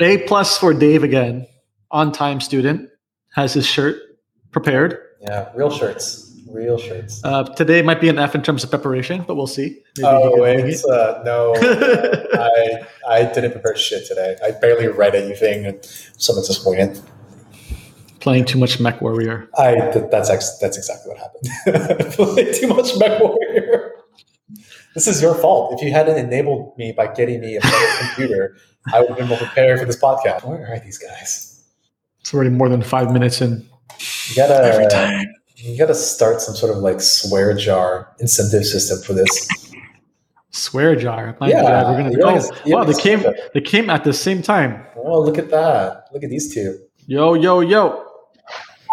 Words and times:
A 0.00 0.18
plus 0.18 0.58
for 0.58 0.74
Dave 0.74 1.04
again. 1.04 1.46
On 1.90 2.10
time 2.10 2.40
student 2.40 2.90
has 3.34 3.54
his 3.54 3.66
shirt 3.66 4.00
prepared. 4.50 4.98
Yeah, 5.20 5.50
real 5.54 5.70
shirts. 5.70 6.32
Real 6.48 6.78
shirts. 6.78 7.22
Uh, 7.24 7.44
today 7.44 7.82
might 7.82 8.00
be 8.00 8.08
an 8.08 8.18
F 8.18 8.34
in 8.34 8.42
terms 8.42 8.64
of 8.64 8.70
preparation, 8.70 9.24
but 9.26 9.36
we'll 9.36 9.46
see. 9.46 9.82
Maybe 9.98 10.04
oh. 10.06 10.90
Uh, 10.90 11.22
no. 11.24 11.54
I 12.34 12.86
I 13.08 13.24
didn't 13.32 13.52
prepare 13.52 13.76
shit 13.76 14.06
today. 14.06 14.36
I 14.44 14.50
barely 14.52 14.88
read 14.88 15.14
anything, 15.14 15.66
and 15.66 15.84
someone 16.18 16.44
just 16.44 16.66
wing 16.66 16.80
it. 16.80 17.00
Playing 18.20 18.44
too 18.44 18.58
much 18.58 18.78
MechWarrior. 18.78 19.48
I 19.58 19.74
th- 19.92 20.06
that's 20.10 20.30
ex- 20.30 20.58
that's 20.58 20.76
exactly 20.76 21.12
what 21.12 21.18
happened. 21.18 22.12
Played 22.12 22.54
too 22.54 22.68
much 22.68 22.94
MechWarrior. 22.94 23.63
This 24.94 25.06
is 25.08 25.20
your 25.20 25.34
fault. 25.34 25.74
If 25.74 25.82
you 25.84 25.92
hadn't 25.92 26.16
enabled 26.18 26.76
me 26.78 26.92
by 26.92 27.08
getting 27.12 27.40
me 27.40 27.56
a 27.56 27.60
better 27.60 27.86
computer, 28.00 28.56
I 28.92 29.00
would 29.00 29.08
have 29.10 29.18
been 29.18 29.28
more 29.28 29.38
prepared 29.38 29.80
for 29.80 29.86
this 29.86 30.00
podcast. 30.00 30.44
Where 30.44 30.72
are 30.72 30.78
these 30.78 30.98
guys? 30.98 31.64
It's 32.20 32.32
already 32.32 32.50
more 32.50 32.68
than 32.68 32.82
five 32.82 33.12
minutes 33.12 33.40
in. 33.40 33.66
You 34.28 34.36
gotta 34.36 34.54
Every 34.64 34.86
time. 34.88 35.26
you 35.56 35.76
gotta 35.76 35.94
start 35.94 36.40
some 36.40 36.54
sort 36.54 36.72
of 36.76 36.78
like 36.78 37.00
swear 37.00 37.54
jar 37.54 38.14
incentive 38.20 38.64
system 38.64 38.98
for 39.02 39.12
this. 39.12 39.48
Swear 40.50 40.94
jar. 40.96 41.36
My 41.40 41.48
Yeah, 41.48 41.62
God, 41.62 41.86
we're 41.90 41.96
gonna. 41.98 42.12
you 42.12 42.20
guys- 42.22 42.50
oh, 42.50 42.56
you 42.64 42.76
wow, 42.76 42.84
they 42.84 42.92
guys- 42.92 43.02
came. 43.02 43.24
They 43.52 43.60
came 43.60 43.90
at 43.90 44.04
the 44.04 44.12
same 44.12 44.40
time. 44.42 44.84
Oh, 44.96 45.20
look 45.20 45.36
at 45.38 45.50
that! 45.50 46.04
Look 46.12 46.22
at 46.22 46.30
these 46.30 46.54
two. 46.54 46.78
Yo, 47.06 47.34
yo, 47.34 47.60
yo. 47.60 48.04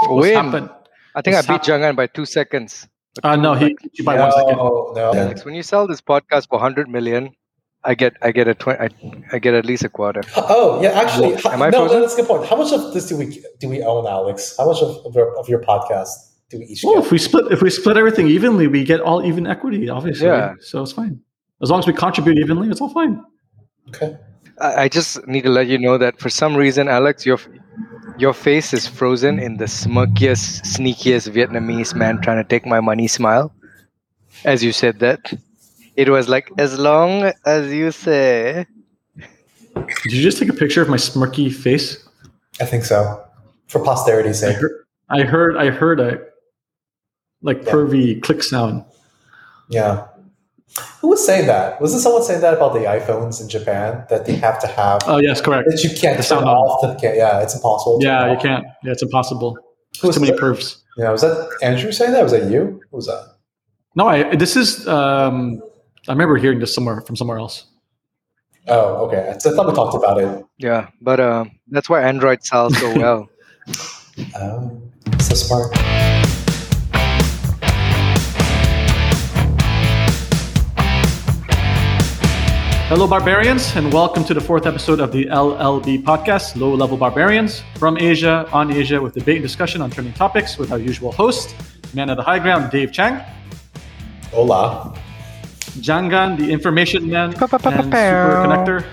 What's 0.07 0.27
Win. 0.27 0.33
happened? 0.45 0.69
I 1.15 1.21
think 1.21 1.35
What's 1.35 1.47
I 1.49 1.53
beat 1.57 1.61
Jangan 1.61 1.95
by 1.95 2.07
two 2.07 2.25
seconds. 2.25 2.87
Uh, 3.23 3.35
no, 3.35 3.53
he 3.53 3.75
beat 3.81 3.97
you 3.99 4.03
by 4.05 4.15
no, 4.15 4.23
one 4.23 4.31
second. 4.31 4.57
no. 4.57 5.11
Alex, 5.15 5.43
when 5.45 5.53
you 5.53 5.63
sell 5.63 5.85
this 5.87 5.99
podcast 6.01 6.47
for 6.47 6.57
100 6.59 6.87
million, 6.89 7.29
I 7.83 7.93
get 7.95 8.13
I 8.21 8.31
get 8.31 8.47
a 8.47 8.53
tw- 8.53 8.69
I, 8.69 8.89
I 9.33 9.39
get 9.39 9.53
at 9.53 9.65
least 9.65 9.83
a 9.83 9.89
quarter. 9.89 10.21
Oh, 10.37 10.81
yeah. 10.81 10.89
Actually, 10.91 11.33
Am 11.45 11.61
I 11.61 11.69
no, 11.69 11.79
frozen? 11.87 12.01
that's 12.01 12.13
a 12.13 12.17
good 12.17 12.27
point. 12.27 12.45
How 12.47 12.55
much 12.55 12.71
of 12.71 12.93
this 12.93 13.07
do 13.09 13.17
we 13.17 13.43
do 13.59 13.67
we 13.67 13.83
own, 13.83 14.05
Alex? 14.07 14.55
How 14.57 14.67
much 14.67 14.81
of 14.81 15.03
of 15.05 15.15
your, 15.15 15.37
of 15.37 15.49
your 15.49 15.61
podcast 15.61 16.09
do 16.49 16.59
we 16.59 16.65
each 16.65 16.83
Well, 16.83 16.95
get? 16.95 17.05
if 17.05 17.11
we 17.11 17.17
split 17.17 17.51
if 17.51 17.61
we 17.61 17.69
split 17.69 17.97
everything 17.97 18.27
evenly, 18.27 18.67
we 18.67 18.83
get 18.83 19.01
all 19.01 19.25
even 19.25 19.47
equity, 19.47 19.89
obviously. 19.89 20.27
Yeah. 20.27 20.53
So 20.61 20.81
it's 20.83 20.91
fine. 20.93 21.19
As 21.61 21.69
long 21.71 21.79
as 21.79 21.87
we 21.87 21.93
contribute 21.93 22.37
evenly, 22.37 22.69
it's 22.69 22.81
all 22.81 22.89
fine. 22.93 23.21
Okay. 23.89 24.15
I, 24.59 24.83
I 24.83 24.87
just 24.87 25.27
need 25.27 25.41
to 25.43 25.49
let 25.49 25.67
you 25.67 25.77
know 25.79 25.97
that 25.97 26.19
for 26.19 26.29
some 26.29 26.55
reason, 26.55 26.87
Alex, 26.87 27.25
your 27.25 27.39
your 28.21 28.33
face 28.33 28.71
is 28.71 28.87
frozen 28.87 29.39
in 29.39 29.57
the 29.57 29.65
smirkiest, 29.65 30.61
sneakiest 30.61 31.27
Vietnamese 31.33 31.95
man 31.95 32.21
trying 32.21 32.37
to 32.37 32.47
take 32.47 32.65
my 32.67 32.79
money 32.79 33.07
smile. 33.07 33.51
As 34.45 34.63
you 34.63 34.71
said 34.71 34.99
that, 34.99 35.33
it 35.95 36.07
was 36.09 36.29
like 36.29 36.51
as 36.59 36.77
long 36.77 37.31
as 37.45 37.73
you 37.73 37.91
say. 37.91 38.67
Did 40.03 40.11
you 40.13 40.21
just 40.21 40.37
take 40.37 40.49
a 40.49 40.53
picture 40.53 40.81
of 40.83 40.89
my 40.89 40.97
smirky 40.97 41.51
face? 41.51 42.07
I 42.59 42.65
think 42.65 42.85
so. 42.85 43.23
For 43.67 43.83
posterity's 43.83 44.43
I 44.43 44.51
sake. 44.51 44.57
heard, 44.61 44.85
I 45.09 45.21
heard, 45.23 45.57
I 45.57 45.69
heard 45.71 45.99
a 45.99 46.19
like 47.41 47.65
Yeah. 47.65 47.71
pervy 47.73 48.21
click 48.21 48.43
sound. 48.43 48.85
Yeah. 49.69 50.05
Who 51.01 51.09
was 51.09 51.25
saying 51.25 51.47
that? 51.47 51.81
Wasn't 51.81 52.01
someone 52.01 52.23
saying 52.23 52.41
that 52.41 52.53
about 52.53 52.73
the 52.73 52.79
iPhones 52.81 53.41
in 53.41 53.49
Japan 53.49 54.05
that 54.09 54.25
they 54.25 54.35
have 54.35 54.59
to 54.61 54.67
have 54.67 55.01
Oh 55.05 55.17
yes, 55.17 55.41
correct. 55.41 55.67
that 55.69 55.83
you 55.83 55.89
can't 55.89 56.17
The 56.17 56.23
turn 56.23 56.39
sound 56.39 56.45
off 56.45 56.81
the 56.81 56.97
yeah, 57.15 57.41
it's 57.41 57.53
impossible. 57.55 57.99
to 57.99 58.05
Yeah, 58.05 58.27
you 58.31 58.35
off. 58.37 58.41
can't. 58.41 58.65
Yeah, 58.83 58.91
it's 58.91 59.01
impossible. 59.03 59.57
Who 60.01 60.07
was 60.07 60.15
Too 60.15 60.21
many 60.21 60.31
that? 60.33 60.39
pervs. 60.41 60.77
Yeah, 60.97 61.11
was 61.11 61.21
that 61.21 61.49
Andrew 61.61 61.91
saying 61.91 62.13
that? 62.13 62.23
Was 62.23 62.31
that 62.31 62.49
you? 62.49 62.81
Who 62.89 62.95
was 62.97 63.07
that? 63.07 63.35
No, 63.95 64.07
I. 64.07 64.35
This 64.35 64.55
is. 64.55 64.87
Um, 64.87 65.61
I 66.07 66.11
remember 66.13 66.37
hearing 66.37 66.59
this 66.59 66.73
somewhere 66.73 67.01
from 67.01 67.15
somewhere 67.17 67.37
else. 67.37 67.65
Oh, 68.67 69.07
okay. 69.07 69.35
So 69.39 69.51
I 69.51 69.55
thought 69.55 69.67
we 69.67 69.73
talked 69.73 69.95
about 69.95 70.19
it. 70.19 70.45
Yeah, 70.57 70.87
but 71.01 71.19
uh, 71.19 71.45
that's 71.69 71.89
why 71.89 72.01
Android 72.03 72.43
sells 72.45 72.77
so 72.77 72.97
well. 72.97 73.29
Oh, 74.35 74.81
so 75.19 75.35
smart. 75.35 75.75
Hello, 82.91 83.07
barbarians, 83.07 83.73
and 83.77 83.93
welcome 83.93 84.25
to 84.25 84.33
the 84.33 84.41
fourth 84.41 84.65
episode 84.65 84.99
of 84.99 85.13
the 85.13 85.23
LLB 85.27 86.03
podcast, 86.03 86.57
Low 86.57 86.75
Level 86.75 86.97
Barbarians, 86.97 87.63
from 87.77 87.97
Asia, 87.97 88.45
on 88.51 88.69
Asia, 88.69 89.01
with 89.01 89.13
debate 89.13 89.37
and 89.37 89.43
discussion 89.43 89.81
on 89.81 89.89
trending 89.89 90.13
topics 90.13 90.57
with 90.57 90.73
our 90.73 90.77
usual 90.77 91.13
host, 91.13 91.55
man 91.93 92.09
of 92.09 92.17
the 92.17 92.21
high 92.21 92.37
ground, 92.37 92.69
Dave 92.69 92.91
Chang, 92.91 93.23
Hola. 94.31 94.93
Jangan, 95.79 96.37
the 96.37 96.51
information 96.51 97.09
man 97.09 97.29
and 97.29 97.39
super 97.39 97.59
connector. 97.59 98.85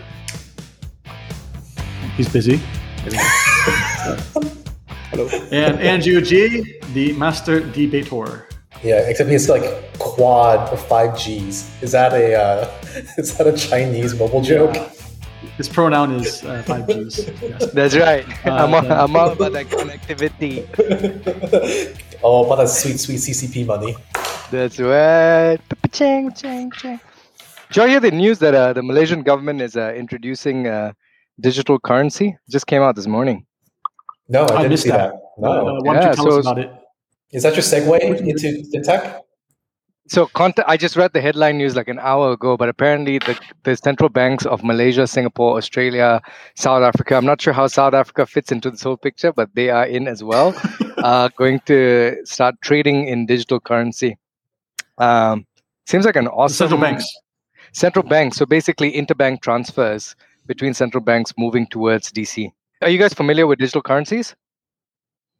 He's 2.16 2.28
busy. 2.28 2.60
Hello. 5.10 5.28
And 5.50 5.80
Andrew 5.80 6.20
G, 6.20 6.78
the 6.94 7.14
master 7.14 7.58
debator. 7.58 8.46
Yeah, 8.82 9.08
except 9.08 9.28
he's 9.30 9.48
like 9.48 9.64
quad 9.98 10.72
or 10.72 10.76
five 10.76 11.14
Gs. 11.14 11.82
Is 11.82 11.92
that 11.92 12.12
a 12.12 12.34
uh, 12.34 12.70
is 13.18 13.36
that 13.36 13.46
a 13.46 13.56
Chinese 13.56 14.14
mobile 14.18 14.40
joke? 14.42 14.76
His 15.56 15.68
pronoun 15.68 16.12
is 16.14 16.44
uh, 16.44 16.62
five 16.62 16.86
Gs. 16.86 17.18
Yes. 17.42 17.72
That's 17.72 17.96
right. 17.96 18.24
Uh, 18.46 18.52
I'm, 18.54 18.74
all, 18.74 18.84
yeah. 18.84 19.02
I'm 19.02 19.16
all 19.16 19.30
about 19.32 19.52
that 19.52 19.66
connectivity. 19.70 20.64
oh, 22.22 22.48
but 22.48 22.56
that 22.56 22.68
sweet, 22.68 22.98
sweet 23.00 23.16
CCP 23.18 23.66
money. 23.66 23.96
That's 24.50 24.78
right. 24.78 25.58
Chang, 25.92 26.32
chang, 26.32 26.70
chang. 26.72 27.00
Did 27.72 27.82
you 27.82 27.88
hear 27.88 28.00
the 28.00 28.10
news 28.12 28.38
that 28.38 28.54
uh, 28.54 28.72
the 28.72 28.82
Malaysian 28.82 29.22
government 29.22 29.60
is 29.60 29.76
uh, 29.76 29.92
introducing 29.94 30.66
uh, 30.68 30.92
digital 31.40 31.78
currency? 31.78 32.36
Just 32.48 32.66
came 32.66 32.80
out 32.82 32.94
this 32.96 33.06
morning. 33.06 33.44
No, 34.28 34.44
I, 34.44 34.56
I 34.58 34.62
didn't 34.62 34.78
see 34.78 34.90
that. 34.90 35.10
that. 35.12 35.20
No. 35.38 35.50
Uh, 35.50 35.80
why 35.82 35.94
don't 35.94 36.02
Yeah, 36.02 36.08
you 36.10 36.14
tell 36.14 36.30
so 36.30 36.38
us 36.38 36.46
about 36.46 36.58
it? 36.58 36.70
Is 37.32 37.42
that 37.42 37.54
your 37.54 37.62
segue 37.62 38.00
into 38.20 38.62
fintech? 38.72 39.20
So 40.08 40.26
content, 40.28 40.66
I 40.66 40.78
just 40.78 40.96
read 40.96 41.12
the 41.12 41.20
headline 41.20 41.58
news 41.58 41.76
like 41.76 41.88
an 41.88 41.98
hour 41.98 42.32
ago, 42.32 42.56
but 42.56 42.70
apparently 42.70 43.18
the, 43.18 43.38
the 43.64 43.76
central 43.76 44.08
banks 44.08 44.46
of 44.46 44.64
Malaysia, 44.64 45.06
Singapore, 45.06 45.58
Australia, 45.58 46.22
South 46.56 46.82
Africa, 46.82 47.14
I'm 47.16 47.26
not 47.26 47.42
sure 47.42 47.52
how 47.52 47.66
South 47.66 47.92
Africa 47.92 48.24
fits 48.24 48.50
into 48.50 48.70
this 48.70 48.82
whole 48.82 48.96
picture, 48.96 49.34
but 49.34 49.50
they 49.54 49.68
are 49.68 49.84
in 49.84 50.08
as 50.08 50.24
well, 50.24 50.54
uh, 50.98 51.28
going 51.36 51.60
to 51.66 52.16
start 52.24 52.54
trading 52.62 53.06
in 53.06 53.26
digital 53.26 53.60
currency. 53.60 54.16
Um, 54.96 55.46
seems 55.86 56.06
like 56.06 56.16
an 56.16 56.24
The 56.24 56.30
awesome 56.30 56.56
central 56.56 56.80
banks. 56.80 57.06
Central 57.72 58.02
banks. 58.02 58.38
So 58.38 58.46
basically, 58.46 58.92
interbank 58.92 59.42
transfers 59.42 60.16
between 60.46 60.72
central 60.72 61.02
banks 61.02 61.34
moving 61.36 61.66
towards 61.66 62.10
DC. 62.10 62.50
Are 62.80 62.88
you 62.88 62.98
guys 62.98 63.12
familiar 63.12 63.46
with 63.46 63.58
digital 63.58 63.82
currencies? 63.82 64.34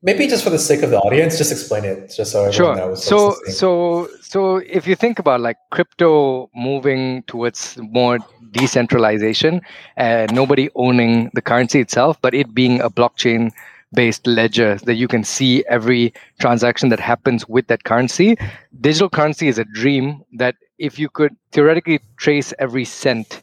Maybe 0.01 0.29
just 0.29 0.45
for 0.45 0.51
the 0.51 0.59
sake 0.59 0.83
of 0.83 0.91
the 0.91 0.99
audience, 0.99 1.37
just 1.39 1.51
explain 1.51 1.85
it, 1.85 2.15
just 2.17 2.31
so 2.31 2.45
everyone 2.45 2.53
Sure. 2.53 2.77
knows. 2.77 3.05
So, 3.05 3.35
so, 3.47 4.09
so 4.21 4.57
if 4.59 4.87
you 4.87 4.95
think 4.95 5.19
about 5.19 5.41
like 5.41 5.57
crypto 5.71 6.49
moving 6.55 7.25
towards 7.25 7.77
more 7.79 8.21
decentralization, 8.53 9.61
and 9.97 10.33
nobody 10.35 10.71
owning 10.75 11.31
the 11.35 11.43
currency 11.43 11.81
itself, 11.81 12.17
but 12.23 12.33
it 12.33 12.55
being 12.55 12.81
a 12.81 12.89
blockchain 12.89 13.51
based 13.93 14.27
ledger 14.27 14.77
that 14.85 14.95
you 14.95 15.09
can 15.09 15.25
see 15.25 15.65
every 15.69 16.13
transaction 16.39 16.91
that 16.91 17.01
happens 17.01 17.49
with 17.49 17.67
that 17.67 17.85
currency. 17.85 18.37
Digital 18.81 19.09
currency 19.09 19.49
is 19.49 19.59
a 19.59 19.65
dream 19.65 20.23
that 20.35 20.57
if 20.79 20.99
you 20.99 21.09
could 21.09 21.35
theoretically 21.53 22.01
trace 22.17 22.53
every 22.59 22.85
cent 22.85 23.43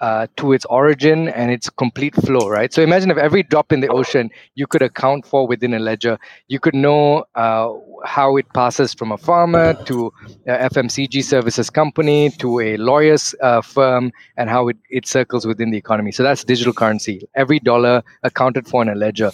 uh, 0.00 0.26
to 0.36 0.52
its 0.52 0.64
origin 0.66 1.28
and 1.28 1.50
its 1.50 1.70
complete 1.70 2.14
flow, 2.14 2.48
right? 2.48 2.72
So 2.72 2.82
imagine 2.82 3.10
if 3.10 3.16
every 3.16 3.42
drop 3.42 3.72
in 3.72 3.80
the 3.80 3.88
ocean 3.88 4.30
you 4.54 4.66
could 4.66 4.82
account 4.82 5.26
for 5.26 5.46
within 5.46 5.74
a 5.74 5.78
ledger. 5.78 6.18
You 6.48 6.60
could 6.60 6.74
know 6.74 7.24
uh, 7.34 7.72
how 8.04 8.36
it 8.36 8.46
passes 8.52 8.94
from 8.94 9.12
a 9.12 9.18
farmer 9.18 9.74
to 9.84 10.12
a 10.46 10.68
FMCG 10.70 11.24
services 11.24 11.70
company 11.70 12.30
to 12.38 12.60
a 12.60 12.76
lawyer's 12.76 13.34
uh, 13.42 13.62
firm 13.62 14.12
and 14.36 14.50
how 14.50 14.68
it, 14.68 14.76
it 14.90 15.06
circles 15.06 15.46
within 15.46 15.70
the 15.70 15.78
economy. 15.78 16.12
So 16.12 16.22
that's 16.22 16.44
digital 16.44 16.72
currency. 16.72 17.28
Every 17.34 17.58
dollar 17.58 18.02
accounted 18.22 18.66
for 18.66 18.82
in 18.82 18.88
a 18.88 18.94
ledger. 18.94 19.30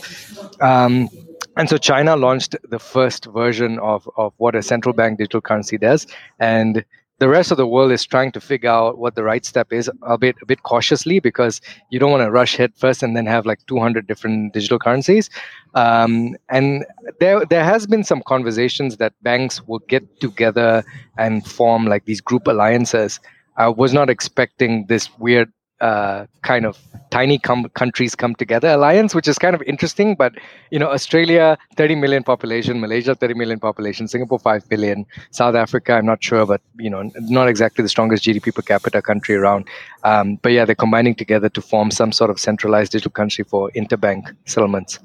Um, 0.61 1.09
and 1.57 1.69
so 1.69 1.77
China 1.77 2.17
launched 2.17 2.57
the 2.71 2.79
first 2.79 3.27
version 3.27 3.79
of, 3.81 4.09
of 4.17 4.33
what 4.39 4.55
a 4.55 4.63
central 4.63 4.95
bank 4.95 5.19
digital 5.19 5.41
currency 5.41 5.77
does. 5.77 6.07
And 6.39 6.85
the 7.23 7.29
rest 7.29 7.53
of 7.53 7.57
the 7.57 7.69
world 7.69 7.93
is 7.93 8.05
trying 8.05 8.33
to 8.33 8.41
figure 8.41 8.69
out 8.69 8.99
what 8.99 9.15
the 9.15 9.23
right 9.23 9.47
step 9.47 9.73
is, 9.73 9.89
albeit 10.03 10.35
a 10.43 10.47
bit 10.47 10.65
cautiously, 10.65 11.21
because 11.21 11.61
you 11.89 12.01
don't 12.01 12.11
want 12.11 12.25
to 12.25 12.33
rush 12.33 12.57
head 12.57 12.73
first 12.75 13.01
and 13.01 13.17
then 13.17 13.27
have 13.27 13.47
like 13.47 13.65
200 13.69 14.09
different 14.09 14.53
digital 14.53 14.77
currencies. 14.77 15.31
Um, 15.77 16.35
and 16.49 16.85
there, 17.21 17.45
there 17.47 17.63
has 17.63 17.87
been 17.87 18.03
some 18.03 18.25
conversations 18.27 18.97
that 18.97 19.13
banks 19.23 19.63
will 19.69 19.79
get 19.87 20.03
together 20.21 20.83
and 21.17 21.47
form 21.47 21.87
like 21.87 22.07
these 22.07 22.21
group 22.21 22.49
alliances. 22.49 23.21
I 23.57 23.69
was 23.69 23.93
not 23.93 24.11
expecting 24.11 24.87
this 24.89 25.09
weird 25.21 25.53
uh, 25.83 26.27
kind 26.43 26.65
of 26.65 26.79
tiny 27.11 27.39
com- 27.39 27.69
countries 27.75 28.15
come 28.15 28.35
together 28.37 28.69
alliance, 28.69 29.15
which 29.15 29.27
is 29.27 29.37
kind 29.37 29.55
of 29.55 29.63
interesting. 29.63 30.15
But 30.15 30.33
you 30.71 30.79
know, 30.79 30.89
Australia, 30.91 31.59
30 31.77 31.97
million 31.97 32.23
population, 32.23 32.81
Malaysia, 32.81 33.15
30 33.15 33.35
million 33.35 33.59
population, 33.59 34.07
Singapore, 34.07 34.39
5 34.39 34.69
billion, 34.69 35.05
South 35.33 35.57
Africa, 35.57 35.95
I'm 35.95 36.07
not 36.07 36.23
sure, 36.23 36.47
but 36.47 36.63
you 36.79 36.89
know, 36.89 37.11
not 37.17 37.49
exactly 37.49 37.83
the 37.83 37.89
strongest 37.89 38.25
GDP 38.25 38.55
per 38.55 38.63
capita 38.63 39.03
country 39.03 39.35
around. 39.35 39.69
Um, 40.05 40.37
but 40.37 40.53
yeah, 40.53 40.65
they're 40.65 40.75
combining 40.75 41.17
together 41.17 41.49
to 41.49 41.61
form 41.61 41.91
some 41.91 42.13
sort 42.13 42.31
of 42.31 42.39
centralized 42.39 42.93
digital 42.93 43.11
country 43.11 43.45
for 43.45 43.71
interbank 43.77 44.35
settlements. 44.47 45.01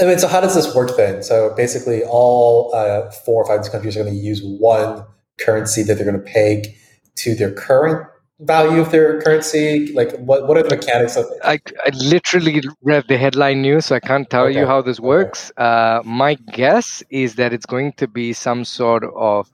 I 0.00 0.04
mean, 0.04 0.18
so 0.18 0.28
how 0.28 0.40
does 0.40 0.54
this 0.54 0.74
work 0.74 0.96
then? 0.96 1.22
So 1.22 1.54
basically, 1.56 2.02
all 2.04 2.74
uh, 2.74 3.10
four 3.10 3.42
or 3.42 3.46
five 3.46 3.70
countries 3.70 3.96
are 3.96 4.02
going 4.02 4.14
to 4.14 4.20
use 4.20 4.42
one 4.42 5.04
currency 5.38 5.82
that 5.82 5.94
they're 5.94 6.06
going 6.06 6.24
to 6.24 6.32
peg 6.32 6.74
to 7.16 7.34
their 7.34 7.52
current 7.52 8.06
value 8.40 8.80
of 8.80 8.90
their 8.90 9.20
currency? 9.22 9.92
Like, 9.92 10.16
what, 10.18 10.46
what 10.48 10.56
are 10.56 10.62
the 10.62 10.76
mechanics 10.76 11.16
of 11.16 11.26
it? 11.26 11.38
I, 11.44 11.60
I 11.84 11.90
literally 11.96 12.62
read 12.82 13.04
the 13.08 13.18
headline 13.18 13.62
news, 13.62 13.86
so 13.86 13.96
I 13.96 14.00
can't 14.00 14.28
tell 14.28 14.44
okay. 14.44 14.58
you 14.58 14.66
how 14.66 14.82
this 14.82 15.00
works. 15.00 15.50
Okay. 15.58 15.64
Uh, 15.64 16.02
my 16.04 16.34
guess 16.34 17.02
is 17.10 17.36
that 17.36 17.52
it's 17.52 17.66
going 17.66 17.92
to 17.94 18.06
be 18.06 18.32
some 18.32 18.64
sort 18.64 19.04
of 19.16 19.50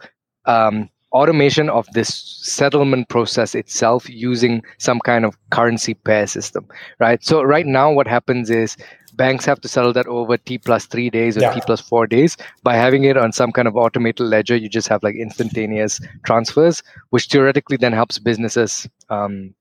um, 0.46 0.88
automation 1.12 1.68
of 1.68 1.86
this 1.92 2.14
settlement 2.42 3.08
process 3.08 3.54
itself 3.54 4.08
using 4.08 4.62
some 4.78 5.00
kind 5.00 5.24
of 5.24 5.36
currency 5.50 5.94
pair 5.94 6.26
system, 6.26 6.66
right? 6.98 7.22
So, 7.24 7.42
right 7.42 7.66
now, 7.66 7.90
what 7.92 8.06
happens 8.06 8.50
is 8.50 8.76
banks 9.20 9.44
have 9.44 9.60
to 9.60 9.68
settle 9.68 9.92
that 9.92 10.06
over 10.06 10.38
T 10.38 10.56
plus 10.56 10.86
three 10.86 11.10
days 11.10 11.36
or 11.36 11.40
yeah. 11.40 11.52
T 11.52 11.60
plus 11.66 11.80
four 11.80 12.06
days. 12.06 12.36
By 12.62 12.74
having 12.74 13.04
it 13.04 13.16
on 13.18 13.32
some 13.32 13.52
kind 13.52 13.68
of 13.68 13.76
automated 13.76 14.26
ledger, 14.26 14.56
you 14.56 14.68
just 14.68 14.88
have 14.88 15.02
like 15.02 15.14
instantaneous 15.14 16.00
transfers, 16.24 16.82
which 17.10 17.26
theoretically 17.26 17.76
then 17.76 17.92
helps 17.92 18.18
businesses, 18.18 18.88
um, 19.10 19.54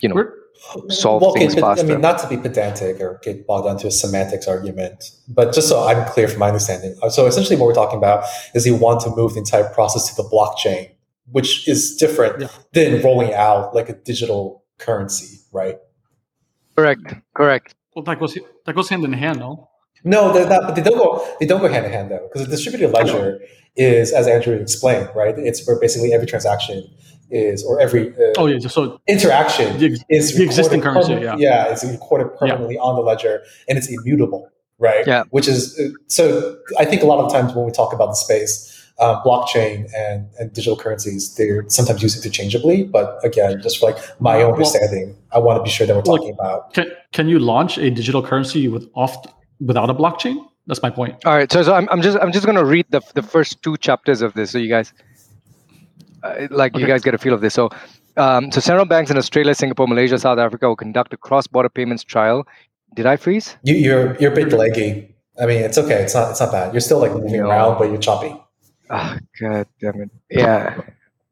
you 0.00 0.08
know, 0.08 0.14
We're, 0.14 0.32
solve 0.90 1.22
well, 1.22 1.32
things 1.32 1.54
faster. 1.54 1.84
I 1.84 1.88
mean, 1.88 2.00
not 2.00 2.20
to 2.20 2.28
be 2.28 2.36
pedantic 2.36 3.00
or 3.00 3.18
get 3.24 3.46
bogged 3.48 3.66
down 3.66 3.78
to 3.78 3.88
a 3.88 3.90
semantics 3.90 4.46
argument, 4.46 5.10
but 5.28 5.52
just 5.52 5.68
so 5.68 5.82
I'm 5.82 6.06
clear 6.12 6.28
from 6.28 6.38
my 6.38 6.48
understanding. 6.48 6.96
Uh, 7.02 7.10
so 7.10 7.26
essentially, 7.26 7.56
what 7.58 7.66
we're 7.66 7.80
talking 7.82 7.98
about 7.98 8.24
is 8.54 8.64
you 8.64 8.76
want 8.76 9.00
to 9.02 9.10
move 9.10 9.32
the 9.34 9.40
entire 9.40 9.68
process 9.74 10.08
to 10.10 10.22
the 10.22 10.28
blockchain, 10.28 10.88
which 11.32 11.66
is 11.66 11.96
different 11.96 12.42
yeah. 12.42 12.48
than 12.74 13.02
rolling 13.02 13.34
out 13.34 13.74
like 13.74 13.88
a 13.88 13.94
digital 13.94 14.64
currency, 14.78 15.38
right? 15.52 15.78
Correct. 16.76 17.14
Correct. 17.34 17.74
Well, 17.94 18.04
that 18.04 18.20
goes 18.20 18.38
that 18.70 18.76
goes 18.76 18.88
hand 18.88 19.04
in 19.04 19.12
hand, 19.12 19.40
no? 19.40 19.68
No, 20.04 20.32
they're 20.32 20.48
not, 20.48 20.62
but 20.62 20.76
they 20.76 20.82
don't 20.82 20.96
go. 20.96 21.26
They 21.40 21.46
don't 21.46 21.60
go 21.60 21.68
hand 21.68 21.84
in 21.84 21.92
hand 21.92 22.10
though, 22.10 22.26
because 22.28 22.46
the 22.46 22.50
distributed 22.50 22.90
ledger 22.92 23.40
is, 23.76 24.12
as 24.12 24.26
Andrew 24.28 24.54
explained, 24.54 25.10
right? 25.14 25.34
It's 25.36 25.66
where 25.66 25.78
basically 25.78 26.14
every 26.14 26.26
transaction 26.26 26.88
is, 27.30 27.64
or 27.64 27.80
every 27.80 28.10
uh, 28.10 28.32
oh 28.38 28.46
yeah, 28.46 28.58
so 28.60 29.00
interaction 29.08 29.76
the, 29.78 29.98
is 30.08 30.36
the 30.36 30.44
existing 30.44 30.80
currency. 30.80 31.14
Yeah, 31.14 31.34
yeah, 31.36 31.72
it's 31.72 31.84
recorded 31.84 32.34
permanently 32.38 32.76
yeah. 32.76 32.80
on 32.80 32.94
the 32.94 33.02
ledger, 33.02 33.42
and 33.68 33.76
it's 33.76 33.88
immutable, 33.88 34.48
right? 34.78 35.06
Yeah, 35.06 35.24
which 35.30 35.48
is 35.48 35.78
uh, 35.78 35.88
so. 36.06 36.56
I 36.78 36.84
think 36.84 37.02
a 37.02 37.06
lot 37.06 37.22
of 37.22 37.30
times 37.30 37.52
when 37.54 37.66
we 37.66 37.72
talk 37.72 37.92
about 37.92 38.06
the 38.06 38.14
space, 38.14 38.69
uh, 39.00 39.22
blockchain 39.24 39.90
and, 39.96 40.28
and 40.38 40.52
digital 40.52 40.76
currencies, 40.76 41.34
they're 41.34 41.64
sometimes 41.68 42.02
used 42.02 42.16
interchangeably. 42.16 42.84
But 42.84 43.18
again, 43.24 43.60
just 43.62 43.78
for 43.78 43.90
like 43.90 43.98
my 44.20 44.36
own 44.36 44.42
well, 44.42 44.52
understanding, 44.52 45.16
I 45.32 45.38
want 45.38 45.58
to 45.58 45.62
be 45.62 45.70
sure 45.70 45.86
that 45.86 45.96
we're 45.96 46.02
talking 46.02 46.32
about. 46.32 46.74
Can, 46.74 46.86
can 47.12 47.28
you 47.28 47.38
launch 47.38 47.78
a 47.78 47.90
digital 47.90 48.22
currency 48.22 48.68
with 48.68 48.88
off 48.94 49.16
without 49.58 49.90
a 49.90 49.94
blockchain? 49.94 50.36
That's 50.66 50.82
my 50.82 50.90
point. 50.90 51.24
All 51.24 51.34
right, 51.34 51.50
so, 51.50 51.62
so 51.62 51.74
I'm, 51.74 51.88
I'm 51.90 52.02
just 52.02 52.18
I'm 52.18 52.30
just 52.30 52.44
going 52.44 52.58
to 52.58 52.64
read 52.64 52.86
the 52.90 53.00
the 53.14 53.22
first 53.22 53.62
two 53.62 53.76
chapters 53.76 54.22
of 54.22 54.34
this, 54.34 54.52
so 54.52 54.58
you 54.58 54.68
guys, 54.68 54.92
uh, 56.22 56.46
like 56.50 56.74
okay. 56.74 56.82
you 56.82 56.86
guys 56.86 57.02
get 57.02 57.14
a 57.14 57.18
feel 57.18 57.34
of 57.34 57.40
this. 57.40 57.54
So. 57.54 57.70
Um, 58.16 58.50
so 58.50 58.60
central 58.60 58.84
banks 58.84 59.10
in 59.10 59.16
Australia, 59.16 59.54
Singapore, 59.54 59.86
Malaysia, 59.86 60.18
South 60.18 60.38
Africa 60.38 60.66
will 60.66 60.76
conduct 60.76 61.14
a 61.14 61.16
cross-border 61.16 61.68
payments 61.70 62.02
trial. 62.02 62.44
Did 62.94 63.06
I 63.06 63.16
freeze? 63.16 63.56
You, 63.62 63.76
you're 63.76 64.16
you're 64.16 64.32
a 64.32 64.34
bit 64.34 64.52
leggy. 64.52 65.14
I 65.40 65.46
mean, 65.46 65.62
it's 65.62 65.78
okay. 65.78 66.02
It's 66.02 66.14
not 66.14 66.32
it's 66.32 66.40
not 66.40 66.50
bad. 66.50 66.74
You're 66.74 66.80
still 66.80 66.98
like 66.98 67.12
moving 67.12 67.40
no. 67.40 67.48
around, 67.48 67.78
but 67.78 67.88
you're 67.88 67.98
choppy. 67.98 68.34
Oh, 68.90 69.18
God 69.40 69.66
damn 69.80 70.00
it! 70.02 70.10
Yeah, 70.30 70.80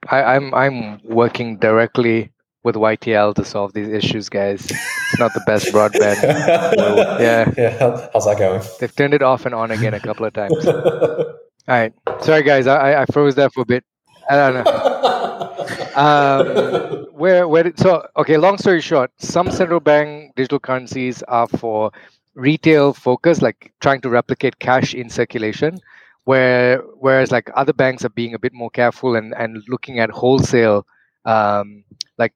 I, 0.09 0.23
I'm 0.37 0.55
I'm 0.55 1.01
working 1.03 1.59
directly 1.59 2.31
with 2.63 2.77
YTL 2.77 3.35
to 3.35 3.45
solve 3.45 3.73
these 3.73 3.89
issues, 3.89 4.29
guys. 4.29 4.71
It's 4.71 5.19
not 5.19 5.33
the 5.35 5.43
best 5.47 5.67
broadband. 5.73 6.23
yeah. 7.21 7.53
Yeah. 7.57 8.09
How's 8.13 8.27
that 8.27 8.39
going? 8.39 8.63
They've 8.79 8.95
turned 8.95 9.15
it 9.15 9.23
off 9.23 9.47
and 9.47 9.55
on 9.55 9.71
again 9.71 9.95
a 9.95 10.01
couple 10.01 10.27
of 10.27 10.33
times. 10.35 10.67
All 10.67 11.35
right. 11.67 11.93
Sorry, 12.21 12.43
guys. 12.43 12.67
I 12.67 13.03
I 13.03 13.07
froze 13.07 13.35
there 13.35 13.51
for 13.51 13.63
a 13.63 13.67
bit. 13.67 13.85
I 14.31 14.37
don't 14.37 14.65
know. 14.65 15.45
Um, 15.99 17.07
where 17.13 17.49
where 17.49 17.65
did, 17.65 17.77
so 17.77 18.07
okay. 18.17 18.37
Long 18.37 18.57
story 18.57 18.81
short, 18.81 19.11
some 19.19 19.51
central 19.51 19.81
bank 19.81 20.33
digital 20.37 20.61
currencies 20.61 21.25
are 21.25 21.49
for 21.49 21.91
retail 22.35 22.93
focus, 22.93 23.43
like 23.43 23.73
trying 23.81 24.01
to 24.03 24.09
replicate 24.09 24.61
cash 24.61 24.95
in 24.95 25.11
circulation 25.11 25.81
where 26.29 26.79
whereas 27.07 27.31
like 27.33 27.51
other 27.55 27.73
banks 27.73 28.05
are 28.05 28.15
being 28.21 28.35
a 28.35 28.39
bit 28.39 28.53
more 28.53 28.71
careful 28.71 29.17
and 29.17 29.35
and 29.43 29.63
looking 29.69 29.99
at 29.99 30.11
wholesale 30.11 30.87
um, 31.25 31.85
like 32.19 32.35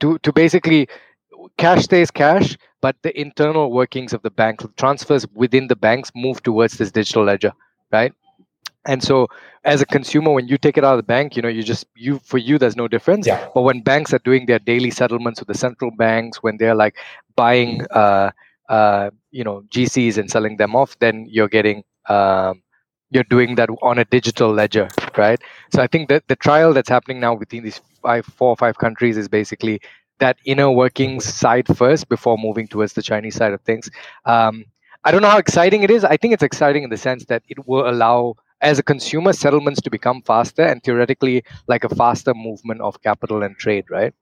to 0.00 0.18
to 0.20 0.32
basically 0.32 0.88
cash 1.58 1.82
stays 1.84 2.10
cash 2.10 2.56
but 2.80 2.96
the 3.02 3.12
internal 3.20 3.70
workings 3.70 4.14
of 4.14 4.22
the 4.22 4.30
bank 4.30 4.62
transfers 4.76 5.26
within 5.34 5.68
the 5.68 5.76
banks 5.76 6.10
move 6.14 6.42
towards 6.42 6.78
this 6.78 6.90
digital 6.90 7.24
ledger 7.24 7.52
right 7.92 8.14
and 8.86 9.02
so 9.02 9.28
as 9.64 9.82
a 9.82 9.86
consumer 9.86 10.32
when 10.32 10.48
you 10.48 10.56
take 10.58 10.78
it 10.78 10.84
out 10.84 10.94
of 10.96 11.02
the 11.04 11.10
bank 11.16 11.36
you 11.36 11.42
know 11.42 11.48
you 11.58 11.62
just 11.62 11.86
you 11.96 12.18
for 12.24 12.38
you 12.38 12.58
there's 12.58 12.76
no 12.76 12.88
difference 12.88 13.26
yeah. 13.26 13.48
but 13.54 13.62
when 13.62 13.82
banks 13.82 14.14
are 14.14 14.24
doing 14.30 14.46
their 14.46 14.60
daily 14.72 14.90
settlements 14.90 15.40
with 15.40 15.48
the 15.48 15.58
central 15.66 15.90
banks 15.90 16.42
when 16.42 16.56
they're 16.58 16.74
like 16.84 16.96
buying 17.36 17.84
uh 17.90 18.30
uh 18.70 19.10
you 19.32 19.44
know 19.44 19.62
gcs 19.74 20.16
and 20.18 20.30
selling 20.30 20.56
them 20.56 20.74
off 20.74 20.98
then 20.98 21.26
you're 21.28 21.54
getting 21.58 21.84
um 22.08 22.63
you're 23.14 23.24
doing 23.24 23.54
that 23.54 23.70
on 23.80 23.98
a 23.98 24.04
digital 24.04 24.52
ledger, 24.52 24.88
right? 25.16 25.40
So 25.72 25.80
I 25.80 25.86
think 25.86 26.08
that 26.08 26.26
the 26.26 26.34
trial 26.34 26.74
that's 26.74 26.88
happening 26.88 27.20
now 27.20 27.34
within 27.34 27.62
these 27.62 27.80
five, 28.02 28.26
four 28.26 28.48
or 28.48 28.56
five 28.56 28.76
countries 28.78 29.16
is 29.16 29.28
basically 29.28 29.80
that 30.18 30.36
inner 30.44 30.70
workings 30.70 31.24
side 31.24 31.68
first 31.76 32.08
before 32.08 32.36
moving 32.36 32.66
towards 32.66 32.92
the 32.94 33.02
Chinese 33.02 33.36
side 33.36 33.52
of 33.52 33.60
things. 33.62 33.88
Um, 34.24 34.64
I 35.04 35.12
don't 35.12 35.22
know 35.22 35.30
how 35.30 35.38
exciting 35.38 35.84
it 35.84 35.90
is. 35.90 36.04
I 36.04 36.16
think 36.16 36.34
it's 36.34 36.42
exciting 36.42 36.82
in 36.82 36.90
the 36.90 36.96
sense 36.96 37.24
that 37.26 37.44
it 37.48 37.68
will 37.68 37.88
allow, 37.88 38.34
as 38.60 38.80
a 38.80 38.82
consumer, 38.82 39.32
settlements 39.32 39.80
to 39.82 39.90
become 39.90 40.20
faster 40.22 40.62
and 40.62 40.82
theoretically 40.82 41.44
like 41.68 41.84
a 41.84 41.94
faster 41.94 42.34
movement 42.34 42.80
of 42.80 43.00
capital 43.02 43.44
and 43.44 43.56
trade, 43.56 43.84
right? 43.90 44.12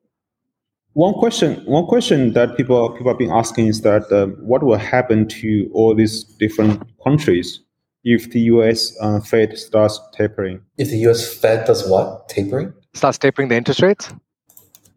One 0.93 1.15
question, 1.15 1.65
one 1.65 1.87
question 1.87 2.35
that 2.35 2.59
people 2.59 2.91
people 2.91 3.09
have 3.09 3.19
been 3.19 3.31
asking 3.31 3.69
is 3.69 3.81
that 3.81 4.12
uh, 4.12 4.27
what 4.43 4.62
will 4.62 4.77
happen 4.77 5.27
to 5.29 5.71
all 5.73 5.95
these 5.95 6.25
different 6.25 6.83
countries 7.03 7.61
if 8.04 8.31
the 8.31 8.40
US 8.40 8.96
uh, 9.00 9.20
Fed 9.20 9.56
starts 9.58 10.00
tapering. 10.12 10.60
If 10.78 10.88
the 10.88 10.99
US 11.08 11.34
Fed 11.34 11.66
does 11.66 11.88
what? 11.88 12.28
Tapering? 12.28 12.72
Starts 12.94 13.19
tapering 13.19 13.49
the 13.49 13.56
interest 13.56 13.82
rates? 13.82 14.12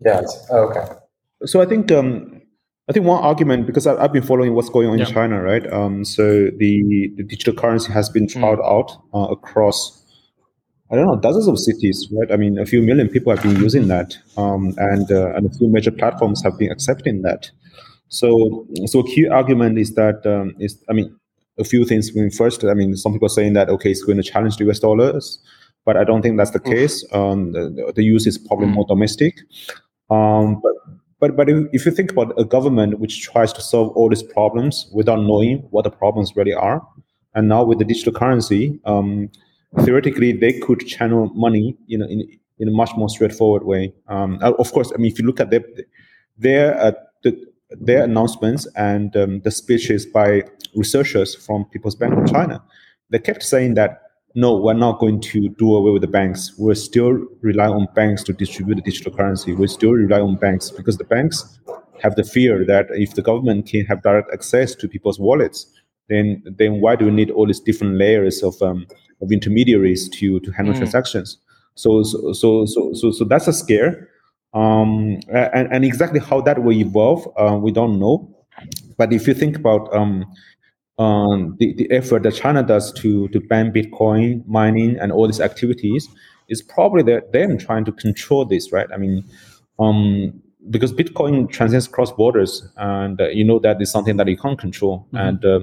Yeah. 0.06 0.22
Oh, 0.52 0.70
okay. 0.70 0.94
So 1.46 1.62
I 1.62 1.66
think 1.66 1.92
um, 1.92 2.42
I 2.90 2.94
think 2.94 3.06
one 3.06 3.24
argument 3.24 3.66
because 3.66 3.88
I, 3.88 4.00
have 4.02 4.14
been 4.14 4.24
following 4.24 4.54
what's 4.54 4.70
going 4.70 4.90
on 4.90 4.98
yeah. 4.98 5.08
in 5.08 5.14
China, 5.14 5.42
right? 5.42 5.72
Um, 5.72 6.06
so 6.06 6.50
the, 6.58 7.12
the 7.16 7.24
digital 7.24 7.54
currency 7.54 7.92
has 7.92 8.10
been 8.10 8.28
tried 8.28 8.60
mm. 8.60 8.66
out 8.66 8.92
uh, 9.14 9.32
across 9.32 10.02
I 10.92 10.96
don't 10.96 11.08
know 11.08 11.20
dozens 11.20 11.48
of 11.48 11.58
cities, 11.58 12.08
right? 12.12 12.32
I 12.32 12.38
mean, 12.38 12.60
a 12.60 12.66
few 12.66 12.82
million 12.82 13.10
people 13.10 13.36
have 13.36 13.42
been 13.42 13.60
using 13.60 13.88
that, 13.88 14.18
um, 14.38 14.76
and 14.78 15.12
uh, 15.12 15.34
and 15.36 15.48
a 15.48 15.50
few 15.50 15.68
major 15.68 15.92
platforms 15.92 16.44
have 16.44 16.60
been 16.60 16.72
accepting 16.72 17.24
that. 17.24 17.50
So 18.10 18.68
so 18.86 19.00
a 19.00 19.04
key 19.04 19.28
argument 19.28 19.80
is 19.80 19.96
that 19.96 20.26
um, 20.28 20.56
is 20.60 20.78
I 20.88 20.94
mean 20.94 21.16
a 21.58 21.64
few 21.64 21.86
things. 21.86 22.10
I 22.10 22.20
mean, 22.20 22.32
first, 22.32 22.64
I 22.64 22.74
mean, 22.74 22.96
some 22.96 23.14
people 23.14 23.28
are 23.28 23.30
saying 23.30 23.54
that 23.54 23.70
okay, 23.70 23.92
it's 23.92 24.04
going 24.04 24.18
to 24.18 24.24
challenge 24.24 24.58
the 24.58 24.70
US 24.70 24.80
dollars, 24.80 25.40
but 25.86 25.98
I 25.98 26.04
don't 26.04 26.22
think 26.22 26.38
that's 26.38 26.52
the 26.52 26.60
case. 26.60 27.06
Um, 27.14 27.52
the, 27.52 27.94
the, 27.96 28.04
use 28.04 28.28
is 28.28 28.38
probably 28.38 28.68
mm. 28.68 28.74
more 28.74 28.86
domestic. 28.88 29.40
Um, 30.10 30.62
but 30.62 30.74
but 31.20 31.36
but 31.38 31.50
if 31.72 31.86
you 31.86 31.92
think 31.92 32.12
about 32.12 32.34
a 32.40 32.44
government 32.44 33.00
which 33.00 33.22
tries 33.24 33.54
to 33.54 33.62
solve 33.62 33.90
all 33.96 34.10
these 34.10 34.24
problems 34.24 34.90
without 34.94 35.22
knowing 35.22 35.60
what 35.72 35.84
the 35.84 35.92
problems 35.92 36.36
really 36.36 36.54
are, 36.54 36.86
and 37.34 37.48
now 37.48 37.64
with 37.64 37.80
the 37.80 37.86
digital 37.86 38.14
currency, 38.14 38.80
um, 38.86 39.30
theoretically 39.82 40.34
they 40.34 40.54
could 40.60 40.86
channel 40.86 41.32
money, 41.34 41.78
you 41.88 41.98
know, 41.98 42.06
in 42.06 42.28
in 42.60 42.68
a 42.68 42.72
much 42.72 42.92
more 42.96 43.10
straightforward 43.10 43.64
way. 43.64 43.94
Um, 44.08 44.40
of 44.42 44.72
course, 44.72 44.92
I 44.94 44.98
mean, 44.98 45.12
if 45.12 45.20
you 45.20 45.26
look 45.26 45.40
at 45.40 45.50
their 45.50 45.64
their 46.38 46.80
uh, 46.80 46.92
the, 47.24 47.38
their 47.72 48.04
announcements 48.04 48.68
and 48.76 49.16
um, 49.16 49.42
the 49.42 49.52
speeches 49.52 50.06
by 50.06 50.44
researchers 50.76 51.36
from 51.36 51.66
People's 51.66 51.96
Bank 51.96 52.14
of 52.18 52.32
China, 52.32 52.64
they 53.10 53.20
kept 53.20 53.44
saying 53.44 53.74
that 53.76 54.02
no, 54.38 54.58
we're 54.58 54.74
not 54.74 55.00
going 55.00 55.22
to 55.22 55.48
do 55.48 55.76
away 55.76 55.92
with 55.92 56.02
the 56.02 56.10
banks. 56.10 56.54
We're 56.58 56.76
still 56.76 57.26
rely 57.42 57.68
on 57.68 57.88
banks 57.96 58.22
to 58.24 58.34
distribute 58.34 58.76
the 58.76 58.82
digital 58.82 59.14
currency. 59.14 59.54
We 59.54 59.68
still 59.68 59.92
rely 59.92 60.20
on 60.20 60.36
banks 60.36 60.72
because 60.72 60.98
the 60.98 61.06
banks 61.06 61.58
have 62.04 62.16
the 62.16 62.24
fear 62.26 62.66
that 62.66 62.88
if 62.92 63.16
the 63.16 63.22
government 63.22 63.66
can 63.66 63.86
have 63.86 64.04
direct 64.04 64.34
access 64.34 64.76
to 64.76 64.90
people's 64.90 65.20
wallets, 65.20 65.68
then 66.10 66.44
then 66.58 66.82
why 66.82 66.98
do 66.98 67.06
we 67.06 67.12
need 67.12 67.32
all 67.32 67.48
these 67.48 67.62
different 67.62 67.96
layers 67.96 68.44
of 68.44 68.62
um, 68.62 68.86
of 69.22 69.32
intermediaries 69.32 70.10
to 70.10 70.42
to 70.42 70.52
handle 70.52 70.74
mm. 70.74 70.78
transactions? 70.78 71.38
So 71.76 72.04
so 72.04 72.34
so 72.34 72.66
so 72.66 72.94
so 72.94 73.12
so 73.12 73.24
that's 73.24 73.48
a 73.48 73.54
scare. 73.54 74.10
Um, 74.56 75.20
and, 75.30 75.68
and 75.72 75.86
exactly 75.86 76.20
how 76.20 76.42
that 76.42 76.64
will 76.64 76.76
evolve, 76.76 77.28
uh, 77.38 77.58
we 77.58 77.72
don't 77.72 78.00
know. 78.00 78.34
But 78.98 79.12
if 79.12 79.28
you 79.28 79.34
think 79.34 79.58
about 79.58 79.94
um, 79.94 80.26
um, 80.98 81.58
the, 81.60 81.74
the 81.74 81.92
effort 81.92 82.24
that 82.24 82.36
China 82.36 82.64
does 82.64 82.94
to, 82.94 83.28
to 83.28 83.40
ban 83.42 83.74
Bitcoin 83.74 84.48
mining 84.48 84.98
and 84.98 85.12
all 85.12 85.28
these 85.28 85.42
activities, 85.42 86.08
is 86.48 86.62
probably 86.62 87.04
that 87.04 87.34
them 87.34 87.58
trying 87.58 87.84
to 87.86 87.92
control 87.92 88.46
this, 88.46 88.72
right? 88.72 88.88
I 88.94 88.98
mean, 88.98 89.26
um, 89.80 90.42
because 90.70 90.94
Bitcoin 90.94 91.50
transcends 91.52 91.88
cross 91.88 92.12
borders, 92.12 92.68
and 92.78 93.20
uh, 93.20 93.28
you 93.28 93.44
know 93.44 93.60
that 93.60 93.82
is 93.82 93.92
something 93.92 94.18
that 94.18 94.28
you 94.28 94.38
can't 94.38 94.58
control, 94.58 95.08
mm-hmm. 95.08 95.18
and, 95.18 95.46
uh, 95.46 95.60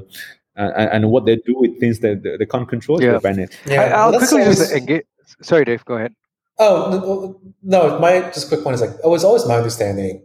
and, 0.56 0.90
and 0.90 1.10
what 1.10 1.24
they 1.24 1.36
do 1.36 1.54
with 1.56 1.78
things 1.80 2.00
that 2.00 2.22
they 2.38 2.46
can't 2.46 2.68
control, 2.68 3.02
yeah. 3.02 3.12
they 3.12 3.18
ban 3.18 3.38
it. 3.38 3.58
Yeah, 3.66 3.82
I, 3.82 4.10
will 4.10 4.18
quickly 4.18 4.44
just 4.44 4.72
engage. 4.72 5.04
Sorry, 5.40 5.64
Dave. 5.64 5.84
Go 5.84 5.94
ahead. 5.94 6.14
Oh 6.58 7.40
no, 7.62 7.98
my 7.98 8.20
just 8.32 8.48
quick 8.48 8.62
point 8.62 8.74
is 8.74 8.80
like 8.80 8.90
it 8.90 9.08
was 9.08 9.24
always 9.24 9.46
my 9.46 9.56
understanding 9.56 10.22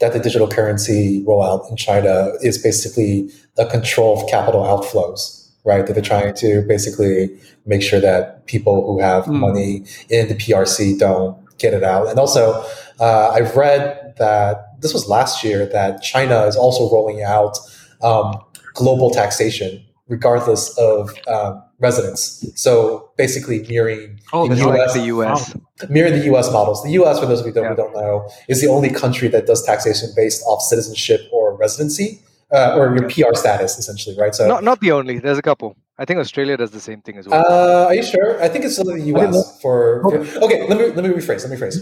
that 0.00 0.12
the 0.12 0.18
digital 0.18 0.48
currency 0.48 1.24
rollout 1.26 1.68
in 1.70 1.76
China 1.76 2.32
is 2.42 2.58
basically 2.58 3.30
a 3.58 3.66
control 3.66 4.20
of 4.20 4.28
capital 4.28 4.62
outflows, 4.62 5.50
right? 5.64 5.86
That 5.86 5.94
they're 5.94 6.02
trying 6.02 6.34
to 6.34 6.62
basically 6.68 7.38
make 7.64 7.82
sure 7.82 8.00
that 8.00 8.46
people 8.46 8.86
who 8.86 9.00
have 9.00 9.24
mm. 9.24 9.38
money 9.38 9.84
in 10.10 10.28
the 10.28 10.34
PRC 10.34 10.98
don't 10.98 11.36
get 11.58 11.72
it 11.72 11.82
out. 11.82 12.08
And 12.08 12.18
also, 12.18 12.64
uh, 13.00 13.30
I've 13.30 13.56
read 13.56 14.14
that 14.18 14.80
this 14.80 14.92
was 14.92 15.08
last 15.08 15.42
year 15.42 15.66
that 15.66 16.02
China 16.02 16.44
is 16.44 16.56
also 16.56 16.90
rolling 16.90 17.22
out 17.22 17.58
um, 18.02 18.34
global 18.74 19.10
taxation 19.10 19.82
regardless 20.08 20.76
of 20.78 21.10
um, 21.28 21.62
residence. 21.78 22.44
So 22.54 23.10
basically 23.16 23.64
mirroring 23.68 24.20
oh, 24.32 24.48
the, 24.48 24.56
US, 24.56 24.78
like 24.78 24.92
the 24.94 25.06
US. 25.16 25.56
Mirroring 25.88 26.18
the 26.20 26.34
US 26.34 26.50
models. 26.52 26.82
The 26.82 26.90
US, 27.02 27.18
for 27.20 27.26
those 27.26 27.40
of 27.40 27.46
you 27.46 27.52
yeah. 27.54 27.68
who 27.68 27.76
don't 27.76 27.94
know, 27.94 28.28
is 28.48 28.60
the 28.60 28.68
only 28.68 28.90
country 28.90 29.28
that 29.28 29.46
does 29.46 29.64
taxation 29.64 30.10
based 30.16 30.42
off 30.46 30.62
citizenship 30.62 31.28
or 31.32 31.56
residency. 31.56 32.20
Uh, 32.52 32.76
or 32.76 32.96
your 32.96 33.10
PR 33.10 33.34
status, 33.34 33.76
essentially, 33.76 34.16
right? 34.16 34.32
So 34.32 34.46
not 34.46 34.62
not 34.62 34.80
the 34.80 34.92
only. 34.92 35.18
There's 35.18 35.36
a 35.36 35.42
couple. 35.42 35.76
I 35.98 36.04
think 36.04 36.20
Australia 36.20 36.56
does 36.56 36.70
the 36.70 36.78
same 36.78 37.00
thing 37.00 37.16
as 37.18 37.26
well. 37.26 37.44
Uh, 37.44 37.86
are 37.86 37.94
you 37.94 38.04
sure? 38.04 38.40
I 38.40 38.48
think 38.48 38.64
it's 38.64 38.78
only 38.78 39.00
the 39.00 39.18
US 39.18 39.60
for, 39.60 40.00
for. 40.02 40.16
Okay, 40.44 40.64
let 40.68 40.78
me 40.78 40.86
let 40.94 41.04
me 41.04 41.10
rephrase. 41.10 41.42
Let 41.42 41.50
me 41.50 41.56
rephrase. 41.56 41.80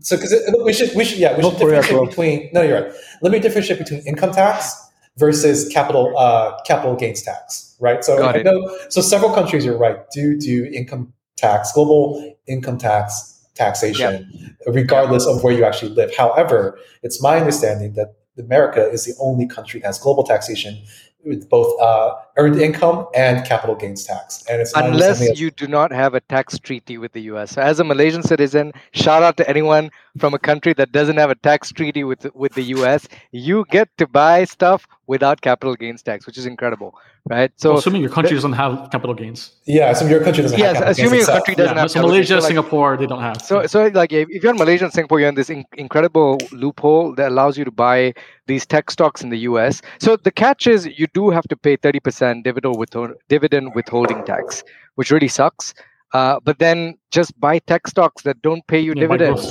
So 0.00 0.16
because 0.16 0.32
we 0.64 0.72
should 0.72 0.96
we 0.96 1.04
should 1.04 1.18
yeah 1.18 1.36
we 1.36 1.42
should 1.42 1.58
differentiate 1.58 2.08
between. 2.08 2.48
No, 2.54 2.62
you're 2.62 2.84
right. 2.84 2.92
Let 3.20 3.32
me 3.32 3.38
differentiate 3.38 3.80
between 3.80 4.00
income 4.06 4.32
tax 4.32 4.82
versus 5.16 5.68
capital 5.72 6.16
uh, 6.16 6.60
capital 6.62 6.96
gains 6.96 7.22
tax, 7.22 7.76
right? 7.80 8.04
So 8.04 8.18
know 8.42 8.78
so 8.88 9.00
several 9.00 9.32
countries 9.32 9.64
you're 9.64 9.78
right 9.78 9.98
do 10.12 10.38
do 10.38 10.64
income 10.72 11.12
tax, 11.36 11.72
global 11.72 12.36
income 12.46 12.78
tax 12.78 13.28
taxation, 13.54 14.28
yep. 14.32 14.74
regardless 14.74 15.26
of 15.26 15.42
where 15.42 15.52
you 15.52 15.64
actually 15.64 15.92
live. 15.92 16.14
However, 16.16 16.78
it's 17.02 17.22
my 17.22 17.38
understanding 17.38 17.92
that 17.94 18.14
America 18.38 18.88
is 18.88 19.04
the 19.04 19.14
only 19.20 19.46
country 19.46 19.80
that 19.80 19.86
has 19.86 19.98
global 19.98 20.24
taxation 20.24 20.82
with 21.24 21.48
both 21.48 21.80
uh, 21.80 22.14
earned 22.36 22.60
income 22.60 23.06
and 23.14 23.46
capital 23.46 23.76
gains 23.76 24.04
tax. 24.04 24.44
And 24.50 24.60
it's 24.60 24.72
unless 24.74 25.38
you 25.38 25.50
do 25.50 25.68
not 25.68 25.92
have 25.92 26.14
a 26.14 26.20
tax 26.20 26.58
treaty 26.58 26.98
with 26.98 27.12
the 27.12 27.20
U.S. 27.32 27.52
So 27.52 27.62
as 27.62 27.78
a 27.78 27.84
Malaysian 27.84 28.22
citizen, 28.22 28.72
shout 28.92 29.22
out 29.22 29.36
to 29.36 29.48
anyone 29.48 29.90
from 30.18 30.34
a 30.34 30.38
country 30.38 30.72
that 30.74 30.92
doesn't 30.92 31.16
have 31.16 31.30
a 31.30 31.34
tax 31.34 31.72
treaty 31.72 32.04
with 32.04 32.26
with 32.34 32.52
the 32.54 32.62
U.S. 32.76 33.08
You 33.30 33.64
get 33.70 33.88
to 33.98 34.06
buy 34.06 34.44
stuff 34.44 34.86
without 35.06 35.40
capital 35.40 35.74
gains 35.74 36.02
tax, 36.02 36.26
which 36.26 36.36
is 36.36 36.46
incredible, 36.46 36.94
right? 37.28 37.50
So, 37.56 37.70
well, 37.70 37.78
assuming 37.78 38.02
your 38.02 38.10
country 38.10 38.34
doesn't 38.34 38.52
have 38.52 38.90
capital 38.90 39.14
gains. 39.14 39.52
Yeah, 39.64 39.90
assuming 39.90 40.12
your 40.12 40.22
country 40.22 40.42
doesn't. 40.42 40.58
Yes, 40.58 40.82
assuming 40.84 41.20
your 41.20 41.26
country 41.26 41.54
doesn't 41.54 41.76
yeah, 41.76 41.80
have. 41.80 41.90
So 41.90 42.02
Malaysia, 42.02 42.34
gains, 42.34 42.46
Singapore, 42.46 42.90
like, 42.90 43.00
they 43.00 43.06
don't 43.06 43.22
have. 43.22 43.40
So, 43.40 43.66
so 43.66 43.86
like 43.88 44.12
if 44.12 44.28
you're 44.42 44.52
in 44.52 44.58
Malaysia 44.58 44.84
and 44.84 44.92
Singapore, 44.92 45.20
you're 45.20 45.28
in 45.28 45.34
this 45.34 45.50
in- 45.50 45.64
incredible 45.76 46.38
loophole 46.52 47.14
that 47.14 47.30
allows 47.30 47.56
you 47.56 47.64
to 47.64 47.70
buy 47.70 48.12
these 48.46 48.66
tech 48.66 48.90
stocks 48.90 49.22
in 49.22 49.30
the 49.30 49.38
U.S. 49.50 49.82
So 49.98 50.16
the 50.16 50.30
catch 50.30 50.66
is 50.66 50.86
you 50.86 51.06
do 51.14 51.30
have 51.30 51.48
to 51.48 51.56
pay 51.56 51.76
thirty 51.76 52.00
percent 52.00 52.44
dividend 52.44 52.76
withhold- 52.76 53.14
dividend 53.28 53.74
withholding 53.74 54.24
tax, 54.24 54.62
which 54.96 55.10
really 55.10 55.28
sucks. 55.28 55.74
Uh, 56.12 56.38
but 56.44 56.58
then 56.58 56.98
just 57.10 57.38
buy 57.40 57.58
tech 57.60 57.86
stocks 57.86 58.22
that 58.22 58.42
don't 58.42 58.66
pay 58.66 58.78
you 58.78 58.92
yeah, 58.94 59.00
dividends. 59.00 59.48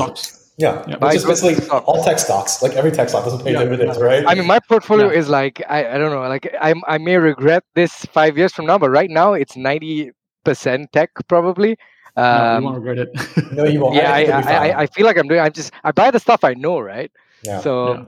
Stocks. 0.62 0.88
Yeah, 0.88 0.94
yeah. 0.94 1.06
which 1.06 1.16
is 1.16 1.26
basically 1.26 1.56
stocks. 1.56 1.86
all 1.86 2.04
tech 2.04 2.20
stocks. 2.20 2.62
Like 2.62 2.74
every 2.74 2.92
tech 2.92 3.10
stock 3.10 3.24
doesn't 3.24 3.44
pay 3.44 3.54
yeah, 3.54 3.64
dividends, 3.64 3.98
yeah. 3.98 4.04
right? 4.04 4.24
I 4.28 4.36
mean, 4.36 4.48
my 4.48 4.60
portfolio 4.60 5.10
is 5.10 5.30
like 5.30 5.62
I, 5.70 5.96
I 5.96 5.98
don't 5.98 6.12
know. 6.12 6.22
Like 6.22 6.54
I 6.60 6.74
I 6.88 6.98
may 6.98 7.18
regret 7.18 7.64
this 7.76 8.06
five 8.06 8.38
years 8.38 8.54
from 8.54 8.66
now, 8.66 8.78
but 8.78 8.90
right 8.90 9.10
now 9.10 9.34
it's 9.34 9.56
ninety 9.58 10.12
percent 10.44 10.92
tech 10.94 11.12
probably. 11.28 11.78
Um, 12.16 12.26
no, 12.26 12.58
you 12.58 12.66
won't 12.66 12.76
regret 12.84 12.98
it. 12.98 13.52
no, 13.54 13.66
you 13.66 13.80
won't. 13.80 13.96
Yeah, 13.96 14.14
I, 14.14 14.24
I, 14.26 14.42
I, 14.42 14.80
I, 14.82 14.86
feel 14.88 15.06
like 15.06 15.18
I'm 15.18 15.28
doing. 15.28 15.40
I'm 15.40 15.54
just 15.54 15.72
I 15.84 15.92
buy 15.92 16.12
the 16.12 16.20
stuff 16.20 16.44
I 16.44 16.54
know, 16.54 16.80
right? 16.80 17.12
Yeah. 17.44 17.62
So 17.62 18.08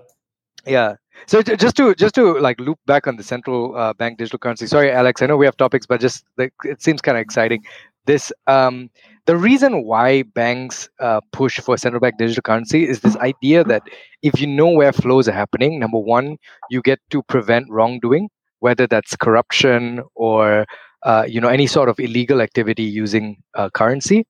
yeah. 0.66 0.96
So 1.28 1.42
just 1.42 1.78
to 1.78 1.96
just 1.96 2.16
to 2.16 2.34
like 2.40 2.60
loop 2.60 2.80
back 2.86 3.08
on 3.08 3.16
the 3.16 3.24
central 3.24 3.76
uh, 3.78 3.94
bank 3.94 4.18
digital 4.18 4.40
currency. 4.40 4.68
Sorry, 4.68 4.92
Alex. 4.92 5.22
I 5.22 5.28
know 5.28 5.38
we 5.38 5.46
have 5.46 5.56
topics, 5.56 5.86
but 5.86 6.02
just 6.02 6.26
like 6.38 6.54
it 6.66 6.82
seems 6.82 7.02
kind 7.02 7.18
of 7.18 7.22
exciting. 7.22 7.64
This 8.06 8.32
um, 8.48 8.90
the 9.26 9.38
reason 9.38 9.84
why 9.86 10.24
banks 10.24 10.90
uh, 11.00 11.22
push 11.32 11.60
for 11.60 11.78
central 11.78 12.02
bank 12.02 12.18
digital 12.18 12.42
currency 12.42 12.88
is 12.88 13.00
this 13.00 13.16
idea 13.18 13.64
that 13.64 13.84
if 14.22 14.42
you 14.42 14.48
know 14.48 14.70
where 14.70 14.92
flows 14.92 15.28
are 15.28 15.34
happening, 15.34 15.80
number 15.80 16.00
one, 16.00 16.38
you 16.70 16.82
get 16.82 17.00
to 17.12 17.24
prevent 17.24 17.70
wrongdoing, 17.70 18.30
whether 18.60 18.88
that's 18.88 19.16
corruption 19.16 20.02
or 20.16 20.66
uh, 21.04 21.26
you 21.28 21.40
know 21.40 21.48
any 21.48 21.68
sort 21.68 21.90
of 21.90 22.00
illegal 22.00 22.42
activity 22.42 22.84
using 22.84 23.38
uh, 23.56 23.70
currency. 23.70 24.26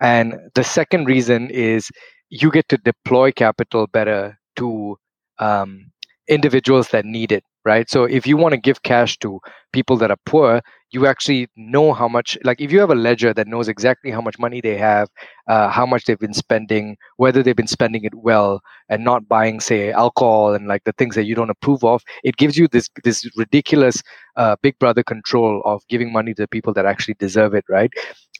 And 0.00 0.34
the 0.54 0.64
second 0.64 1.04
reason 1.06 1.48
is 1.50 1.90
you 2.28 2.50
get 2.50 2.68
to 2.70 2.76
deploy 2.78 3.30
capital 3.30 3.86
better 3.86 4.38
to 4.56 4.96
um, 5.38 5.92
individuals 6.28 6.88
that 6.88 7.04
need 7.04 7.30
it 7.30 7.44
right? 7.64 7.88
So 7.90 8.04
if 8.04 8.26
you 8.26 8.36
want 8.36 8.52
to 8.52 8.60
give 8.60 8.82
cash 8.82 9.18
to 9.18 9.40
people 9.72 9.96
that 9.98 10.10
are 10.10 10.18
poor 10.26 10.62
you 10.92 11.06
actually 11.06 11.48
know 11.56 11.92
how 11.92 12.06
much 12.06 12.38
like 12.44 12.60
if 12.60 12.70
you 12.70 12.78
have 12.78 12.90
a 12.90 12.94
ledger 12.94 13.32
that 13.32 13.48
knows 13.48 13.66
exactly 13.66 14.10
how 14.10 14.20
much 14.20 14.38
money 14.38 14.60
they 14.60 14.76
have 14.76 15.08
uh, 15.48 15.68
how 15.68 15.84
much 15.86 16.04
they've 16.04 16.18
been 16.18 16.34
spending 16.34 16.96
whether 17.16 17.42
they've 17.42 17.56
been 17.56 17.66
spending 17.66 18.04
it 18.04 18.14
well 18.14 18.60
and 18.88 19.02
not 19.02 19.26
buying 19.26 19.58
say 19.58 19.90
alcohol 19.90 20.54
and 20.54 20.68
like 20.68 20.84
the 20.84 20.92
things 20.92 21.14
that 21.14 21.24
you 21.24 21.34
don't 21.34 21.50
approve 21.50 21.82
of 21.82 22.02
it 22.22 22.36
gives 22.36 22.56
you 22.56 22.68
this 22.68 22.88
this 23.02 23.28
ridiculous 23.36 24.02
uh, 24.36 24.56
big 24.62 24.78
brother 24.78 25.02
control 25.02 25.62
of 25.64 25.82
giving 25.88 26.12
money 26.12 26.32
to 26.34 26.46
people 26.46 26.72
that 26.72 26.86
actually 26.86 27.14
deserve 27.14 27.54
it 27.54 27.64
right? 27.68 27.92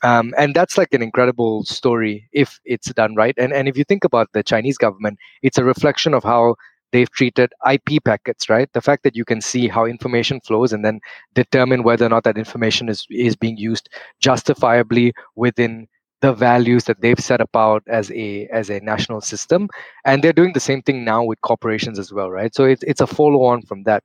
Um, 0.05 0.35
and 0.37 0.55
that's 0.55 0.77
like 0.77 0.93
an 0.93 1.03
incredible 1.03 1.65
story 1.65 2.29
if 2.33 2.59
it's 2.65 2.93
done 2.93 3.15
right. 3.15 3.35
And 3.39 3.53
and 3.53 3.69
if 3.69 3.77
you 3.77 3.85
think 3.85 4.05
about 4.05 4.29
the 4.33 4.43
chinese 4.43 4.79
government 4.79 5.19
it's 5.43 5.59
a 5.59 5.65
reflection 5.65 6.15
of 6.15 6.23
how 6.25 6.57
they've 6.93 7.11
treated 7.11 7.53
IP 7.71 8.05
packets, 8.05 8.49
right? 8.49 8.73
The 8.73 8.81
fact 8.81 9.03
that 9.03 9.17
you 9.17 9.25
can 9.25 9.41
see 9.41 9.69
how 9.69 9.85
information 9.85 10.41
flows 10.41 10.73
and 10.73 10.85
then 10.85 11.01
determine 11.35 11.83
whether 11.83 12.07
or 12.07 12.11
not 12.11 12.25
that 12.25 12.39
information 12.39 12.89
is, 12.89 13.07
is 13.11 13.35
being 13.35 13.57
used 13.57 13.89
justifiably 14.21 15.13
within 15.35 15.89
the 16.21 16.33
values 16.33 16.85
that 16.85 17.01
they've 17.01 17.19
set 17.19 17.41
about 17.41 17.83
as 17.89 18.11
a 18.13 18.47
as 18.53 18.71
a 18.71 18.79
national 18.81 19.21
system. 19.21 19.69
And 20.05 20.23
they're 20.23 20.33
doing 20.33 20.53
the 20.53 20.61
same 20.61 20.81
thing 20.83 21.05
now 21.05 21.25
with 21.25 21.41
corporations 21.41 21.99
as 21.99 22.13
well 22.13 22.31
right? 22.31 22.55
So 22.55 22.65
it's, 22.65 22.85
it's 22.85 23.01
a 23.01 23.07
follow 23.07 23.43
on 23.45 23.63
from 23.63 23.83
that. 23.85 24.05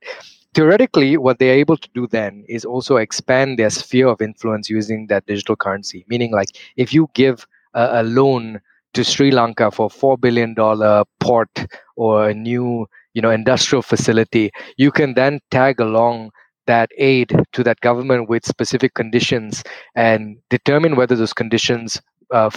Theoretically 0.54 1.16
what 1.16 1.38
they're 1.38 1.54
able 1.54 1.76
to 1.76 1.88
do 1.94 2.08
then 2.08 2.44
is 2.48 2.64
also 2.64 2.96
expand 2.96 3.58
their 3.58 3.70
sphere 3.70 4.08
of 4.08 4.20
influence 4.20 4.68
using 4.68 5.06
that 5.06 5.26
digital 5.26 5.54
currency 5.54 6.04
meaning 6.08 6.32
like 6.32 6.48
if 6.76 6.92
you 6.92 7.08
give 7.14 7.46
a, 7.74 8.00
a 8.00 8.02
loan 8.02 8.60
to 8.94 9.04
Sri 9.04 9.30
Lanka 9.30 9.70
for 9.70 9.90
four 9.90 10.16
billion 10.18 10.54
dollar 10.54 11.04
port 11.20 11.50
or 11.96 12.28
a 12.28 12.34
new 12.34 12.86
you 13.14 13.22
know 13.22 13.30
industrial 13.30 13.82
facility, 13.82 14.50
you 14.76 14.90
can 14.90 15.14
then 15.14 15.40
tag 15.50 15.80
along 15.80 16.30
that 16.66 16.90
aid 16.98 17.32
to 17.52 17.64
that 17.64 17.80
government 17.80 18.28
with 18.28 18.44
specific 18.44 18.94
conditions 18.94 19.62
and 19.94 20.36
determine 20.50 20.96
whether 20.96 21.16
those 21.16 21.32
conditions 21.32 22.00
uh, 22.30 22.50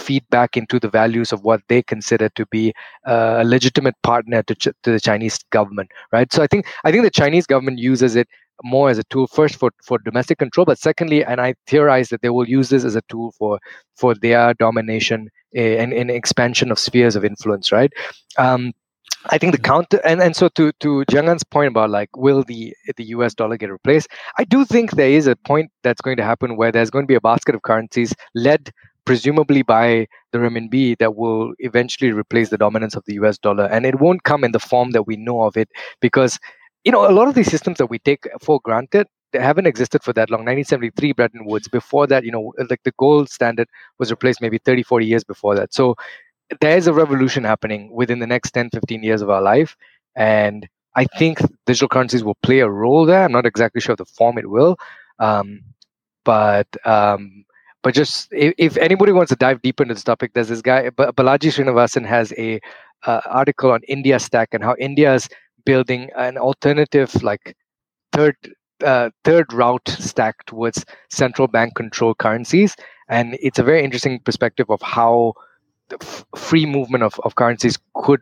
into 0.54 0.78
the 0.78 0.88
values 0.88 1.32
of 1.32 1.42
what 1.44 1.60
they 1.68 1.82
consider 1.82 2.28
to 2.30 2.46
be 2.46 2.72
uh, 3.06 3.38
a 3.40 3.44
legitimate 3.44 3.94
partner 4.02 4.42
to, 4.42 4.54
ch- 4.54 4.76
to 4.82 4.92
the 4.92 5.00
Chinese 5.00 5.38
government, 5.50 5.90
right? 6.12 6.32
So 6.32 6.42
I 6.42 6.46
think 6.46 6.66
I 6.84 6.90
think 6.90 7.04
the 7.04 7.10
Chinese 7.10 7.46
government 7.46 7.78
uses 7.78 8.16
it 8.16 8.28
more 8.62 8.90
as 8.90 8.98
a 8.98 9.04
tool 9.04 9.26
first 9.26 9.56
for, 9.56 9.70
for 9.82 9.98
domestic 9.98 10.38
control, 10.38 10.64
but 10.64 10.78
secondly, 10.78 11.24
and 11.24 11.40
I 11.40 11.54
theorize 11.66 12.10
that 12.10 12.22
they 12.22 12.30
will 12.30 12.48
use 12.48 12.68
this 12.68 12.84
as 12.84 12.96
a 12.96 13.02
tool 13.02 13.32
for 13.38 13.58
for 13.96 14.14
their 14.14 14.54
domination 14.54 15.28
eh, 15.54 15.82
and, 15.82 15.92
and 15.92 16.10
expansion 16.10 16.70
of 16.70 16.78
spheres 16.78 17.16
of 17.16 17.24
influence, 17.24 17.72
right? 17.72 17.92
Um, 18.38 18.72
I 19.30 19.38
think 19.38 19.52
the 19.52 19.60
counter 19.60 20.00
and, 20.04 20.20
and 20.20 20.34
so 20.34 20.48
to 20.48 20.72
to 20.80 21.04
Jiangan's 21.08 21.44
point 21.44 21.68
about 21.68 21.90
like 21.90 22.16
will 22.16 22.42
the 22.42 22.74
the 22.96 23.04
US 23.04 23.34
dollar 23.34 23.56
get 23.56 23.70
replaced? 23.70 24.08
I 24.38 24.44
do 24.44 24.64
think 24.64 24.92
there 24.92 25.10
is 25.10 25.26
a 25.26 25.36
point 25.36 25.70
that's 25.82 26.00
going 26.00 26.16
to 26.16 26.24
happen 26.24 26.56
where 26.56 26.72
there's 26.72 26.90
going 26.90 27.04
to 27.04 27.08
be 27.08 27.14
a 27.14 27.20
basket 27.20 27.54
of 27.54 27.62
currencies 27.62 28.12
led 28.34 28.70
presumably 29.04 29.62
by 29.62 30.06
the 30.32 30.38
renminbi 30.38 30.96
that 30.98 31.16
will 31.16 31.52
eventually 31.58 32.12
replace 32.12 32.50
the 32.50 32.58
dominance 32.58 32.94
of 32.94 33.04
the 33.06 33.14
US 33.14 33.38
dollar 33.38 33.64
and 33.66 33.84
it 33.84 34.00
won't 34.00 34.22
come 34.24 34.44
in 34.44 34.52
the 34.52 34.60
form 34.60 34.92
that 34.92 35.06
we 35.06 35.16
know 35.16 35.42
of 35.42 35.56
it 35.56 35.68
because 36.00 36.38
you 36.84 36.90
know, 36.90 37.08
a 37.08 37.12
lot 37.12 37.28
of 37.28 37.34
these 37.34 37.50
systems 37.50 37.78
that 37.78 37.86
we 37.86 37.98
take 37.98 38.26
for 38.40 38.60
granted, 38.62 39.06
they 39.32 39.38
haven't 39.38 39.66
existed 39.66 40.02
for 40.02 40.12
that 40.14 40.30
long. 40.30 40.40
1973 40.40 41.12
Bretton 41.12 41.44
Woods. 41.44 41.68
Before 41.68 42.06
that, 42.06 42.24
you 42.24 42.32
know, 42.32 42.52
like 42.68 42.82
the 42.84 42.92
gold 42.98 43.30
standard 43.30 43.68
was 43.98 44.10
replaced 44.10 44.40
maybe 44.40 44.58
30, 44.58 44.82
40 44.82 45.06
years 45.06 45.24
before 45.24 45.54
that. 45.54 45.72
So 45.72 45.94
there's 46.60 46.86
a 46.86 46.92
revolution 46.92 47.44
happening 47.44 47.90
within 47.92 48.18
the 48.18 48.26
next 48.26 48.50
10, 48.50 48.70
15 48.70 49.02
years 49.02 49.22
of 49.22 49.30
our 49.30 49.40
life. 49.40 49.76
And 50.16 50.68
I 50.96 51.04
think 51.04 51.38
digital 51.66 51.88
currencies 51.88 52.24
will 52.24 52.36
play 52.42 52.60
a 52.60 52.68
role 52.68 53.06
there. 53.06 53.24
I'm 53.24 53.32
not 53.32 53.46
exactly 53.46 53.80
sure 53.80 53.92
of 53.92 53.98
the 53.98 54.04
form 54.04 54.36
it 54.36 54.50
will. 54.50 54.76
Um, 55.18 55.62
but 56.24 56.66
um, 56.84 57.44
but 57.82 57.94
just 57.94 58.28
if, 58.32 58.54
if, 58.58 58.76
anybody 58.76 59.12
wants 59.12 59.30
to 59.30 59.36
dive 59.36 59.60
deeper 59.62 59.82
into 59.82 59.94
this 59.94 60.04
topic, 60.04 60.34
there's 60.34 60.48
this 60.48 60.62
guy, 60.62 60.88
Balaji 60.90 61.50
Srinivasan 61.50 62.06
has 62.06 62.32
a 62.38 62.60
uh, 63.06 63.20
article 63.26 63.72
on 63.72 63.80
India 63.88 64.18
Stack 64.18 64.50
and 64.52 64.62
how 64.62 64.76
India 64.78 65.14
is 65.14 65.28
building 65.64 66.10
an 66.16 66.38
alternative, 66.38 67.22
like 67.22 67.56
third 68.12 68.36
uh, 68.84 69.10
third 69.24 69.52
route 69.52 69.88
stack 69.88 70.44
towards 70.46 70.84
central 71.08 71.46
bank 71.46 71.74
control 71.76 72.14
currencies. 72.14 72.74
And 73.08 73.36
it's 73.40 73.58
a 73.58 73.62
very 73.62 73.84
interesting 73.84 74.18
perspective 74.20 74.70
of 74.70 74.82
how 74.82 75.34
the 75.88 75.98
f- 76.00 76.24
free 76.36 76.66
movement 76.66 77.04
of, 77.04 77.20
of 77.20 77.36
currencies 77.36 77.78
could 77.94 78.20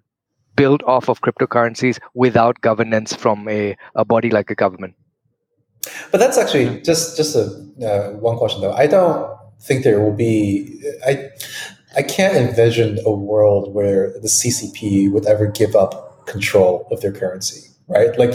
build 0.56 0.82
off 0.82 1.08
of 1.08 1.22
cryptocurrencies 1.22 1.98
without 2.14 2.60
governance 2.60 3.14
from 3.14 3.48
a, 3.48 3.74
a 3.94 4.04
body 4.04 4.28
like 4.28 4.50
a 4.50 4.54
government. 4.54 4.94
But 6.12 6.18
that's 6.18 6.36
actually 6.36 6.82
just 6.82 7.16
just 7.16 7.34
a 7.36 7.44
uh, 7.82 8.10
one 8.18 8.36
question 8.36 8.60
though. 8.60 8.72
I 8.72 8.86
don't 8.86 9.39
think 9.60 9.84
there 9.84 10.00
will 10.00 10.14
be. 10.14 10.82
I 11.06 11.30
I 11.96 12.02
can't 12.02 12.36
envision 12.36 12.98
a 13.04 13.10
world 13.10 13.74
where 13.74 14.12
the 14.20 14.28
CCP 14.28 15.10
would 15.12 15.26
ever 15.26 15.46
give 15.46 15.74
up 15.74 16.26
control 16.26 16.86
of 16.90 17.00
their 17.00 17.12
currency, 17.12 17.68
right? 17.88 18.16
Like, 18.16 18.34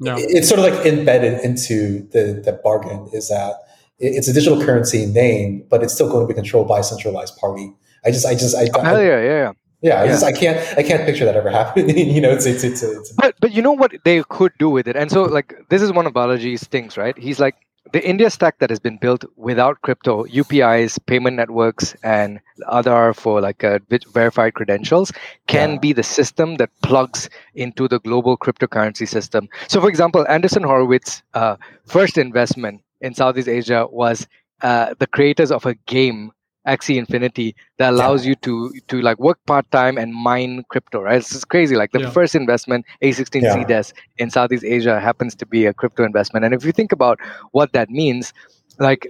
no. 0.00 0.16
it's 0.18 0.48
sort 0.48 0.58
of 0.60 0.74
like 0.74 0.86
embedded 0.86 1.44
into 1.44 2.08
the 2.10 2.42
the 2.44 2.52
bargain 2.64 3.08
is 3.12 3.28
that 3.28 3.54
it's 3.98 4.28
a 4.28 4.32
digital 4.32 4.62
currency 4.62 5.06
name, 5.06 5.64
but 5.70 5.82
it's 5.82 5.94
still 5.94 6.08
going 6.10 6.26
to 6.26 6.28
be 6.28 6.34
controlled 6.34 6.68
by 6.68 6.80
a 6.80 6.82
centralized 6.82 7.36
party. 7.38 7.72
I 8.04 8.10
just, 8.10 8.26
I 8.26 8.34
just, 8.34 8.54
I, 8.54 8.68
oh, 8.74 9.00
yeah, 9.00 9.00
yeah, 9.00 9.22
yeah. 9.22 9.52
Yeah, 9.82 10.02
I, 10.02 10.06
just, 10.06 10.24
I 10.24 10.32
can't, 10.32 10.78
I 10.78 10.82
can't 10.82 11.04
picture 11.04 11.24
that 11.24 11.36
ever 11.36 11.50
happening. 11.62 12.10
you 12.10 12.20
know, 12.20 12.30
it's, 12.30 12.46
it's, 12.46 12.64
it's, 12.64 12.82
it's, 12.82 13.12
But, 13.12 13.36
but 13.40 13.52
you 13.52 13.62
know 13.62 13.72
what 13.72 13.92
they 14.04 14.22
could 14.28 14.52
do 14.58 14.68
with 14.68 14.88
it, 14.88 14.96
and 14.96 15.10
so 15.10 15.24
like 15.24 15.54
this 15.68 15.82
is 15.82 15.92
one 15.92 16.06
of 16.06 16.12
Balaji's 16.12 16.64
things, 16.64 16.96
right? 16.96 17.16
He's 17.16 17.38
like, 17.40 17.54
the 17.96 18.06
India 18.06 18.28
stack 18.28 18.58
that 18.58 18.68
has 18.68 18.78
been 18.78 18.98
built 18.98 19.24
without 19.36 19.80
crypto, 19.80 20.24
UPIs, 20.24 20.98
payment 21.06 21.34
networks, 21.34 21.96
and 22.02 22.40
other 22.66 23.14
for 23.14 23.40
like 23.40 23.64
uh, 23.64 23.78
verified 24.12 24.52
credentials 24.52 25.10
can 25.46 25.72
yeah. 25.72 25.78
be 25.78 25.92
the 25.94 26.02
system 26.02 26.56
that 26.56 26.68
plugs 26.82 27.30
into 27.54 27.88
the 27.88 27.98
global 28.00 28.36
cryptocurrency 28.36 29.08
system. 29.08 29.48
So, 29.68 29.80
for 29.80 29.88
example, 29.88 30.26
Andreessen 30.28 30.66
Horowitz's 30.66 31.22
uh, 31.32 31.56
first 31.86 32.18
investment 32.18 32.82
in 33.00 33.14
Southeast 33.14 33.48
Asia 33.48 33.86
was 33.90 34.26
uh, 34.60 34.92
the 34.98 35.06
creators 35.06 35.50
of 35.50 35.64
a 35.64 35.74
game 35.86 36.32
Axie 36.66 36.96
Infinity 36.96 37.54
that 37.78 37.90
allows 37.90 38.24
yeah. 38.24 38.30
you 38.30 38.34
to 38.36 38.72
to 38.88 39.00
like 39.00 39.18
work 39.18 39.38
part 39.46 39.70
time 39.70 39.98
and 39.98 40.14
mine 40.14 40.64
crypto, 40.68 41.00
right? 41.00 41.16
This 41.16 41.32
is 41.32 41.44
crazy. 41.44 41.76
Like 41.76 41.92
the 41.92 42.00
yeah. 42.00 42.10
first 42.10 42.34
investment, 42.34 42.84
A16 43.02 43.42
yeah. 43.42 43.56
CDES 43.56 43.92
in 44.18 44.30
Southeast 44.30 44.64
Asia 44.64 45.00
happens 45.00 45.34
to 45.36 45.46
be 45.46 45.66
a 45.66 45.72
crypto 45.72 46.04
investment. 46.04 46.44
And 46.44 46.54
if 46.54 46.64
you 46.64 46.72
think 46.72 46.92
about 46.92 47.18
what 47.52 47.72
that 47.72 47.90
means, 47.90 48.32
like 48.78 49.06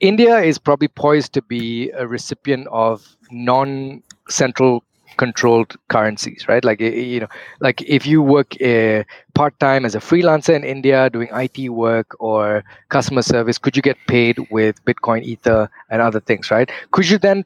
India 0.00 0.38
is 0.38 0.58
probably 0.58 0.88
poised 0.88 1.32
to 1.34 1.42
be 1.42 1.90
a 1.90 2.06
recipient 2.06 2.66
of 2.68 3.16
non 3.30 4.02
central 4.28 4.82
controlled 5.16 5.76
currencies 5.88 6.46
right? 6.48 6.64
Like 6.64 6.80
you 6.80 7.20
know 7.20 7.28
like 7.60 7.82
if 7.82 8.06
you 8.06 8.22
work 8.22 8.60
uh, 8.62 9.04
part-time 9.34 9.84
as 9.84 9.94
a 9.94 9.98
freelancer 10.00 10.54
in 10.54 10.64
india 10.64 11.10
doing 11.10 11.28
it 11.32 11.68
work 11.70 12.16
or 12.20 12.64
customer 12.88 13.22
service 13.22 13.58
could 13.58 13.76
you 13.76 13.82
get 13.82 13.96
paid 14.06 14.38
with 14.50 14.84
bitcoin 14.84 15.22
ether 15.22 15.68
and 15.90 16.02
other 16.02 16.20
things 16.20 16.50
right? 16.50 16.70
Could 16.90 17.08
you 17.08 17.18
then 17.18 17.44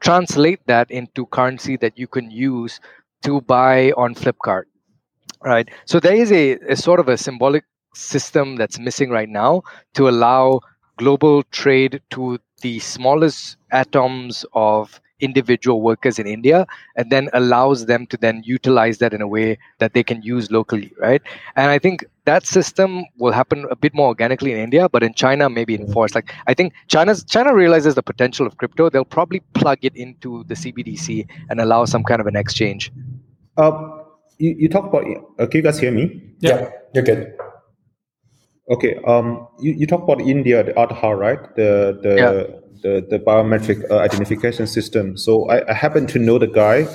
translate 0.00 0.60
that 0.66 0.90
into 0.90 1.26
currency 1.26 1.76
that 1.76 1.98
you 1.98 2.06
can 2.06 2.30
use 2.30 2.80
to 3.22 3.40
buy 3.42 3.92
on 3.92 4.14
flipkart 4.14 4.64
right? 5.44 5.68
So 5.84 6.00
there 6.00 6.14
is 6.14 6.32
a, 6.32 6.58
a 6.68 6.76
sort 6.76 7.00
of 7.00 7.08
a 7.08 7.16
symbolic 7.16 7.64
system 7.94 8.56
that's 8.56 8.78
missing 8.78 9.10
right 9.10 9.28
now 9.28 9.62
to 9.94 10.08
allow 10.08 10.60
global 10.96 11.42
trade 11.44 12.00
to 12.10 12.38
the 12.60 12.78
smallest 12.80 13.56
atoms 13.70 14.44
of 14.52 15.00
individual 15.20 15.82
workers 15.82 16.18
in 16.18 16.26
India 16.26 16.66
and 16.96 17.10
then 17.10 17.28
allows 17.32 17.86
them 17.86 18.06
to 18.06 18.16
then 18.16 18.42
utilize 18.44 18.98
that 18.98 19.12
in 19.12 19.20
a 19.20 19.26
way 19.26 19.58
that 19.78 19.94
they 19.94 20.02
can 20.02 20.22
use 20.22 20.50
locally, 20.50 20.92
right? 20.98 21.22
And 21.56 21.70
I 21.70 21.78
think 21.78 22.04
that 22.24 22.46
system 22.46 23.04
will 23.16 23.32
happen 23.32 23.66
a 23.70 23.76
bit 23.76 23.94
more 23.94 24.08
organically 24.08 24.52
in 24.52 24.58
India, 24.58 24.88
but 24.88 25.02
in 25.02 25.14
China 25.14 25.48
maybe 25.48 25.74
enforced. 25.74 26.14
Like 26.14 26.32
I 26.46 26.54
think 26.54 26.74
China's 26.88 27.24
China 27.24 27.54
realizes 27.54 27.94
the 27.94 28.02
potential 28.02 28.46
of 28.46 28.56
crypto. 28.56 28.90
They'll 28.90 29.04
probably 29.04 29.40
plug 29.54 29.78
it 29.82 29.96
into 29.96 30.44
the 30.44 30.54
CBDC 30.54 31.26
and 31.50 31.60
allow 31.60 31.84
some 31.84 32.04
kind 32.04 32.20
of 32.20 32.26
an 32.26 32.36
exchange. 32.36 32.92
Uh, 33.56 33.72
you, 34.38 34.54
you 34.58 34.68
talk 34.68 34.86
about. 34.86 35.04
Uh, 35.38 35.46
can 35.46 35.58
you 35.58 35.62
guys 35.62 35.78
hear 35.78 35.90
me? 35.90 36.34
Yeah, 36.40 36.50
yeah 36.50 36.70
you're 36.94 37.04
good. 37.04 37.34
Okay. 38.70 38.96
Um, 39.06 39.48
you, 39.60 39.72
you 39.72 39.86
talk 39.86 40.02
about 40.02 40.20
India, 40.20 40.62
the 40.62 40.72
Aadhaar, 40.72 41.18
right? 41.18 41.56
The 41.56 41.98
the 42.02 42.16
yeah 42.16 42.58
the, 42.82 43.06
the 43.08 43.18
biometric 43.18 43.88
uh, 43.90 43.98
identification 43.98 44.66
system. 44.66 45.16
So 45.16 45.48
I, 45.48 45.68
I, 45.68 45.74
happen 45.74 46.06
to 46.08 46.18
know 46.18 46.38
the 46.38 46.46
guy 46.46 46.86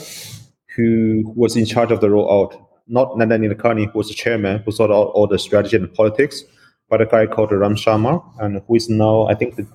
who 0.75 1.23
was 1.36 1.55
in 1.55 1.65
charge 1.65 1.91
of 1.91 2.01
the 2.01 2.07
rollout, 2.07 2.59
not 2.88 3.12
Nandan 3.12 3.41
Nilekani, 3.41 3.91
who 3.91 3.97
was 3.97 4.07
the 4.07 4.13
chairman, 4.13 4.62
who 4.63 4.71
sorted 4.71 4.95
out 4.95 5.07
all 5.13 5.27
the 5.27 5.39
strategy 5.39 5.77
and 5.77 5.93
politics, 5.93 6.43
but 6.89 7.01
a 7.01 7.05
guy 7.05 7.25
called 7.25 7.51
Ram 7.51 7.75
Sharma, 7.75 8.23
and 8.39 8.62
who 8.67 8.75
is 8.75 8.89
now, 8.89 9.27
I 9.27 9.36
think, 9.36 9.55
the, 9.55 9.67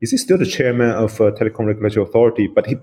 is 0.00 0.10
he 0.10 0.16
still 0.16 0.38
the 0.38 0.46
chairman 0.46 0.90
of 0.90 1.20
uh, 1.20 1.30
Telecom 1.32 1.66
Regulatory 1.66 2.04
Authority? 2.04 2.48
But 2.48 2.66
he, 2.66 2.76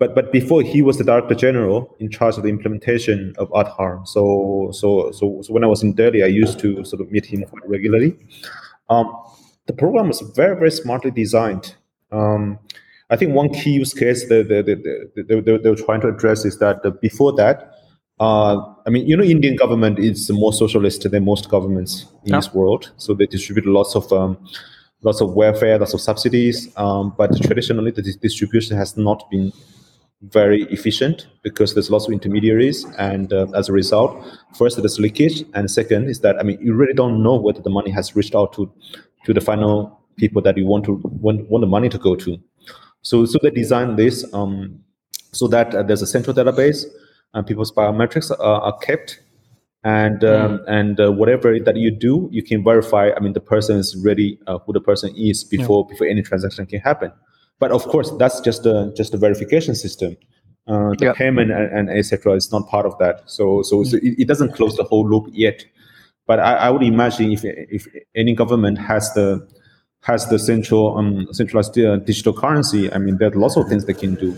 but 0.00 0.16
but 0.16 0.32
before 0.32 0.62
he 0.62 0.82
was 0.82 0.98
the 0.98 1.04
director 1.04 1.36
general 1.36 1.96
in 2.00 2.10
charge 2.10 2.36
of 2.36 2.42
the 2.42 2.48
implementation 2.48 3.34
of 3.38 3.48
Aadhaar. 3.50 4.06
So 4.08 4.70
so 4.72 5.12
so 5.12 5.42
so 5.42 5.52
when 5.52 5.62
I 5.62 5.68
was 5.68 5.84
in 5.84 5.92
Delhi, 5.92 6.24
I 6.24 6.26
used 6.26 6.58
to 6.60 6.84
sort 6.84 7.00
of 7.00 7.12
meet 7.12 7.26
him 7.26 7.44
quite 7.44 7.68
regularly. 7.68 8.16
Um, 8.88 9.06
the 9.66 9.72
program 9.72 10.08
was 10.08 10.20
very 10.34 10.56
very 10.56 10.72
smartly 10.72 11.12
designed 11.12 11.76
um, 12.12 12.58
I 13.10 13.16
think 13.16 13.34
one 13.34 13.52
key 13.52 13.70
use 13.70 13.92
case 13.92 14.28
that 14.28 14.48
they, 14.48 14.62
they, 14.62 14.74
they, 14.74 15.40
they, 15.40 15.58
they 15.58 15.70
were 15.70 15.76
trying 15.76 16.00
to 16.02 16.08
address 16.08 16.44
is 16.44 16.58
that 16.58 17.00
before 17.00 17.32
that, 17.34 17.74
uh, 18.20 18.60
I 18.86 18.90
mean, 18.90 19.06
you 19.06 19.16
know, 19.16 19.24
Indian 19.24 19.56
government 19.56 19.98
is 19.98 20.30
more 20.30 20.52
socialist 20.52 21.10
than 21.10 21.24
most 21.24 21.48
governments 21.48 22.06
in 22.24 22.30
yeah. 22.30 22.36
this 22.36 22.54
world. 22.54 22.92
So 22.98 23.14
they 23.14 23.26
distribute 23.26 23.66
lots 23.66 23.96
of 23.96 24.12
um, 24.12 24.36
lots 25.02 25.20
of 25.20 25.32
welfare, 25.32 25.78
lots 25.78 25.94
of 25.94 26.00
subsidies. 26.00 26.68
Um, 26.76 27.14
but 27.16 27.34
traditionally, 27.42 27.90
the 27.90 28.02
distribution 28.02 28.76
has 28.76 28.96
not 28.96 29.28
been 29.30 29.52
very 30.22 30.64
efficient 30.64 31.26
because 31.42 31.74
there's 31.74 31.90
lots 31.90 32.06
of 32.06 32.12
intermediaries, 32.12 32.84
and 32.98 33.32
uh, 33.32 33.46
as 33.54 33.68
a 33.68 33.72
result, 33.72 34.24
first 34.56 34.76
there's 34.76 34.98
leakage, 34.98 35.44
and 35.54 35.70
second 35.70 36.08
is 36.08 36.20
that 36.20 36.38
I 36.38 36.42
mean, 36.42 36.58
you 36.60 36.74
really 36.74 36.94
don't 36.94 37.22
know 37.22 37.36
whether 37.36 37.60
the 37.60 37.70
money 37.70 37.90
has 37.90 38.14
reached 38.14 38.34
out 38.34 38.52
to 38.54 38.70
to 39.24 39.34
the 39.34 39.40
final 39.40 40.00
people 40.16 40.42
that 40.42 40.56
you 40.56 40.66
want 40.66 40.84
to 40.84 41.00
want, 41.04 41.48
want 41.50 41.62
the 41.62 41.66
money 41.66 41.88
to 41.88 41.98
go 41.98 42.14
to. 42.16 42.38
So 43.02 43.24
so 43.24 43.38
they 43.42 43.50
design 43.50 43.96
this 43.96 44.24
um, 44.34 44.80
so 45.32 45.46
that 45.48 45.74
uh, 45.74 45.82
there's 45.82 46.02
a 46.02 46.06
central 46.06 46.36
database 46.36 46.84
and 47.32 47.46
people's 47.46 47.72
biometrics 47.72 48.30
are, 48.30 48.60
are 48.60 48.76
kept 48.78 49.20
and 49.84 50.22
um, 50.24 50.58
mm. 50.58 50.64
and 50.66 51.00
uh, 51.00 51.10
whatever 51.10 51.58
that 51.58 51.76
you 51.76 51.90
do, 51.90 52.28
you 52.30 52.42
can 52.42 52.62
verify. 52.62 53.10
I 53.16 53.20
mean, 53.20 53.32
the 53.32 53.40
person 53.40 53.78
is 53.78 53.96
really 53.96 54.38
uh, 54.46 54.58
who 54.58 54.72
the 54.72 54.80
person 54.80 55.14
is 55.16 55.42
before 55.42 55.86
yeah. 55.86 55.92
before 55.92 56.06
any 56.06 56.22
transaction 56.22 56.66
can 56.66 56.80
happen. 56.80 57.12
But 57.60 57.70
of 57.70 57.84
course, 57.84 58.10
that's 58.18 58.40
just 58.40 58.66
a 58.66 58.92
just 58.96 59.14
a 59.14 59.18
verification 59.18 59.74
system. 59.76 60.16
Uh, 60.66 60.90
the 60.98 61.06
yeah. 61.06 61.12
payment 61.12 61.50
and, 61.50 61.70
and 61.72 61.90
etc. 61.90 62.32
is 62.34 62.50
not 62.50 62.66
part 62.68 62.86
of 62.86 62.98
that. 62.98 63.22
So 63.26 63.62
so, 63.62 63.84
so 63.84 63.96
it, 63.98 64.14
it, 64.18 64.28
doesn't 64.28 64.54
close 64.54 64.76
the 64.76 64.84
whole 64.84 65.08
loop 65.08 65.26
yet. 65.32 65.64
But 66.26 66.40
I, 66.40 66.54
I 66.54 66.70
would 66.70 66.82
imagine 66.82 67.32
if 67.32 67.44
if 67.44 67.86
any 68.14 68.34
government 68.34 68.78
has 68.78 69.12
the 69.14 69.46
has 70.02 70.26
the 70.28 70.38
central 70.38 70.96
um, 70.96 71.28
centralized 71.32 71.78
uh, 71.78 71.96
digital 71.96 72.32
currency, 72.32 72.92
I 72.92 72.98
mean, 72.98 73.18
there 73.18 73.28
are 73.28 73.38
lots 73.38 73.56
of 73.56 73.68
things 73.68 73.84
they 73.84 73.94
can 73.94 74.14
do. 74.14 74.36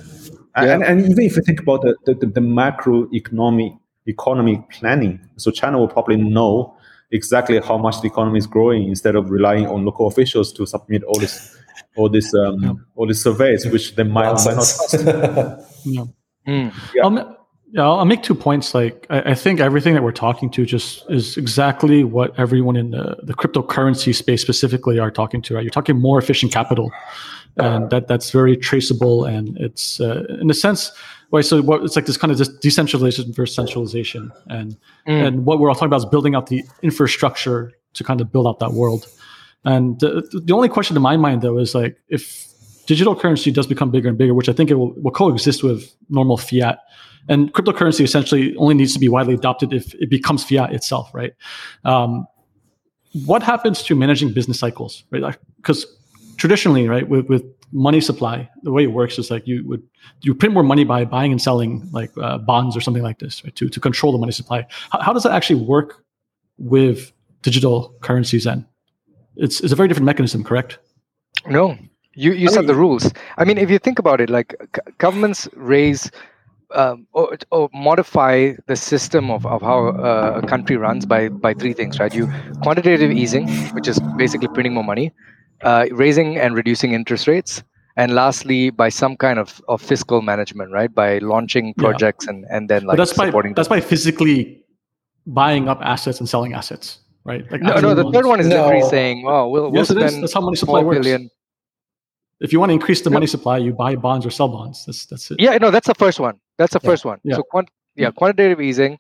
And, 0.54 0.66
yeah. 0.66 0.74
and, 0.74 0.82
and, 0.82 1.00
even 1.10 1.24
if 1.24 1.36
you 1.36 1.42
think 1.42 1.60
about 1.60 1.82
the, 1.82 1.96
the, 2.04 2.14
the 2.14 2.40
macroeconomic 2.40 3.78
economic 4.08 4.68
planning, 4.70 5.20
so 5.36 5.50
China 5.50 5.78
will 5.78 5.88
probably 5.88 6.16
know 6.16 6.76
exactly 7.12 7.60
how 7.60 7.78
much 7.78 8.00
the 8.00 8.08
economy 8.08 8.38
is 8.38 8.46
growing 8.46 8.88
instead 8.88 9.14
of 9.14 9.30
relying 9.30 9.66
on 9.66 9.84
local 9.84 10.08
officials 10.08 10.52
to 10.54 10.66
submit 10.66 11.04
all 11.04 11.18
this 11.20 11.56
all 11.96 12.08
this 12.08 12.34
um, 12.34 12.62
yeah. 12.62 12.72
all 12.96 13.06
these 13.06 13.22
surveys, 13.22 13.66
which 13.66 13.94
they 13.96 14.02
might, 14.02 14.32
might 14.32 14.44
not 14.44 14.54
trust. 14.54 14.94
yeah. 15.84 16.04
Mm. 16.46 16.72
yeah. 16.94 17.32
Yeah, 17.74 17.88
I'll 17.88 18.04
make 18.04 18.22
two 18.22 18.34
points. 18.34 18.74
Like, 18.74 19.06
I, 19.08 19.30
I, 19.30 19.34
think 19.34 19.58
everything 19.58 19.94
that 19.94 20.02
we're 20.02 20.12
talking 20.12 20.50
to 20.50 20.66
just 20.66 21.10
is 21.10 21.38
exactly 21.38 22.04
what 22.04 22.38
everyone 22.38 22.76
in 22.76 22.90
the, 22.90 23.16
the 23.22 23.32
cryptocurrency 23.32 24.14
space 24.14 24.42
specifically 24.42 24.98
are 24.98 25.10
talking 25.10 25.40
to. 25.40 25.54
Right? 25.54 25.64
You're 25.64 25.70
talking 25.70 25.98
more 25.98 26.18
efficient 26.18 26.52
capital, 26.52 26.92
and 27.56 27.88
that 27.88 28.08
that's 28.08 28.30
very 28.30 28.58
traceable. 28.58 29.24
And 29.24 29.56
it's 29.56 30.00
uh, 30.00 30.24
in 30.38 30.50
a 30.50 30.54
sense, 30.54 30.92
right? 31.30 31.46
So 31.46 31.62
what, 31.62 31.82
it's 31.82 31.96
like 31.96 32.04
this 32.04 32.18
kind 32.18 32.30
of 32.30 32.36
just 32.36 32.60
decentralization 32.60 33.32
versus 33.32 33.56
centralization, 33.56 34.30
and 34.48 34.76
mm. 35.08 35.26
and 35.26 35.46
what 35.46 35.58
we're 35.58 35.70
all 35.70 35.74
talking 35.74 35.86
about 35.86 36.00
is 36.00 36.04
building 36.04 36.34
out 36.34 36.48
the 36.48 36.62
infrastructure 36.82 37.72
to 37.94 38.04
kind 38.04 38.20
of 38.20 38.30
build 38.30 38.46
out 38.46 38.58
that 38.58 38.72
world. 38.72 39.06
And 39.64 39.98
the, 40.00 40.42
the 40.44 40.52
only 40.52 40.68
question 40.68 40.96
in 40.96 41.02
my 41.02 41.16
mind 41.16 41.42
though 41.42 41.58
is 41.58 41.74
like 41.74 41.98
if 42.08 42.48
digital 42.86 43.14
currency 43.14 43.50
does 43.50 43.66
become 43.66 43.90
bigger 43.90 44.08
and 44.08 44.18
bigger, 44.18 44.34
which 44.34 44.48
I 44.48 44.52
think 44.52 44.70
it 44.70 44.74
will, 44.74 44.92
will 44.94 45.12
coexist 45.12 45.62
with 45.62 45.94
normal 46.08 46.36
fiat. 46.36 46.78
And 47.28 47.52
cryptocurrency 47.52 48.00
essentially 48.02 48.56
only 48.56 48.74
needs 48.74 48.92
to 48.94 48.98
be 48.98 49.08
widely 49.08 49.34
adopted 49.34 49.72
if 49.72 49.94
it 49.94 50.10
becomes 50.10 50.42
fiat 50.44 50.74
itself, 50.74 51.14
right? 51.14 51.32
Um, 51.84 52.26
what 53.24 53.42
happens 53.42 53.82
to 53.84 53.94
managing 53.94 54.32
business 54.32 54.58
cycles, 54.58 55.04
right? 55.10 55.36
Because 55.56 55.84
like, 55.84 56.36
traditionally, 56.36 56.88
right, 56.88 57.08
with, 57.08 57.26
with 57.28 57.44
money 57.72 58.00
supply, 58.00 58.48
the 58.62 58.72
way 58.72 58.84
it 58.84 58.88
works 58.88 59.18
is 59.18 59.30
like 59.30 59.46
you 59.46 59.66
would 59.66 59.82
you 60.22 60.34
print 60.34 60.52
more 60.52 60.62
money 60.62 60.84
by 60.84 61.04
buying 61.04 61.30
and 61.30 61.40
selling 61.40 61.88
like 61.92 62.10
uh, 62.18 62.38
bonds 62.38 62.76
or 62.76 62.80
something 62.80 63.02
like 63.02 63.18
this, 63.18 63.44
right? 63.44 63.54
To 63.56 63.68
to 63.68 63.80
control 63.80 64.12
the 64.12 64.18
money 64.18 64.32
supply. 64.32 64.66
How, 64.90 65.00
how 65.00 65.12
does 65.12 65.22
that 65.22 65.32
actually 65.32 65.60
work 65.64 66.04
with 66.58 67.12
digital 67.42 67.94
currencies? 68.00 68.44
Then 68.44 68.66
it's 69.36 69.60
it's 69.60 69.72
a 69.72 69.76
very 69.76 69.88
different 69.88 70.06
mechanism, 70.06 70.44
correct? 70.44 70.78
No, 71.46 71.76
you 72.14 72.32
you 72.32 72.48
I 72.48 72.52
set 72.52 72.60
mean, 72.60 72.66
the 72.68 72.74
rules. 72.74 73.12
I 73.38 73.44
mean, 73.44 73.58
if 73.58 73.70
you 73.70 73.78
think 73.78 73.98
about 73.98 74.20
it, 74.20 74.30
like 74.30 74.54
governments 74.98 75.48
raise 75.54 76.10
um, 76.74 77.06
or, 77.12 77.36
or, 77.50 77.68
modify 77.74 78.52
the 78.66 78.76
system 78.76 79.30
of, 79.30 79.44
of 79.44 79.60
how 79.60 79.88
uh, 79.88 80.40
a 80.42 80.46
country 80.46 80.76
runs 80.76 81.06
by 81.06 81.28
by 81.28 81.54
three 81.54 81.72
things, 81.72 81.98
right? 81.98 82.14
You 82.14 82.32
quantitative 82.62 83.10
easing, 83.10 83.48
which 83.74 83.88
is 83.88 84.00
basically 84.16 84.48
printing 84.48 84.74
more 84.74 84.84
money, 84.84 85.12
uh, 85.62 85.86
raising 85.92 86.38
and 86.38 86.54
reducing 86.54 86.92
interest 86.92 87.26
rates, 87.26 87.62
and 87.96 88.14
lastly 88.14 88.70
by 88.70 88.88
some 88.88 89.16
kind 89.16 89.38
of, 89.38 89.60
of 89.68 89.82
fiscal 89.82 90.22
management, 90.22 90.72
right? 90.72 90.92
By 90.94 91.18
launching 91.18 91.74
projects 91.74 92.26
yeah. 92.26 92.30
and 92.32 92.46
and 92.50 92.68
then 92.68 92.84
like 92.84 92.96
but 92.96 93.06
that's 93.06 93.14
supporting. 93.14 93.52
By, 93.52 93.56
that's 93.56 93.68
by 93.68 93.80
physically 93.80 94.62
buying 95.26 95.68
up 95.68 95.80
assets 95.82 96.20
and 96.20 96.28
selling 96.28 96.52
assets, 96.52 96.98
right? 97.24 97.50
Like 97.50 97.62
no, 97.62 97.80
no. 97.80 97.94
The 97.94 98.10
third 98.10 98.26
one 98.26 98.40
is 98.40 98.46
no. 98.46 98.56
literally 98.56 98.88
saying, 98.88 99.24
"Oh, 99.26 99.48
we'll, 99.48 99.70
we'll 99.70 99.80
yes, 99.80 99.88
spend 99.88 100.00
it 100.00 100.06
is. 100.06 100.20
That's 100.20 100.34
how 100.34 100.40
money 100.40 100.56
supply 100.56 100.80
works. 100.80 100.98
Billion. 100.98 101.30
If 102.40 102.52
you 102.52 102.58
want 102.58 102.70
to 102.70 102.74
increase 102.74 103.02
the 103.02 103.10
money 103.10 103.26
supply, 103.26 103.58
you 103.58 103.72
buy 103.72 103.94
bonds 103.94 104.26
or 104.26 104.30
sell 104.30 104.48
bonds. 104.48 104.84
That's 104.84 105.06
that's 105.06 105.30
it. 105.30 105.40
Yeah, 105.40 105.56
no, 105.58 105.70
that's 105.70 105.86
the 105.86 105.94
first 105.94 106.18
one. 106.18 106.40
That's 106.58 106.72
the 106.72 106.80
yeah. 106.82 106.90
first 106.90 107.04
one. 107.04 107.20
Yeah. 107.22 107.36
So 107.36 107.42
quant- 107.44 107.70
yeah, 107.94 108.10
quantitative 108.10 108.60
easing, 108.60 108.98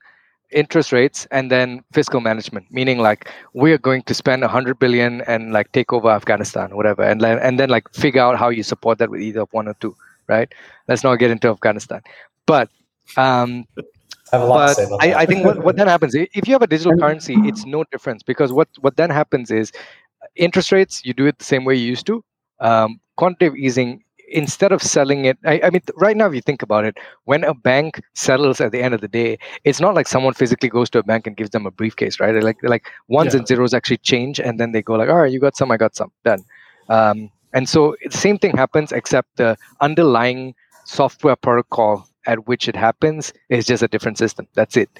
interest 0.52 0.92
rates, 0.92 1.26
and 1.30 1.50
then 1.50 1.82
fiscal 1.92 2.20
management. 2.20 2.66
Meaning 2.70 2.98
like 2.98 3.28
we 3.52 3.72
are 3.72 3.78
going 3.78 4.02
to 4.04 4.14
spend 4.14 4.44
a 4.44 4.48
hundred 4.48 4.78
billion 4.78 5.22
and 5.22 5.52
like 5.52 5.72
take 5.72 5.92
over 5.92 6.08
Afghanistan, 6.08 6.76
whatever, 6.76 7.02
and 7.02 7.20
then 7.20 7.38
and 7.40 7.58
then 7.58 7.68
like 7.68 7.92
figure 7.92 8.20
out 8.20 8.38
how 8.38 8.48
you 8.48 8.62
support 8.62 8.98
that 8.98 9.10
with 9.10 9.20
either 9.20 9.42
one 9.50 9.66
or 9.66 9.74
two. 9.80 9.96
Right. 10.28 10.52
Let's 10.86 11.02
not 11.02 11.16
get 11.16 11.32
into 11.32 11.48
Afghanistan, 11.48 12.00
but 12.46 12.68
um, 13.16 13.66
I 14.32 14.38
have 14.38 14.46
a 14.46 14.48
lot 14.48 14.56
but 14.56 14.68
to 14.68 14.74
say 14.74 14.84
about 14.84 15.02
I, 15.02 15.14
I 15.22 15.26
think 15.26 15.44
what, 15.44 15.62
what 15.62 15.76
then 15.76 15.86
happens 15.86 16.14
if 16.14 16.48
you 16.48 16.54
have 16.54 16.62
a 16.62 16.66
digital 16.66 16.96
currency, 16.96 17.34
it's 17.44 17.66
no 17.66 17.84
difference 17.92 18.22
because 18.22 18.52
what 18.52 18.68
what 18.80 18.96
then 18.96 19.10
happens 19.10 19.50
is 19.50 19.72
interest 20.36 20.72
rates 20.72 21.04
you 21.04 21.12
do 21.12 21.26
it 21.26 21.38
the 21.38 21.44
same 21.44 21.64
way 21.64 21.74
you 21.74 21.86
used 21.86 22.06
to. 22.06 22.24
Um, 22.60 23.00
quantitative 23.16 23.56
easing 23.56 24.02
instead 24.28 24.72
of 24.72 24.82
selling 24.82 25.26
it 25.26 25.38
I, 25.44 25.60
I, 25.64 25.70
mean 25.70 25.82
right 25.96 26.16
now 26.16 26.26
if 26.26 26.34
you 26.34 26.40
think 26.40 26.62
about 26.62 26.84
it 26.84 26.96
when 27.24 27.44
a 27.44 27.52
bank 27.52 28.00
settles 28.14 28.60
at 28.60 28.72
the 28.72 28.82
end 28.82 28.94
of 28.94 29.00
the 29.00 29.08
day 29.08 29.38
it's 29.64 29.80
not 29.80 29.94
like 29.94 30.08
someone 30.08 30.32
physically 30.32 30.70
goes 30.70 30.88
to 30.90 30.98
a 31.00 31.02
bank 31.02 31.26
and 31.26 31.36
gives 31.36 31.50
them 31.50 31.66
a 31.66 31.70
briefcase 31.70 32.18
right 32.18 32.32
they're 32.32 32.42
like 32.42 32.58
they're 32.60 32.70
like 32.70 32.90
ones 33.08 33.34
yeah. 33.34 33.38
and 33.38 33.46
zeros 33.46 33.74
actually 33.74 33.98
change 33.98 34.40
and 34.40 34.58
then 34.58 34.72
they 34.72 34.80
go 34.80 34.94
like 34.94 35.10
all 35.10 35.18
right 35.18 35.32
you 35.32 35.38
got 35.38 35.56
some 35.56 35.70
i 35.70 35.76
got 35.76 35.94
some 35.94 36.10
done 36.24 36.42
um, 36.88 37.30
and 37.52 37.68
so 37.68 37.94
the 38.10 38.16
same 38.16 38.38
thing 38.38 38.56
happens 38.56 38.90
except 38.90 39.36
the 39.36 39.56
underlying 39.80 40.54
software 40.84 41.36
protocol 41.36 42.08
at 42.26 42.46
which 42.46 42.68
it 42.68 42.76
happens 42.76 43.32
is 43.48 43.66
just 43.66 43.82
a 43.82 43.88
different 43.88 44.18
system 44.18 44.46
that's 44.54 44.76
it 44.76 44.90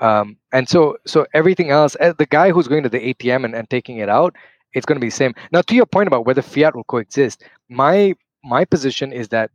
um, 0.00 0.36
and 0.52 0.68
so 0.68 0.96
so 1.06 1.26
everything 1.34 1.70
else 1.70 1.96
eh, 2.00 2.12
the 2.16 2.26
guy 2.26 2.50
who's 2.50 2.68
going 2.68 2.82
to 2.82 2.88
the 2.88 3.12
atm 3.14 3.44
and, 3.44 3.54
and 3.54 3.68
taking 3.70 3.98
it 3.98 4.08
out 4.08 4.34
it's 4.72 4.86
going 4.86 4.96
to 4.96 5.00
be 5.00 5.08
the 5.08 5.16
same. 5.16 5.34
Now, 5.52 5.62
to 5.62 5.74
your 5.74 5.86
point 5.86 6.06
about 6.06 6.26
whether 6.26 6.42
fiat 6.42 6.74
will 6.74 6.84
coexist, 6.84 7.44
my 7.68 8.14
my 8.42 8.64
position 8.64 9.12
is 9.12 9.28
that 9.28 9.50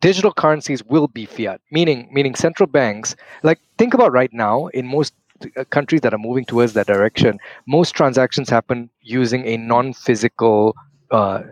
digital 0.00 0.32
currencies 0.32 0.82
will 0.84 1.08
be 1.08 1.26
fiat, 1.26 1.60
meaning 1.70 2.08
meaning 2.12 2.34
central 2.34 2.66
banks. 2.66 3.14
Like 3.42 3.60
think 3.78 3.94
about 3.94 4.12
right 4.12 4.32
now 4.32 4.68
in 4.68 4.86
most 4.86 5.14
uh, 5.56 5.64
countries 5.64 6.00
that 6.00 6.14
are 6.14 6.18
moving 6.18 6.44
towards 6.44 6.72
that 6.74 6.86
direction, 6.86 7.38
most 7.66 7.94
transactions 7.94 8.48
happen 8.48 8.90
using 9.00 9.46
a 9.46 9.56
non-physical 9.56 10.74
uh, 11.10 11.42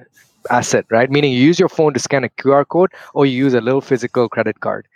asset, 0.50 0.87
right? 0.90 1.11
Meaning 1.11 1.33
you 1.33 1.40
use 1.40 1.59
your 1.59 1.68
phone 1.68 1.94
to 1.94 2.00
scan 2.00 2.24
a 2.24 2.28
QR 2.28 2.66
code, 2.66 2.90
or 3.14 3.26
you 3.26 3.37
use 3.37 3.54
a 3.54 3.61
little 3.61 3.80
physical 3.80 4.28
credit 4.28 4.61
card, 4.61 4.87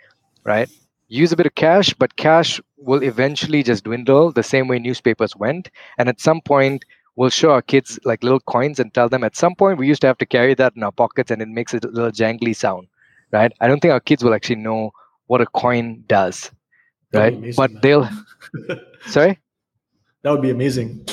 right? 0.43 0.69
Use 1.07 1.31
a 1.31 1.35
bit 1.35 1.47
of 1.47 1.55
cash, 1.55 1.93
but 1.93 2.15
cash 2.17 2.61
will 2.77 3.03
eventually 3.03 3.63
just 3.63 3.83
dwindle 3.83 4.31
the 4.31 4.43
same 4.43 4.67
way 4.67 4.79
newspapers 4.79 5.35
went, 5.35 5.69
and 5.97 6.07
at 6.07 6.21
some 6.21 6.41
point 6.41 6.85
we'll 7.19 7.29
show 7.29 7.51
our 7.51 7.61
kids 7.61 7.99
like 8.05 8.23
little 8.23 8.39
coins 8.39 8.79
and 8.79 8.93
tell 8.93 9.09
them 9.09 9.25
at 9.25 9.35
some 9.35 9.53
point 9.53 9.77
we 9.77 9.85
used 9.85 9.99
to 9.99 10.07
have 10.07 10.17
to 10.17 10.25
carry 10.25 10.53
that 10.53 10.73
in 10.77 10.83
our 10.83 10.91
pockets 10.91 11.29
and 11.29 11.41
it 11.41 11.49
makes 11.49 11.73
a 11.73 11.79
little 11.83 12.11
jangly 12.11 12.55
sound 12.55 12.87
right 13.31 13.51
i 13.59 13.67
don't 13.67 13.81
think 13.81 13.91
our 13.91 13.99
kids 13.99 14.23
will 14.23 14.33
actually 14.33 14.55
know 14.55 14.91
what 15.27 15.41
a 15.41 15.45
coin 15.47 16.01
does 16.07 16.49
right 17.13 17.33
amazing, 17.33 17.55
but 17.57 17.71
man. 17.71 17.81
they'll 17.81 18.09
sorry 19.05 19.37
that 20.21 20.31
would 20.31 20.41
be 20.41 20.49
amazing 20.49 21.05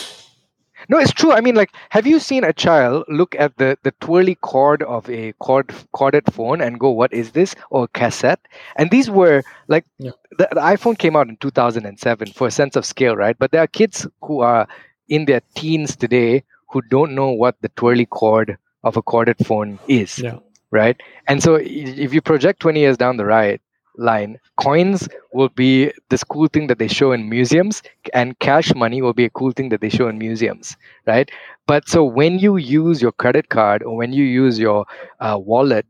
no 0.88 0.98
it's 0.98 1.12
true 1.12 1.32
i 1.32 1.40
mean 1.40 1.54
like 1.54 1.70
have 1.90 2.06
you 2.06 2.18
seen 2.18 2.44
a 2.44 2.52
child 2.52 3.04
look 3.08 3.34
at 3.38 3.56
the 3.56 3.76
the 3.82 3.92
twirly 4.00 4.34
cord 4.36 4.82
of 4.82 5.08
a 5.10 5.32
cord 5.34 5.72
corded 5.92 6.24
phone 6.32 6.60
and 6.60 6.80
go 6.80 6.90
what 6.90 7.12
is 7.12 7.32
this 7.32 7.54
or 7.70 7.88
cassette 7.88 8.40
and 8.76 8.90
these 8.90 9.10
were 9.10 9.42
like 9.68 9.84
yeah. 9.98 10.10
the, 10.38 10.48
the 10.52 10.60
iphone 10.60 10.98
came 10.98 11.16
out 11.16 11.28
in 11.28 11.36
2007 11.38 12.32
for 12.32 12.46
a 12.46 12.50
sense 12.50 12.76
of 12.76 12.84
scale 12.84 13.16
right 13.16 13.38
but 13.38 13.50
there 13.50 13.62
are 13.62 13.66
kids 13.66 14.06
who 14.22 14.40
are 14.40 14.66
in 15.08 15.24
their 15.26 15.40
teens 15.54 15.96
today 15.96 16.42
who 16.70 16.82
don't 16.82 17.14
know 17.14 17.30
what 17.30 17.56
the 17.60 17.68
twirly 17.70 18.06
cord 18.06 18.58
of 18.84 18.96
a 18.96 19.02
corded 19.02 19.36
phone 19.44 19.78
is. 19.88 20.18
Yeah. 20.18 20.38
Right. 20.70 21.00
And 21.28 21.42
so 21.42 21.54
if 21.54 22.12
you 22.12 22.20
project 22.20 22.60
20 22.60 22.80
years 22.80 22.96
down 22.96 23.16
the 23.16 23.24
right 23.24 23.60
line, 23.96 24.38
coins 24.60 25.08
will 25.32 25.48
be 25.48 25.92
this 26.08 26.24
cool 26.24 26.48
thing 26.48 26.66
that 26.68 26.78
they 26.78 26.88
show 26.88 27.12
in 27.12 27.28
museums, 27.28 27.82
and 28.14 28.38
cash 28.38 28.74
money 28.74 29.02
will 29.02 29.12
be 29.12 29.24
a 29.24 29.30
cool 29.30 29.52
thing 29.52 29.68
that 29.70 29.80
they 29.80 29.88
show 29.88 30.08
in 30.08 30.18
museums. 30.18 30.76
Right. 31.06 31.30
But 31.66 31.88
so 31.88 32.04
when 32.04 32.38
you 32.38 32.56
use 32.56 33.02
your 33.02 33.12
credit 33.12 33.48
card 33.48 33.82
or 33.82 33.96
when 33.96 34.12
you 34.12 34.24
use 34.24 34.58
your 34.58 34.86
uh, 35.20 35.38
wallet, 35.40 35.86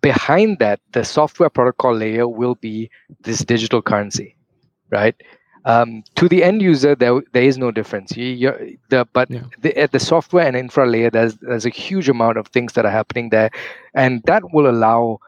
behind 0.00 0.58
that, 0.58 0.80
the 0.92 1.04
software 1.04 1.50
protocol 1.50 1.94
layer 1.94 2.28
will 2.28 2.54
be 2.56 2.90
this 3.20 3.40
digital 3.40 3.82
currency. 3.82 4.36
Right 4.90 5.16
um, 5.66 6.04
to 6.14 6.28
the 6.28 6.44
end 6.44 6.62
user, 6.62 6.94
there 6.94 7.20
there 7.32 7.42
is 7.42 7.58
no 7.58 7.72
difference. 7.72 8.16
You, 8.16 8.78
the 8.88 9.06
but 9.12 9.28
yeah. 9.28 9.42
the, 9.58 9.76
at 9.76 9.90
the 9.90 9.98
software 9.98 10.46
and 10.46 10.56
infra 10.56 10.86
layer, 10.88 11.10
there's 11.10 11.36
there's 11.38 11.66
a 11.66 11.70
huge 11.70 12.08
amount 12.08 12.38
of 12.38 12.46
things 12.46 12.74
that 12.74 12.86
are 12.86 12.90
happening 12.90 13.30
there, 13.30 13.50
and 13.92 14.22
that 14.24 14.52
will 14.52 14.70
allow 14.70 15.18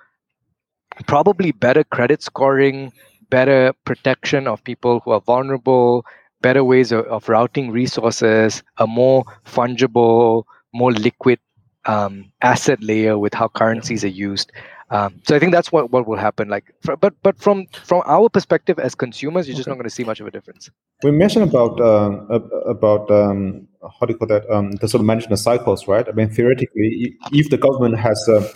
probably 1.06 1.52
better 1.52 1.84
credit 1.84 2.22
scoring, 2.22 2.92
better 3.30 3.72
protection 3.84 4.46
of 4.46 4.62
people 4.64 5.00
who 5.00 5.12
are 5.12 5.20
vulnerable, 5.20 6.04
better 6.40 6.64
ways 6.64 6.92
of, 6.92 7.04
of 7.06 7.28
routing 7.28 7.70
resources, 7.70 8.62
a 8.78 8.86
more 8.86 9.24
fungible, 9.44 10.44
more 10.72 10.92
liquid 10.92 11.38
um, 11.86 12.30
asset 12.42 12.82
layer 12.82 13.18
with 13.18 13.34
how 13.34 13.48
currencies 13.48 14.04
are 14.04 14.08
used. 14.08 14.52
Um, 14.90 15.20
so 15.24 15.36
I 15.36 15.38
think 15.38 15.52
that's 15.52 15.70
what, 15.70 15.90
what 15.90 16.06
will 16.06 16.16
happen. 16.16 16.48
Like, 16.48 16.72
for, 16.80 16.96
but 16.96 17.14
but 17.22 17.38
from 17.38 17.66
from 17.84 18.02
our 18.06 18.30
perspective 18.30 18.78
as 18.78 18.94
consumers, 18.94 19.46
you're 19.46 19.56
just 19.56 19.68
okay. 19.68 19.72
not 19.72 19.76
going 19.76 19.88
to 19.88 19.94
see 19.94 20.04
much 20.04 20.20
of 20.20 20.26
a 20.26 20.30
difference. 20.30 20.70
We 21.02 21.10
mentioned 21.10 21.44
about 21.44 21.78
um, 21.80 22.26
about 22.66 23.10
um, 23.10 23.68
how 23.82 24.06
do 24.06 24.14
you 24.14 24.18
call 24.18 24.28
that? 24.28 24.48
Um, 24.50 24.72
the 24.72 24.88
sort 24.88 25.00
of 25.00 25.06
management 25.06 25.40
cycles, 25.40 25.86
right? 25.86 26.08
I 26.08 26.12
mean, 26.12 26.30
theoretically, 26.30 27.16
if 27.32 27.50
the 27.50 27.58
government 27.58 27.98
has 27.98 28.18
uh, 28.30 28.48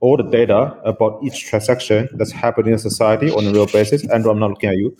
all 0.00 0.16
the 0.16 0.24
data 0.24 0.78
about 0.84 1.22
each 1.22 1.46
transaction 1.46 2.08
that's 2.14 2.32
happening 2.32 2.72
in 2.72 2.78
society 2.78 3.30
on 3.30 3.46
a 3.46 3.52
real 3.52 3.66
basis, 3.66 4.02
and 4.04 4.26
I'm 4.26 4.38
not 4.38 4.50
looking 4.50 4.70
at 4.70 4.76
you. 4.76 4.96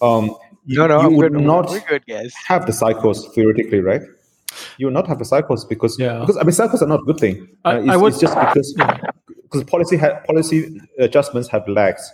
Um, 0.00 0.36
no, 0.66 0.86
no, 0.86 1.00
you 1.00 1.06
I'm 1.06 1.16
would 1.16 1.32
good. 1.32 1.42
not 1.42 1.68
We're 1.70 1.80
good, 1.80 2.06
guys. 2.06 2.34
have 2.46 2.66
the 2.66 2.72
cycles 2.72 3.28
theoretically, 3.34 3.80
right? 3.80 4.02
You 4.78 4.86
will 4.86 4.92
not 4.92 5.06
have 5.08 5.18
the 5.18 5.24
cycles 5.24 5.64
because 5.64 5.98
yeah. 5.98 6.20
because 6.20 6.36
I 6.36 6.42
mean 6.42 6.52
cycles 6.52 6.82
are 6.82 6.88
not 6.88 7.00
a 7.00 7.04
good 7.04 7.18
thing. 7.18 7.48
I, 7.64 7.76
uh, 7.76 7.80
it's, 7.80 7.88
I 7.90 7.96
would, 7.96 8.12
it's 8.12 8.20
just 8.20 8.34
because 8.34 8.74
yeah 8.78 9.10
because 9.46 9.64
policy 9.64 9.96
ha- 9.96 10.20
policy 10.26 10.80
adjustments 10.98 11.48
have 11.48 11.66
lags. 11.68 12.12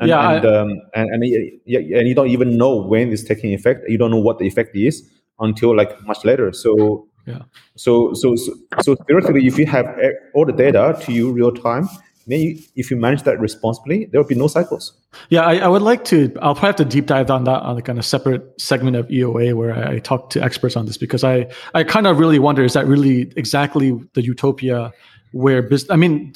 And, 0.00 0.08
yeah, 0.08 0.30
and, 0.30 0.46
I, 0.46 0.56
um, 0.56 0.70
and, 0.94 1.10
and, 1.10 1.22
and 1.22 2.08
you 2.08 2.14
don't 2.14 2.28
even 2.28 2.56
know 2.56 2.76
when 2.76 3.12
it's 3.12 3.22
taking 3.22 3.52
effect. 3.52 3.88
You 3.88 3.98
don't 3.98 4.10
know 4.10 4.18
what 4.18 4.38
the 4.38 4.46
effect 4.46 4.74
is 4.74 5.08
until 5.38 5.76
like 5.76 6.02
much 6.04 6.24
later. 6.24 6.52
So 6.52 7.06
yeah. 7.26 7.42
So 7.76 8.12
so 8.14 8.36
so, 8.36 8.52
so 8.82 8.94
theoretically, 8.94 9.46
if 9.46 9.58
you 9.58 9.66
have 9.66 9.86
all 10.34 10.46
the 10.46 10.52
data 10.52 10.98
to 11.02 11.12
you 11.12 11.32
real 11.32 11.52
time, 11.52 11.88
then 12.26 12.40
you, 12.40 12.58
if 12.76 12.90
you 12.90 12.96
manage 12.96 13.22
that 13.24 13.38
responsibly, 13.40 14.06
there 14.06 14.20
will 14.20 14.28
be 14.28 14.34
no 14.34 14.46
cycles. 14.46 14.92
Yeah, 15.28 15.42
I, 15.42 15.56
I, 15.56 15.68
would 15.68 15.82
like 15.82 16.04
to. 16.06 16.32
I'll 16.40 16.54
probably 16.54 16.68
have 16.68 16.76
to 16.76 16.84
deep 16.84 17.06
dive 17.06 17.30
on 17.30 17.44
that 17.44 17.62
on 17.62 17.76
a 17.76 17.82
kind 17.82 17.98
of 17.98 18.04
separate 18.04 18.60
segment 18.60 18.96
of 18.96 19.08
EOA 19.08 19.54
where 19.54 19.74
I, 19.74 19.94
I 19.94 19.98
talk 19.98 20.30
to 20.30 20.42
experts 20.42 20.76
on 20.76 20.86
this 20.86 20.96
because 20.96 21.24
I 21.24 21.48
I 21.74 21.84
kind 21.84 22.06
of 22.06 22.18
really 22.18 22.38
wonder 22.38 22.62
is 22.62 22.74
that 22.74 22.86
really 22.86 23.32
exactly 23.36 23.98
the 24.14 24.22
utopia 24.22 24.92
where 25.32 25.62
business. 25.62 25.90
I 25.90 25.96
mean, 25.96 26.34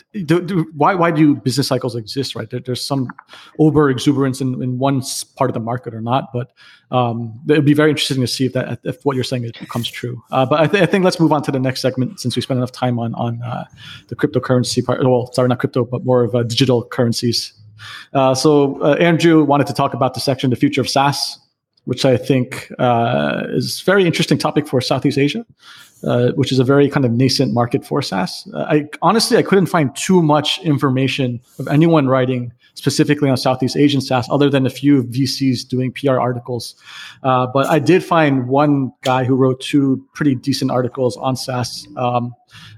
why 0.77 0.95
why 0.95 1.11
do 1.11 1.35
business 1.35 1.67
cycles 1.67 1.97
exist? 1.97 2.35
Right, 2.35 2.49
there, 2.49 2.61
there's 2.61 2.85
some 2.85 3.09
over 3.59 3.91
exuberance 3.91 4.41
in, 4.41 4.63
in 4.63 4.79
one 4.79 5.03
part 5.37 5.51
of 5.51 5.55
the 5.55 5.61
market 5.61 5.95
or 5.95 6.01
not, 6.01 6.33
but 6.33 6.53
um, 6.91 7.41
it 7.49 7.55
would 7.55 7.65
be 7.65 7.75
very 7.75 7.91
interesting 7.91 8.21
to 8.21 8.27
see 8.27 8.47
if 8.47 8.53
that 8.53 8.79
if 8.85 9.05
what 9.05 9.17
you're 9.17 9.25
saying 9.25 9.51
comes 9.69 9.89
true. 9.89 10.23
Uh, 10.31 10.47
but 10.47 10.61
I, 10.61 10.67
th- 10.67 10.83
I, 10.83 10.87
think 10.87 11.05
let's 11.05 11.19
move 11.19 11.33
on 11.33 11.43
to 11.43 11.51
the 11.51 11.59
next 11.59 11.81
segment 11.81 12.21
since 12.21 12.37
we 12.37 12.43
spent 12.43 12.59
enough 12.59 12.73
time 12.73 12.99
on 12.99 13.15
on 13.15 13.43
uh, 13.43 13.65
the 14.09 14.17
cryptocurrency 14.17 14.85
part. 14.85 15.03
Well, 15.03 15.33
sorry, 15.33 15.49
not 15.49 15.59
crypto, 15.59 15.85
but 15.85 16.05
more 16.05 16.23
of 16.23 16.35
uh, 16.35 16.43
digital 16.45 16.85
currencies. 16.85 17.53
Uh, 18.13 18.35
so 18.35 18.81
uh, 18.83 18.95
Andrew 18.95 19.45
wanted 19.45 19.67
to 19.67 19.73
talk 19.73 19.95
about 19.95 20.15
the 20.15 20.21
section 20.21 20.51
"The 20.51 20.57
Future 20.57 20.81
of 20.81 20.89
SaaS," 20.89 21.39
which 21.85 22.05
I 22.05 22.17
think 22.17 22.73
uh, 22.79 23.45
is 23.49 23.81
a 23.81 23.85
very 23.85 24.07
interesting 24.07 24.39
topic 24.39 24.67
for 24.67 24.81
Southeast 24.81 25.19
Asia 25.19 25.45
uh, 26.05 26.33
which 26.33 26.53
is 26.53 26.59
a 26.59 26.65
very 26.65 26.89
kind 26.89 27.07
of 27.07 27.13
nascent 27.13 27.53
market 27.53 27.85
for 27.85 28.03
SaaS. 28.03 28.47
Uh, 28.53 28.65
I 28.69 28.89
honestly 29.03 29.39
I 29.39 29.43
couldn't 29.43 29.67
find 29.67 29.95
too 29.97 30.23
much 30.23 30.61
information 30.61 31.41
of 31.59 31.69
anyone 31.69 32.09
writing 32.09 32.53
specifically 32.75 33.31
on 33.31 33.37
Southeast 33.37 33.77
Asian 33.77 34.01
SaaS, 34.01 34.29
other 34.31 34.51
than 34.51 34.67
a 34.67 34.71
few 34.71 35.05
VCs 35.05 35.67
doing 35.67 35.93
PR 35.93 36.19
articles. 36.19 36.75
Uh, 37.23 37.47
but 37.47 37.67
I 37.69 37.79
did 37.79 38.03
find 38.05 38.49
one 38.49 38.93
guy 39.03 39.25
who 39.25 39.37
wrote 39.37 39.61
two 39.61 40.05
pretty 40.13 40.35
decent 40.35 40.71
articles 40.71 41.17
on 41.17 41.37
SaaS. 41.37 41.87
Um, 41.97 42.35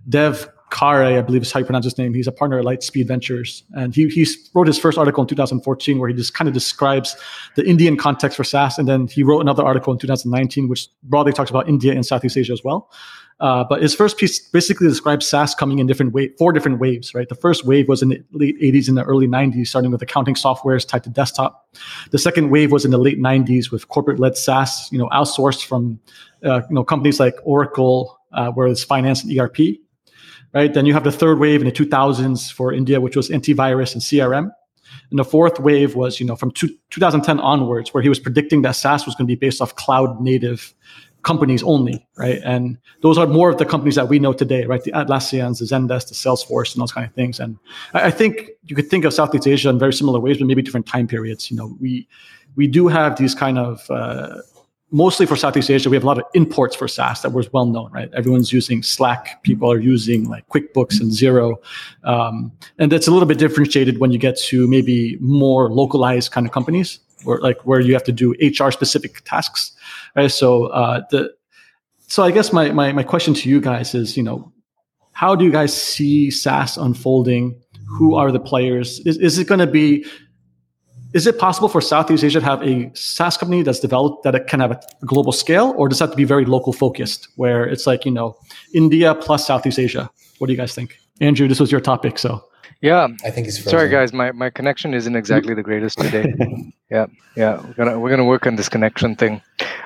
Dev 0.08 0.48
Khare, 0.70 1.18
I 1.18 1.22
believe 1.22 1.42
is 1.42 1.52
how 1.52 1.60
you 1.60 1.66
pronounce 1.66 1.84
his 1.84 1.96
name. 1.96 2.12
He's 2.12 2.26
a 2.26 2.32
partner 2.32 2.58
at 2.58 2.64
Lightspeed 2.64 3.06
Ventures, 3.06 3.62
and 3.72 3.94
he 3.94 4.08
he 4.08 4.26
wrote 4.54 4.66
his 4.66 4.78
first 4.78 4.98
article 4.98 5.22
in 5.22 5.28
2014 5.28 5.98
where 5.98 6.08
he 6.08 6.14
just 6.14 6.34
kind 6.34 6.48
of 6.48 6.54
describes 6.54 7.16
the 7.54 7.66
Indian 7.66 7.96
context 7.96 8.36
for 8.36 8.44
SaaS, 8.44 8.78
and 8.78 8.88
then 8.88 9.06
he 9.06 9.22
wrote 9.22 9.40
another 9.40 9.64
article 9.64 9.92
in 9.92 9.98
2019 9.98 10.68
which 10.68 10.88
broadly 11.04 11.32
talks 11.32 11.50
about 11.50 11.68
India 11.68 11.92
and 11.92 12.04
Southeast 12.04 12.36
Asia 12.36 12.52
as 12.52 12.64
well. 12.64 12.90
Uh, 13.38 13.64
but 13.68 13.82
his 13.82 13.94
first 13.94 14.16
piece 14.16 14.38
basically 14.38 14.88
describes 14.88 15.26
SaaS 15.26 15.54
coming 15.54 15.78
in 15.78 15.86
different 15.86 16.12
wave, 16.12 16.32
four 16.38 16.52
different 16.52 16.78
waves, 16.78 17.14
right? 17.14 17.28
The 17.28 17.34
first 17.34 17.66
wave 17.66 17.86
was 17.86 18.02
in 18.02 18.08
the 18.08 18.24
late 18.32 18.58
80s 18.60 18.88
and 18.88 18.96
the 18.96 19.04
early 19.04 19.28
90s, 19.28 19.68
starting 19.68 19.90
with 19.90 20.00
accounting 20.00 20.34
softwares 20.34 20.88
tied 20.88 21.04
to 21.04 21.10
desktop. 21.10 21.68
The 22.12 22.18
second 22.18 22.50
wave 22.50 22.72
was 22.72 22.86
in 22.86 22.92
the 22.92 22.98
late 22.98 23.20
90s 23.20 23.70
with 23.70 23.88
corporate-led 23.88 24.38
SaaS, 24.38 24.88
you 24.90 24.98
know, 24.98 25.08
outsourced 25.10 25.66
from, 25.66 26.00
uh, 26.44 26.62
you 26.68 26.74
know, 26.74 26.82
companies 26.82 27.20
like 27.20 27.34
Oracle, 27.44 28.18
uh, 28.32 28.50
where 28.52 28.68
it's 28.68 28.82
finance 28.82 29.22
and 29.22 29.38
ERP, 29.38 29.58
right? 30.56 30.72
Then 30.72 30.86
you 30.86 30.94
have 30.94 31.04
the 31.04 31.12
third 31.12 31.38
wave 31.38 31.60
in 31.60 31.66
the 31.66 31.72
2000s 31.72 32.50
for 32.50 32.72
India, 32.72 32.98
which 32.98 33.14
was 33.14 33.28
antivirus 33.28 33.92
and 33.92 34.00
CRM. 34.02 34.50
And 35.10 35.18
the 35.18 35.24
fourth 35.24 35.60
wave 35.60 35.94
was, 35.94 36.18
you 36.18 36.24
know, 36.24 36.34
from 36.34 36.50
two, 36.50 36.68
2010 36.88 37.38
onwards, 37.40 37.92
where 37.92 38.02
he 38.02 38.08
was 38.08 38.18
predicting 38.18 38.62
that 38.62 38.72
SaaS 38.72 39.04
was 39.04 39.14
going 39.14 39.26
to 39.26 39.30
be 39.30 39.38
based 39.38 39.60
off 39.60 39.76
cloud 39.76 40.18
native 40.18 40.72
companies 41.24 41.62
only, 41.62 42.06
right? 42.16 42.40
And 42.42 42.78
those 43.02 43.18
are 43.18 43.26
more 43.26 43.50
of 43.50 43.58
the 43.58 43.66
companies 43.66 43.96
that 43.96 44.08
we 44.08 44.18
know 44.18 44.32
today, 44.32 44.64
right? 44.64 44.82
The 44.82 44.92
Atlassians, 44.92 45.58
the 45.58 45.66
Zendesk, 45.66 46.08
the 46.08 46.14
Salesforce, 46.14 46.72
and 46.74 46.80
those 46.80 46.92
kind 46.92 47.06
of 47.06 47.12
things. 47.12 47.38
And 47.38 47.58
I, 47.92 48.10
think 48.10 48.48
you 48.64 48.74
could 48.74 48.88
think 48.88 49.04
of 49.04 49.12
Southeast 49.12 49.46
Asia 49.46 49.68
in 49.68 49.78
very 49.78 49.92
similar 49.92 50.20
ways, 50.20 50.38
but 50.38 50.46
maybe 50.46 50.62
different 50.62 50.86
time 50.86 51.06
periods. 51.06 51.50
You 51.50 51.58
know, 51.58 51.76
we 51.78 52.08
we 52.54 52.66
do 52.66 52.88
have 52.88 53.18
these 53.18 53.34
kind 53.34 53.58
of 53.58 53.90
uh, 53.90 54.38
mostly 54.90 55.26
for 55.26 55.36
Southeast 55.36 55.70
Asia, 55.70 55.90
we 55.90 55.96
have 55.96 56.04
a 56.04 56.06
lot 56.06 56.18
of 56.18 56.24
imports 56.34 56.76
for 56.76 56.86
SaaS 56.88 57.22
that 57.22 57.32
was 57.32 57.52
well 57.52 57.66
known, 57.66 57.90
right? 57.92 58.12
Everyone's 58.14 58.52
using 58.52 58.82
Slack. 58.82 59.42
People 59.42 59.70
are 59.70 59.78
using 59.80 60.28
like 60.28 60.48
QuickBooks 60.48 61.00
and 61.00 61.10
Xero. 61.10 61.56
Um, 62.04 62.52
and 62.78 62.90
that's 62.92 63.08
a 63.08 63.10
little 63.10 63.26
bit 63.26 63.38
differentiated 63.38 63.98
when 63.98 64.12
you 64.12 64.18
get 64.18 64.38
to 64.38 64.68
maybe 64.68 65.16
more 65.20 65.70
localized 65.70 66.30
kind 66.30 66.46
of 66.46 66.52
companies 66.52 67.00
where 67.24 67.38
like 67.40 67.60
where 67.66 67.80
you 67.80 67.92
have 67.94 68.04
to 68.04 68.12
do 68.12 68.34
HR 68.40 68.70
specific 68.70 69.22
tasks. 69.24 69.72
Right. 70.14 70.30
So 70.30 70.66
uh, 70.66 71.02
the 71.10 71.34
so 72.08 72.22
I 72.22 72.30
guess 72.30 72.52
my, 72.52 72.70
my 72.70 72.92
my 72.92 73.02
question 73.02 73.34
to 73.34 73.48
you 73.48 73.60
guys 73.60 73.94
is, 73.94 74.16
you 74.16 74.22
know, 74.22 74.52
how 75.12 75.34
do 75.34 75.44
you 75.44 75.50
guys 75.50 75.74
see 75.74 76.30
SaaS 76.30 76.76
unfolding? 76.76 77.60
Who 77.88 78.14
are 78.14 78.30
the 78.30 78.40
players? 78.40 79.00
Is, 79.00 79.16
is 79.18 79.38
it 79.38 79.46
going 79.46 79.60
to 79.60 79.66
be 79.66 80.04
is 81.14 81.26
it 81.26 81.38
possible 81.38 81.68
for 81.68 81.80
Southeast 81.80 82.24
Asia 82.24 82.40
to 82.40 82.44
have 82.44 82.62
a 82.62 82.90
SaaS 82.94 83.36
company 83.36 83.62
that's 83.62 83.80
developed 83.80 84.22
that 84.24 84.34
it 84.34 84.46
can 84.46 84.60
have 84.60 84.72
a 84.72 84.80
global 85.04 85.32
scale, 85.32 85.74
or 85.76 85.88
does 85.88 85.98
that 85.98 86.06
have 86.06 86.10
to 86.10 86.16
be 86.16 86.24
very 86.24 86.44
local 86.44 86.72
focused, 86.72 87.28
where 87.36 87.64
it's 87.64 87.86
like 87.86 88.04
you 88.04 88.10
know 88.10 88.36
India 88.74 89.14
plus 89.14 89.46
Southeast 89.46 89.78
Asia? 89.78 90.10
What 90.38 90.48
do 90.48 90.52
you 90.52 90.56
guys 90.56 90.74
think, 90.74 90.98
Andrew? 91.20 91.48
This 91.48 91.60
was 91.60 91.72
your 91.72 91.80
topic, 91.80 92.18
so 92.18 92.44
yeah, 92.80 93.08
I 93.24 93.30
think 93.30 93.46
he's 93.46 93.58
frozen. 93.58 93.78
sorry, 93.78 93.88
guys. 93.88 94.12
My 94.12 94.32
my 94.32 94.50
connection 94.50 94.94
isn't 94.94 95.16
exactly 95.16 95.54
the 95.54 95.62
greatest 95.62 95.98
today. 95.98 96.34
yeah, 96.90 97.06
yeah. 97.36 97.62
We're 97.62 97.74
gonna 97.74 97.98
we're 97.98 98.10
gonna 98.10 98.24
work 98.24 98.46
on 98.46 98.56
this 98.56 98.68
connection 98.68 99.16
thing. 99.16 99.40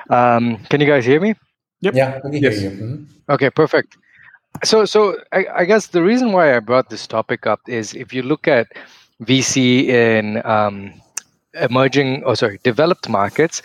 Um, 0.09 0.57
can 0.69 0.81
you 0.81 0.87
guys 0.87 1.05
hear 1.05 1.21
me? 1.21 1.35
Yep. 1.81 1.95
Yeah, 1.95 2.19
we 2.23 2.31
can 2.31 2.43
yes. 2.43 2.59
hear 2.59 2.71
you. 2.71 2.77
Mm-hmm. 2.77 3.31
Okay, 3.33 3.49
perfect. 3.49 3.97
So 4.63 4.85
so 4.85 5.17
I, 5.31 5.45
I 5.55 5.65
guess 5.65 5.87
the 5.87 6.03
reason 6.03 6.33
why 6.33 6.55
I 6.55 6.59
brought 6.59 6.89
this 6.89 7.07
topic 7.07 7.47
up 7.47 7.61
is 7.67 7.93
if 7.93 8.13
you 8.13 8.23
look 8.23 8.47
at 8.47 8.67
VC 9.23 9.85
in 9.87 10.45
um, 10.45 10.93
emerging, 11.53 12.23
or 12.23 12.31
oh, 12.31 12.35
sorry, 12.35 12.59
developed 12.63 13.09
markets, 13.09 13.61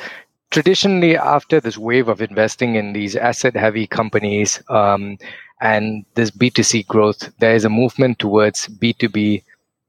traditionally 0.50 1.16
after 1.16 1.60
this 1.60 1.76
wave 1.76 2.08
of 2.08 2.22
investing 2.22 2.76
in 2.76 2.92
these 2.92 3.16
asset 3.16 3.54
heavy 3.56 3.86
companies 3.86 4.62
um, 4.68 5.18
and 5.60 6.04
this 6.14 6.30
b2c 6.30 6.86
growth 6.86 7.32
there 7.40 7.54
is 7.54 7.64
a 7.64 7.68
movement 7.68 8.18
towards 8.18 8.68
b2b 8.68 9.42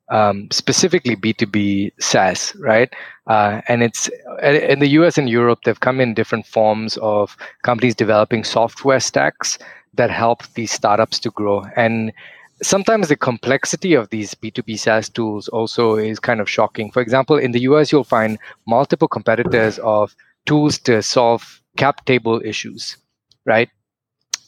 um, 0.09 0.49
specifically 0.51 1.15
b2b 1.15 1.91
saas 1.99 2.55
right? 2.59 2.93
Uh, 3.27 3.61
and 3.67 3.83
it's 3.83 4.09
in 4.41 4.79
the 4.79 4.87
us 4.87 5.17
and 5.17 5.29
europe 5.29 5.59
they've 5.63 5.79
come 5.79 5.99
in 5.99 6.13
different 6.13 6.45
forms 6.45 6.97
of 7.01 7.37
companies 7.63 7.93
developing 7.93 8.43
software 8.43 8.99
stacks 8.99 9.59
that 9.97 10.09
help 10.09 10.43
these 10.53 10.71
startups 10.71 11.19
to 11.19 11.31
grow. 11.31 11.65
And 11.75 12.13
sometimes 12.61 13.07
the 13.07 13.15
complexity 13.15 13.93
of 13.93 14.09
these 14.09 14.33
B2B 14.33 14.79
SaaS 14.79 15.09
tools 15.09 15.47
also 15.49 15.95
is 15.95 16.19
kind 16.19 16.41
of 16.41 16.49
shocking. 16.49 16.91
For 16.91 17.01
example, 17.01 17.37
in 17.37 17.51
the 17.51 17.61
US, 17.61 17.91
you'll 17.91 18.03
find 18.03 18.37
multiple 18.67 19.07
competitors 19.07 19.79
of 19.79 20.15
tools 20.45 20.77
to 20.79 21.01
solve 21.01 21.61
cap 21.77 22.05
table 22.05 22.41
issues, 22.43 22.97
right? 23.45 23.69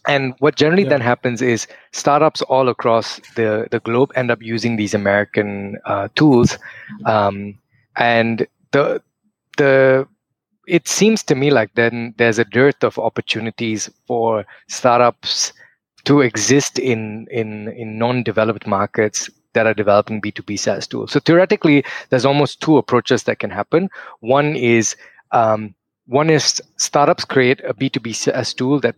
And 0.07 0.33
what 0.39 0.55
generally 0.55 0.83
yeah. 0.83 0.89
then 0.89 1.01
happens 1.01 1.41
is 1.41 1.67
startups 1.91 2.41
all 2.43 2.69
across 2.69 3.19
the, 3.35 3.67
the 3.69 3.79
globe 3.81 4.11
end 4.15 4.31
up 4.31 4.41
using 4.41 4.75
these 4.75 4.93
American 4.93 5.77
uh, 5.85 6.07
tools. 6.15 6.57
Um, 7.05 7.59
and 7.95 8.47
the, 8.71 9.01
the, 9.57 10.07
it 10.67 10.87
seems 10.87 11.21
to 11.23 11.35
me 11.35 11.51
like 11.51 11.73
then 11.75 12.13
there's 12.17 12.39
a 12.39 12.45
dearth 12.45 12.83
of 12.83 12.97
opportunities 12.97 13.89
for 14.07 14.45
startups 14.67 15.53
to 16.05 16.21
exist 16.21 16.79
in 16.79 17.27
in 17.31 17.69
in 17.69 17.97
non-developed 17.97 18.67
markets 18.67 19.29
that 19.53 19.65
are 19.65 19.73
developing 19.73 20.21
B2B 20.21 20.59
SaaS 20.59 20.88
tools. 20.88 21.12
So 21.12 21.19
theoretically, 21.19 21.83
there's 22.09 22.25
almost 22.25 22.62
two 22.62 22.77
approaches 22.77 23.23
that 23.23 23.39
can 23.39 23.49
happen. 23.49 23.89
One 24.19 24.55
is 24.55 24.95
um, 25.31 25.73
one 26.05 26.29
is 26.29 26.62
startups 26.77 27.25
create 27.25 27.62
a 27.65 27.73
B2B 27.73 28.15
SaaS 28.15 28.53
tool 28.53 28.79
that 28.81 28.95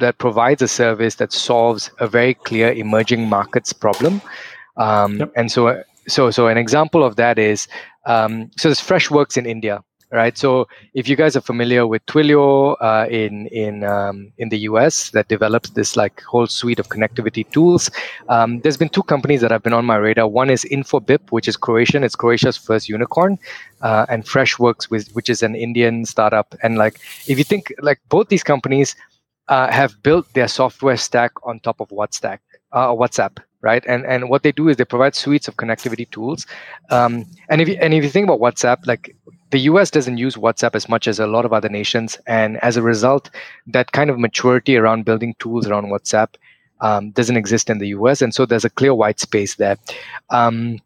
that 0.00 0.18
provides 0.18 0.62
a 0.62 0.68
service 0.68 1.16
that 1.16 1.32
solves 1.32 1.90
a 1.98 2.06
very 2.06 2.34
clear 2.34 2.72
emerging 2.72 3.28
markets 3.28 3.72
problem. 3.72 4.20
Um, 4.76 5.18
yep. 5.18 5.32
And 5.36 5.52
so, 5.52 5.82
so, 6.08 6.30
so 6.30 6.48
an 6.48 6.58
example 6.58 7.04
of 7.04 7.16
that 7.16 7.38
is 7.38 7.68
um, 8.06 8.50
so 8.56 8.68
there's 8.68 8.80
Freshworks 8.80 9.36
in 9.36 9.46
India 9.46 9.84
right? 10.12 10.36
So 10.36 10.68
if 10.94 11.08
you 11.08 11.16
guys 11.16 11.36
are 11.36 11.40
familiar 11.40 11.86
with 11.86 12.04
Twilio 12.06 12.76
uh, 12.80 13.06
in 13.10 13.46
in 13.48 13.82
um, 13.82 14.32
in 14.38 14.50
the 14.50 14.58
US 14.70 15.10
that 15.10 15.28
develops 15.28 15.70
this 15.70 15.96
like 15.96 16.20
whole 16.22 16.46
suite 16.46 16.78
of 16.78 16.88
connectivity 16.88 17.50
tools, 17.50 17.90
um, 18.28 18.60
there's 18.60 18.76
been 18.76 18.90
two 18.90 19.02
companies 19.02 19.40
that 19.40 19.50
have 19.50 19.62
been 19.62 19.72
on 19.72 19.84
my 19.84 19.96
radar. 19.96 20.28
One 20.28 20.50
is 20.50 20.64
Infobip, 20.70 21.30
which 21.30 21.48
is 21.48 21.56
Croatian. 21.56 22.04
It's 22.04 22.14
Croatia's 22.14 22.56
first 22.56 22.88
unicorn, 22.88 23.38
uh, 23.80 24.06
and 24.08 24.24
Freshworks, 24.24 24.84
which 24.90 25.28
is 25.30 25.42
an 25.42 25.54
Indian 25.54 26.04
startup. 26.04 26.54
And 26.62 26.76
like 26.76 27.00
if 27.26 27.38
you 27.38 27.44
think 27.44 27.72
like 27.80 28.00
both 28.08 28.28
these 28.28 28.44
companies 28.44 28.94
uh, 29.48 29.70
have 29.70 30.02
built 30.02 30.32
their 30.34 30.48
software 30.48 30.96
stack 30.96 31.32
on 31.44 31.60
top 31.60 31.80
of 31.80 31.88
WhatsApp, 31.88 32.38
uh, 32.72 32.88
WhatsApp, 32.88 33.38
right? 33.62 33.84
And 33.86 34.04
and 34.04 34.28
what 34.28 34.42
they 34.42 34.52
do 34.52 34.68
is 34.68 34.76
they 34.76 34.84
provide 34.84 35.14
suites 35.14 35.48
of 35.48 35.56
connectivity 35.56 36.10
tools. 36.10 36.46
Um, 36.90 37.24
and 37.48 37.60
if 37.60 37.68
you 37.68 37.76
and 37.80 37.94
if 37.94 38.04
you 38.04 38.10
think 38.10 38.24
about 38.24 38.40
WhatsApp, 38.40 38.86
like 38.86 39.16
the 39.50 39.60
US 39.60 39.90
doesn't 39.90 40.18
use 40.18 40.36
WhatsApp 40.36 40.74
as 40.74 40.88
much 40.88 41.06
as 41.06 41.20
a 41.20 41.26
lot 41.26 41.44
of 41.44 41.52
other 41.52 41.68
nations. 41.68 42.18
And 42.26 42.56
as 42.62 42.76
a 42.76 42.82
result, 42.82 43.30
that 43.68 43.92
kind 43.92 44.10
of 44.10 44.18
maturity 44.18 44.76
around 44.76 45.04
building 45.04 45.34
tools 45.38 45.66
around 45.66 45.86
WhatsApp 45.86 46.34
um, 46.80 47.10
doesn't 47.12 47.36
exist 47.36 47.70
in 47.70 47.78
the 47.78 47.88
US. 47.88 48.22
And 48.22 48.34
so 48.34 48.44
there's 48.44 48.64
a 48.64 48.70
clear 48.70 48.94
white 48.94 49.20
space 49.20 49.56
there. 49.56 49.76
Um, 50.30 50.80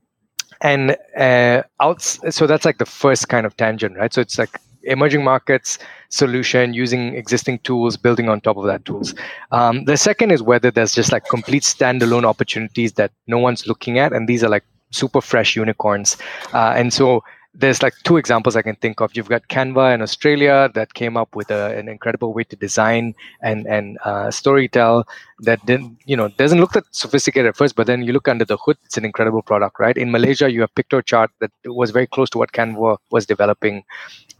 and 0.60 0.96
uh, 1.16 1.62
out, 1.80 2.02
so 2.02 2.46
that's 2.46 2.64
like 2.64 2.78
the 2.78 2.86
first 2.86 3.28
kind 3.28 3.46
of 3.46 3.56
tangent, 3.56 3.96
right? 3.96 4.12
So 4.12 4.20
it's 4.20 4.38
like 4.38 4.58
emerging 4.86 5.24
markets 5.24 5.78
solution 6.08 6.72
using 6.72 7.14
existing 7.14 7.58
tools, 7.60 7.96
building 7.96 8.28
on 8.28 8.40
top 8.40 8.56
of 8.56 8.64
that 8.64 8.84
tools. 8.84 9.14
Um, 9.52 9.84
the 9.84 9.96
second 9.96 10.30
is 10.30 10.42
whether 10.42 10.70
there's 10.70 10.94
just 10.94 11.12
like 11.12 11.24
complete 11.26 11.62
standalone 11.62 12.24
opportunities 12.24 12.92
that 12.94 13.12
no 13.26 13.38
one's 13.38 13.66
looking 13.66 13.98
at. 13.98 14.12
And 14.12 14.28
these 14.28 14.42
are 14.44 14.48
like 14.48 14.64
super 14.90 15.20
fresh 15.20 15.56
unicorns. 15.56 16.16
Uh, 16.52 16.74
and 16.76 16.92
so 16.92 17.22
there's 17.58 17.82
like 17.82 17.94
two 18.04 18.16
examples 18.18 18.54
I 18.54 18.62
can 18.62 18.76
think 18.76 19.00
of. 19.00 19.16
You've 19.16 19.28
got 19.28 19.48
Canva 19.48 19.94
in 19.94 20.02
Australia 20.02 20.70
that 20.74 20.94
came 20.94 21.16
up 21.16 21.34
with 21.34 21.50
a, 21.50 21.76
an 21.78 21.88
incredible 21.88 22.34
way 22.34 22.44
to 22.44 22.56
design 22.56 23.14
and 23.40 23.66
and 23.66 23.98
uh, 24.04 24.28
storytell 24.28 25.04
that 25.40 25.64
didn't 25.64 25.98
you 26.04 26.16
know 26.16 26.28
doesn't 26.28 26.60
look 26.60 26.72
that 26.72 26.84
sophisticated 26.90 27.48
at 27.48 27.56
first, 27.56 27.74
but 27.74 27.86
then 27.86 28.02
you 28.02 28.12
look 28.12 28.28
under 28.28 28.44
the 28.44 28.56
hood, 28.58 28.76
it's 28.84 28.98
an 28.98 29.04
incredible 29.04 29.42
product, 29.42 29.80
right? 29.80 29.96
In 29.96 30.10
Malaysia, 30.10 30.50
you 30.50 30.60
have 30.60 30.74
Piktochart 30.74 31.28
that 31.40 31.50
was 31.64 31.90
very 31.90 32.06
close 32.06 32.28
to 32.30 32.38
what 32.38 32.52
Canva 32.52 32.98
was 33.10 33.26
developing 33.26 33.84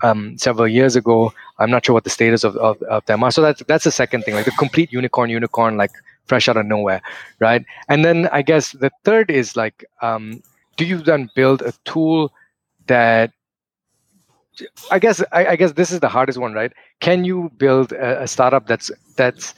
um, 0.03 0.37
several 0.37 0.69
years 0.69 0.95
ago. 0.95 1.33
I'm 1.59 1.71
not 1.71 1.87
sure 1.87 1.95
what 1.95 2.05
the 2.05 2.11
status 2.11 2.45
of, 2.45 2.57
of, 2.57 2.81
of 2.83 3.05
them 3.07 3.25
are. 3.25 3.31
So 3.31 3.41
that's 3.41 3.63
that's 3.67 3.85
the 3.85 3.93
second 3.93 4.25
thing, 4.25 4.35
like 4.35 4.45
the 4.45 4.53
complete 4.53 4.93
unicorn, 4.93 5.31
unicorn, 5.31 5.77
like 5.77 5.93
fresh 6.27 6.49
out 6.49 6.57
of 6.57 6.67
nowhere, 6.67 7.01
right? 7.39 7.65
And 7.89 8.05
then 8.05 8.29
I 8.33 8.43
guess 8.43 8.73
the 8.73 8.91
third 9.05 9.31
is 9.31 9.57
like, 9.57 9.85
um, 10.03 10.43
do 10.77 10.85
you 10.85 10.99
then 10.99 11.31
build 11.35 11.63
a 11.63 11.73
tool 11.85 12.33
that 12.87 13.33
I 14.90 14.99
guess 14.99 15.22
I, 15.33 15.46
I, 15.49 15.57
guess 15.57 15.72
this 15.72 15.90
is 15.90 16.01
the 16.01 16.09
hardest 16.09 16.38
one, 16.38 16.55
right? 16.55 16.72
Can 17.01 17.25
you 17.25 17.51
build 17.59 17.92
a, 17.92 18.22
a, 18.22 18.27
startup 18.27 18.66
that's 18.66 18.90
that's 19.16 19.55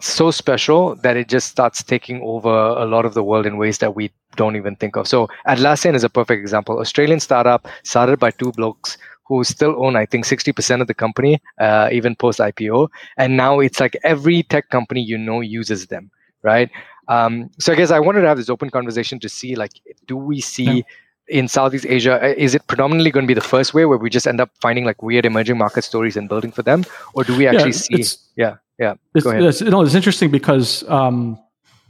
so 0.00 0.30
special 0.30 0.96
that 0.96 1.16
it 1.16 1.28
just 1.28 1.48
starts 1.48 1.82
taking 1.82 2.20
over 2.22 2.48
a 2.48 2.84
lot 2.84 3.04
of 3.04 3.14
the 3.14 3.22
world 3.22 3.46
in 3.46 3.58
ways 3.58 3.78
that 3.78 3.94
we 3.94 4.10
don't 4.34 4.56
even 4.56 4.74
think 4.74 4.96
of? 4.96 5.06
So 5.06 5.28
Atlassian 5.46 5.94
is 5.94 6.02
a 6.02 6.08
perfect 6.08 6.40
example. 6.40 6.80
Australian 6.80 7.20
startup 7.20 7.68
started 7.84 8.18
by 8.18 8.32
two 8.32 8.50
blokes 8.52 8.98
who 9.26 9.44
still 9.44 9.76
own, 9.84 9.94
I 9.94 10.06
think, 10.06 10.24
60% 10.24 10.80
of 10.80 10.88
the 10.88 10.94
company, 10.94 11.40
uh, 11.60 11.88
even 11.92 12.16
post 12.16 12.40
IPO. 12.40 12.88
And 13.16 13.36
now 13.36 13.60
it's 13.60 13.78
like 13.78 13.96
every 14.02 14.42
tech 14.42 14.68
company 14.70 15.00
you 15.00 15.16
know 15.16 15.40
uses 15.40 15.86
them, 15.86 16.10
right? 16.42 16.68
Um, 17.06 17.50
so 17.60 17.72
I 17.72 17.76
guess 17.76 17.92
I 17.92 18.00
wanted 18.00 18.22
to 18.22 18.26
have 18.26 18.38
this 18.38 18.50
open 18.50 18.70
conversation 18.70 19.20
to 19.20 19.28
see, 19.28 19.54
like, 19.54 19.72
do 20.06 20.16
we 20.16 20.40
see 20.40 20.78
yeah 20.78 20.82
in 21.30 21.48
Southeast 21.48 21.86
Asia, 21.88 22.22
uh, 22.22 22.34
is 22.36 22.54
it 22.54 22.66
predominantly 22.66 23.10
going 23.10 23.24
to 23.24 23.28
be 23.28 23.34
the 23.34 23.40
first 23.40 23.72
way 23.72 23.86
where 23.86 23.98
we 23.98 24.10
just 24.10 24.26
end 24.26 24.40
up 24.40 24.50
finding 24.60 24.84
like 24.84 25.02
weird 25.02 25.24
emerging 25.24 25.56
market 25.56 25.82
stories 25.82 26.16
and 26.16 26.28
building 26.28 26.50
for 26.50 26.62
them, 26.62 26.84
or 27.14 27.24
do 27.24 27.36
we 27.36 27.46
actually 27.46 27.70
yeah, 27.70 28.04
see? 28.04 28.18
Yeah, 28.36 28.56
yeah. 28.78 28.94
It's, 29.14 29.24
Go 29.24 29.30
ahead. 29.30 29.42
It's, 29.44 29.62
know, 29.62 29.82
it's 29.82 29.94
interesting 29.94 30.30
because 30.30 30.88
um, 30.88 31.38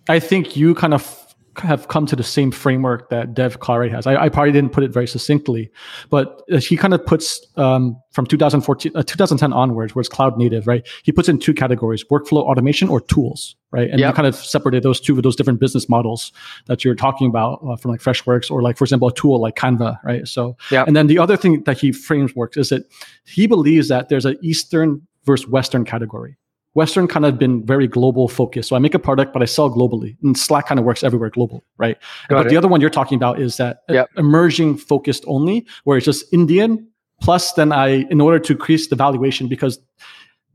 I 0.09 0.21
think 0.21 0.57
you 0.57 0.75
kind 0.75 0.95
of 0.95 1.30
have 1.61 1.89
come 1.89 2.07
to 2.07 2.17
the 2.17 2.23
same 2.23 2.51
framework 2.51 3.11
that 3.11 3.35
Dev 3.35 3.61
Clary 3.61 3.89
has. 3.91 4.07
I, 4.07 4.25
I, 4.25 4.29
probably 4.29 4.53
didn't 4.53 4.73
put 4.73 4.83
it 4.83 4.93
very 4.93 5.07
succinctly, 5.07 5.71
but 6.09 6.43
he 6.61 6.77
kind 6.77 6.93
of 6.93 7.05
puts 7.05 7.47
um, 7.57 8.01
from 8.13 8.27
2014, 8.27 8.93
uh, 8.95 9.03
2010 9.03 9.53
onwards, 9.53 9.95
where 9.95 10.01
it's 10.01 10.09
cloud 10.09 10.37
native, 10.37 10.67
right? 10.67 10.87
He 11.03 11.13
puts 11.13 11.29
in 11.29 11.39
two 11.39 11.55
categories: 11.55 12.05
workflow 12.05 12.43
automation 12.43 12.89
or 12.89 13.01
tools, 13.01 13.57
right? 13.71 13.89
And 13.89 14.01
yep. 14.01 14.11
you 14.11 14.15
kind 14.15 14.27
of 14.27 14.35
separated 14.35 14.83
those 14.83 15.01
two 15.01 15.15
with 15.15 15.23
those 15.23 15.37
different 15.37 15.61
business 15.61 15.89
models 15.89 16.33
that 16.67 16.85
you're 16.85 16.95
talking 16.95 17.29
about 17.29 17.61
uh, 17.69 17.77
from 17.77 17.93
like 17.93 18.01
Freshworks 18.01 18.51
or 18.51 18.63
like, 18.63 18.77
for 18.77 18.85
example, 18.85 19.09
a 19.09 19.15
tool 19.15 19.41
like 19.41 19.57
Canva, 19.57 19.99
right? 20.05 20.27
So, 20.27 20.57
yep. 20.71 20.87
and 20.87 20.97
then 20.97 21.07
the 21.07 21.19
other 21.19 21.37
thing 21.37 21.63
that 21.65 21.79
he 21.79 21.93
frames 21.93 22.35
works 22.35 22.57
is 22.57 22.71
that 22.71 22.91
he 23.25 23.47
believes 23.47 23.89
that 23.89 24.09
there's 24.09 24.27
an 24.27 24.39
Eastern 24.43 25.07
versus 25.25 25.47
Western 25.47 25.85
category. 25.85 26.37
Western 26.75 27.09
kind 27.09 27.27
of 27.27 27.39
been 27.39 27.65
very 27.67 27.89
global 27.89 28.29
focused. 28.29 28.69
So 28.69 28.77
I 28.77 28.79
make 28.79 28.95
a 28.95 28.99
product, 28.99 29.33
but 29.33 29.43
I 29.43 29.45
sell 29.45 29.71
globally. 29.71 30.17
And 30.23 30.39
Slack 30.39 30.67
kind 30.67 30.79
of 30.79 30.85
works 30.85 31.03
everywhere 31.03 31.31
global, 31.31 31.65
right? 31.79 31.99
Got 32.29 32.37
but 32.37 32.47
it. 32.47 32.51
the 32.51 32.57
other 32.57 32.69
one 32.69 32.81
you're 32.81 32.91
talking 32.91 33.17
about 33.17 33.41
is 33.41 33.57
that 33.57 33.83
yep. 33.89 34.09
emerging 34.17 34.77
focused 34.77 35.25
only, 35.27 35.67
where 35.85 35.97
it's 35.97 36.07
just 36.07 36.33
Indian. 36.33 36.87
Plus, 37.21 37.53
then 37.55 37.73
I, 37.73 38.07
in 38.11 38.21
order 38.21 38.39
to 38.39 38.53
increase 38.53 38.89
the 38.89 38.97
valuation, 38.97 39.49
because 39.49 39.79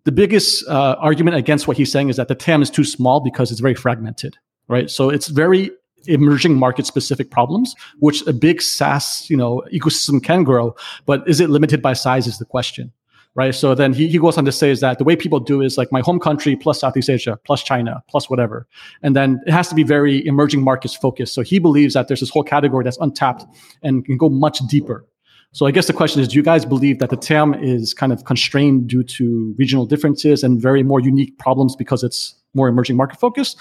the 0.06 0.12
biggest 0.12 0.66
uh, 0.68 0.96
argument 1.00 1.36
against 1.36 1.68
what 1.68 1.78
he's 1.78 1.92
saying 1.92 2.10
is 2.10 2.16
that 2.16 2.28
the 2.28 2.36
TAM 2.36 2.62
is 2.62 2.70
too 2.70 2.84
small 2.84 3.20
because 3.20 3.52
it's 3.52 3.60
very 3.60 3.76
fragmented, 3.76 4.38
right? 4.68 4.90
So 4.90 5.10
it's 5.10 5.28
very 5.28 5.70
emerging 6.08 6.56
market 6.56 6.86
specific 6.86 7.30
problems, 7.30 7.76
which 8.00 8.26
a 8.28 8.34
big 8.34 8.62
SaaS, 8.62 9.30
you 9.30 9.36
know, 9.36 9.64
ecosystem 9.74 10.24
can 10.24 10.44
grow, 10.44 10.76
but 11.06 11.28
is 11.28 11.40
it 11.40 11.50
limited 11.50 11.82
by 11.82 11.94
size 11.94 12.28
is 12.28 12.38
the 12.38 12.46
question 12.46 12.94
right? 13.36 13.54
So 13.54 13.76
then 13.76 13.94
he, 13.94 14.08
he 14.08 14.18
goes 14.18 14.38
on 14.38 14.46
to 14.46 14.52
say 14.52 14.72
is 14.72 14.80
that 14.80 14.98
the 14.98 15.04
way 15.04 15.16
people 15.16 15.40
do 15.40 15.62
is 15.62 15.78
like 15.78 15.92
my 15.92 16.02
home 16.02 16.20
country 16.20 16.56
plus 16.56 16.80
Southeast 16.80 17.10
Asia 17.10 17.38
plus 17.44 17.62
China 17.62 18.02
plus 18.10 18.30
whatever. 18.30 18.66
And 19.04 19.16
then 19.16 19.42
it 19.46 19.52
has 19.52 19.68
to 19.70 19.76
be 19.76 19.84
very 19.84 20.26
emerging 20.26 20.64
markets 20.64 20.96
focused. 20.96 21.34
So 21.34 21.42
he 21.42 21.60
believes 21.60 21.94
that 21.94 22.08
there's 22.08 22.22
this 22.22 22.30
whole 22.30 22.44
category 22.44 22.84
that's 22.84 22.98
untapped 22.98 23.46
and 23.84 24.06
can 24.06 24.18
go 24.18 24.30
much 24.30 24.60
deeper. 24.70 25.06
So 25.52 25.66
I 25.66 25.72
guess 25.72 25.88
the 25.88 25.94
question 25.94 26.22
is, 26.22 26.28
do 26.28 26.36
you 26.36 26.44
guys 26.44 26.66
believe 26.66 27.00
that 27.00 27.10
the 27.10 27.16
TAM 27.16 27.54
is 27.54 27.94
kind 27.94 28.12
of 28.12 28.26
constrained 28.26 28.88
due 28.88 29.04
to 29.04 29.56
regional 29.58 29.86
differences 29.86 30.44
and 30.44 30.62
very 30.62 30.84
more 30.84 31.00
unique 31.00 31.38
problems 31.38 31.78
because 31.78 32.04
it's 32.04 32.36
more 32.54 32.68
emerging 32.68 32.98
market 32.98 33.20
focused? 33.20 33.58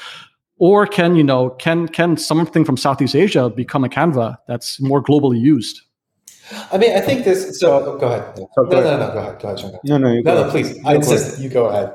Or 0.59 0.87
can, 0.87 1.15
you 1.15 1.25
know, 1.25 1.51
can 1.51 1.89
can 1.89 2.17
something 2.17 2.65
from 2.65 2.77
Southeast 2.77 3.15
Asia 3.15 3.51
become 3.51 3.85
a 3.85 3.89
Canva 3.89 4.39
that's 4.47 4.81
more 4.81 5.03
globally 5.03 5.41
used? 5.41 5.83
I 6.73 6.79
mean, 6.79 6.97
I 6.97 7.01
think 7.01 7.25
this. 7.25 7.59
So 7.59 7.85
oh, 7.85 7.99
go 7.99 8.07
ahead. 8.07 8.39
No, 8.39 8.49
no, 8.57 8.81
no, 8.81 8.99
no, 8.99 9.13
go 9.13 9.19
ahead. 9.19 9.41
Go 9.41 9.49
ahead, 9.49 9.81
No, 9.85 9.99
no, 9.99 10.21
no, 10.21 10.21
no, 10.23 10.51
please. 10.51 10.79
I 10.85 10.97
insist. 10.97 11.41
You 11.41 11.49
go 11.49 11.67
ahead. 11.67 11.95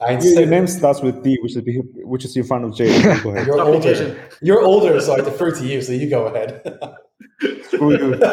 I 0.00 0.12
insist. 0.12 0.38
Your 0.38 0.46
name 0.46 0.66
starts 0.66 1.02
with 1.02 1.22
D, 1.22 1.38
which 1.42 1.56
is 1.56 1.62
which 1.96 2.24
is 2.24 2.36
in 2.36 2.44
front 2.44 2.64
of 2.64 2.74
J. 2.74 2.86
Go 3.22 3.30
ahead. 3.30 3.46
You're 3.46 3.60
older. 3.60 4.28
You're 4.40 4.62
older, 4.62 5.00
so 5.00 5.14
I 5.14 5.20
defer 5.20 5.50
to 5.50 5.66
you. 5.66 5.82
So 5.82 5.92
you 5.92 6.08
go 6.08 6.26
ahead. 6.26 6.62
Screw 7.64 7.92
you. 7.92 8.14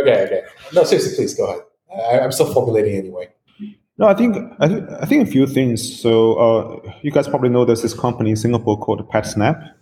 okay, 0.00 0.24
okay. 0.24 0.42
No, 0.74 0.84
seriously, 0.84 1.16
please 1.16 1.34
go 1.34 1.46
ahead. 1.46 1.62
I, 1.90 2.18
am 2.24 2.32
still 2.32 2.52
formulating 2.52 2.96
anyway. 2.96 3.28
No, 3.98 4.06
I 4.06 4.14
think 4.14 4.36
I, 4.58 4.68
th- 4.68 4.82
I 5.00 5.06
think 5.06 5.26
a 5.28 5.30
few 5.30 5.46
things. 5.46 6.00
So 6.00 6.34
uh, 6.34 6.92
you 7.02 7.10
guys 7.10 7.28
probably 7.28 7.48
know 7.50 7.64
there's 7.64 7.82
this 7.82 7.94
company 7.94 8.30
in 8.30 8.36
Singapore 8.36 8.78
called 8.78 9.08
PatSnap 9.10 9.72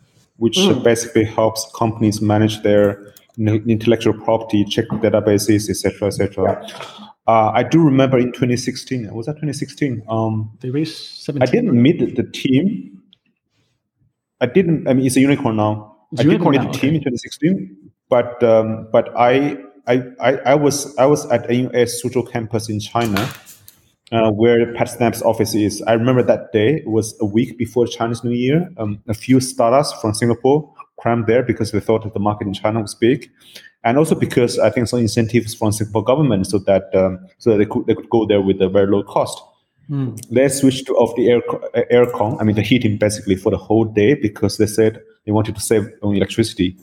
which 0.40 0.56
mm. 0.56 0.82
basically 0.82 1.24
helps 1.24 1.70
companies 1.76 2.20
manage 2.22 2.62
their 2.62 3.12
intellectual 3.38 4.14
property, 4.14 4.64
check 4.64 4.86
databases, 4.88 5.68
etc., 5.68 6.08
etc. 6.08 6.66
Uh, 7.26 7.50
I 7.54 7.62
do 7.62 7.82
remember 7.84 8.18
in 8.18 8.32
2016. 8.32 9.12
Was 9.14 9.26
that 9.26 9.34
2016? 9.34 10.02
Um, 10.08 10.50
they 10.60 10.70
raised 10.70 10.96
17. 10.96 11.42
I 11.42 11.50
didn't 11.50 11.80
meet 11.80 12.16
the 12.16 12.22
team. 12.22 13.02
I 14.40 14.46
didn't. 14.46 14.88
I 14.88 14.94
mean, 14.94 15.04
it's 15.06 15.16
a 15.16 15.20
unicorn 15.20 15.56
now. 15.56 15.96
It's 16.12 16.22
I 16.22 16.24
unicorn 16.24 16.54
didn't 16.54 16.64
meet 16.64 16.72
now, 16.72 16.72
the 16.72 16.78
team 16.78 16.90
okay. 16.90 16.96
in 16.96 17.02
2016, 17.02 17.76
but 18.08 18.42
um, 18.42 18.88
but 18.90 19.14
I, 19.16 19.58
I 19.86 20.02
I 20.20 20.30
I 20.52 20.54
was 20.54 20.96
I 20.96 21.04
was 21.04 21.30
at 21.30 21.44
a 21.50 21.68
Suzhou 21.84 22.32
campus 22.32 22.70
in 22.70 22.80
China 22.80 23.28
uh, 24.12 24.30
where 24.30 24.72
PatSnap's 24.74 25.22
office 25.22 25.54
is. 25.54 25.82
I 25.82 25.92
remember 25.92 26.22
that 26.22 26.52
day, 26.52 26.76
it 26.76 26.88
was 26.88 27.16
a 27.20 27.24
week 27.24 27.56
before 27.58 27.86
Chinese 27.86 28.24
New 28.24 28.34
Year. 28.34 28.68
Um, 28.76 29.02
a 29.08 29.14
few 29.14 29.40
startups 29.40 29.92
from 30.00 30.14
Singapore 30.14 30.72
crammed 30.98 31.26
there 31.26 31.42
because 31.42 31.72
they 31.72 31.80
thought 31.80 32.02
that 32.04 32.14
the 32.14 32.20
market 32.20 32.46
in 32.46 32.54
China 32.54 32.80
was 32.80 32.94
big. 32.94 33.30
And 33.82 33.96
also 33.96 34.14
because 34.14 34.58
I 34.58 34.68
think 34.70 34.88
some 34.88 35.00
incentives 35.00 35.54
from 35.54 35.72
Singapore 35.72 36.04
government 36.04 36.46
so 36.46 36.58
that 36.58 36.94
um, 36.94 37.18
so 37.38 37.50
that 37.50 37.56
they 37.58 37.64
could 37.64 37.86
they 37.86 37.94
could 37.94 38.10
go 38.10 38.26
there 38.26 38.42
with 38.42 38.60
a 38.60 38.68
very 38.68 38.86
low 38.86 39.02
cost. 39.02 39.42
Mm. 39.88 40.20
They 40.28 40.48
switched 40.48 40.90
off 40.90 41.16
the 41.16 41.30
air 41.30 41.40
aircon, 41.90 42.40
I 42.40 42.44
mean 42.44 42.56
the 42.56 42.62
heating 42.62 42.98
basically 42.98 43.36
for 43.36 43.50
the 43.50 43.56
whole 43.56 43.84
day 43.84 44.14
because 44.14 44.58
they 44.58 44.66
said 44.66 45.00
they 45.24 45.32
wanted 45.32 45.54
to 45.54 45.60
save 45.62 45.88
on 46.02 46.14
electricity, 46.14 46.76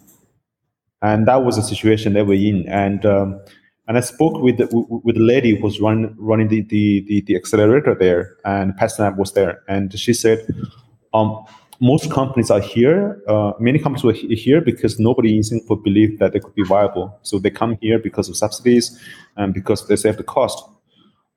and 1.04 1.28
that 1.28 1.46
was 1.46 1.56
the 1.56 1.62
situation 1.62 2.14
they 2.14 2.24
were 2.24 2.34
in. 2.34 2.68
And 2.68 3.06
um, 3.06 3.40
and 3.88 3.98
I 3.98 4.02
spoke 4.02 4.42
with 4.42 4.58
the, 4.58 4.68
with 5.04 5.16
the 5.16 5.22
lady 5.22 5.56
who 5.56 5.64
was 5.64 5.80
run, 5.80 6.14
running 6.18 6.50
the, 6.50 6.62
the, 6.62 7.06
the, 7.08 7.22
the 7.22 7.36
accelerator 7.36 7.96
there, 7.96 8.36
and 8.44 8.74
PatSnap 8.74 9.18
was 9.18 9.34
there, 9.34 9.62
and 9.68 9.98
she 9.98 10.14
said, 10.14 10.46
um, 11.14 11.46
most 11.80 12.12
companies 12.12 12.50
are 12.50 12.60
here. 12.60 13.22
Uh, 13.28 13.54
many 13.60 13.80
companies 13.80 14.04
were 14.04 14.14
here 14.14 14.62
because 14.62 15.00
nobody 15.00 15.38
in 15.38 15.44
Singapore 15.44 15.78
believed 15.78 16.20
that 16.20 16.34
they 16.34 16.40
could 16.40 16.56
be 16.56 16.64
viable. 16.64 17.18
So 17.22 17.38
they 17.40 17.52
come 17.52 17.78
here 17.82 18.00
because 18.00 18.30
of 18.30 18.36
subsidies 18.36 19.00
and 19.36 19.54
because 19.54 19.88
they 19.88 19.96
save 19.96 20.18
the 20.18 20.24
cost. 20.24 20.64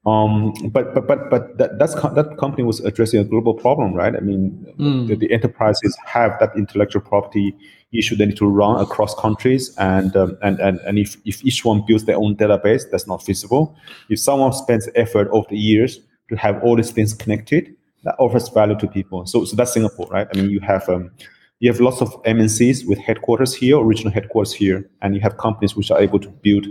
Um, 0.06 0.54
but 0.70 0.94
but 0.94 1.06
but 1.06 1.28
but 1.28 1.58
that 1.58 1.78
that's 1.78 1.92
that 1.94 2.36
company 2.38 2.62
was 2.62 2.80
addressing 2.80 3.20
a 3.20 3.24
global 3.24 3.52
problem, 3.52 3.92
right? 3.92 4.16
I 4.16 4.20
mean, 4.20 4.74
mm. 4.78 5.08
the, 5.08 5.14
the, 5.14 5.30
enterprises 5.30 5.94
have 6.06 6.38
that 6.40 6.56
intellectual 6.56 7.02
property 7.02 7.54
issue 7.92 8.16
they 8.16 8.26
need 8.26 8.36
to 8.36 8.46
run 8.46 8.80
across 8.80 9.14
countries, 9.14 9.74
and 9.78 10.16
um, 10.16 10.38
and 10.42 10.58
and 10.60 10.78
and 10.80 10.98
if 10.98 11.16
if 11.24 11.44
each 11.44 11.64
one 11.64 11.84
builds 11.86 12.04
their 12.04 12.16
own 12.16 12.36
database, 12.36 12.82
that's 12.90 13.06
not 13.06 13.22
feasible. 13.22 13.76
If 14.08 14.20
someone 14.20 14.52
spends 14.52 14.88
effort 14.94 15.28
over 15.30 15.46
the 15.50 15.58
years 15.58 16.00
to 16.28 16.36
have 16.36 16.62
all 16.62 16.76
these 16.76 16.92
things 16.92 17.14
connected, 17.14 17.74
that 18.04 18.14
offers 18.18 18.48
value 18.48 18.78
to 18.78 18.86
people. 18.86 19.26
So 19.26 19.44
so 19.44 19.56
that's 19.56 19.72
Singapore, 19.72 20.06
right? 20.10 20.28
I 20.32 20.36
mean, 20.36 20.50
you 20.50 20.60
have 20.60 20.88
um, 20.88 21.10
you 21.58 21.70
have 21.70 21.80
lots 21.80 22.00
of 22.00 22.10
MNCs 22.22 22.86
with 22.86 22.98
headquarters 22.98 23.54
here, 23.54 23.78
original 23.78 24.12
headquarters 24.12 24.52
here, 24.52 24.88
and 25.02 25.14
you 25.14 25.20
have 25.20 25.36
companies 25.36 25.76
which 25.76 25.90
are 25.90 26.00
able 26.00 26.18
to 26.20 26.28
build 26.28 26.66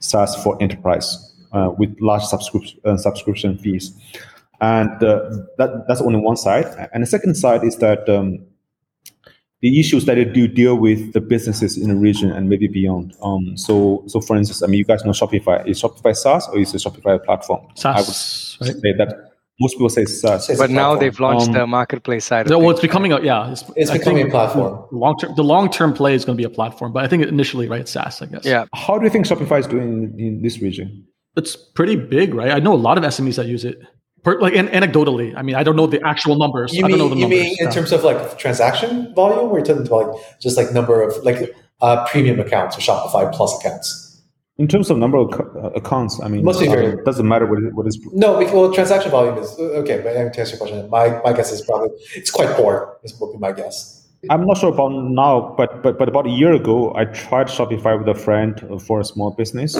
SaaS 0.00 0.36
for 0.42 0.60
enterprise 0.62 1.34
uh, 1.52 1.70
with 1.78 1.96
large 2.00 2.22
subscription 2.22 2.78
uh, 2.84 2.96
subscription 2.96 3.58
fees. 3.58 3.94
And 4.60 5.02
uh, 5.02 5.30
that, 5.58 5.84
that's 5.88 6.00
only 6.00 6.18
one 6.18 6.36
side. 6.36 6.66
And 6.92 7.02
the 7.02 7.06
second 7.06 7.34
side 7.34 7.64
is 7.64 7.76
that 7.78 8.08
um, 8.08 8.38
the 9.64 9.80
issues 9.80 10.04
that 10.04 10.18
you 10.18 10.26
do 10.26 10.46
deal 10.46 10.76
with 10.76 11.14
the 11.14 11.22
businesses 11.22 11.78
in 11.78 11.88
the 11.88 11.96
region 11.96 12.30
and 12.30 12.50
maybe 12.50 12.68
beyond. 12.68 13.14
Um, 13.22 13.56
so, 13.56 14.04
so 14.06 14.20
for 14.20 14.36
instance, 14.36 14.62
I 14.62 14.66
mean, 14.66 14.76
you 14.76 14.84
guys 14.84 15.02
know 15.06 15.12
Shopify. 15.12 15.66
Is 15.66 15.80
Shopify 15.80 16.14
SaaS 16.14 16.46
or 16.48 16.58
is 16.58 16.74
it 16.74 16.82
Shopify 16.82 17.24
platform? 17.24 17.66
SaaS. 17.74 18.58
I 18.60 18.64
would 18.66 18.74
right? 18.74 18.82
say 18.82 18.92
that 18.98 19.30
most 19.58 19.72
people 19.72 19.88
say 19.88 20.04
SaaS. 20.04 20.50
It's 20.50 20.58
But 20.58 20.68
now 20.68 20.96
they've 20.96 21.18
launched 21.18 21.48
Um, 21.48 21.54
the 21.54 21.66
marketplace 21.66 22.26
side. 22.26 22.44
Of 22.44 22.50
No, 22.50 22.58
well, 22.58 22.68
things, 22.68 22.80
it's 22.80 22.82
becoming 22.82 23.12
a 23.14 23.22
yeah. 23.22 23.52
It's, 23.52 23.64
It's 23.74 23.90
becoming 23.90 24.26
a 24.26 24.30
platform. 24.30 24.84
The 24.90 24.98
long 24.98 25.16
term, 25.16 25.34
the 25.34 25.44
long 25.44 25.70
term 25.70 25.94
play 25.94 26.14
is 26.14 26.26
going 26.26 26.36
to 26.36 26.42
be 26.42 26.44
a 26.44 26.54
platform, 26.54 26.92
but 26.92 27.02
I 27.02 27.08
think 27.08 27.24
initially, 27.24 27.66
right, 27.66 27.80
it's 27.80 27.92
SaaS. 27.92 28.20
I 28.20 28.26
guess. 28.26 28.44
Yeah. 28.44 28.66
How 28.74 28.98
do 28.98 29.04
you 29.04 29.10
think 29.10 29.24
Shopify 29.24 29.60
is 29.60 29.66
doing 29.66 30.14
in 30.18 30.42
this 30.42 30.60
region? 30.60 31.06
it's 31.36 31.56
pretty 31.56 31.96
big, 31.96 32.34
right? 32.34 32.52
I 32.52 32.60
know 32.60 32.74
a 32.74 32.76
lot 32.76 32.98
of 32.98 33.04
SMEs 33.04 33.36
that 33.36 33.46
use 33.46 33.64
it. 33.64 33.78
Per, 34.24 34.40
like 34.40 34.54
an, 34.56 34.68
anecdotally, 34.68 35.34
I 35.36 35.42
mean, 35.42 35.54
I 35.54 35.62
don't 35.62 35.76
know 35.76 35.86
the 35.86 36.00
actual 36.04 36.36
numbers. 36.36 36.72
You 36.72 36.84
I 36.84 36.88
don't 36.88 36.98
know 36.98 37.08
mean 37.08 37.10
the 37.10 37.16
you 37.16 37.22
numbers. 37.28 37.40
mean 37.40 37.56
in 37.60 37.66
yeah. 37.66 37.70
terms 37.70 37.92
of 37.92 38.04
like 38.04 38.38
transaction 38.38 39.14
volume, 39.14 39.50
or 39.50 39.58
you're 39.58 39.66
talking 39.66 39.86
about 39.86 40.14
like 40.14 40.40
just 40.40 40.56
like 40.56 40.72
number 40.72 41.02
of 41.02 41.22
like 41.24 41.54
uh, 41.82 42.06
premium 42.06 42.40
accounts 42.40 42.76
or 42.76 42.80
Shopify 42.80 43.30
Plus 43.32 43.58
accounts? 43.60 44.22
In 44.56 44.68
terms 44.68 44.88
of 44.88 44.96
number 44.98 45.18
of 45.18 45.30
co- 45.32 45.50
uh, 45.60 45.70
accounts, 45.76 46.20
I 46.22 46.28
mean, 46.28 46.44
Must 46.44 46.60
be 46.60 46.68
very- 46.68 46.92
uh, 46.92 47.04
doesn't 47.04 47.26
matter 47.28 47.44
what 47.44 47.58
it, 47.62 47.74
what 47.74 47.86
is. 47.86 47.98
No, 48.12 48.38
because 48.38 48.54
well, 48.54 48.72
transaction 48.72 49.10
volume 49.10 49.36
is 49.36 49.50
uh, 49.58 49.82
okay. 49.82 50.00
But 50.00 50.12
to 50.14 50.18
answer 50.40 50.56
your 50.56 50.58
question, 50.58 50.88
my, 50.88 51.20
my 51.22 51.32
guess 51.32 51.52
is 51.52 51.60
probably 51.60 51.90
it's 52.14 52.30
quite 52.30 52.48
poor. 52.56 52.96
Is 53.02 53.18
would 53.20 53.32
be 53.32 53.38
my 53.38 53.52
guess. 53.52 54.03
I'm 54.30 54.46
not 54.46 54.58
sure 54.58 54.72
about 54.72 54.88
now, 54.92 55.54
but 55.56 55.82
but 55.82 55.98
but 55.98 56.08
about 56.08 56.26
a 56.26 56.30
year 56.30 56.52
ago, 56.52 56.92
I 56.94 57.04
tried 57.06 57.46
Shopify 57.48 57.98
with 57.98 58.08
a 58.08 58.14
friend 58.18 58.60
for 58.86 59.00
a 59.00 59.04
small 59.04 59.30
business, 59.32 59.76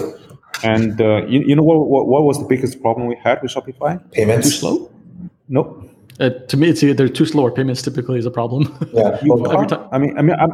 and 0.63 1.01
uh, 1.01 1.27
you, 1.27 1.41
you 1.41 1.57
know 1.57 1.63
what, 1.63 1.89
what 1.89 2.07
what 2.07 2.25
was 2.25 2.39
the 2.39 2.45
biggest 2.47 2.81
problem 2.83 3.07
we 3.07 3.17
had 3.23 3.41
with 3.43 3.53
Shopify? 3.53 3.99
Payments 4.13 4.51
too 4.51 4.57
slow. 4.57 4.91
Nope. 5.49 5.91
Uh, 6.21 6.31
to 6.49 6.57
me, 6.57 6.69
it's 6.69 6.83
either 6.83 6.95
they're 6.95 7.09
too 7.09 7.27
slow 7.27 7.43
or 7.43 7.51
payments 7.51 7.83
typically 7.83 8.19
is 8.19 8.27
a 8.27 8.31
problem. 8.31 8.63
Yeah, 8.93 9.19
every 9.53 9.67
time- 9.67 9.89
I 9.91 9.99
mean, 9.99 10.17
I 10.17 10.23
mean, 10.23 10.37
I'm, 10.39 10.53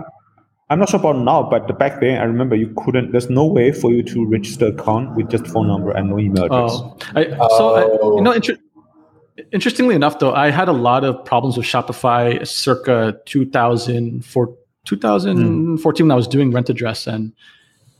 I'm 0.70 0.78
not 0.78 0.88
sure 0.88 0.98
about 1.00 1.18
now, 1.18 1.42
but 1.42 1.66
the 1.66 1.74
back 1.74 2.00
then, 2.00 2.18
I 2.18 2.24
remember 2.24 2.56
you 2.56 2.72
couldn't. 2.78 3.12
There's 3.12 3.28
no 3.28 3.44
way 3.44 3.70
for 3.72 3.92
you 3.92 4.02
to 4.04 4.24
register 4.26 4.68
account 4.68 5.16
with 5.16 5.28
just 5.28 5.46
phone 5.48 5.66
number 5.66 5.90
and 5.90 6.08
no 6.08 6.18
email 6.18 6.44
address. 6.44 6.72
Oh, 6.74 6.96
I, 7.14 7.24
so 7.58 7.74
I, 7.74 7.82
Oh. 8.00 8.16
you 8.16 8.22
know, 8.22 8.32
inter- 8.32 8.56
interestingly 9.52 9.94
enough, 9.94 10.18
though, 10.18 10.32
I 10.32 10.50
had 10.50 10.68
a 10.68 10.72
lot 10.72 11.04
of 11.04 11.24
problems 11.24 11.56
with 11.56 11.66
Shopify 11.66 12.46
circa 12.46 13.18
2004, 13.26 14.56
2014 14.84 16.06
when 16.06 16.12
I 16.12 16.14
was 16.14 16.26
doing 16.26 16.50
Rent 16.50 16.70
Address, 16.70 17.06
and 17.06 17.32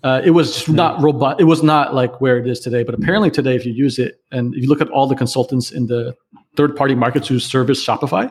uh, 0.02 0.22
it 0.24 0.30
was 0.30 0.54
just 0.54 0.68
not 0.68 1.00
robust. 1.02 1.40
It 1.40 1.44
was 1.44 1.62
not 1.62 1.94
like 1.94 2.20
where 2.20 2.38
it 2.38 2.46
is 2.46 2.60
today. 2.60 2.82
But 2.82 2.94
apparently 2.94 3.30
today, 3.30 3.54
if 3.54 3.66
you 3.66 3.72
use 3.72 3.98
it, 3.98 4.20
and 4.32 4.54
if 4.54 4.62
you 4.62 4.68
look 4.68 4.80
at 4.80 4.88
all 4.88 5.06
the 5.06 5.14
consultants 5.14 5.70
in 5.70 5.86
the 5.86 6.16
third-party 6.56 6.94
markets 6.94 7.28
who 7.28 7.38
service 7.38 7.84
Shopify, 7.84 8.30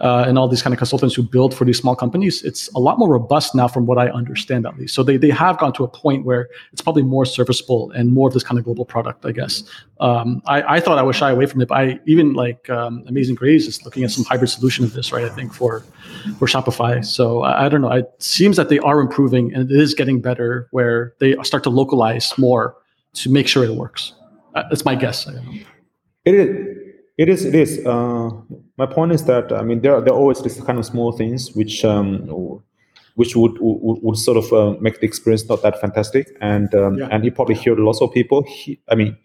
uh, 0.00 0.24
and 0.26 0.38
all 0.38 0.48
these 0.48 0.62
kind 0.62 0.74
of 0.74 0.78
consultants 0.78 1.14
who 1.14 1.22
build 1.22 1.54
for 1.54 1.64
these 1.64 1.78
small 1.78 1.96
companies, 1.96 2.42
it's 2.42 2.68
a 2.74 2.78
lot 2.78 2.98
more 2.98 3.08
robust 3.08 3.54
now, 3.54 3.66
from 3.66 3.86
what 3.86 3.96
I 3.96 4.08
understand 4.08 4.66
at 4.66 4.78
least. 4.78 4.94
So 4.94 5.02
they 5.02 5.16
they 5.16 5.30
have 5.30 5.58
gone 5.58 5.72
to 5.74 5.84
a 5.84 5.88
point 5.88 6.26
where 6.26 6.48
it's 6.72 6.82
probably 6.82 7.02
more 7.02 7.24
serviceable 7.24 7.90
and 7.92 8.12
more 8.12 8.28
of 8.28 8.34
this 8.34 8.42
kind 8.42 8.58
of 8.58 8.64
global 8.64 8.84
product, 8.84 9.24
I 9.24 9.32
guess. 9.32 9.64
Um, 10.00 10.42
I, 10.46 10.76
I 10.76 10.80
thought 10.80 10.98
I 10.98 11.02
would 11.02 11.16
shy 11.16 11.30
away 11.30 11.46
from 11.46 11.62
it, 11.62 11.68
but 11.68 11.78
I 11.78 12.00
even 12.06 12.34
like 12.34 12.68
um, 12.68 13.02
Amazing 13.06 13.36
Grace 13.36 13.66
is 13.66 13.82
looking 13.84 14.04
at 14.04 14.10
some 14.10 14.24
hybrid 14.24 14.50
solution 14.50 14.84
of 14.84 14.92
this, 14.92 15.10
right? 15.10 15.24
I 15.24 15.30
think 15.30 15.54
for 15.54 15.80
for 16.38 16.46
Shopify. 16.46 17.04
So 17.04 17.42
I, 17.42 17.64
I 17.64 17.68
don't 17.70 17.80
know. 17.80 17.90
It 17.90 18.12
seems 18.18 18.56
that 18.58 18.68
they 18.68 18.78
are 18.80 19.00
improving 19.00 19.54
and 19.54 19.70
it 19.70 19.74
is 19.74 19.94
getting 19.94 20.20
better, 20.20 20.68
where 20.70 21.14
they 21.18 21.34
start 21.42 21.62
to 21.64 21.70
localize 21.70 22.36
more 22.36 22.76
to 23.14 23.30
make 23.30 23.48
sure 23.48 23.64
it 23.64 23.74
works. 23.74 24.12
Uh, 24.54 24.64
that's 24.68 24.84
my 24.84 24.94
guess. 24.94 25.26
It 26.24 26.34
is. 26.34 26.83
It 27.16 27.28
is. 27.28 27.44
It 27.44 27.54
is. 27.54 27.84
Uh, 27.86 28.30
my 28.76 28.86
point 28.86 29.12
is 29.12 29.24
that 29.26 29.52
I 29.52 29.62
mean 29.62 29.80
there 29.82 29.94
are, 29.94 30.00
there 30.00 30.12
are 30.12 30.18
always 30.18 30.42
these 30.42 30.60
kind 30.60 30.78
of 30.78 30.84
small 30.86 31.12
things 31.12 31.52
which 31.54 31.84
um, 31.84 32.26
which 33.14 33.36
would 33.36 33.56
would, 33.60 33.98
would 34.02 34.16
sort 34.18 34.36
of 34.36 34.52
uh, 34.52 34.76
make 34.80 34.98
the 35.00 35.06
experience 35.06 35.48
not 35.48 35.62
that 35.62 35.80
fantastic, 35.80 36.26
and 36.40 36.74
um, 36.74 36.98
Yeah. 36.98 37.08
and 37.12 37.24
you 37.24 37.30
probably 37.30 37.54
hear 37.54 37.76
lots 37.76 38.00
of 38.02 38.12
people. 38.12 38.42
He, 38.42 38.80
I 38.88 38.96
mean, 38.96 39.16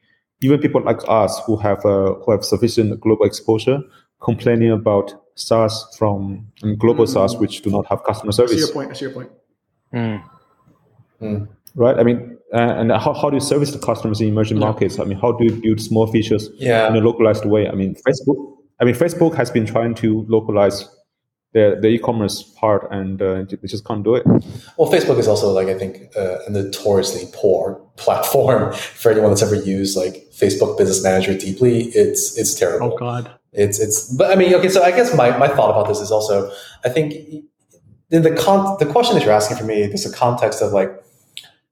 even 0.42 0.60
people 0.60 0.82
like 0.84 1.00
us 1.08 1.42
who 1.46 1.58
have 1.58 1.84
uh, 1.86 2.14
who 2.24 2.32
have 2.32 2.44
sufficient 2.46 3.00
global 3.00 3.26
exposure 3.26 3.82
complaining 4.22 4.70
about 4.72 5.14
SaaS 5.36 5.86
from 5.98 6.46
um, 6.64 6.76
global 6.76 7.06
Mm. 7.06 7.10
SaaS 7.14 7.38
which 7.38 7.62
do 7.64 7.72
not 7.72 7.88
have 7.88 8.04
customer 8.04 8.30
I 8.30 8.32
see 8.34 8.38
service. 8.38 8.60
your 8.60 8.74
point. 8.74 8.92
I 8.92 8.94
see 8.94 9.06
your 9.06 9.14
point. 9.14 9.32
Mm. 11.22 11.48
right? 11.76 11.98
I 11.98 12.04
mean, 12.04 12.38
and 12.54 12.92
how, 12.92 13.14
how 13.14 13.30
do 13.30 13.36
you 13.36 13.42
service 13.42 13.72
the 13.72 13.80
customers 13.80 14.22
in 14.22 14.28
emerging 14.30 14.58
Yeah. 14.58 14.66
markets? 14.66 15.00
I 15.00 15.04
mean, 15.06 15.20
how 15.20 15.32
do 15.34 15.44
you 15.46 15.52
build 15.62 15.80
small 15.82 16.08
features 16.08 16.50
Yeah. 16.58 16.88
in 16.88 16.96
a 16.96 17.00
localized 17.00 17.46
way? 17.46 17.68
I 17.68 17.74
mean, 17.74 17.96
Facebook. 18.08 18.56
I 18.82 18.86
mean, 18.86 18.96
Facebook 18.96 19.36
has 19.36 19.52
been 19.52 19.66
trying 19.66 19.94
to 19.96 20.26
localize 20.30 20.88
the 21.54 21.78
the 21.82 21.88
e-commerce 21.88 22.44
part, 22.62 22.88
and 22.92 23.22
uh, 23.22 23.44
they 23.50 23.68
just 23.68 23.84
can't 23.86 24.04
do 24.04 24.14
it. 24.16 24.24
Well, 24.78 24.92
Facebook 24.92 25.18
is 25.20 25.28
also 25.28 25.52
like 25.52 25.68
I 25.68 25.74
think 25.78 26.16
uh, 26.16 26.38
a 26.48 26.50
notoriously 26.52 27.24
poor 27.34 27.82
platform 27.98 28.72
for 28.74 29.12
anyone 29.12 29.32
that's 29.32 29.42
ever 29.42 29.56
used 29.56 29.98
like 29.98 30.16
Facebook 30.42 30.78
Business 30.78 31.04
Manager 31.04 31.34
deeply. 31.38 31.86
It's 31.96 32.38
it's 32.38 32.54
terrible. 32.54 32.94
Oh 32.94 32.98
God. 32.98 33.32
It's 33.52 33.80
it's. 33.80 34.14
But 34.16 34.32
I 34.32 34.36
mean, 34.36 34.54
okay. 34.56 34.70
So 34.70 34.84
I 34.84 34.92
guess 34.92 35.14
my, 35.16 35.36
my 35.38 35.48
thought 35.48 35.72
about 35.72 35.88
this 35.88 36.00
is 36.00 36.12
also 36.12 36.52
I 36.86 36.90
think 36.90 37.14
in 38.12 38.22
the 38.22 38.32
con 38.36 38.78
the 38.80 38.86
question 38.86 39.16
that 39.16 39.24
you're 39.26 39.34
asking 39.34 39.58
for 39.58 39.66
me, 39.66 39.88
there's 39.88 40.06
a 40.06 40.14
context 40.14 40.62
of 40.62 40.72
like 40.72 40.92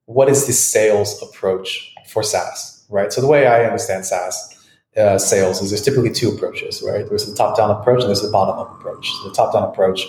what 0.07 0.29
is 0.29 0.47
the 0.47 0.53
sales 0.53 1.21
approach 1.21 1.93
for 2.07 2.23
SaaS, 2.23 2.85
right? 2.89 3.13
So 3.13 3.21
the 3.21 3.27
way 3.27 3.45
I 3.45 3.65
understand 3.65 4.05
SaaS. 4.05 4.55
Uh, 4.95 5.19
sales 5.19 5.61
is 5.61 5.69
there's 5.69 5.83
typically 5.83 6.09
two 6.09 6.27
approaches, 6.27 6.81
right? 6.83 7.07
There's 7.07 7.27
the 7.27 7.35
top-down 7.35 7.69
approach 7.69 7.99
and 7.99 8.07
there's 8.07 8.23
the 8.23 8.31
bottom-up 8.31 8.79
approach. 8.79 9.11
So 9.21 9.29
The 9.29 9.35
top-down 9.35 9.61
approach 9.61 10.07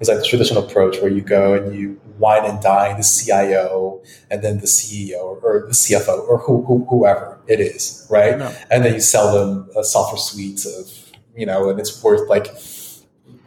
is 0.00 0.08
like 0.08 0.16
the 0.16 0.24
traditional 0.24 0.64
approach 0.64 0.98
where 1.02 1.10
you 1.10 1.20
go 1.20 1.52
and 1.52 1.74
you 1.74 2.00
wine 2.18 2.46
and 2.46 2.58
dine 2.62 2.96
the 2.96 3.02
CIO 3.02 4.02
and 4.30 4.42
then 4.42 4.60
the 4.60 4.66
CEO 4.66 5.42
or 5.42 5.66
the 5.66 5.74
CFO 5.74 6.26
or 6.26 6.38
who, 6.38 6.62
who, 6.62 6.86
whoever 6.88 7.38
it 7.48 7.60
is, 7.60 8.06
right? 8.08 8.40
And 8.70 8.82
then 8.82 8.94
you 8.94 9.00
sell 9.00 9.30
them 9.34 9.68
a 9.76 9.84
software 9.84 10.18
suite 10.18 10.64
of, 10.64 10.90
you 11.36 11.44
know, 11.44 11.68
and 11.68 11.78
it's 11.78 12.02
worth 12.02 12.26
like 12.30 12.46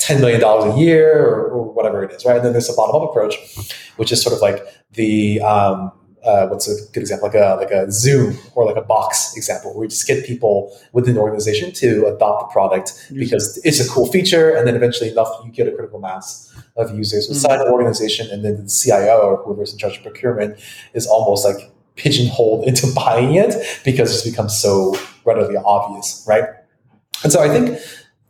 $10 0.04 0.20
million 0.20 0.44
a 0.44 0.78
year 0.78 1.26
or, 1.26 1.46
or 1.50 1.74
whatever 1.74 2.04
it 2.04 2.12
is, 2.12 2.26
right? 2.26 2.36
And 2.36 2.46
then 2.46 2.52
there's 2.52 2.70
a 2.70 2.74
bottom 2.74 2.96
up 3.02 3.10
approach, 3.10 3.36
which 3.98 4.12
is 4.12 4.22
sort 4.22 4.36
of 4.36 4.42
like 4.42 4.66
the, 4.92 5.42
um, 5.42 5.92
uh, 6.26 6.48
what's 6.48 6.68
a 6.68 6.92
good 6.94 7.02
example? 7.02 7.28
Like 7.28 7.36
a, 7.36 7.56
like 7.60 7.72
a 7.72 7.92
Zoom 7.92 8.38
or 8.56 8.66
like 8.66 8.78
a 8.78 8.82
Box 8.82 9.36
example, 9.36 9.74
where 9.74 9.86
you 9.86 9.90
just 9.90 10.08
get 10.08 10.26
people 10.26 10.78
within 10.94 11.16
the 11.16 11.22
organization 11.22 11.72
to 11.74 12.06
adopt 12.08 12.50
the 12.50 12.54
product 12.54 13.12
because 13.14 13.60
it's 13.64 13.86
a 13.86 13.90
cool 13.90 14.08
feature. 14.12 14.56
And 14.56 14.68
then 14.68 14.76
eventually 14.76 15.10
enough, 15.10 15.30
you 15.44 15.52
get 15.52 15.68
a 15.68 15.72
critical 15.72 16.00
mass 16.00 16.54
of 16.78 16.96
users 16.96 17.28
inside 17.28 17.58
the 17.58 17.70
organization. 17.70 18.30
And 18.30 18.44
then 18.44 18.64
the 18.64 18.70
CIO 18.70 19.20
or 19.20 19.38
whoever's 19.44 19.74
in 19.74 19.80
charge 19.80 19.98
of 19.98 20.04
procurement 20.04 20.60
is 20.94 21.08
almost 21.08 21.46
like 21.46 21.72
pigeonholed 21.96 22.64
into 22.68 22.88
buying 22.94 23.36
it 23.36 23.82
because 23.84 24.14
it's 24.14 24.30
become 24.30 24.50
so 24.50 24.98
readily 25.26 25.58
obvious, 25.58 26.24
right? 26.28 26.46
And 27.24 27.32
so 27.32 27.42
I 27.42 27.50
think 27.50 27.80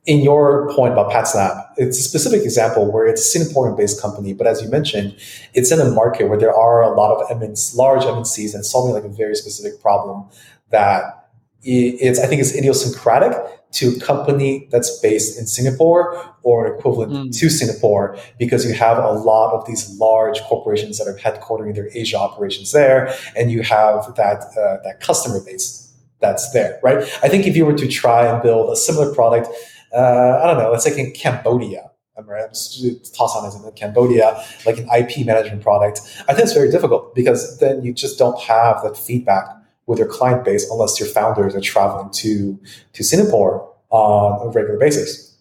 in 0.06 0.20
your 0.22 0.70
point 0.76 0.94
about 0.94 1.12
PatSnap, 1.12 1.66
it's 1.78 1.98
a 1.98 2.02
specific 2.04 2.42
example 2.44 2.92
where 2.92 3.06
it's 3.08 3.34
a 3.34 3.40
Singaporean-based 3.40 4.02
company, 4.02 4.34
but 4.34 4.48
as 4.48 4.62
you 4.62 4.70
mentioned, 4.70 5.16
it's 5.54 5.72
in 5.72 5.80
a 5.80 5.90
market 5.92 6.28
where 6.28 6.38
there 6.38 6.54
are 6.54 6.82
a 6.82 6.94
lot 6.94 7.16
of 7.16 7.28
MNCs, 7.40 7.76
large 7.78 8.04
MNCs 8.04 8.54
and 8.54 8.66
solving 8.66 8.94
like 8.94 9.06
a 9.06 9.10
very 9.10 9.36
specific 9.36 9.82
problem 9.82 10.26
that 10.72 11.30
it's 11.66 12.20
I 12.20 12.28
think 12.28 12.42
is 12.42 12.54
idiosyncratic 12.54 13.32
to 13.74 13.96
a 13.96 14.00
company 14.02 14.68
that's 14.72 15.00
based 15.00 15.40
in 15.40 15.48
Singapore 15.48 16.36
or 16.44 16.68
an 16.68 16.78
equivalent 16.78 17.12
Mm. 17.14 17.40
to 17.40 17.50
Singapore 17.50 18.18
because 18.38 18.66
you 18.66 18.74
have 18.74 18.98
a 18.98 19.12
lot 19.12 19.54
of 19.54 19.66
these 19.66 19.90
large 19.98 20.42
corporations 20.42 20.98
that 20.98 21.08
are 21.08 21.18
headquartering 21.18 21.74
their 21.74 21.90
Asia 21.94 22.18
operations 22.20 22.72
there, 22.74 23.14
and 23.38 23.52
you 23.52 23.64
have 23.64 24.14
that 24.16 24.44
uh, 24.58 24.78
that 24.84 25.00
customer 25.00 25.40
base 25.40 25.90
that's 26.20 26.52
there, 26.52 26.80
right? 26.84 27.00
I 27.24 27.30
think 27.30 27.48
if 27.48 27.56
you 27.58 27.66
were 27.66 27.78
to 27.78 27.88
try 27.88 28.28
and 28.28 28.44
build 28.44 28.70
a 28.72 28.76
similar 28.76 29.14
product, 29.14 29.48
uh, 29.94 30.40
I 30.44 30.48
don't 30.48 30.58
know, 30.58 30.72
let's 30.72 30.84
say 30.84 31.00
in 31.00 31.12
Cambodia, 31.12 31.92
I'm 32.18 32.28
right, 32.28 32.44
I'm 32.44 32.52
toss 32.52 33.36
on 33.36 33.46
as 33.46 33.56
in 33.56 33.72
Cambodia, 33.72 34.44
like 34.66 34.78
an 34.78 34.88
IP 34.96 35.26
management 35.26 35.62
product, 35.62 36.02
I 36.28 36.34
think 36.34 36.46
it's 36.46 36.54
very 36.54 36.70
difficult 36.70 37.16
because 37.16 37.60
then 37.60 37.84
you 37.84 37.94
just 37.94 38.20
don't 38.20 38.40
have 38.42 38.84
that 38.84 38.98
feedback 38.98 39.48
with 39.86 40.00
your 40.00 40.08
client 40.08 40.46
base 40.46 40.70
unless 40.70 41.00
your 41.00 41.10
founders 41.10 41.56
are 41.56 41.62
traveling 41.62 42.10
to 42.12 42.60
to 42.94 43.04
Singapore 43.04 43.70
on 43.90 44.48
a 44.48 44.50
regular 44.50 44.78
basis, 44.78 45.36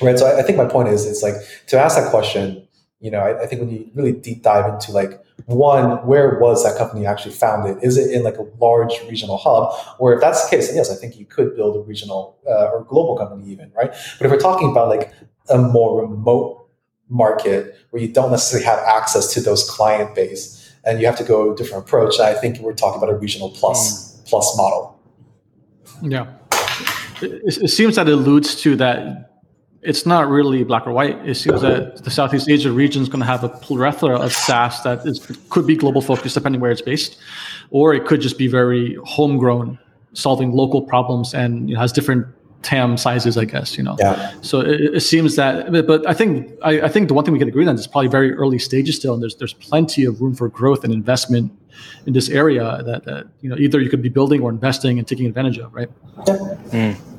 right? 0.00 0.18
So 0.18 0.26
I, 0.26 0.40
I 0.40 0.42
think 0.42 0.58
my 0.58 0.66
point 0.66 0.88
is, 0.88 1.06
it's 1.06 1.22
like 1.22 1.34
to 1.68 1.78
ask 1.78 1.96
that 1.96 2.10
question. 2.10 2.66
You 3.00 3.10
know, 3.10 3.20
I, 3.20 3.42
I 3.42 3.46
think 3.46 3.62
when 3.62 3.70
you 3.70 3.90
really 3.94 4.12
deep 4.12 4.42
dive 4.42 4.72
into 4.72 4.92
like 4.92 5.20
one, 5.46 6.06
where 6.06 6.38
was 6.38 6.64
that 6.64 6.76
company 6.76 7.06
actually 7.06 7.32
founded? 7.32 7.82
Is 7.82 7.96
it 7.96 8.10
in 8.10 8.22
like 8.22 8.36
a 8.36 8.46
large 8.58 9.00
regional 9.08 9.36
hub? 9.36 9.72
Or 9.98 10.14
if 10.14 10.20
that's 10.20 10.44
the 10.44 10.56
case, 10.56 10.74
yes, 10.74 10.90
I 10.90 10.94
think 10.94 11.18
you 11.18 11.26
could 11.26 11.56
build 11.56 11.76
a 11.76 11.80
regional 11.80 12.38
uh, 12.46 12.70
or 12.70 12.84
global 12.84 13.16
company 13.16 13.50
even, 13.50 13.72
right? 13.76 13.90
But 13.90 14.24
if 14.26 14.30
we're 14.30 14.38
talking 14.38 14.70
about 14.70 14.88
like 14.88 15.12
a 15.48 15.58
more 15.58 16.02
remote 16.02 16.68
market 17.08 17.76
where 17.90 18.02
you 18.02 18.08
don't 18.08 18.30
necessarily 18.30 18.64
have 18.64 18.78
access 18.80 19.32
to 19.34 19.40
those 19.40 19.68
client 19.68 20.14
base 20.14 20.72
and 20.84 21.00
you 21.00 21.06
have 21.06 21.16
to 21.18 21.24
go 21.24 21.52
a 21.52 21.56
different 21.56 21.84
approach, 21.84 22.20
I 22.20 22.34
think 22.34 22.60
we're 22.60 22.72
talking 22.72 23.02
about 23.02 23.12
a 23.12 23.16
regional 23.16 23.50
plus 23.50 24.20
plus 24.26 24.56
model. 24.56 24.98
Yeah. 26.02 26.32
It, 27.20 27.42
it 27.44 27.68
seems 27.68 27.96
that 27.96 28.08
it 28.08 28.12
alludes 28.12 28.54
to 28.62 28.76
that 28.76 29.29
it's 29.82 30.04
not 30.04 30.28
really 30.28 30.62
black 30.62 30.86
or 30.86 30.92
white. 30.92 31.16
It 31.26 31.36
seems 31.36 31.62
that 31.62 32.04
the 32.04 32.10
Southeast 32.10 32.48
Asia 32.48 32.70
region 32.70 33.02
is 33.02 33.08
going 33.08 33.20
to 33.20 33.26
have 33.26 33.44
a 33.44 33.48
plethora 33.48 34.18
of 34.18 34.32
SaaS 34.32 34.82
that 34.82 35.06
is, 35.06 35.26
could 35.48 35.66
be 35.66 35.74
global 35.74 36.02
focused 36.02 36.34
depending 36.34 36.60
where 36.60 36.70
it's 36.70 36.82
based, 36.82 37.18
or 37.70 37.94
it 37.94 38.04
could 38.06 38.20
just 38.20 38.36
be 38.36 38.46
very 38.46 38.98
homegrown, 39.04 39.78
solving 40.12 40.52
local 40.52 40.82
problems 40.82 41.32
and 41.32 41.68
you 41.68 41.74
know, 41.74 41.80
has 41.80 41.92
different 41.92 42.26
TAM 42.62 42.98
sizes, 42.98 43.38
I 43.38 43.46
guess. 43.46 43.78
You 43.78 43.84
know. 43.84 43.96
Yeah. 43.98 44.34
So 44.42 44.60
it, 44.60 44.96
it 44.96 45.00
seems 45.00 45.36
that, 45.36 45.72
but 45.86 46.06
I 46.06 46.12
think 46.12 46.52
I, 46.62 46.82
I, 46.82 46.88
think 46.88 47.08
the 47.08 47.14
one 47.14 47.24
thing 47.24 47.32
we 47.32 47.38
can 47.38 47.48
agree 47.48 47.66
on 47.66 47.74
is 47.74 47.86
probably 47.86 48.08
very 48.08 48.34
early 48.34 48.58
stages 48.58 48.96
still, 48.96 49.14
and 49.14 49.22
there's 49.22 49.36
there's 49.36 49.54
plenty 49.54 50.04
of 50.04 50.20
room 50.20 50.34
for 50.34 50.48
growth 50.48 50.84
and 50.84 50.92
investment 50.92 51.52
in 52.06 52.12
this 52.12 52.28
area 52.28 52.82
that, 52.84 53.04
that 53.04 53.28
you 53.40 53.48
know 53.48 53.56
either 53.56 53.80
you 53.80 53.88
could 53.88 54.02
be 54.02 54.10
building 54.10 54.42
or 54.42 54.50
investing 54.50 54.98
and 54.98 55.08
taking 55.08 55.24
advantage 55.24 55.58
of, 55.58 55.74
right? 55.74 55.88
Yeah. 56.26 56.34
Mm. 56.68 57.09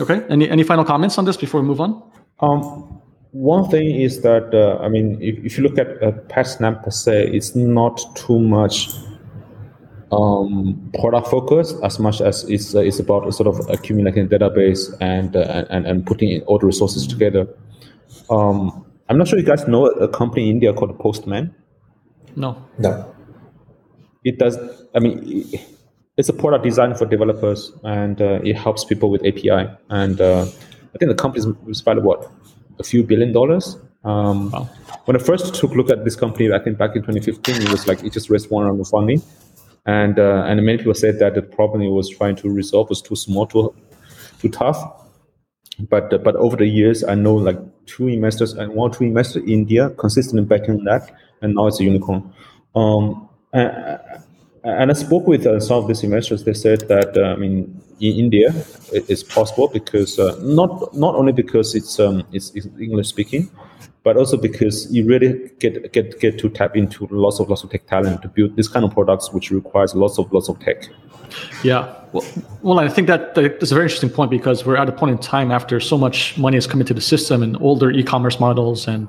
Okay. 0.00 0.22
Any 0.28 0.48
any 0.50 0.62
final 0.62 0.84
comments 0.84 1.18
on 1.18 1.24
this 1.24 1.36
before 1.36 1.60
we 1.60 1.66
move 1.66 1.80
on? 1.80 2.02
Um, 2.40 3.00
one 3.32 3.68
thing 3.68 4.00
is 4.00 4.22
that 4.22 4.54
uh, 4.54 4.82
I 4.82 4.88
mean, 4.88 5.18
if, 5.20 5.44
if, 5.44 5.58
you 5.58 5.64
look 5.64 5.78
at 5.78 6.02
uh, 6.02 6.12
PatSnap 6.28 6.84
per 6.84 6.90
se, 6.90 7.30
it's 7.32 7.54
not 7.54 8.00
too 8.14 8.38
much 8.38 8.90
um, 10.12 10.90
product 10.98 11.28
focus 11.28 11.74
as 11.82 11.98
much 11.98 12.20
as 12.20 12.44
it's 12.44 12.74
uh, 12.74 12.80
it's 12.80 12.98
about 12.98 13.32
sort 13.34 13.48
of 13.48 13.68
accumulating 13.70 14.28
database 14.28 14.94
and 15.00 15.36
uh, 15.36 15.64
and 15.70 15.86
and 15.86 16.06
putting 16.06 16.42
all 16.42 16.58
the 16.58 16.66
resources 16.66 17.06
together. 17.06 17.46
Um, 18.30 18.84
I'm 19.08 19.18
not 19.18 19.28
sure 19.28 19.38
you 19.38 19.44
guys 19.44 19.66
know 19.68 19.86
a 19.86 20.08
company 20.08 20.48
in 20.48 20.56
India 20.56 20.72
called 20.72 20.98
Postman. 20.98 21.54
No. 22.36 22.56
No. 22.78 23.14
It 24.24 24.38
does. 24.38 24.56
I 24.94 25.00
mean, 25.00 25.52
it's 26.16 26.28
a 26.28 26.32
product 26.32 26.64
designed 26.64 26.98
for 26.98 27.06
developers, 27.06 27.72
and 27.82 28.20
uh, 28.20 28.40
it 28.44 28.56
helps 28.56 28.84
people 28.84 29.10
with 29.10 29.24
API. 29.26 29.68
And 29.90 30.20
uh, 30.20 30.42
I 30.42 30.98
think 30.98 31.10
the 31.10 31.14
company 31.14 31.44
was 31.64 31.80
valued 31.80 32.04
what 32.04 32.30
a 32.78 32.84
few 32.84 33.02
billion 33.02 33.32
dollars. 33.32 33.76
Um, 34.04 34.50
wow. 34.50 34.68
When 35.06 35.16
I 35.16 35.20
first 35.20 35.54
took 35.54 35.72
a 35.72 35.74
look 35.74 35.90
at 35.90 36.04
this 36.04 36.16
company, 36.16 36.52
I 36.52 36.58
think 36.58 36.78
back 36.78 36.94
in 36.94 37.02
2015, 37.02 37.62
it 37.62 37.70
was 37.70 37.86
like 37.86 38.04
it 38.04 38.12
just 38.12 38.30
raised 38.30 38.50
one 38.50 38.64
round 38.64 38.80
of 38.80 38.88
funding 38.88 39.22
and 39.86 40.18
uh, 40.18 40.44
and 40.46 40.64
many 40.64 40.78
people 40.78 40.94
said 40.94 41.18
that 41.18 41.34
the 41.34 41.42
problem 41.42 41.82
it 41.82 41.90
was 41.90 42.08
trying 42.08 42.36
to 42.36 42.48
resolve 42.48 42.88
was 42.88 43.02
too 43.02 43.16
small, 43.16 43.46
too 43.46 43.74
too 44.38 44.48
tough. 44.48 44.78
But 45.78 46.12
uh, 46.12 46.18
but 46.18 46.36
over 46.36 46.56
the 46.56 46.66
years, 46.66 47.04
I 47.04 47.14
know 47.14 47.34
like 47.34 47.58
two 47.86 48.08
investors 48.08 48.54
and 48.54 48.72
one 48.74 48.92
two 48.92 49.04
investors 49.04 49.42
in 49.42 49.48
India 49.48 49.90
consistently 49.90 50.44
backing 50.46 50.84
that, 50.84 51.10
and 51.42 51.54
now 51.54 51.66
it's 51.66 51.80
a 51.80 51.84
unicorn. 51.84 52.32
Um, 52.74 53.28
and, 53.52 54.00
and 54.64 54.90
I 54.90 54.94
spoke 54.94 55.26
with 55.26 55.46
uh, 55.46 55.60
some 55.60 55.78
of 55.78 55.88
these 55.88 56.02
investors. 56.02 56.44
They 56.44 56.54
said 56.54 56.88
that 56.88 57.16
uh, 57.16 57.34
I 57.34 57.36
mean, 57.36 57.82
in 58.00 58.16
India, 58.16 58.52
it's 58.92 59.22
possible 59.22 59.68
because 59.68 60.18
uh, 60.18 60.36
not 60.40 60.94
not 60.94 61.14
only 61.14 61.32
because 61.32 61.74
it's 61.74 62.00
um, 62.00 62.24
it's, 62.32 62.50
it's 62.54 62.66
English 62.80 63.08
speaking, 63.08 63.50
but 64.02 64.16
also 64.16 64.36
because 64.38 64.90
you 64.90 65.06
really 65.06 65.50
get 65.58 65.92
get 65.92 66.18
get 66.18 66.38
to 66.38 66.48
tap 66.48 66.76
into 66.76 67.06
lots 67.10 67.40
of 67.40 67.50
lots 67.50 67.62
of 67.62 67.70
tech 67.70 67.86
talent 67.86 68.22
to 68.22 68.28
build 68.28 68.56
this 68.56 68.68
kind 68.68 68.84
of 68.84 68.92
products, 68.92 69.32
which 69.32 69.50
requires 69.50 69.94
lots 69.94 70.18
of 70.18 70.32
lots 70.32 70.48
of 70.48 70.58
tech. 70.60 70.88
Yeah, 71.62 71.92
well, 72.12 72.24
well, 72.62 72.78
I 72.78 72.88
think 72.88 73.08
that 73.08 73.34
that's 73.34 73.70
a 73.70 73.74
very 73.74 73.86
interesting 73.86 74.10
point 74.10 74.30
because 74.30 74.64
we're 74.64 74.76
at 74.76 74.88
a 74.88 74.92
point 74.92 75.12
in 75.12 75.18
time 75.18 75.50
after 75.50 75.78
so 75.80 75.98
much 75.98 76.38
money 76.38 76.56
has 76.56 76.66
come 76.66 76.80
into 76.80 76.94
the 76.94 77.00
system 77.00 77.42
and 77.42 77.60
older 77.60 77.90
e-commerce 77.90 78.38
models 78.40 78.86
and 78.86 79.08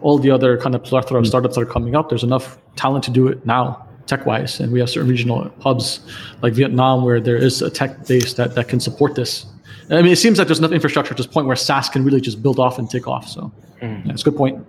all 0.00 0.18
the 0.18 0.30
other 0.30 0.58
kind 0.58 0.74
of 0.74 0.84
plethora 0.84 1.18
of 1.18 1.24
mm. 1.24 1.28
startups 1.28 1.54
that 1.56 1.62
are 1.62 1.66
coming 1.66 1.96
up. 1.96 2.08
There's 2.08 2.24
enough 2.24 2.58
talent 2.76 3.04
to 3.04 3.10
do 3.10 3.26
it 3.26 3.44
now 3.46 3.88
tech-wise, 4.06 4.60
and 4.60 4.72
we 4.72 4.80
have 4.80 4.90
certain 4.90 5.08
regional 5.08 5.50
hubs 5.60 6.00
like 6.42 6.52
Vietnam 6.54 7.04
where 7.04 7.20
there 7.20 7.36
is 7.36 7.62
a 7.62 7.70
tech 7.70 8.06
base 8.06 8.34
that 8.34 8.54
that 8.54 8.68
can 8.68 8.80
support 8.80 9.14
this. 9.14 9.46
I 9.90 10.02
mean, 10.02 10.12
it 10.12 10.16
seems 10.16 10.38
like 10.38 10.48
there's 10.48 10.58
enough 10.58 10.72
infrastructure 10.72 11.14
to 11.14 11.22
this 11.22 11.26
point 11.26 11.46
where 11.46 11.56
SaaS 11.56 11.88
can 11.88 12.04
really 12.04 12.20
just 12.20 12.42
build 12.42 12.58
off 12.58 12.78
and 12.78 12.88
take 12.88 13.06
off. 13.06 13.28
So, 13.28 13.52
mm. 13.80 14.06
yeah, 14.06 14.12
it's 14.12 14.22
a 14.22 14.24
good 14.24 14.36
point. 14.36 14.66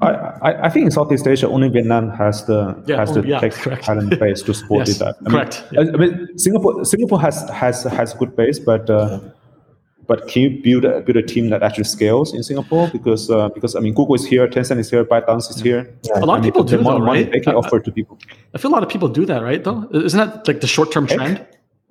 I, 0.00 0.08
I, 0.08 0.66
I, 0.66 0.68
think 0.70 0.86
in 0.86 0.90
Southeast 0.90 1.26
Asia, 1.26 1.48
only 1.48 1.68
Vietnam 1.68 2.10
has 2.10 2.44
the 2.44 2.82
yeah, 2.86 2.96
has 2.96 3.12
the 3.14 3.22
yeah, 3.26 3.40
tech 3.40 3.52
correct. 3.52 3.84
talent 3.84 4.18
base 4.18 4.42
to 4.42 4.54
support 4.54 4.86
yes, 4.86 4.98
that. 4.98 5.16
I 5.26 5.30
correct. 5.30 5.72
Mean, 5.72 5.86
yeah. 5.86 5.92
I 5.92 5.96
mean, 5.96 6.38
Singapore 6.38 6.84
Singapore 6.84 7.20
has 7.20 7.48
has 7.50 7.82
has 7.84 8.14
a 8.14 8.16
good 8.16 8.36
base, 8.36 8.58
but 8.58 8.88
uh, 8.88 9.20
but 10.08 10.26
can 10.26 10.42
you 10.42 10.50
build 10.62 10.84
a, 10.86 11.00
build 11.02 11.18
a 11.18 11.22
team 11.22 11.50
that 11.50 11.62
actually 11.62 11.84
scales 11.84 12.34
in 12.34 12.42
Singapore? 12.42 12.88
Because 12.88 13.30
uh, 13.30 13.50
because 13.50 13.76
I 13.76 13.80
mean, 13.80 13.94
Google 13.94 14.14
is 14.14 14.26
here, 14.26 14.48
Tencent 14.48 14.78
is 14.78 14.90
here, 14.90 15.04
ByteDance 15.04 15.50
is 15.50 15.60
here. 15.60 15.94
A 16.14 16.26
lot 16.26 16.38
of 16.38 16.44
people 16.44 16.64
do 16.64 16.78
that, 16.78 17.00
right? 17.00 17.30
They 17.30 17.40
can 17.40 17.54
offer 17.54 17.78
to 17.78 17.92
people. 17.92 18.18
I 18.54 18.58
feel 18.58 18.70
a 18.70 18.76
lot 18.78 18.82
of 18.82 18.88
people 18.88 19.08
do 19.08 19.26
that, 19.26 19.42
right? 19.42 19.62
Though 19.62 19.86
isn't 19.92 20.18
that 20.18 20.48
like 20.48 20.60
the 20.62 20.66
short 20.66 20.90
term 20.90 21.06
trend? 21.06 21.46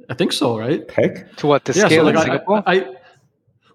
I 0.10 0.16
think 0.16 0.34
so, 0.34 0.58
right? 0.58 0.88
Tech 0.88 1.36
to 1.38 1.48
what 1.48 1.66
the 1.66 1.74
scale 1.74 1.92
yeah, 1.92 1.98
so 1.98 2.04
like 2.04 2.16
in 2.16 2.22
Singapore? 2.22 2.64
I, 2.66 2.76
I, 2.76 2.96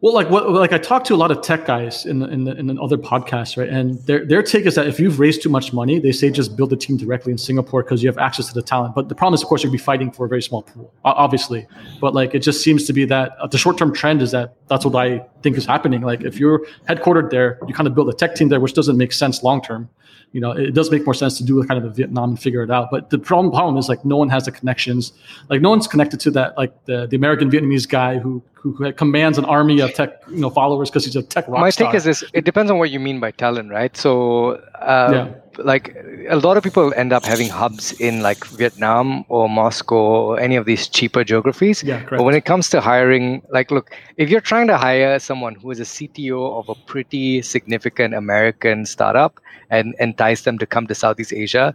well, 0.02 0.12
like 0.12 0.28
what, 0.30 0.50
like 0.50 0.72
I 0.72 0.78
talked 0.78 1.06
to 1.06 1.14
a 1.14 1.16
lot 1.16 1.30
of 1.30 1.42
tech 1.42 1.64
guys 1.64 2.06
in 2.06 2.18
the, 2.18 2.26
in 2.26 2.48
in 2.48 2.76
other 2.80 2.96
podcasts, 2.96 3.56
right? 3.56 3.68
And 3.68 4.00
their 4.00 4.26
their 4.26 4.42
take 4.42 4.66
is 4.66 4.74
that 4.74 4.88
if 4.88 4.98
you've 4.98 5.20
raised 5.20 5.42
too 5.42 5.48
much 5.48 5.72
money, 5.72 6.00
they 6.00 6.10
say 6.10 6.28
just 6.28 6.56
build 6.56 6.72
a 6.72 6.76
team 6.76 6.96
directly 6.96 7.30
in 7.30 7.38
Singapore 7.38 7.84
because 7.84 8.02
you 8.02 8.08
have 8.08 8.18
access 8.18 8.48
to 8.48 8.54
the 8.54 8.62
talent. 8.62 8.96
But 8.96 9.08
the 9.08 9.14
problem 9.14 9.34
is, 9.34 9.42
of 9.42 9.48
course, 9.48 9.62
you'd 9.62 9.70
be 9.70 9.78
fighting 9.78 10.10
for 10.10 10.26
a 10.26 10.28
very 10.28 10.42
small 10.42 10.62
pool, 10.62 10.92
obviously. 11.04 11.68
But 12.00 12.14
like 12.14 12.34
it 12.34 12.40
just 12.40 12.64
seems 12.64 12.84
to 12.88 12.92
be 12.92 13.04
that 13.04 13.36
uh, 13.40 13.46
the 13.46 13.58
short 13.58 13.78
term 13.78 13.94
trend 13.94 14.22
is 14.22 14.32
that 14.32 14.56
that's 14.66 14.84
what 14.84 14.96
I 14.96 15.24
think 15.44 15.56
is 15.56 15.66
happening. 15.66 16.00
Like 16.00 16.22
if 16.22 16.36
you're 16.36 16.66
headquartered 16.88 17.30
there, 17.30 17.60
you 17.68 17.72
kind 17.72 17.86
of 17.86 17.94
build 17.94 18.08
a 18.08 18.12
tech 18.12 18.34
team 18.34 18.48
there, 18.48 18.58
which 18.58 18.74
doesn't 18.74 18.96
make 18.96 19.12
sense 19.12 19.44
long 19.44 19.62
term 19.62 19.88
you 20.32 20.40
know, 20.40 20.50
it 20.52 20.74
does 20.74 20.90
make 20.90 21.04
more 21.04 21.14
sense 21.14 21.36
to 21.38 21.44
do 21.44 21.62
kind 21.64 21.82
of 21.82 21.90
a 21.90 21.94
Vietnam 21.94 22.30
and 22.30 22.40
figure 22.40 22.62
it 22.62 22.70
out. 22.70 22.90
But 22.90 23.10
the 23.10 23.18
problem 23.18 23.52
problem 23.52 23.76
is 23.76 23.88
like 23.88 24.04
no 24.04 24.16
one 24.16 24.30
has 24.30 24.46
the 24.46 24.52
connections. 24.52 25.12
Like 25.48 25.60
no 25.60 25.70
one's 25.70 25.86
connected 25.86 26.20
to 26.20 26.30
that 26.32 26.56
like 26.56 26.72
the, 26.86 27.06
the 27.06 27.16
American 27.16 27.50
Vietnamese 27.50 27.88
guy 27.88 28.18
who 28.18 28.42
who, 28.54 28.92
commands 28.92 29.38
an 29.38 29.44
army 29.44 29.80
of 29.80 29.92
tech 29.94 30.22
you 30.30 30.38
know 30.38 30.50
followers 30.50 30.90
because 30.90 31.04
he's 31.04 31.16
a 31.16 31.22
tech 31.22 31.46
rock 31.48 31.60
My 31.60 31.70
star. 31.70 31.88
take 31.88 31.96
is 31.96 32.04
this: 32.04 32.24
it 32.32 32.44
depends 32.44 32.70
on 32.70 32.78
what 32.78 32.90
you 32.90 33.00
mean 33.00 33.20
by 33.20 33.30
talent, 33.30 33.70
right? 33.70 33.96
So. 33.96 34.52
Uh, 34.80 35.10
yeah. 35.12 35.41
Like 35.58 35.96
a 36.28 36.36
lot 36.36 36.56
of 36.56 36.62
people 36.62 36.92
end 36.94 37.12
up 37.12 37.24
having 37.24 37.48
hubs 37.48 37.92
in 38.00 38.22
like 38.22 38.44
Vietnam 38.46 39.24
or 39.28 39.48
Moscow 39.48 39.96
or 39.96 40.40
any 40.40 40.56
of 40.56 40.64
these 40.64 40.88
cheaper 40.88 41.24
geographies. 41.24 41.82
Yeah, 41.82 42.02
correct. 42.02 42.18
But 42.18 42.24
when 42.24 42.34
it 42.34 42.44
comes 42.44 42.70
to 42.70 42.80
hiring, 42.80 43.42
like, 43.50 43.70
look, 43.70 43.90
if 44.16 44.30
you're 44.30 44.40
trying 44.40 44.66
to 44.68 44.78
hire 44.78 45.18
someone 45.18 45.54
who 45.54 45.70
is 45.70 45.80
a 45.80 45.84
CTO 45.84 46.58
of 46.58 46.68
a 46.68 46.74
pretty 46.86 47.42
significant 47.42 48.14
American 48.14 48.86
startup, 48.86 49.40
and 49.72 49.94
entice 49.98 50.42
them 50.42 50.58
to 50.58 50.66
come 50.66 50.86
to 50.86 50.94
Southeast 50.94 51.32
Asia, 51.32 51.74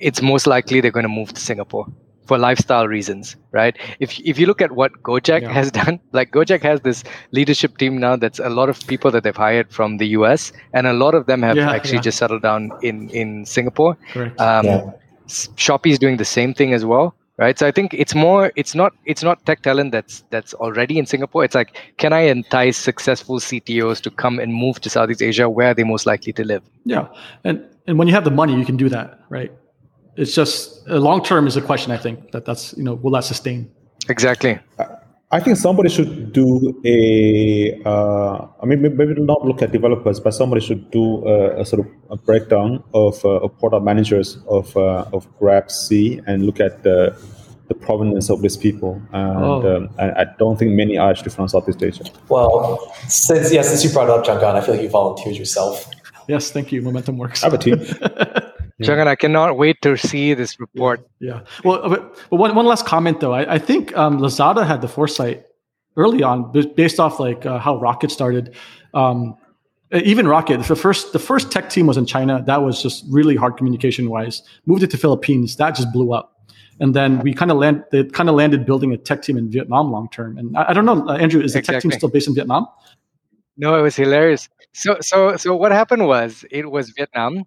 it's 0.00 0.20
most 0.20 0.46
likely 0.46 0.80
they're 0.80 0.90
going 0.90 1.04
to 1.04 1.08
move 1.08 1.32
to 1.32 1.40
Singapore 1.40 1.86
for 2.26 2.38
lifestyle 2.38 2.88
reasons, 2.88 3.36
right? 3.52 3.76
If 4.00 4.18
if 4.20 4.38
you 4.38 4.46
look 4.46 4.60
at 4.60 4.72
what 4.72 4.92
Gojek 5.02 5.42
yeah. 5.42 5.52
has 5.52 5.70
done, 5.80 6.00
like 6.12 6.32
Gojek 6.32 6.62
has 6.62 6.80
this 6.80 7.04
leadership 7.32 7.78
team 7.78 7.98
now 7.98 8.16
that's 8.16 8.38
a 8.38 8.50
lot 8.50 8.68
of 8.68 8.86
people 8.86 9.10
that 9.10 9.22
they've 9.22 9.36
hired 9.36 9.70
from 9.70 9.98
the 9.98 10.08
US, 10.18 10.52
and 10.72 10.86
a 10.86 10.92
lot 10.92 11.14
of 11.14 11.26
them 11.26 11.42
have 11.42 11.56
yeah, 11.56 11.70
actually 11.70 11.96
yeah. 11.96 12.08
just 12.10 12.18
settled 12.18 12.42
down 12.42 12.72
in 12.82 13.08
in 13.10 13.44
Singapore. 13.46 13.96
Correct. 14.12 14.40
Um, 14.40 14.92
Shopee 15.28 15.90
is 15.90 15.98
doing 15.98 16.18
the 16.18 16.24
same 16.24 16.54
thing 16.54 16.72
as 16.72 16.84
well 16.84 17.14
right 17.38 17.58
so 17.58 17.66
i 17.66 17.70
think 17.70 17.92
it's 17.92 18.14
more 18.14 18.52
it's 18.56 18.74
not 18.74 18.92
it's 19.04 19.22
not 19.22 19.44
tech 19.46 19.62
talent 19.62 19.92
that's 19.92 20.24
that's 20.30 20.54
already 20.54 20.98
in 20.98 21.06
singapore 21.06 21.44
it's 21.44 21.54
like 21.54 21.76
can 21.98 22.12
i 22.12 22.20
entice 22.20 22.76
successful 22.76 23.38
ctos 23.38 24.00
to 24.00 24.10
come 24.10 24.38
and 24.38 24.54
move 24.54 24.80
to 24.80 24.88
southeast 24.88 25.22
asia 25.22 25.48
where 25.48 25.74
they're 25.74 25.84
most 25.84 26.06
likely 26.06 26.32
to 26.32 26.44
live 26.44 26.62
yeah 26.84 27.06
and 27.44 27.62
and 27.86 27.98
when 27.98 28.08
you 28.08 28.14
have 28.14 28.24
the 28.24 28.30
money 28.30 28.54
you 28.56 28.64
can 28.64 28.76
do 28.76 28.88
that 28.88 29.20
right 29.28 29.52
it's 30.16 30.34
just 30.34 30.88
uh, 30.88 30.98
long 30.98 31.22
term 31.22 31.46
is 31.46 31.56
a 31.56 31.62
question 31.62 31.92
i 31.92 31.96
think 31.96 32.32
that 32.32 32.44
that's 32.44 32.76
you 32.76 32.82
know 32.82 32.94
will 32.94 33.10
that 33.10 33.24
sustain 33.24 33.70
exactly 34.08 34.58
I 35.32 35.40
think 35.40 35.56
somebody 35.56 35.88
should 35.88 36.32
do 36.32 36.80
a. 36.84 37.82
Uh, 37.84 38.46
I 38.62 38.64
mean, 38.64 38.80
maybe 38.80 39.14
not 39.20 39.44
look 39.44 39.60
at 39.60 39.72
developers, 39.72 40.20
but 40.20 40.32
somebody 40.32 40.64
should 40.64 40.88
do 40.92 41.26
a, 41.26 41.62
a 41.62 41.66
sort 41.66 41.84
of 41.84 41.92
a 42.10 42.16
breakdown 42.16 42.84
of, 42.94 43.24
uh, 43.24 43.40
of 43.40 43.58
product 43.58 43.84
managers 43.84 44.38
of 44.46 44.76
uh, 44.76 45.04
of 45.12 45.26
Grab 45.40 45.68
C 45.68 46.20
and 46.28 46.46
look 46.46 46.60
at 46.60 46.84
the 46.84 47.20
the 47.66 47.74
provenance 47.74 48.30
of 48.30 48.40
these 48.40 48.56
people. 48.56 49.02
And, 49.12 49.44
oh. 49.44 49.76
um, 49.76 49.90
and 49.98 50.12
I 50.12 50.26
don't 50.38 50.56
think 50.56 50.70
many 50.72 50.96
are 50.96 51.10
actually 51.10 51.30
from 51.30 51.48
Southeast 51.48 51.82
Asia. 51.82 52.04
Well, 52.28 52.78
since 53.08 53.52
yeah, 53.52 53.62
since 53.62 53.82
you 53.82 53.90
brought 53.90 54.08
it 54.08 54.10
up, 54.10 54.24
John 54.24 54.56
I 54.56 54.60
feel 54.60 54.74
like 54.74 54.82
you 54.84 54.88
volunteered 54.88 55.36
yourself. 55.36 55.90
Yes, 56.28 56.52
thank 56.52 56.70
you. 56.70 56.82
Momentum 56.82 57.18
works. 57.18 57.42
I 57.42 57.46
have 57.50 57.54
a 57.54 57.58
team. 57.58 57.80
Yeah. 58.78 59.04
I 59.04 59.14
cannot 59.14 59.56
wait 59.56 59.80
to 59.82 59.96
see 59.96 60.34
this 60.34 60.60
report. 60.60 61.08
Yeah. 61.18 61.40
Well, 61.64 61.88
but, 61.88 62.14
but 62.30 62.36
one, 62.36 62.54
one 62.54 62.66
last 62.66 62.84
comment 62.84 63.20
though. 63.20 63.32
I, 63.32 63.54
I 63.54 63.58
think 63.58 63.96
um, 63.96 64.18
Lazada 64.18 64.66
had 64.66 64.82
the 64.82 64.88
foresight 64.88 65.46
early 65.96 66.22
on, 66.22 66.52
based 66.74 67.00
off 67.00 67.18
like 67.18 67.46
uh, 67.46 67.58
how 67.58 67.78
Rocket 67.78 68.10
started. 68.10 68.54
Um, 68.92 69.36
even 69.92 70.28
Rocket, 70.28 70.62
the 70.64 70.76
first 70.76 71.12
the 71.12 71.18
first 71.18 71.50
tech 71.50 71.70
team 71.70 71.86
was 71.86 71.96
in 71.96 72.06
China. 72.06 72.42
That 72.44 72.62
was 72.62 72.82
just 72.82 73.04
really 73.08 73.36
hard 73.36 73.56
communication 73.56 74.10
wise. 74.10 74.42
Moved 74.66 74.82
it 74.82 74.90
to 74.90 74.98
Philippines. 74.98 75.56
That 75.56 75.74
just 75.74 75.92
blew 75.92 76.12
up. 76.12 76.32
And 76.78 76.92
then 76.92 77.20
we 77.20 77.32
kind 77.32 77.50
of 77.50 77.56
land. 77.56 77.84
They 77.92 78.04
kind 78.04 78.28
of 78.28 78.34
landed 78.34 78.66
building 78.66 78.92
a 78.92 78.98
tech 78.98 79.22
team 79.22 79.38
in 79.38 79.50
Vietnam 79.50 79.90
long 79.90 80.08
term. 80.10 80.36
And 80.36 80.56
I, 80.56 80.70
I, 80.70 80.72
don't 80.74 80.84
know, 80.84 81.08
uh, 81.08 81.16
Andrew, 81.16 81.40
is 81.40 81.54
the 81.54 81.60
exactly. 81.60 81.74
tech 81.76 81.82
team 81.82 81.90
still 81.92 82.08
based 82.10 82.28
in 82.28 82.34
Vietnam? 82.34 82.66
No, 83.56 83.78
it 83.78 83.82
was 83.82 83.96
hilarious. 83.96 84.48
So 84.72 84.98
so 85.00 85.36
so 85.36 85.56
what 85.56 85.72
happened 85.72 86.06
was 86.06 86.44
it 86.50 86.70
was 86.70 86.90
Vietnam 86.90 87.44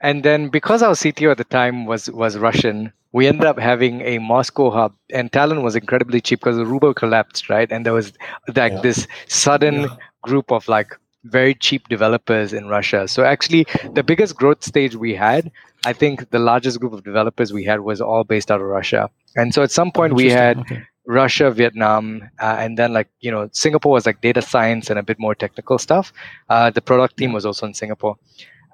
and 0.00 0.22
then 0.22 0.48
because 0.48 0.82
our 0.82 0.94
CTO 0.94 1.30
at 1.30 1.38
the 1.38 1.44
time 1.44 1.86
was 1.86 2.10
was 2.10 2.36
Russian, 2.38 2.92
we 3.12 3.26
ended 3.26 3.46
up 3.46 3.58
having 3.58 4.00
a 4.02 4.18
Moscow 4.18 4.70
hub, 4.70 4.94
and 5.10 5.32
talent 5.32 5.62
was 5.62 5.76
incredibly 5.76 6.20
cheap 6.20 6.40
because 6.40 6.56
the 6.56 6.66
ruble 6.66 6.94
collapsed, 6.94 7.48
right? 7.48 7.70
And 7.70 7.86
there 7.86 7.92
was 7.92 8.12
like 8.54 8.72
yeah. 8.72 8.80
this 8.80 9.06
sudden 9.26 9.82
yeah. 9.82 9.96
group 10.22 10.52
of 10.52 10.68
like 10.68 10.98
very 11.24 11.54
cheap 11.54 11.88
developers 11.88 12.52
in 12.52 12.68
Russia. 12.68 13.08
So 13.08 13.24
actually, 13.24 13.66
the 13.94 14.02
biggest 14.02 14.36
growth 14.36 14.62
stage 14.62 14.94
we 14.96 15.14
had, 15.14 15.50
I 15.84 15.92
think, 15.92 16.30
the 16.30 16.38
largest 16.38 16.78
group 16.78 16.92
of 16.92 17.04
developers 17.04 17.52
we 17.52 17.64
had 17.64 17.80
was 17.80 18.00
all 18.00 18.22
based 18.22 18.50
out 18.50 18.60
of 18.60 18.66
Russia. 18.66 19.10
And 19.34 19.54
so 19.54 19.62
at 19.62 19.70
some 19.70 19.90
point 19.92 20.14
we 20.14 20.30
had. 20.30 20.58
Okay 20.58 20.82
Russia, 21.06 21.52
Vietnam, 21.52 22.28
uh, 22.40 22.56
and 22.58 22.76
then 22.76 22.92
like 22.92 23.08
you 23.20 23.30
know 23.30 23.48
Singapore 23.52 23.92
was 23.92 24.06
like 24.06 24.20
data 24.20 24.42
science 24.42 24.90
and 24.90 24.98
a 24.98 25.02
bit 25.02 25.18
more 25.18 25.34
technical 25.34 25.78
stuff. 25.78 26.12
Uh, 26.48 26.70
the 26.70 26.82
product 26.82 27.16
team 27.16 27.32
was 27.32 27.46
also 27.46 27.64
in 27.64 27.74
Singapore, 27.74 28.16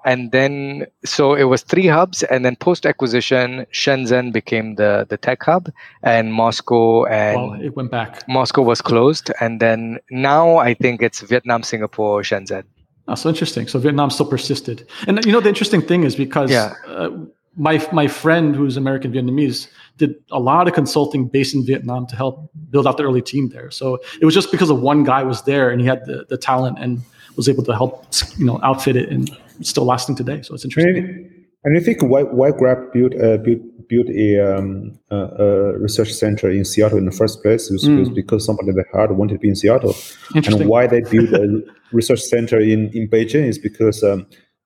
and 0.05 0.31
then 0.31 0.85
so 1.05 1.33
it 1.33 1.45
was 1.45 1.61
three 1.63 1.87
hubs, 1.87 2.23
and 2.23 2.43
then 2.45 2.55
post 2.55 2.85
acquisition, 2.85 3.65
Shenzhen 3.71 4.31
became 4.31 4.75
the 4.75 5.05
the 5.09 5.17
tech 5.17 5.43
hub, 5.43 5.71
and 6.03 6.33
Moscow 6.33 7.05
and 7.05 7.35
well, 7.41 7.61
it 7.61 7.75
went 7.75 7.91
back. 7.91 8.27
Moscow 8.27 8.61
was 8.61 8.81
closed, 8.81 9.31
and 9.39 9.59
then 9.59 9.99
now 10.11 10.57
I 10.57 10.73
think 10.73 11.01
it's 11.01 11.21
Vietnam, 11.21 11.63
Singapore, 11.63 12.21
Shenzhen. 12.21 12.63
Oh, 13.07 13.15
so 13.15 13.29
interesting. 13.29 13.67
So 13.67 13.79
Vietnam 13.79 14.09
still 14.09 14.27
persisted, 14.27 14.87
and 15.07 15.25
you 15.25 15.31
know 15.31 15.41
the 15.41 15.49
interesting 15.49 15.81
thing 15.81 16.03
is 16.03 16.15
because 16.15 16.51
Yeah. 16.51 16.73
uh, 16.87 17.09
my 17.55 17.85
my 17.91 18.07
friend 18.07 18.55
who's 18.55 18.77
American 18.77 19.11
Vietnamese 19.11 19.67
did 19.97 20.15
a 20.31 20.39
lot 20.39 20.67
of 20.67 20.73
consulting 20.73 21.27
based 21.27 21.53
in 21.53 21.65
Vietnam 21.65 22.07
to 22.07 22.15
help 22.15 22.49
build 22.71 22.87
out 22.87 22.97
the 22.97 23.03
early 23.03 23.21
team 23.21 23.49
there. 23.49 23.69
So 23.69 23.99
it 24.19 24.25
was 24.25 24.33
just 24.33 24.51
because 24.51 24.69
of 24.71 24.81
one 24.81 25.03
guy 25.03 25.23
was 25.23 25.43
there 25.43 25.69
and 25.69 25.79
he 25.79 25.87
had 25.87 26.05
the, 26.05 26.25
the 26.29 26.37
talent 26.37 26.79
and 26.79 27.01
was 27.35 27.49
able 27.49 27.63
to 27.63 27.73
help 27.73 28.05
you 28.37 28.45
know 28.45 28.59
outfit 28.63 28.95
it 28.95 29.09
and 29.09 29.29
it's 29.59 29.69
still 29.69 29.85
lasting 29.85 30.15
today. 30.15 30.41
So 30.41 30.53
it's 30.53 30.65
interesting. 30.65 31.29
And, 31.65 31.77
I 31.77 31.79
think 31.79 32.01
why 32.01 32.23
why 32.23 32.51
Grab 32.51 32.91
built 32.91 33.13
uh, 33.15 33.37
built 33.37 33.61
built 33.87 34.09
a, 34.09 34.57
um, 34.57 34.97
a, 35.11 35.17
a 35.17 35.77
research 35.77 36.11
center 36.11 36.49
in 36.49 36.65
Seattle 36.65 36.97
in 36.97 37.05
the 37.05 37.11
first 37.11 37.41
place 37.41 37.69
was, 37.69 37.87
was 37.87 38.09
because 38.09 38.45
somebody 38.45 38.71
they 38.71 38.83
had 38.93 39.11
wanted 39.11 39.33
to 39.35 39.39
be 39.39 39.49
in 39.49 39.55
Seattle. 39.55 39.95
And 40.35 40.65
why 40.67 40.87
they 40.87 41.01
built 41.01 41.33
a 41.33 41.61
research 41.91 42.21
center 42.21 42.59
in, 42.59 42.89
in 42.93 43.09
Beijing 43.09 43.45
is 43.45 43.57
because 43.57 44.03
um, 44.03 44.25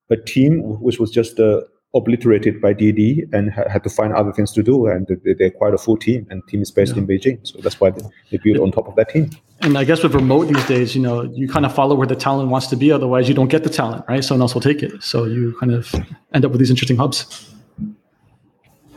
a 0.09 0.17
team 0.17 0.61
which 0.81 0.99
was 0.99 1.11
just 1.11 1.39
uh, 1.39 1.61
obliterated 1.97 2.61
by 2.61 2.73
Didi 2.73 3.25
and 3.33 3.51
ha- 3.51 3.67
had 3.69 3.83
to 3.83 3.89
find 3.89 4.13
other 4.13 4.31
things 4.31 4.51
to 4.53 4.63
do, 4.63 4.87
and 4.87 5.07
they, 5.07 5.33
they 5.33 5.45
acquired 5.45 5.73
a 5.73 5.77
full 5.77 5.97
team, 5.97 6.27
and 6.29 6.41
team 6.47 6.61
is 6.61 6.71
based 6.71 6.95
in 6.95 7.05
Beijing. 7.07 7.45
So 7.45 7.59
that's 7.61 7.79
why 7.79 7.89
they, 7.91 8.01
they 8.31 8.37
built 8.37 8.59
on 8.59 8.71
top 8.71 8.87
of 8.87 8.95
that 8.95 9.09
team. 9.09 9.29
And 9.61 9.77
I 9.77 9.83
guess 9.83 10.03
with 10.03 10.13
remote 10.13 10.45
these 10.45 10.65
days, 10.67 10.95
you 10.95 11.01
know, 11.01 11.23
you 11.23 11.47
kind 11.47 11.65
of 11.65 11.73
follow 11.73 11.95
where 11.95 12.07
the 12.07 12.15
talent 12.15 12.49
wants 12.49 12.67
to 12.67 12.75
be. 12.75 12.91
Otherwise, 12.91 13.27
you 13.27 13.33
don't 13.33 13.47
get 13.47 13.63
the 13.63 13.69
talent, 13.69 14.05
right? 14.07 14.23
Someone 14.23 14.41
else 14.41 14.53
will 14.53 14.61
take 14.61 14.83
it. 14.83 15.01
So 15.01 15.25
you 15.25 15.55
kind 15.59 15.73
of 15.73 15.93
end 16.33 16.45
up 16.45 16.51
with 16.51 16.59
these 16.59 16.69
interesting 16.69 16.97
hubs. 16.97 17.53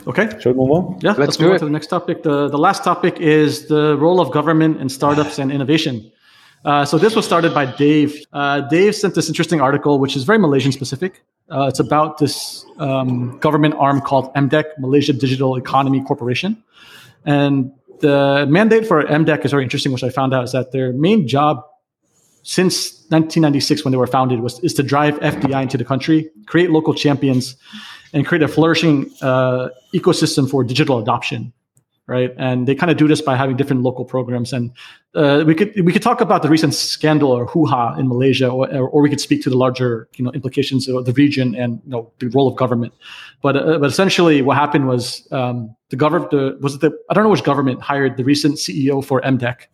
Okay. 0.07 0.29
Shall 0.41 0.53
we 0.53 0.59
move 0.59 0.71
on? 0.71 0.99
Yeah, 1.03 1.13
let's, 1.13 1.37
do 1.37 1.45
move 1.45 1.51
on 1.51 1.57
it. 1.57 1.59
to 1.61 1.65
the 1.67 1.71
next 1.71 1.89
topic. 1.89 2.23
The, 2.23 2.49
the 2.49 2.59
last 2.59 2.85
topic 2.85 3.19
is 3.21 3.69
the 3.69 3.97
role 3.99 4.21
of 4.21 4.33
government 4.33 4.81
in 4.81 4.89
startups 4.89 5.39
and 5.39 5.53
innovation. 5.53 6.11
Uh, 6.65 6.85
so 6.85 6.99
this 6.99 7.17
was 7.17 7.25
started 7.25 7.55
by 7.55 7.65
Dave. 7.65 8.23
Uh, 8.33 8.61
Dave 8.61 8.95
sent 8.95 9.15
this 9.15 9.29
interesting 9.29 9.61
article, 9.61 9.99
which 9.99 10.17
is 10.17 10.25
very 10.25 10.39
Malaysian 10.39 10.73
specific. 10.73 11.23
Uh, 11.51 11.67
it's 11.67 11.81
about 11.81 12.19
this 12.19 12.65
um, 12.79 13.39
government 13.39 13.75
arm 13.79 14.01
called 14.01 14.33
MDEC, 14.35 14.65
Malaysia 14.79 15.13
Digital 15.13 15.57
Economy 15.57 16.03
Corporation. 16.03 16.63
And 17.25 17.73
the 18.01 18.47
mandate 18.49 18.87
for 18.87 19.03
MDEC 19.05 19.45
is 19.45 19.51
very 19.51 19.65
interesting, 19.65 19.93
which 19.93 20.05
I 20.05 20.11
found 20.11 20.33
out 20.33 20.45
is 20.45 20.53
that 20.53 20.73
their 20.73 20.93
main 20.93 21.27
job 21.27 21.65
since 22.43 22.93
1996 23.11 23.85
when 23.85 23.93
they 23.93 23.99
were 23.99 24.07
founded 24.07 24.41
was 24.41 24.59
is 24.61 24.73
to 24.75 24.83
drive 24.83 25.19
FDI 25.21 25.63
into 25.63 25.77
the 25.77 25.85
country, 25.85 26.31
create 26.47 26.71
local 26.71 26.95
champions, 26.95 27.57
and 28.13 28.27
create 28.27 28.43
a 28.43 28.49
flourishing 28.49 29.11
uh, 29.21 29.69
ecosystem 29.95 30.49
for 30.49 30.65
digital 30.65 30.99
adoption, 30.99 31.53
right? 32.11 32.35
And 32.37 32.67
they 32.67 32.75
kind 32.75 32.91
of 32.91 32.97
do 32.97 33.07
this 33.07 33.23
by 33.23 33.37
having 33.37 33.57
different 33.57 33.83
local 33.83 34.05
programs. 34.05 34.53
And 34.53 34.73
uh, 35.15 35.45
we 35.47 35.55
could 35.55 35.73
we 35.85 35.93
could 35.93 36.03
talk 36.03 36.21
about 36.21 36.43
the 36.43 36.49
recent 36.49 36.75
scandal 36.75 37.31
or 37.31 37.47
hoo-ha 37.47 37.95
in 37.95 38.09
Malaysia, 38.09 38.49
or, 38.49 38.69
or 38.69 39.01
we 39.01 39.09
could 39.09 39.21
speak 39.21 39.43
to 39.45 39.51
the 39.51 39.57
larger 39.57 40.09
you 40.17 40.25
know 40.25 40.33
implications 40.33 40.89
of 40.89 41.05
the 41.05 41.13
region 41.13 41.55
and 41.55 41.81
you 41.85 41.91
know 41.93 42.13
the 42.19 42.27
role 42.29 42.49
of 42.49 42.57
government. 42.57 42.93
But 43.43 43.57
uh, 43.57 43.79
but 43.79 43.89
essentially, 43.89 44.43
what 44.43 44.57
happened 44.57 44.89
was 44.89 45.27
um, 45.31 45.75
the 45.91 45.97
government 45.97 46.33
the, 46.33 46.59
was 46.61 46.81
the 46.81 46.91
I 47.09 47.15
don't 47.15 47.23
know 47.23 47.31
which 47.31 47.45
government 47.45 47.81
hired 47.81 48.17
the 48.17 48.25
recent 48.25 48.57
CEO 48.57 49.05
for 49.05 49.21
MDEC. 49.21 49.67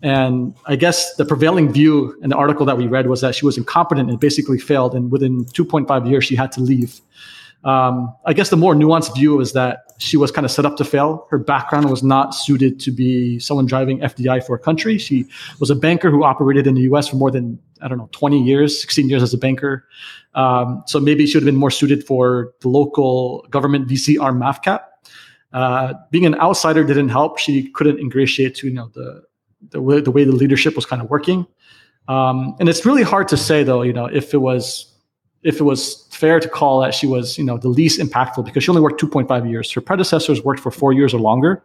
And 0.00 0.54
I 0.66 0.76
guess 0.76 1.16
the 1.16 1.24
prevailing 1.24 1.72
view 1.72 2.16
in 2.22 2.28
the 2.30 2.36
article 2.36 2.64
that 2.66 2.76
we 2.76 2.86
read 2.86 3.08
was 3.08 3.20
that 3.22 3.34
she 3.34 3.44
was 3.44 3.58
incompetent 3.58 4.08
and 4.08 4.20
basically 4.20 4.58
failed. 4.58 4.94
And 4.94 5.10
within 5.10 5.44
2.5 5.46 6.08
years, 6.08 6.24
she 6.24 6.36
had 6.36 6.52
to 6.52 6.60
leave. 6.60 7.00
Um, 7.64 8.14
I 8.24 8.32
guess 8.32 8.50
the 8.50 8.56
more 8.56 8.74
nuanced 8.74 9.14
view 9.14 9.40
is 9.40 9.52
that 9.52 9.80
she 9.98 10.16
was 10.16 10.30
kind 10.30 10.44
of 10.44 10.50
set 10.50 10.64
up 10.64 10.76
to 10.76 10.84
fail. 10.84 11.26
Her 11.30 11.38
background 11.38 11.90
was 11.90 12.02
not 12.02 12.34
suited 12.34 12.78
to 12.80 12.92
be 12.92 13.38
someone 13.40 13.66
driving 13.66 13.98
FDI 13.98 14.44
for 14.46 14.54
a 14.54 14.58
country. 14.58 14.96
She 14.96 15.26
was 15.58 15.68
a 15.68 15.74
banker 15.74 16.10
who 16.10 16.22
operated 16.22 16.66
in 16.66 16.76
the 16.76 16.82
US 16.82 17.08
for 17.08 17.16
more 17.16 17.32
than, 17.32 17.58
I 17.82 17.88
don't 17.88 17.98
know, 17.98 18.08
20 18.12 18.40
years, 18.42 18.80
16 18.80 19.08
years 19.08 19.22
as 19.22 19.34
a 19.34 19.38
banker. 19.38 19.84
Um, 20.34 20.84
so 20.86 21.00
maybe 21.00 21.26
she 21.26 21.36
would 21.36 21.42
have 21.42 21.52
been 21.52 21.56
more 21.56 21.70
suited 21.70 22.04
for 22.04 22.52
the 22.60 22.68
local 22.68 23.44
government 23.50 23.88
VC 23.88 24.20
arm 24.20 24.40
MavCap. 24.40 24.82
Uh, 25.52 25.94
being 26.10 26.26
an 26.26 26.34
outsider 26.36 26.84
didn't 26.84 27.08
help. 27.08 27.38
She 27.38 27.70
couldn't 27.70 27.98
ingratiate 27.98 28.54
to 28.56 28.68
you 28.68 28.74
know 28.74 28.90
the 28.94 29.22
the 29.70 29.80
way 29.80 30.00
the 30.00 30.10
way 30.10 30.24
the 30.24 30.32
leadership 30.32 30.76
was 30.76 30.86
kind 30.86 31.02
of 31.02 31.10
working. 31.10 31.46
Um, 32.06 32.54
and 32.60 32.68
it's 32.68 32.86
really 32.86 33.02
hard 33.02 33.28
to 33.28 33.36
say 33.36 33.62
though, 33.62 33.82
you 33.82 33.92
know, 33.92 34.06
if 34.06 34.34
it 34.34 34.38
was 34.38 34.94
if 35.42 35.60
it 35.60 35.64
was 35.64 36.07
fair 36.18 36.40
to 36.40 36.48
call 36.48 36.80
that 36.80 36.94
she 36.94 37.06
was, 37.06 37.38
you 37.38 37.44
know, 37.44 37.56
the 37.56 37.68
least 37.68 38.00
impactful 38.00 38.44
because 38.44 38.64
she 38.64 38.70
only 38.70 38.82
worked 38.82 39.00
2.5 39.00 39.48
years. 39.48 39.70
Her 39.72 39.80
predecessors 39.80 40.42
worked 40.42 40.60
for 40.60 40.70
four 40.70 40.92
years 40.92 41.14
or 41.14 41.20
longer. 41.20 41.62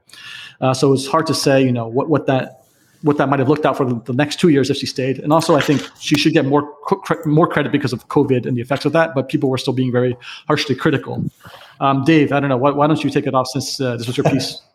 Uh, 0.61 0.73
so 0.73 0.93
it's 0.93 1.07
hard 1.07 1.25
to 1.27 1.33
say, 1.33 1.63
you 1.63 1.71
know, 1.71 1.87
what, 1.87 2.09
what 2.09 2.27
that 2.27 2.59
what 3.01 3.17
that 3.17 3.27
might 3.27 3.39
have 3.39 3.49
looked 3.49 3.65
out 3.65 3.75
for 3.75 3.85
the, 3.85 3.95
the 4.05 4.13
next 4.13 4.39
two 4.39 4.47
years 4.47 4.69
if 4.69 4.77
she 4.77 4.85
stayed. 4.85 5.19
And 5.19 5.33
also, 5.33 5.55
I 5.55 5.59
think 5.59 5.85
she 5.99 6.15
should 6.15 6.31
get 6.31 6.45
more 6.45 6.73
more 7.25 7.47
credit 7.47 7.71
because 7.71 7.91
of 7.91 8.07
COVID 8.07 8.45
and 8.45 8.55
the 8.55 8.61
effects 8.61 8.85
of 8.85 8.93
that. 8.93 9.13
But 9.13 9.27
people 9.27 9.49
were 9.49 9.57
still 9.57 9.73
being 9.73 9.91
very 9.91 10.15
harshly 10.47 10.73
critical. 10.73 11.23
Um, 11.81 12.05
Dave, 12.05 12.31
I 12.31 12.39
don't 12.39 12.49
know. 12.49 12.57
Why, 12.57 12.71
why 12.71 12.87
don't 12.87 13.03
you 13.03 13.09
take 13.09 13.27
it 13.27 13.33
off 13.33 13.47
since 13.47 13.81
uh, 13.81 13.97
this 13.97 14.07
was 14.07 14.17
your 14.17 14.25
piece? 14.25 14.61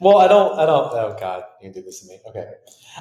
Well, 0.00 0.18
I 0.18 0.28
don't, 0.28 0.58
I 0.58 0.66
don't. 0.66 0.92
Oh 0.92 1.16
God, 1.18 1.44
you 1.62 1.72
do 1.72 1.80
this 1.80 2.00
to 2.00 2.08
me. 2.08 2.18
Okay. 2.28 2.46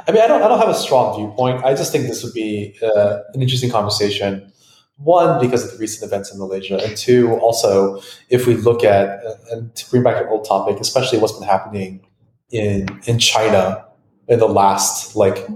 I 0.07 0.11
mean, 0.11 0.21
I 0.21 0.27
don't, 0.27 0.41
I 0.41 0.47
don't 0.47 0.59
have 0.59 0.69
a 0.69 0.75
strong 0.75 1.17
viewpoint. 1.17 1.65
I 1.65 1.73
just 1.73 1.91
think 1.91 2.07
this 2.07 2.23
would 2.23 2.33
be 2.33 2.75
uh, 2.81 3.17
an 3.33 3.41
interesting 3.41 3.69
conversation. 3.69 4.52
One, 4.97 5.41
because 5.41 5.65
of 5.65 5.71
the 5.71 5.77
recent 5.77 6.07
events 6.09 6.31
in 6.31 6.37
Malaysia, 6.37 6.79
and 6.81 6.95
two, 6.95 7.33
also 7.39 8.01
if 8.29 8.45
we 8.45 8.55
look 8.55 8.83
at 8.83 9.21
and 9.51 9.73
to 9.75 9.89
bring 9.89 10.03
back 10.03 10.21
an 10.21 10.27
old 10.29 10.45
topic, 10.45 10.79
especially 10.79 11.17
what's 11.19 11.33
been 11.33 11.47
happening 11.47 12.05
in 12.51 12.87
in 13.05 13.19
China 13.19 13.85
in 14.27 14.39
the 14.39 14.47
last 14.47 15.15
like 15.15 15.47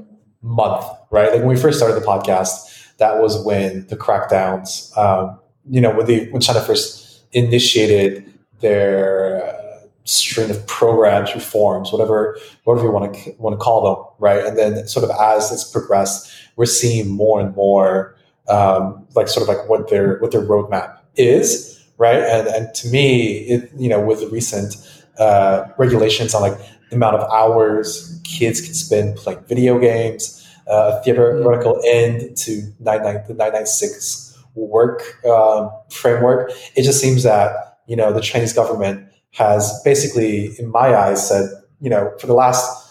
month, 0.42 0.86
right? 1.12 1.32
Like 1.32 1.40
when 1.40 1.50
we 1.50 1.58
first 1.58 1.78
started 1.78 2.02
the 2.02 2.06
podcast, 2.06 2.96
that 2.98 3.20
was 3.22 3.44
when 3.46 3.86
the 3.88 3.96
crackdowns, 3.96 4.96
um, 4.98 5.40
you 5.70 5.82
know, 5.82 5.96
when 5.96 6.08
they 6.08 6.26
when 6.26 6.42
China 6.42 6.60
first 6.62 7.24
initiated 7.32 8.34
their 8.60 9.46
uh, 9.46 9.88
string 10.06 10.50
of 10.50 10.66
programs, 10.66 11.36
reforms, 11.36 11.92
whatever 11.92 12.40
whatever 12.64 12.88
you 12.88 12.92
want 12.92 13.14
to 13.14 13.36
want 13.38 13.54
to 13.54 13.64
call 13.64 13.84
them, 13.84 14.06
right? 14.20 14.44
And 14.44 14.58
then 14.58 14.88
sort 14.88 15.04
of 15.04 15.12
as 15.12 15.52
it's 15.52 15.64
progressed, 15.64 16.32
we're 16.56 16.66
seeing 16.66 17.08
more 17.10 17.40
and 17.40 17.56
more 17.56 18.17
um, 18.50 19.06
like 19.16 19.28
sort 19.28 19.48
of 19.48 19.56
like 19.56 19.70
what 19.70 19.90
their 19.90 20.18
what 20.20 20.32
their 20.32 20.42
roadmap 20.42 21.00
is, 21.16 21.84
right? 21.98 22.20
And 22.20 22.48
and 22.48 22.74
to 22.76 22.88
me, 22.90 23.40
it 23.48 23.72
you 23.78 23.90
know 23.90 24.00
with 24.00 24.20
the 24.22 24.28
recent 24.28 24.76
uh, 25.20 25.66
regulations 25.78 26.34
on 26.34 26.42
like 26.42 26.58
the 26.90 26.96
amount 26.96 27.16
of 27.16 27.30
hours 27.32 28.20
kids 28.24 28.62
can 28.62 28.74
spend 28.74 29.16
playing 29.18 29.44
video 29.48 29.80
games, 29.80 30.46
uh, 30.68 31.02
theoretical 31.02 31.82
end 31.86 32.36
to 32.38 32.72
nine 32.80 33.04
nine 33.04 33.24
the 33.28 33.34
nine 33.34 33.54
nine 33.54 33.66
six 33.66 34.38
work 34.56 35.24
um, 35.26 35.70
framework, 35.90 36.52
it 36.76 36.84
just 36.84 37.00
seems 37.00 37.24
that 37.24 37.80
you 37.88 37.96
know 37.96 38.12
the 38.12 38.22
Chinese 38.22 38.54
government 38.54 39.08
has 39.34 39.82
basically, 39.84 40.58
in 40.60 40.72
my 40.72 40.96
eyes, 40.96 41.28
said 41.28 41.50
you 41.80 41.90
know 41.90 42.14
for 42.20 42.28
the 42.28 42.34
last 42.34 42.86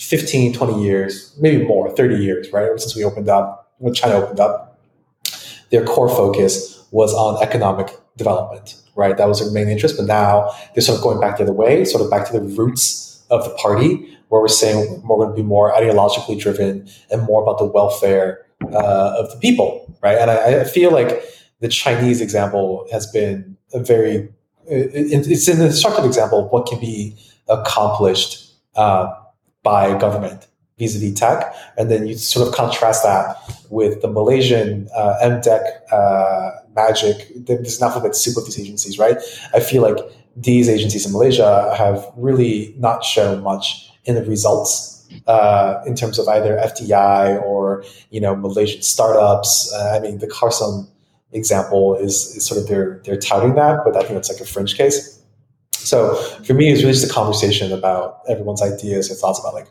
15, 0.00 0.54
20 0.54 0.82
years, 0.82 1.36
maybe 1.40 1.62
more, 1.64 1.94
30 1.94 2.16
years, 2.16 2.50
right? 2.52 2.68
Since 2.80 2.96
we 2.96 3.04
opened 3.04 3.28
up, 3.28 3.74
when 3.78 3.92
China 3.92 4.14
opened 4.14 4.40
up, 4.40 4.69
their 5.70 5.84
core 5.84 6.08
focus 6.08 6.84
was 6.90 7.14
on 7.14 7.42
economic 7.42 7.90
development, 8.16 8.74
right? 8.96 9.16
That 9.16 9.28
was 9.28 9.40
their 9.40 9.50
main 9.50 9.68
interest. 9.68 9.96
But 9.96 10.06
now 10.06 10.50
they're 10.74 10.82
sort 10.82 10.98
of 10.98 11.04
going 11.04 11.20
back 11.20 11.38
the 11.38 11.44
other 11.44 11.52
way, 11.52 11.84
sort 11.84 12.02
of 12.04 12.10
back 12.10 12.26
to 12.30 12.32
the 12.32 12.44
roots 12.44 13.24
of 13.30 13.44
the 13.44 13.50
party, 13.50 14.18
where 14.28 14.40
we're 14.40 14.48
saying 14.48 15.02
we're 15.06 15.16
going 15.16 15.30
to 15.30 15.34
be 15.34 15.42
more 15.42 15.72
ideologically 15.72 16.38
driven 16.38 16.88
and 17.10 17.22
more 17.22 17.42
about 17.42 17.58
the 17.58 17.64
welfare 17.64 18.44
uh, 18.72 19.14
of 19.18 19.30
the 19.30 19.36
people, 19.40 19.96
right? 20.02 20.18
And 20.18 20.30
I, 20.30 20.60
I 20.60 20.64
feel 20.64 20.90
like 20.90 21.22
the 21.60 21.68
Chinese 21.68 22.20
example 22.20 22.86
has 22.92 23.06
been 23.06 23.56
a 23.72 23.80
very 23.80 24.28
it, 24.66 25.26
it's 25.26 25.48
an 25.48 25.60
instructive 25.60 26.04
example 26.04 26.44
of 26.44 26.50
what 26.52 26.66
can 26.66 26.78
be 26.80 27.16
accomplished 27.48 28.54
uh, 28.76 29.12
by 29.62 29.98
government 29.98 30.46
vis-a-vis 30.80 31.14
tech, 31.14 31.54
and 31.76 31.90
then 31.90 32.06
you 32.08 32.16
sort 32.16 32.48
of 32.48 32.52
contrast 32.52 33.04
that 33.04 33.36
with 33.70 34.02
the 34.02 34.08
Malaysian 34.08 34.88
uh, 34.96 35.14
MDEC 35.22 35.62
uh, 35.92 36.50
MaGIC. 36.74 37.46
There's 37.46 37.80
nothing 37.80 38.02
but 38.02 38.16
soup 38.16 38.36
of 38.36 38.46
these 38.46 38.58
agencies, 38.58 38.98
right? 38.98 39.18
I 39.54 39.60
feel 39.60 39.82
like 39.82 39.98
these 40.34 40.68
agencies 40.68 41.06
in 41.06 41.12
Malaysia 41.12 41.74
have 41.76 42.04
really 42.16 42.74
not 42.78 43.04
shown 43.04 43.42
much 43.42 43.90
in 44.04 44.14
the 44.14 44.24
results 44.24 45.06
uh, 45.26 45.82
in 45.86 45.94
terms 45.94 46.18
of 46.18 46.26
either 46.28 46.56
FDI 46.56 47.40
or 47.42 47.84
you 48.10 48.20
know 48.20 48.34
Malaysian 48.34 48.82
startups. 48.82 49.72
Uh, 49.72 49.96
I 49.96 50.00
mean, 50.00 50.18
the 50.18 50.26
Carsome 50.26 50.88
example 51.32 51.94
is, 51.96 52.36
is 52.36 52.44
sort 52.46 52.60
of 52.60 52.68
they're 52.68 53.00
they're 53.04 53.18
touting 53.18 53.54
that, 53.54 53.80
but 53.84 53.96
I 53.96 54.02
think 54.02 54.18
it's 54.18 54.30
like 54.32 54.40
a 54.40 54.46
fringe 54.46 54.76
case. 54.76 55.20
So 55.72 56.14
for 56.44 56.54
me, 56.54 56.70
it's 56.70 56.82
really 56.82 56.92
just 56.92 57.10
a 57.10 57.12
conversation 57.12 57.72
about 57.72 58.20
everyone's 58.28 58.62
ideas 58.62 59.10
and 59.10 59.18
thoughts 59.18 59.40
about 59.40 59.54
like 59.54 59.68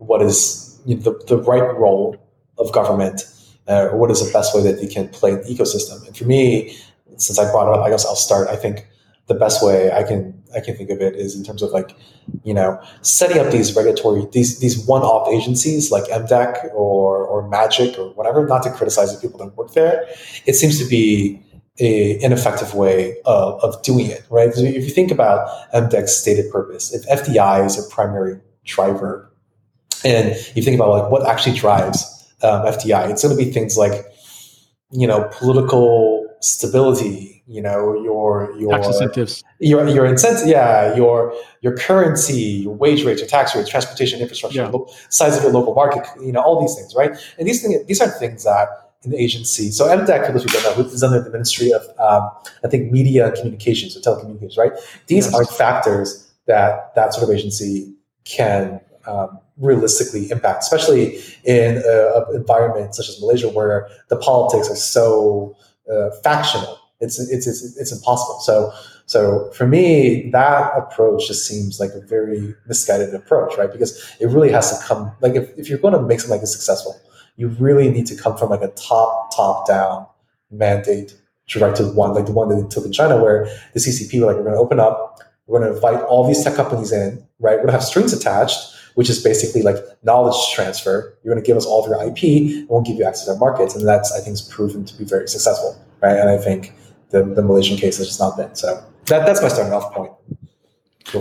what 0.00 0.22
is 0.22 0.78
the, 0.86 1.22
the 1.28 1.36
right 1.46 1.76
role 1.76 2.16
of 2.58 2.72
government 2.72 3.22
uh, 3.68 3.88
or 3.90 3.96
what 3.96 4.10
is 4.10 4.24
the 4.24 4.32
best 4.32 4.54
way 4.54 4.62
that 4.62 4.80
they 4.80 4.86
can 4.86 5.08
play 5.08 5.32
the 5.32 5.42
ecosystem. 5.42 6.04
And 6.06 6.16
for 6.16 6.24
me, 6.24 6.76
since 7.16 7.38
I 7.38 7.50
brought 7.50 7.68
it 7.70 7.78
up, 7.78 7.84
I 7.84 7.90
guess 7.90 8.04
I'll 8.04 8.16
start. 8.16 8.48
I 8.48 8.56
think 8.56 8.86
the 9.26 9.34
best 9.34 9.64
way 9.64 9.92
I 9.92 10.02
can 10.02 10.34
I 10.56 10.60
can 10.60 10.76
think 10.76 10.90
of 10.90 11.00
it 11.00 11.14
is 11.14 11.36
in 11.36 11.44
terms 11.44 11.62
of 11.62 11.70
like, 11.70 11.94
you 12.42 12.52
know, 12.52 12.82
setting 13.02 13.38
up 13.38 13.52
these 13.52 13.76
regulatory 13.76 14.26
these 14.32 14.58
these 14.58 14.84
one-off 14.86 15.28
agencies 15.28 15.92
like 15.92 16.04
MDEC 16.04 16.74
or 16.74 17.24
or 17.24 17.48
MaGIC 17.48 17.98
or 17.98 18.12
whatever. 18.14 18.46
Not 18.46 18.62
to 18.64 18.70
criticize 18.70 19.14
the 19.14 19.20
people 19.20 19.38
that 19.38 19.56
work 19.56 19.72
there, 19.74 20.08
it 20.46 20.54
seems 20.54 20.78
to 20.82 20.88
be 20.88 21.40
a 21.78 22.22
ineffective 22.22 22.74
way 22.74 23.16
of, 23.24 23.62
of 23.62 23.80
doing 23.82 24.06
it, 24.06 24.26
right? 24.28 24.52
So 24.52 24.62
if 24.62 24.84
you 24.84 24.90
think 24.90 25.10
about 25.10 25.48
MDEC's 25.72 26.14
stated 26.14 26.50
purpose, 26.50 26.92
if 26.92 27.06
FDI 27.06 27.64
is 27.64 27.78
a 27.78 27.88
primary 27.88 28.38
driver, 28.64 29.29
and 30.04 30.34
you 30.54 30.62
think 30.62 30.76
about 30.76 30.90
like 30.90 31.10
what 31.10 31.28
actually 31.28 31.56
drives 31.56 32.32
um, 32.42 32.62
FDI, 32.62 33.10
it's 33.10 33.22
going 33.22 33.36
to 33.36 33.44
be 33.44 33.50
things 33.50 33.76
like, 33.76 33.92
you 34.90 35.06
know, 35.06 35.28
political 35.32 36.26
stability, 36.40 37.42
you 37.46 37.60
know, 37.60 38.00
your 38.02 38.54
your 38.58 38.72
tax 38.72 38.86
incentives, 38.86 39.44
your 39.58 39.86
your 39.88 40.06
incentive, 40.06 40.48
yeah, 40.48 40.94
your 40.94 41.34
your 41.60 41.76
currency, 41.76 42.62
your 42.62 42.74
wage 42.74 43.04
rates, 43.04 43.20
your 43.20 43.28
tax 43.28 43.54
rates, 43.54 43.68
transportation 43.68 44.20
infrastructure, 44.20 44.62
yeah. 44.62 44.94
size 45.10 45.36
of 45.36 45.42
your 45.42 45.52
local 45.52 45.74
market, 45.74 46.06
you 46.22 46.32
know, 46.32 46.40
all 46.40 46.60
these 46.60 46.74
things, 46.74 46.94
right? 46.94 47.10
And 47.38 47.46
these 47.46 47.62
things, 47.62 47.84
these 47.86 48.00
aren't 48.00 48.14
things 48.14 48.44
that 48.44 48.68
an 49.04 49.14
agency. 49.14 49.70
So 49.70 49.86
MDEC, 49.86 50.26
for 50.26 50.32
those 50.32 50.42
who 50.42 50.48
don't 50.48 50.78
know, 50.78 50.84
is 50.84 51.02
under 51.02 51.22
the 51.22 51.30
Ministry 51.30 51.72
of, 51.72 51.82
um, 51.98 52.30
I 52.62 52.68
think, 52.68 52.92
Media 52.92 53.28
and 53.28 53.34
Communications 53.34 53.96
or 53.96 54.00
Telecommunications, 54.00 54.58
right? 54.58 54.72
These 55.06 55.26
yes. 55.26 55.34
are 55.34 55.44
factors 55.44 56.30
that 56.46 56.94
that 56.94 57.14
sort 57.14 57.28
of 57.28 57.34
agency 57.34 57.94
can 58.24 58.80
um, 59.06 59.38
realistically 59.60 60.30
impact, 60.30 60.62
especially 60.62 61.20
in 61.44 61.78
an 61.78 62.24
environment 62.34 62.94
such 62.94 63.08
as 63.08 63.20
Malaysia, 63.20 63.48
where 63.48 63.88
the 64.08 64.16
politics 64.16 64.68
are 64.70 64.76
so 64.76 65.56
uh, 65.90 66.10
factional. 66.22 66.78
It's, 67.00 67.18
it's 67.18 67.46
it's 67.46 67.76
it's 67.78 67.92
impossible. 67.92 68.40
So 68.40 68.72
so 69.06 69.50
for 69.52 69.66
me, 69.66 70.30
that 70.30 70.72
approach 70.76 71.28
just 71.28 71.46
seems 71.46 71.80
like 71.80 71.90
a 71.94 72.00
very 72.00 72.54
misguided 72.66 73.14
approach, 73.14 73.56
right? 73.56 73.72
Because 73.72 74.14
it 74.20 74.26
really 74.26 74.52
has 74.52 74.78
to 74.78 74.86
come 74.86 75.12
like 75.20 75.34
if, 75.34 75.50
if 75.58 75.68
you're 75.68 75.78
going 75.78 75.94
to 75.94 76.02
make 76.02 76.20
something 76.20 76.32
like 76.32 76.42
this 76.42 76.52
successful, 76.52 77.00
you 77.36 77.48
really 77.48 77.90
need 77.90 78.06
to 78.06 78.16
come 78.16 78.36
from 78.36 78.50
like 78.50 78.62
a 78.62 78.68
top 78.68 79.34
top 79.34 79.66
down 79.66 80.06
mandate 80.50 81.16
directed 81.50 81.94
one, 81.94 82.14
like 82.14 82.26
the 82.26 82.32
one 82.32 82.48
that 82.48 82.56
they 82.56 82.68
took 82.68 82.84
in 82.84 82.92
China, 82.92 83.20
where 83.20 83.44
the 83.74 83.80
CCP 83.80 84.20
were 84.20 84.26
like, 84.26 84.36
we're 84.36 84.44
going 84.44 84.54
to 84.54 84.60
open 84.60 84.78
up, 84.78 85.20
we're 85.46 85.58
going 85.58 85.70
to 85.70 85.76
invite 85.76 86.00
all 86.04 86.26
these 86.26 86.42
tech 86.42 86.54
companies 86.54 86.92
in, 86.92 87.26
right? 87.40 87.54
We're 87.54 87.66
going 87.66 87.66
to 87.68 87.72
have 87.72 87.84
strings 87.84 88.12
attached, 88.12 88.58
which 88.94 89.10
is 89.10 89.22
basically 89.22 89.62
like 89.62 89.76
knowledge 90.02 90.36
transfer. 90.54 91.16
You're 91.22 91.34
going 91.34 91.42
to 91.42 91.46
give 91.46 91.56
us 91.56 91.66
all 91.66 91.84
of 91.84 91.88
your 91.88 92.02
IP, 92.02 92.22
and 92.60 92.68
we'll 92.68 92.82
give 92.82 92.96
you 92.96 93.04
access 93.04 93.26
to 93.26 93.32
our 93.32 93.38
markets, 93.38 93.74
and 93.74 93.86
that's 93.86 94.12
I 94.12 94.20
think 94.20 94.34
is 94.34 94.42
proven 94.42 94.84
to 94.84 94.96
be 94.96 95.04
very 95.04 95.28
successful, 95.28 95.80
right? 96.02 96.16
And 96.16 96.30
I 96.30 96.38
think 96.38 96.74
the, 97.10 97.24
the 97.24 97.42
Malaysian 97.42 97.76
case 97.76 97.98
has 97.98 98.06
just 98.06 98.20
not 98.20 98.36
been. 98.36 98.54
So 98.54 98.82
that, 99.06 99.26
that's 99.26 99.42
my 99.42 99.48
starting 99.48 99.72
off 99.72 99.92
point. 99.92 100.12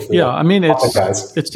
Yeah, 0.09 0.29
I 0.29 0.43
mean 0.43 0.63
it's 0.63 1.35
it's 1.35 1.55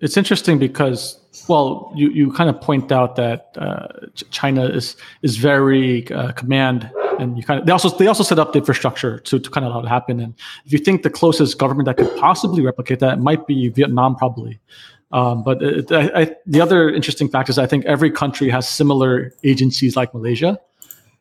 it's 0.00 0.16
interesting 0.16 0.58
because 0.58 1.20
well, 1.48 1.92
you, 1.94 2.10
you 2.10 2.32
kind 2.32 2.50
of 2.50 2.60
point 2.60 2.90
out 2.90 3.16
that 3.16 3.56
uh, 3.58 3.88
China 4.30 4.64
is 4.66 4.96
is 5.22 5.36
very 5.36 6.10
uh, 6.12 6.32
command, 6.32 6.90
and 7.18 7.36
you 7.36 7.44
kind 7.44 7.60
of 7.60 7.66
they 7.66 7.72
also 7.72 7.88
they 7.96 8.06
also 8.06 8.22
set 8.22 8.38
up 8.38 8.52
the 8.52 8.58
infrastructure 8.58 9.18
to, 9.20 9.38
to 9.38 9.50
kind 9.50 9.64
of 9.64 9.72
allow 9.72 9.80
it 9.80 9.84
to 9.84 9.88
happen. 9.88 10.20
And 10.20 10.34
if 10.64 10.72
you 10.72 10.78
think 10.78 11.02
the 11.02 11.10
closest 11.10 11.58
government 11.58 11.86
that 11.86 11.96
could 11.96 12.14
possibly 12.18 12.62
replicate 12.62 13.00
that 13.00 13.20
might 13.20 13.46
be 13.46 13.68
Vietnam, 13.68 14.16
probably. 14.16 14.60
Um, 15.12 15.42
but 15.42 15.62
it, 15.62 15.90
I, 15.90 16.22
I, 16.22 16.36
the 16.46 16.60
other 16.60 16.88
interesting 16.88 17.28
fact 17.28 17.48
is 17.48 17.58
I 17.58 17.66
think 17.66 17.84
every 17.84 18.10
country 18.10 18.48
has 18.50 18.68
similar 18.68 19.32
agencies 19.42 19.96
like 19.96 20.14
Malaysia. 20.14 20.60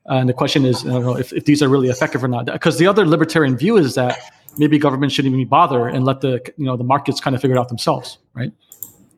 And 0.05 0.29
the 0.29 0.33
question 0.33 0.65
is, 0.65 0.85
I 0.85 0.89
don't 0.89 1.03
know 1.03 1.17
if, 1.17 1.33
if 1.33 1.45
these 1.45 1.61
are 1.61 1.69
really 1.69 1.89
effective 1.89 2.23
or 2.23 2.27
not. 2.27 2.45
Because 2.45 2.77
the 2.77 2.87
other 2.87 3.05
libertarian 3.05 3.57
view 3.57 3.77
is 3.77 3.95
that 3.95 4.19
maybe 4.57 4.77
government 4.77 5.11
shouldn't 5.11 5.33
even 5.33 5.47
bother 5.47 5.87
and 5.87 6.05
let 6.05 6.21
the 6.21 6.41
you 6.57 6.65
know 6.65 6.77
the 6.77 6.83
markets 6.83 7.19
kind 7.19 7.35
of 7.35 7.41
figure 7.41 7.55
it 7.55 7.59
out 7.59 7.69
themselves, 7.69 8.17
right? 8.33 8.51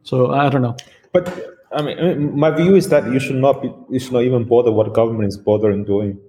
So 0.03 0.31
I 0.31 0.49
don't 0.49 0.61
know. 0.61 0.75
But 1.13 1.57
I 1.73 1.81
mean, 1.81 2.37
my 2.37 2.51
view 2.51 2.75
is 2.75 2.89
that 2.89 3.11
you 3.11 3.19
should 3.19 3.35
not 3.35 3.61
be, 3.61 3.71
you 3.89 3.99
should 3.99 4.13
not 4.13 4.23
even 4.23 4.43
bother 4.45 4.71
what 4.71 4.93
government 4.93 5.27
is 5.27 5.37
bothering 5.37 5.85
doing. 5.85 6.19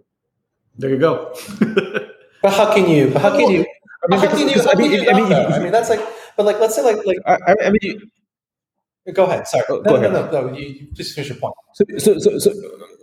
There 0.79 0.91
you 0.91 0.99
go. 0.99 1.35
but 2.43 2.53
how 2.53 2.73
can 2.73 2.89
you? 2.89 3.11
But 3.11 3.23
how 3.23 3.31
can 3.37 3.51
you? 3.51 3.67
I 4.05 4.09
mean, 4.09 4.21
how 4.21 4.27
can? 4.27 4.39
I 4.39 4.75
mean, 4.75 5.09
I 5.09 5.13
mean, 5.13 5.33
I 5.33 5.59
mean, 5.59 5.73
that's 5.73 5.91
like, 5.91 6.01
but 6.37 6.47
like, 6.47 6.59
let's 6.61 6.75
say, 6.75 6.83
like, 6.83 7.05
like, 7.05 7.19
I, 7.27 7.67
I 7.67 7.71
mean. 7.71 8.11
Go 9.13 9.25
ahead. 9.25 9.49
Sorry. 9.49 9.65
Oh, 9.69 9.77
no, 9.77 9.83
go 9.83 9.91
no, 9.91 9.97
ahead. 9.97 10.33
no, 10.33 10.41
no, 10.43 10.47
no. 10.49 10.57
You, 10.57 10.67
you 10.67 10.87
just 10.93 11.15
finish 11.15 11.31
your 11.31 11.39
point. 11.39 11.55
So, 11.75 11.85
so, 11.99 12.19
so, 12.19 12.39
so, 12.39 12.53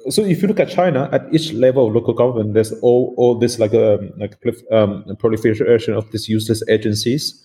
so, 0.10 0.22
if 0.24 0.42
you 0.42 0.48
look 0.48 0.60
at 0.60 0.70
China, 0.70 1.10
at 1.12 1.34
each 1.34 1.52
level 1.52 1.88
of 1.88 1.94
local 1.94 2.14
government, 2.14 2.54
there's 2.54 2.72
all, 2.82 3.14
all 3.18 3.36
this 3.36 3.60
like 3.60 3.74
a 3.74 3.96
um, 3.96 4.12
like 4.18 4.38
um, 4.72 5.04
proliferation 5.20 5.94
of 5.94 6.10
these 6.12 6.30
useless 6.30 6.64
agencies 6.70 7.44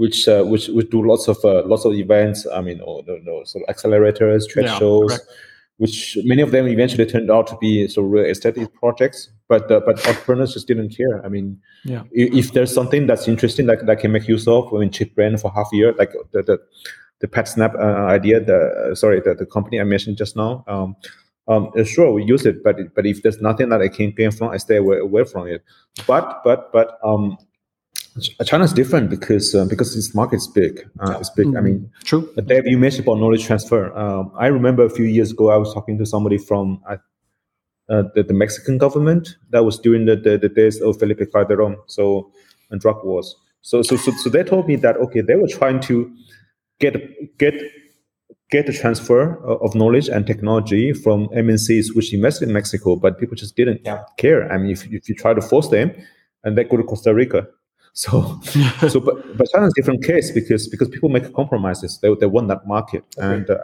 which 0.00 0.26
uh, 0.28 0.42
which 0.44 0.68
which 0.68 0.88
do 0.88 1.06
lots 1.06 1.28
of 1.28 1.36
uh, 1.44 1.62
lots 1.66 1.84
of 1.84 1.92
events. 1.92 2.46
I 2.54 2.62
mean, 2.62 2.80
or, 2.80 3.02
or, 3.06 3.18
or 3.30 3.44
sort 3.44 3.64
of 3.68 3.74
accelerators, 3.74 4.48
trade 4.48 4.64
yeah, 4.64 4.78
shows, 4.78 5.10
correct. 5.10 5.26
which 5.76 6.16
many 6.24 6.40
of 6.40 6.52
them 6.52 6.68
eventually 6.68 7.04
turned 7.04 7.30
out 7.30 7.46
to 7.48 7.56
be 7.58 7.86
sort 7.86 8.06
of 8.06 8.12
real 8.12 8.24
aesthetic 8.24 8.72
projects. 8.72 9.28
But 9.46 9.70
uh, 9.70 9.80
but 9.84 10.06
entrepreneurs 10.06 10.54
just 10.54 10.66
didn't 10.66 10.96
care. 10.96 11.22
I 11.22 11.28
mean, 11.28 11.60
yeah. 11.84 12.04
if, 12.12 12.46
if, 12.46 12.52
there's 12.54 12.72
something 12.72 13.06
that's 13.06 13.28
interesting 13.28 13.66
that 13.66 13.84
that 13.84 14.00
can 14.00 14.10
make 14.10 14.26
use 14.26 14.48
of, 14.48 14.72
I 14.72 14.78
mean, 14.78 14.90
cheap 14.90 15.14
brand 15.14 15.38
for 15.38 15.52
half 15.52 15.68
a 15.70 15.76
year, 15.76 15.92
like 15.98 16.12
the 16.32 16.42
the, 16.44 16.58
the 17.20 17.28
PatSnap 17.28 17.74
uh, 17.74 18.06
idea, 18.06 18.40
the 18.40 18.94
sorry, 18.94 19.20
the, 19.20 19.34
the 19.34 19.46
company 19.46 19.80
I 19.80 19.84
mentioned 19.84 20.16
just 20.16 20.36
now. 20.36 20.64
Um, 20.66 20.96
um, 21.48 21.72
sure, 21.84 22.12
we 22.12 22.24
use 22.24 22.46
it, 22.46 22.62
but 22.62 22.76
but 22.94 23.06
if 23.06 23.22
there's 23.22 23.40
nothing 23.40 23.70
that 23.70 23.82
I 23.82 23.88
can 23.88 24.12
gain 24.12 24.30
from, 24.30 24.50
I 24.50 24.56
stay 24.56 24.76
away, 24.76 24.98
away 24.98 25.24
from 25.24 25.48
it. 25.48 25.64
But 26.06 26.42
but 26.44 26.72
but 26.72 26.98
um, 27.02 27.36
China 28.44 28.64
is 28.64 28.72
different 28.72 29.10
because 29.10 29.54
uh, 29.54 29.64
because 29.64 29.94
this 29.94 30.14
market 30.14 30.36
is 30.36 30.48
big. 30.48 30.88
Uh, 31.00 31.18
it's 31.18 31.30
big. 31.30 31.46
Mm-hmm. 31.46 31.56
I 31.56 31.60
mean, 31.60 31.90
true. 32.04 32.32
Dave, 32.46 32.66
you 32.66 32.78
mentioned 32.78 33.06
about 33.06 33.18
knowledge 33.18 33.44
transfer. 33.44 33.96
Um, 33.96 34.32
I 34.38 34.46
remember 34.46 34.84
a 34.84 34.90
few 34.90 35.04
years 35.04 35.32
ago, 35.32 35.50
I 35.50 35.56
was 35.56 35.74
talking 35.74 35.98
to 35.98 36.06
somebody 36.06 36.38
from 36.38 36.82
uh, 36.88 36.96
the, 38.14 38.22
the, 38.22 38.34
Mexican 38.34 38.78
government. 38.78 39.36
That 39.50 39.64
was 39.64 39.78
during 39.78 40.06
the, 40.06 40.16
the, 40.16 40.38
the 40.38 40.48
days 40.48 40.80
of 40.80 40.98
Felipe 40.98 41.20
Calderon, 41.32 41.76
so 41.86 42.30
and 42.70 42.80
drug 42.80 43.04
wars. 43.04 43.34
So, 43.62 43.82
so 43.82 43.96
so 43.96 44.12
so 44.12 44.30
they 44.30 44.42
told 44.42 44.68
me 44.68 44.76
that 44.76 44.96
okay, 44.96 45.20
they 45.20 45.34
were 45.34 45.48
trying 45.48 45.80
to 45.80 46.10
get 46.80 47.38
get 47.38 47.54
get 48.50 48.66
the 48.66 48.72
transfer 48.72 49.36
of 49.44 49.74
knowledge 49.74 50.08
and 50.08 50.26
technology 50.26 50.92
from 50.92 51.28
MNCs 51.28 51.94
which 51.94 52.12
invested 52.12 52.48
in 52.48 52.52
Mexico, 52.52 52.96
but 52.96 53.18
people 53.20 53.36
just 53.36 53.54
didn't 53.54 53.80
yeah. 53.84 54.02
care. 54.16 54.50
I 54.52 54.58
mean, 54.58 54.72
if 54.72 54.86
if 54.92 55.08
you 55.08 55.14
try 55.14 55.34
to 55.34 55.40
force 55.40 55.68
them, 55.68 55.92
and 56.44 56.58
they 56.58 56.64
go 56.64 56.76
to 56.76 56.82
Costa 56.82 57.14
Rica 57.14 57.46
so, 57.92 58.40
so 58.88 59.00
but 59.00 59.36
but 59.36 59.48
China's 59.52 59.72
a 59.76 59.80
different 59.80 60.04
case 60.04 60.30
because 60.30 60.68
because 60.68 60.88
people 60.88 61.08
make 61.08 61.34
compromises. 61.34 61.98
They 62.00 62.14
they 62.14 62.26
want 62.26 62.46
that 62.46 62.64
market, 62.64 63.04
okay. 63.18 63.34
and 63.34 63.50
uh, 63.50 63.58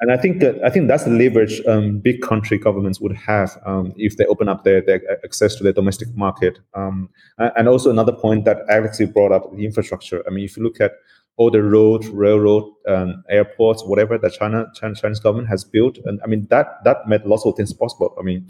and 0.00 0.10
I 0.10 0.16
think 0.16 0.40
that 0.40 0.62
I 0.64 0.68
think 0.68 0.88
that's 0.88 1.04
the 1.04 1.10
leverage 1.10 1.64
um, 1.66 2.00
big 2.00 2.22
country 2.22 2.58
governments 2.58 3.00
would 3.00 3.16
have 3.16 3.56
um, 3.64 3.92
if 3.96 4.16
they 4.16 4.26
open 4.26 4.48
up 4.48 4.64
their, 4.64 4.80
their 4.80 5.00
access 5.24 5.54
to 5.56 5.62
their 5.62 5.72
domestic 5.72 6.08
market. 6.16 6.58
Um, 6.74 7.08
and 7.38 7.68
also 7.68 7.88
another 7.88 8.12
point 8.12 8.46
that 8.46 8.58
Alex 8.68 9.00
brought 9.14 9.30
up 9.30 9.54
the 9.54 9.64
infrastructure. 9.64 10.24
I 10.26 10.30
mean, 10.30 10.44
if 10.44 10.56
you 10.56 10.64
look 10.64 10.80
at 10.80 10.94
all 11.36 11.50
the 11.50 11.62
road, 11.62 12.04
railroad, 12.06 12.64
um, 12.88 13.22
airports, 13.28 13.84
whatever 13.84 14.16
that 14.18 14.32
China, 14.32 14.66
China 14.74 14.94
Chinese 14.94 15.20
government 15.20 15.48
has 15.48 15.64
built, 15.64 15.98
and 16.04 16.20
I 16.24 16.26
mean 16.26 16.46
that 16.50 16.82
that 16.84 17.08
made 17.08 17.24
lots 17.24 17.44
of 17.44 17.56
things 17.56 17.72
possible. 17.72 18.14
I 18.18 18.22
mean 18.22 18.48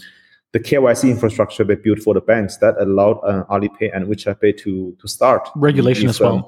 the 0.52 0.60
KYC 0.60 1.10
infrastructure 1.10 1.64
they 1.64 1.74
built 1.74 1.98
for 1.98 2.14
the 2.14 2.20
banks 2.20 2.56
that 2.58 2.76
allowed 2.80 3.18
uh, 3.24 3.44
Alipay 3.50 3.94
and 3.94 4.06
WeChat 4.06 4.40
Pay 4.40 4.52
to 4.52 4.96
to 5.00 5.08
start 5.08 5.48
regulation 5.56 6.04
if, 6.04 6.10
as 6.10 6.20
well. 6.20 6.34
Um, 6.34 6.44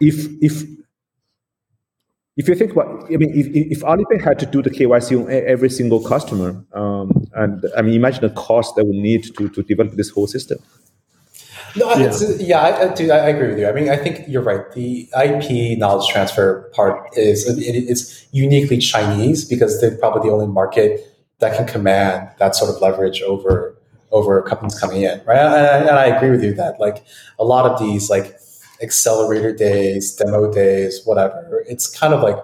if 0.00 0.26
if 0.42 0.64
if 2.36 2.48
you 2.48 2.54
think 2.54 2.72
about, 2.72 3.04
I 3.12 3.16
mean, 3.16 3.32
if, 3.34 3.48
if 3.48 3.80
Alipay 3.82 4.22
had 4.22 4.38
to 4.38 4.46
do 4.46 4.62
the 4.62 4.70
KYC 4.70 5.20
on 5.20 5.30
every 5.30 5.68
single 5.68 6.02
customer, 6.02 6.64
um, 6.72 7.28
and 7.34 7.62
I 7.76 7.82
mean, 7.82 7.94
imagine 7.94 8.22
the 8.22 8.30
cost 8.30 8.76
that 8.76 8.84
would 8.84 8.96
need 8.96 9.24
to 9.36 9.48
to 9.50 9.62
develop 9.62 9.92
this 9.92 10.10
whole 10.10 10.26
system. 10.26 10.58
No, 11.76 11.94
yeah, 11.94 12.12
yeah 12.38 12.60
I, 12.60 12.68
I, 12.68 13.18
I, 13.18 13.28
agree 13.28 13.48
with 13.48 13.58
you. 13.58 13.68
I 13.68 13.72
mean, 13.72 13.88
I 13.88 13.96
think 13.96 14.26
you're 14.28 14.42
right. 14.42 14.70
The 14.72 15.08
IP 15.24 15.78
knowledge 15.78 16.08
transfer 16.10 16.70
part 16.74 17.16
is 17.16 17.46
it, 17.48 17.60
it's 17.60 18.26
uniquely 18.32 18.78
Chinese 18.78 19.44
because 19.44 19.80
they're 19.80 19.96
probably 19.96 20.28
the 20.28 20.34
only 20.34 20.46
market 20.46 21.06
that 21.38 21.56
can 21.56 21.66
command 21.66 22.28
that 22.38 22.54
sort 22.54 22.74
of 22.74 22.80
leverage 22.80 23.22
over 23.22 23.76
over 24.12 24.42
companies 24.42 24.78
coming 24.78 25.02
in, 25.02 25.20
right? 25.24 25.38
And, 25.38 25.88
and 25.88 25.98
I 25.98 26.06
agree 26.06 26.30
with 26.30 26.42
you 26.42 26.52
that 26.54 26.80
like 26.80 27.04
a 27.38 27.44
lot 27.44 27.70
of 27.70 27.78
these 27.78 28.10
like 28.10 28.36
accelerator 28.82 29.54
days, 29.54 30.14
demo 30.16 30.52
days, 30.52 31.02
whatever, 31.04 31.64
it's 31.68 31.86
kind 31.86 32.12
of 32.12 32.22
like 32.22 32.36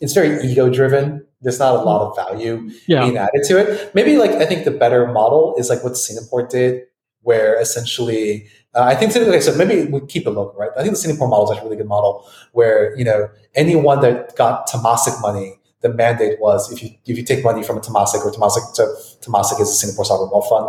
it's 0.00 0.12
very 0.12 0.42
ego 0.42 0.68
driven. 0.68 1.24
There's 1.40 1.58
not 1.58 1.76
a 1.76 1.82
lot 1.82 2.08
of 2.08 2.16
value 2.16 2.70
yeah. 2.86 3.04
being 3.04 3.16
added 3.16 3.42
to 3.44 3.58
it. 3.58 3.94
Maybe 3.94 4.16
like 4.16 4.32
I 4.32 4.46
think 4.46 4.64
the 4.64 4.70
better 4.72 5.06
model 5.06 5.54
is 5.58 5.70
like 5.70 5.84
what 5.84 5.96
Singapore 5.96 6.46
did, 6.46 6.82
where 7.22 7.60
essentially 7.60 8.46
Uh, 8.74 8.88
I 8.88 8.94
think 8.94 9.14
okay, 9.14 9.40
so 9.40 9.54
maybe 9.54 9.84
we 9.92 10.00
keep 10.06 10.26
it 10.26 10.30
local, 10.30 10.56
right? 10.58 10.72
I 10.78 10.80
think 10.80 10.94
the 10.96 11.02
Singapore 11.04 11.28
model 11.28 11.44
is 11.44 11.50
actually 11.50 11.60
a 11.60 11.68
really 11.68 11.80
good 11.82 11.92
model 11.96 12.24
where 12.52 12.96
you 12.96 13.04
know 13.04 13.28
anyone 13.54 14.00
that 14.00 14.34
got 14.34 14.66
Temasek 14.66 15.20
money, 15.20 15.60
the 15.84 15.90
mandate 15.92 16.40
was 16.40 16.72
if 16.72 16.82
you 16.82 16.88
if 17.04 17.18
you 17.18 17.24
take 17.24 17.44
money 17.44 17.62
from 17.62 17.76
a 17.76 17.80
Temasek 17.80 18.24
or 18.24 18.32
Temasek 18.32 18.64
to 18.76 18.82
Temasek 19.20 19.60
is 19.60 19.68
a 19.68 19.74
Singapore 19.74 20.06
sovereign 20.06 20.30
wealth 20.32 20.48
fund 20.48 20.66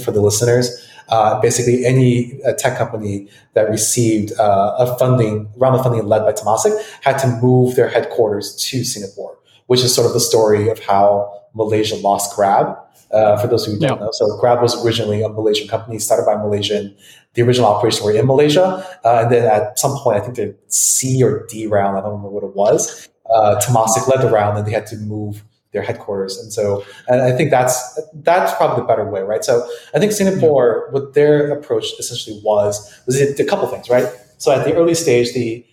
for 0.00 0.12
the 0.16 0.22
listeners. 0.22 0.66
Uh, 1.12 1.40
basically, 1.44 1.84
any 1.84 2.40
uh, 2.48 2.54
tech 2.56 2.78
company 2.78 3.28
that 3.52 3.68
received 3.68 4.32
uh, 4.40 4.84
a 4.84 4.96
funding 4.96 5.52
round 5.60 5.76
of 5.76 5.82
funding 5.84 6.08
led 6.08 6.22
by 6.24 6.32
Temasek 6.32 6.72
had 7.02 7.18
to 7.18 7.28
move 7.44 7.76
their 7.76 7.90
headquarters 7.92 8.56
to 8.56 8.82
Singapore, 8.82 9.36
which 9.66 9.82
is 9.84 9.94
sort 9.94 10.06
of 10.06 10.14
the 10.14 10.24
story 10.24 10.70
of 10.72 10.78
how 10.80 11.28
Malaysia 11.52 11.96
lost 11.96 12.34
Grab. 12.34 12.80
Uh, 13.12 13.36
for 13.36 13.46
those 13.46 13.66
who 13.66 13.78
don't 13.78 13.98
yeah. 13.98 14.04
know, 14.06 14.10
so 14.12 14.38
Grab 14.38 14.62
was 14.62 14.74
originally 14.84 15.22
a 15.22 15.28
Malaysian 15.28 15.68
company 15.68 15.98
started 15.98 16.24
by 16.24 16.34
Malaysian 16.34 16.96
the 17.34 17.42
original 17.42 17.68
operations 17.68 18.04
were 18.04 18.12
in 18.12 18.26
Malaysia. 18.26 18.84
Uh, 19.04 19.20
and 19.22 19.32
then 19.32 19.44
at 19.44 19.78
some 19.78 19.96
point, 19.98 20.18
I 20.18 20.20
think 20.20 20.36
the 20.36 20.54
C 20.68 21.22
or 21.22 21.46
D 21.46 21.66
round, 21.66 21.96
I 21.96 22.00
don't 22.00 22.10
remember 22.10 22.28
what 22.30 22.44
it 22.44 22.54
was, 22.54 23.08
uh, 23.30 23.60
Temasek 23.60 24.08
led 24.08 24.20
the 24.20 24.30
round 24.30 24.58
and 24.58 24.66
they 24.66 24.72
had 24.72 24.86
to 24.88 24.96
move 24.96 25.44
their 25.72 25.82
headquarters. 25.82 26.38
And 26.38 26.52
so, 26.52 26.84
and 27.08 27.22
I 27.22 27.34
think 27.34 27.50
that's, 27.50 27.98
that's 28.14 28.52
probably 28.54 28.82
the 28.82 28.86
better 28.86 29.08
way, 29.08 29.22
right? 29.22 29.42
So 29.42 29.66
I 29.94 29.98
think 29.98 30.12
Singapore, 30.12 30.88
what 30.90 31.14
their 31.14 31.50
approach 31.50 31.86
essentially 31.98 32.38
was, 32.44 33.00
was 33.06 33.18
a 33.18 33.44
couple 33.44 33.66
things, 33.68 33.88
right? 33.88 34.06
So 34.36 34.52
at 34.52 34.66
the 34.66 34.74
early 34.74 34.94
stage, 34.94 35.32
the, 35.32 35.64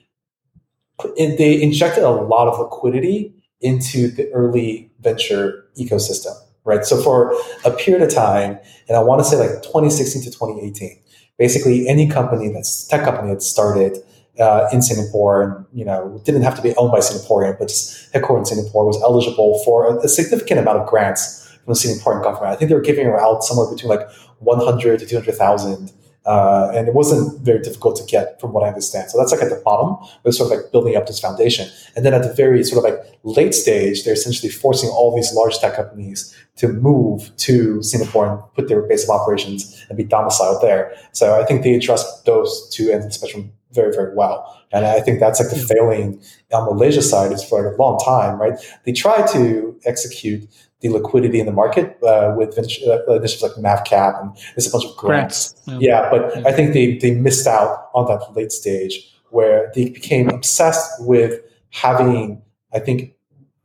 they 1.17 1.61
injected 1.61 2.03
a 2.03 2.09
lot 2.09 2.47
of 2.47 2.59
liquidity 2.59 3.33
into 3.59 4.09
the 4.09 4.31
early 4.31 4.89
venture 5.01 5.65
ecosystem, 5.77 6.33
right? 6.69 6.85
So 6.85 7.01
for 7.01 7.35
a 7.65 7.71
period 7.71 8.03
of 8.03 8.13
time, 8.13 8.59
and 8.87 8.95
I 8.95 9.01
want 9.01 9.19
to 9.19 9.25
say 9.25 9.35
like 9.37 9.61
2016 9.63 10.23
to 10.23 10.31
2018, 10.31 11.01
basically 11.37 11.87
any 11.87 12.07
company 12.07 12.51
that's 12.53 12.87
tech 12.87 13.03
company 13.03 13.33
that 13.33 13.41
started 13.41 13.97
uh, 14.39 14.69
in 14.71 14.81
Singapore 14.81 15.43
and 15.43 15.65
you 15.73 15.83
know 15.83 16.21
didn't 16.23 16.43
have 16.43 16.55
to 16.55 16.61
be 16.61 16.73
owned 16.75 16.91
by 16.91 16.99
Singaporean, 16.99 17.57
but 17.59 17.67
just 17.67 18.11
headquartered 18.13 18.39
in 18.39 18.45
Singapore 18.45 18.85
was 18.85 19.01
eligible 19.01 19.61
for 19.65 19.97
a, 19.97 19.99
a, 19.99 20.07
significant 20.07 20.59
amount 20.59 20.77
of 20.79 20.87
grants 20.87 21.49
from 21.65 21.73
the 21.73 21.79
Singaporean 21.79 22.23
government. 22.23 22.53
I 22.53 22.55
think 22.55 22.69
they 22.69 22.75
were 22.75 22.81
giving 22.81 23.07
out 23.07 23.43
somewhere 23.43 23.69
between 23.69 23.89
like 23.89 24.09
100 24.39 24.99
to 24.99 25.05
200,000 25.05 25.91
uh, 26.29 26.71
and 26.75 26.87
it 26.87 26.93
wasn't 26.93 27.41
very 27.41 27.59
difficult 27.59 27.95
to 27.95 28.03
get 28.05 28.39
from 28.39 28.53
what 28.53 28.63
I 28.63 28.67
understand. 28.67 29.09
So 29.09 29.17
that's 29.17 29.31
like 29.31 29.41
at 29.41 29.49
the 29.49 29.61
bottom, 29.65 29.97
but 30.21 30.31
sort 30.35 30.51
of 30.51 30.57
like 30.59 30.71
building 30.71 30.95
up 30.95 31.07
this 31.07 31.19
foundation. 31.19 31.67
And 31.95 32.05
then 32.05 32.13
at 32.13 32.21
the 32.21 32.31
very 32.31 32.63
sort 32.63 32.85
of 32.85 32.91
like 32.91 33.19
late 33.23 33.55
stage, 33.55 34.03
they're 34.03 34.13
essentially 34.13 34.51
forcing 34.51 34.89
all 34.89 35.15
these 35.15 35.33
large 35.33 35.57
tech 35.57 35.73
companies 35.75 36.37
to 36.57 36.67
move 36.67 37.35
to 37.37 37.81
Singapore 37.81 38.29
and 38.29 38.53
put 38.53 38.67
their 38.67 38.83
base 38.83 39.03
of 39.05 39.09
operations 39.09 39.83
and 39.89 39.97
be 39.97 40.03
domiciled 40.03 40.61
there. 40.61 40.95
So 41.13 41.41
I 41.41 41.45
think 41.45 41.63
they 41.63 41.73
address 41.73 42.21
those 42.21 42.69
two 42.69 42.91
ends 42.91 43.05
of 43.05 43.11
the 43.11 43.17
spectrum 43.17 43.51
very, 43.71 43.91
very 43.93 44.15
well. 44.15 44.61
And 44.71 44.85
I 44.85 44.99
think 45.01 45.19
that's 45.19 45.39
like 45.39 45.49
the 45.49 45.55
failing 45.55 46.21
on 46.51 46.65
Malaysia 46.65 47.01
side 47.01 47.31
is 47.31 47.43
for 47.43 47.73
a 47.73 47.77
long 47.77 47.99
time, 47.99 48.39
right? 48.39 48.57
They 48.85 48.91
try 48.91 49.25
to 49.33 49.77
execute 49.85 50.47
the 50.81 50.89
liquidity 50.89 51.39
in 51.39 51.45
the 51.45 51.51
market 51.51 51.97
uh, 52.03 52.33
with 52.37 52.57
uh, 52.57 52.61
initiatives 52.61 53.41
like 53.41 53.51
MavCap 53.53 54.21
and 54.21 54.37
there's 54.55 54.67
a 54.67 54.71
bunch 54.71 54.85
of 54.85 54.95
grants. 54.95 55.53
grants. 55.65 55.83
Yeah. 55.83 56.03
yeah. 56.03 56.09
but 56.09 56.35
yeah. 56.35 56.47
I 56.47 56.51
think 56.51 56.73
they, 56.73 56.97
they 56.97 57.11
missed 57.11 57.47
out 57.47 57.89
on 57.93 58.05
that 58.07 58.33
late 58.35 58.51
stage 58.51 59.13
where 59.29 59.71
they 59.75 59.89
became 59.89 60.29
obsessed 60.29 61.03
with 61.03 61.41
having, 61.71 62.41
I 62.73 62.79
think, 62.79 63.13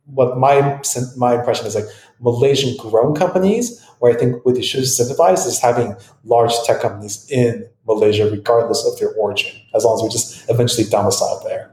what 0.05 0.37
my 0.37 0.79
my 1.17 1.33
impression 1.33 1.65
is 1.65 1.73
like 1.73 1.85
Malaysian 2.19 2.77
grown 2.77 3.15
companies, 3.15 3.83
where 3.99 4.13
I 4.13 4.15
think 4.15 4.45
what 4.45 4.53
they 4.53 4.61
should 4.61 4.83
incentivize 4.83 5.47
is 5.47 5.59
having 5.59 5.95
large 6.23 6.53
tech 6.63 6.81
companies 6.81 7.27
in 7.31 7.67
Malaysia, 7.87 8.29
regardless 8.29 8.85
of 8.85 8.97
their 8.99 9.11
origin, 9.13 9.51
as 9.75 9.83
long 9.83 9.95
as 9.95 10.03
we 10.03 10.09
just 10.09 10.49
eventually 10.49 10.87
domicile 10.89 11.41
there. 11.43 11.71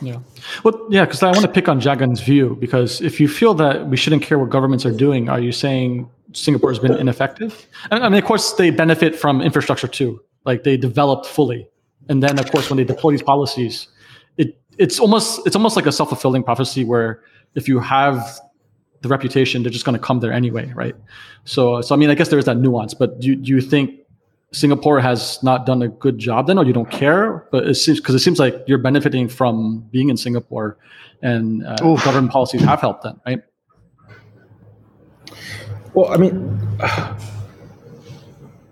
Yeah. 0.00 0.18
Well, 0.62 0.86
yeah, 0.90 1.04
because 1.04 1.22
I 1.22 1.30
want 1.30 1.42
to 1.42 1.48
pick 1.48 1.68
on 1.68 1.80
Jagan's 1.80 2.20
view 2.20 2.56
because 2.60 3.00
if 3.00 3.18
you 3.20 3.28
feel 3.28 3.54
that 3.54 3.88
we 3.88 3.96
shouldn't 3.96 4.22
care 4.22 4.38
what 4.38 4.50
governments 4.50 4.86
are 4.86 4.92
doing, 4.92 5.28
are 5.28 5.40
you 5.40 5.52
saying 5.52 6.08
Singapore 6.32 6.70
has 6.70 6.78
been 6.78 6.94
ineffective? 6.94 7.66
I 7.90 8.08
mean, 8.08 8.18
of 8.18 8.24
course, 8.24 8.52
they 8.52 8.70
benefit 8.70 9.16
from 9.16 9.42
infrastructure 9.42 9.88
too. 9.88 10.22
Like 10.44 10.62
they 10.62 10.76
developed 10.76 11.26
fully, 11.26 11.68
and 12.08 12.22
then 12.22 12.38
of 12.38 12.50
course, 12.50 12.70
when 12.70 12.76
they 12.76 12.84
deploy 12.84 13.10
these 13.10 13.22
policies, 13.22 13.88
it 14.36 14.58
it's 14.78 15.00
almost 15.00 15.46
it's 15.46 15.56
almost 15.56 15.74
like 15.76 15.86
a 15.86 15.92
self 15.92 16.10
fulfilling 16.10 16.44
prophecy 16.44 16.84
where 16.84 17.22
if 17.54 17.66
you 17.66 17.80
have 17.80 18.40
the 19.02 19.08
reputation, 19.08 19.62
they're 19.62 19.72
just 19.72 19.84
going 19.84 19.98
to 19.98 20.04
come 20.04 20.20
there 20.20 20.32
anyway, 20.32 20.72
right? 20.74 20.94
So, 21.44 21.80
so 21.80 21.94
I 21.94 21.98
mean, 21.98 22.10
I 22.10 22.14
guess 22.14 22.28
there 22.28 22.38
is 22.38 22.44
that 22.46 22.56
nuance. 22.56 22.94
But 22.94 23.20
do, 23.20 23.34
do 23.36 23.52
you 23.52 23.60
think 23.60 24.00
Singapore 24.52 25.00
has 25.00 25.42
not 25.42 25.66
done 25.66 25.82
a 25.82 25.88
good 25.88 26.18
job 26.18 26.46
then, 26.46 26.58
or 26.58 26.64
you 26.64 26.72
don't 26.72 26.90
care? 26.90 27.46
But 27.52 27.66
it 27.66 27.74
seems 27.74 28.00
because 28.00 28.14
it 28.14 28.20
seems 28.20 28.38
like 28.38 28.64
you're 28.66 28.78
benefiting 28.78 29.28
from 29.28 29.86
being 29.90 30.08
in 30.08 30.16
Singapore, 30.16 30.78
and 31.22 31.66
uh, 31.66 31.76
government 31.76 32.32
policies 32.32 32.62
have 32.62 32.80
helped 32.80 33.04
then, 33.04 33.20
right? 33.26 33.42
Well, 35.92 36.12
I 36.12 36.16
mean. 36.16 36.58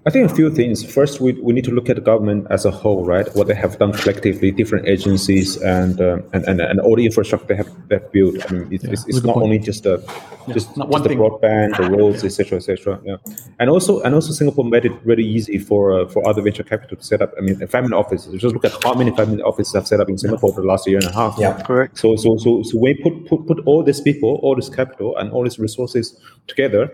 I 0.06 0.10
think 0.10 0.30
a 0.30 0.32
few 0.32 0.54
things. 0.54 0.84
First, 0.84 1.20
we, 1.20 1.32
we 1.32 1.52
need 1.52 1.64
to 1.64 1.72
look 1.72 1.88
at 1.88 1.96
the 1.96 2.02
government 2.02 2.46
as 2.48 2.64
a 2.64 2.70
whole, 2.70 3.04
right? 3.04 3.26
What 3.34 3.48
they 3.48 3.56
have 3.56 3.76
done 3.76 3.92
collectively, 3.92 4.52
different 4.52 4.86
agencies, 4.86 5.56
and 5.56 6.00
uh, 6.00 6.18
and, 6.32 6.44
and, 6.44 6.60
and 6.60 6.78
all 6.78 6.94
the 6.94 7.04
infrastructure 7.04 7.48
they 7.48 7.56
have, 7.56 7.88
they 7.88 7.96
have 7.96 8.12
built. 8.12 8.36
I 8.48 8.54
mean, 8.54 8.72
it, 8.72 8.84
yeah, 8.84 8.92
it's, 8.92 9.04
it's 9.08 9.24
not 9.24 9.36
only 9.36 9.58
just 9.58 9.82
the 9.82 10.00
yeah, 10.46 10.54
just, 10.54 10.76
just 10.76 10.76
the 10.76 11.10
broadband, 11.10 11.76
the 11.76 11.90
roads, 11.90 12.22
etc., 12.22 12.58
etc. 12.58 13.00
Yeah, 13.04 13.16
and 13.58 13.68
also 13.68 14.00
and 14.02 14.14
also 14.14 14.30
Singapore 14.30 14.64
made 14.64 14.84
it 14.84 14.92
really 15.02 15.26
easy 15.26 15.58
for 15.58 16.00
uh, 16.00 16.06
for 16.06 16.24
other 16.28 16.40
venture 16.40 16.62
capital 16.62 16.98
to 16.98 17.02
set 17.02 17.20
up. 17.20 17.34
I 17.36 17.40
mean, 17.40 17.60
a 17.60 17.66
family 17.66 17.92
offices. 17.92 18.40
Just 18.40 18.54
look 18.54 18.64
at 18.64 18.80
how 18.84 18.94
many 18.94 19.10
family 19.16 19.42
offices 19.42 19.74
have 19.74 19.88
set 19.88 19.98
up 19.98 20.08
in 20.08 20.18
Singapore 20.18 20.54
for 20.54 20.60
the 20.60 20.68
last 20.68 20.86
year 20.86 20.98
and 20.98 21.08
a 21.08 21.12
half. 21.12 21.34
Yeah, 21.36 21.60
correct. 21.62 21.98
So 21.98 22.14
so 22.14 22.36
so 22.36 22.62
so 22.62 22.78
we 22.78 22.94
put 22.94 23.26
put 23.26 23.44
put 23.48 23.58
all 23.66 23.82
these 23.82 24.00
people, 24.00 24.38
all 24.44 24.54
this 24.54 24.68
capital, 24.68 25.16
and 25.16 25.32
all 25.32 25.42
these 25.42 25.58
resources 25.58 26.16
together 26.46 26.92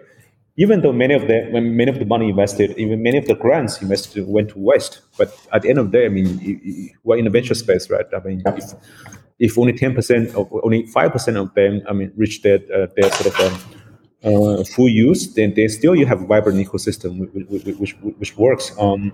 even 0.57 0.83
though 0.83 0.93
many 0.93 1.15
of 1.15 1.27
the 1.27 1.49
many 1.51 1.91
of 1.91 1.99
the 1.99 2.05
money 2.05 2.29
invested, 2.29 2.77
even 2.77 3.03
many 3.03 3.19
of 3.19 3.27
the 3.27 3.35
grants 3.35 3.81
invested 3.81 4.27
went 4.27 4.51
to 4.51 4.59
waste. 4.59 5.01
But 5.17 5.35
at 5.53 5.63
the 5.63 5.71
end 5.71 5.79
of 5.79 5.91
the 5.91 5.99
day, 5.99 6.05
I 6.07 6.09
mean, 6.09 6.91
we're 7.05 7.17
in 7.17 7.27
a 7.27 7.31
venture 7.31 7.55
space, 7.55 7.89
right? 7.89 8.07
I 8.15 8.21
mean, 8.21 8.43
if, 8.47 8.75
if 9.39 9.59
only 9.59 9.73
ten 9.73 9.95
percent 9.95 10.35
of 10.35 10.53
only 10.63 10.87
five 10.87 11.13
percent 11.13 11.37
of 11.39 11.55
them, 11.55 11.83
I 11.89 11.93
mean, 11.93 12.13
reach 12.17 12.43
their 12.43 12.61
uh, 12.75 12.87
their 12.97 13.11
sort 13.11 13.35
of 13.35 13.41
um, 13.41 14.61
uh, 14.61 14.65
full 14.65 14.89
use, 14.89 15.33
then 15.35 15.55
they 15.55 15.69
still 15.69 15.95
you 15.95 16.07
have 16.07 16.23
a 16.23 16.27
vibrant 16.27 16.59
ecosystem 16.59 17.19
which 17.19 17.77
which, 17.79 17.97
which 18.19 18.37
works. 18.37 18.73
Um, 18.79 19.13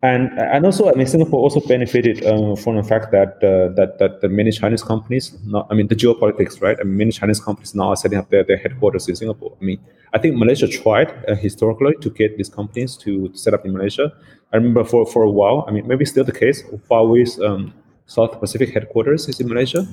and 0.00 0.38
and 0.38 0.64
also, 0.64 0.88
I 0.88 0.94
mean, 0.94 1.08
Singapore 1.08 1.40
also 1.40 1.58
benefited 1.58 2.24
uh, 2.24 2.54
from 2.54 2.76
the 2.76 2.84
fact 2.84 3.10
that 3.10 3.42
uh, 3.42 3.74
that 3.74 3.98
that 3.98 4.20
the 4.20 4.28
many 4.28 4.52
Chinese 4.52 4.80
companies, 4.82 5.36
not, 5.44 5.66
I 5.70 5.74
mean, 5.74 5.88
the 5.88 5.96
geopolitics, 5.96 6.62
right? 6.62 6.76
I 6.80 6.84
mean, 6.84 6.98
many 6.98 7.10
Chinese 7.10 7.40
companies 7.40 7.74
now 7.74 7.88
are 7.88 7.96
setting 7.96 8.16
up 8.16 8.30
their, 8.30 8.44
their 8.44 8.58
headquarters 8.58 9.08
in 9.08 9.16
Singapore. 9.16 9.56
I 9.60 9.64
mean, 9.64 9.80
I 10.14 10.18
think 10.18 10.36
Malaysia 10.36 10.68
tried 10.68 11.12
uh, 11.26 11.34
historically 11.34 11.94
to 12.00 12.10
get 12.10 12.36
these 12.36 12.48
companies 12.48 12.96
to, 12.98 13.28
to, 13.28 13.36
set 13.36 13.54
up 13.54 13.66
in 13.66 13.72
Malaysia. 13.72 14.12
I 14.52 14.56
remember 14.58 14.84
for, 14.84 15.04
for 15.04 15.24
a 15.24 15.30
while, 15.30 15.64
I 15.66 15.72
mean, 15.72 15.88
maybe 15.88 16.04
still 16.04 16.24
the 16.24 16.32
case. 16.32 16.62
Huawei's 16.88 17.40
um, 17.40 17.74
South 18.06 18.38
Pacific 18.38 18.72
headquarters 18.72 19.26
is 19.26 19.40
in 19.40 19.48
Malaysia, 19.48 19.84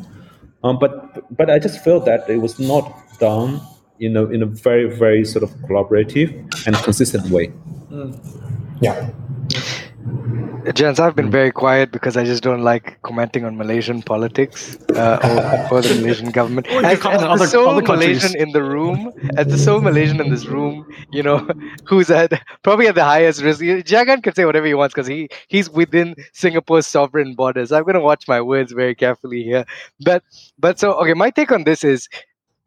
um, 0.64 0.78
but 0.78 1.26
but 1.36 1.50
I 1.50 1.58
just 1.58 1.84
felt 1.84 2.06
that 2.06 2.30
it 2.30 2.38
was 2.38 2.60
not 2.60 2.94
done, 3.18 3.60
you 3.98 4.10
know, 4.10 4.30
in 4.30 4.44
a 4.44 4.46
very 4.46 4.86
very 4.86 5.26
sort 5.26 5.42
of 5.42 5.50
collaborative 5.66 6.30
and 6.68 6.76
consistent 6.76 7.26
way. 7.32 7.48
Mm. 7.90 8.14
Yeah. 8.82 9.10
Jens, 10.74 11.00
I've 11.00 11.16
been 11.16 11.30
very 11.30 11.52
quiet 11.52 11.92
because 11.92 12.18
I 12.18 12.24
just 12.24 12.42
don't 12.42 12.64
like 12.64 13.00
commenting 13.04 13.46
on 13.46 13.56
Malaysian 13.56 14.02
politics 14.02 14.78
uh, 14.96 15.68
or, 15.72 15.78
or, 15.78 15.82
the 15.82 15.96
Malaysian 15.96 16.32
government. 16.32 16.68
As, 16.68 16.94
as 16.94 17.00
the 17.02 17.30
other, 17.30 17.48
sole 17.48 17.70
other 17.70 17.82
Malaysian 17.84 18.36
in 18.36 18.52
the 18.52 18.64
room, 18.64 19.12
as 19.38 19.48
the 19.48 19.58
sole 19.58 19.82
Malaysian 19.82 20.20
in 20.20 20.32
this 20.32 20.46
room, 20.46 20.88
you 21.12 21.22
know, 21.22 21.48
who's 21.86 22.10
at 22.10 22.42
probably 22.64 22.88
at 22.88 22.96
the 22.96 23.04
highest 23.04 23.44
risk. 23.44 23.62
Jagan 23.62 24.24
can 24.24 24.34
say 24.34 24.46
whatever 24.46 24.66
he 24.66 24.74
wants 24.74 24.94
because 24.94 25.08
he 25.08 25.30
he's 25.48 25.70
within 25.70 26.16
Singapore's 26.34 26.88
sovereign 26.88 27.36
borders. 27.36 27.72
I'm 27.72 27.84
going 27.84 27.94
to 27.94 28.00
watch 28.00 28.28
my 28.28 28.42
words 28.42 28.72
very 28.72 28.96
carefully 28.96 29.44
here. 29.44 29.66
But 30.00 30.24
but 30.58 30.80
so 30.80 30.94
okay, 30.94 31.14
my 31.14 31.30
take 31.30 31.52
on 31.52 31.66
this 31.66 31.84
is 31.84 32.10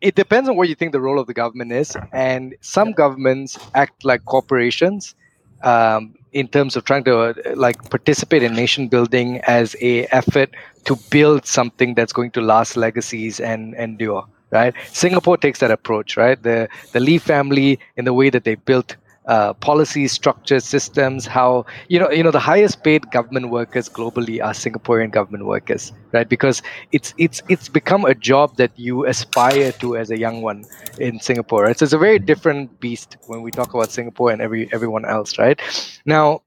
it 0.00 0.14
depends 0.14 0.48
on 0.48 0.56
what 0.56 0.68
you 0.68 0.76
think 0.76 0.92
the 0.92 1.00
role 1.00 1.18
of 1.18 1.26
the 1.26 1.34
government 1.34 1.72
is, 1.72 1.96
and 2.12 2.54
some 2.60 2.92
governments 2.92 3.58
act 3.74 4.04
like 4.04 4.24
corporations. 4.24 5.16
Um, 5.64 6.14
in 6.32 6.48
terms 6.48 6.76
of 6.76 6.84
trying 6.84 7.04
to 7.04 7.18
uh, 7.18 7.34
like 7.54 7.90
participate 7.90 8.42
in 8.42 8.54
nation 8.54 8.88
building 8.88 9.40
as 9.46 9.76
a 9.80 10.06
effort 10.06 10.50
to 10.84 10.96
build 11.10 11.46
something 11.46 11.94
that's 11.94 12.12
going 12.12 12.30
to 12.32 12.40
last 12.40 12.76
legacies 12.76 13.40
and 13.40 13.74
endure 13.74 14.24
right? 14.50 14.74
Singapore 14.92 15.36
takes 15.36 15.58
that 15.60 15.70
approach 15.70 16.16
right? 16.16 16.42
The 16.42 16.68
the 16.92 17.00
lee 17.00 17.18
family 17.18 17.78
in 17.96 18.04
the 18.04 18.14
way 18.14 18.30
that 18.30 18.44
they 18.44 18.54
built 18.54 18.96
uh, 19.28 19.52
policies, 19.54 20.10
structures, 20.12 20.64
systems. 20.64 21.26
How 21.26 21.66
you 21.88 21.98
know 22.00 22.10
you 22.10 22.22
know 22.22 22.30
the 22.30 22.40
highest 22.40 22.82
paid 22.82 23.10
government 23.10 23.50
workers 23.50 23.88
globally 23.88 24.42
are 24.42 24.52
Singaporean 24.52 25.10
government 25.10 25.46
workers, 25.46 25.92
right? 26.12 26.28
Because 26.28 26.62
it's 26.92 27.14
it's 27.18 27.42
it's 27.48 27.68
become 27.68 28.04
a 28.04 28.14
job 28.14 28.56
that 28.56 28.72
you 28.76 29.06
aspire 29.06 29.72
to 29.72 29.96
as 29.96 30.10
a 30.10 30.18
young 30.18 30.42
one 30.42 30.64
in 30.98 31.20
Singapore. 31.20 31.64
Right? 31.64 31.78
So 31.78 31.84
it's 31.84 31.92
a 31.92 31.98
very 31.98 32.18
different 32.18 32.80
beast 32.80 33.16
when 33.26 33.42
we 33.42 33.50
talk 33.50 33.74
about 33.74 33.90
Singapore 33.92 34.30
and 34.32 34.42
every 34.42 34.72
everyone 34.72 35.04
else, 35.04 35.38
right? 35.38 35.60
Now, 36.06 36.42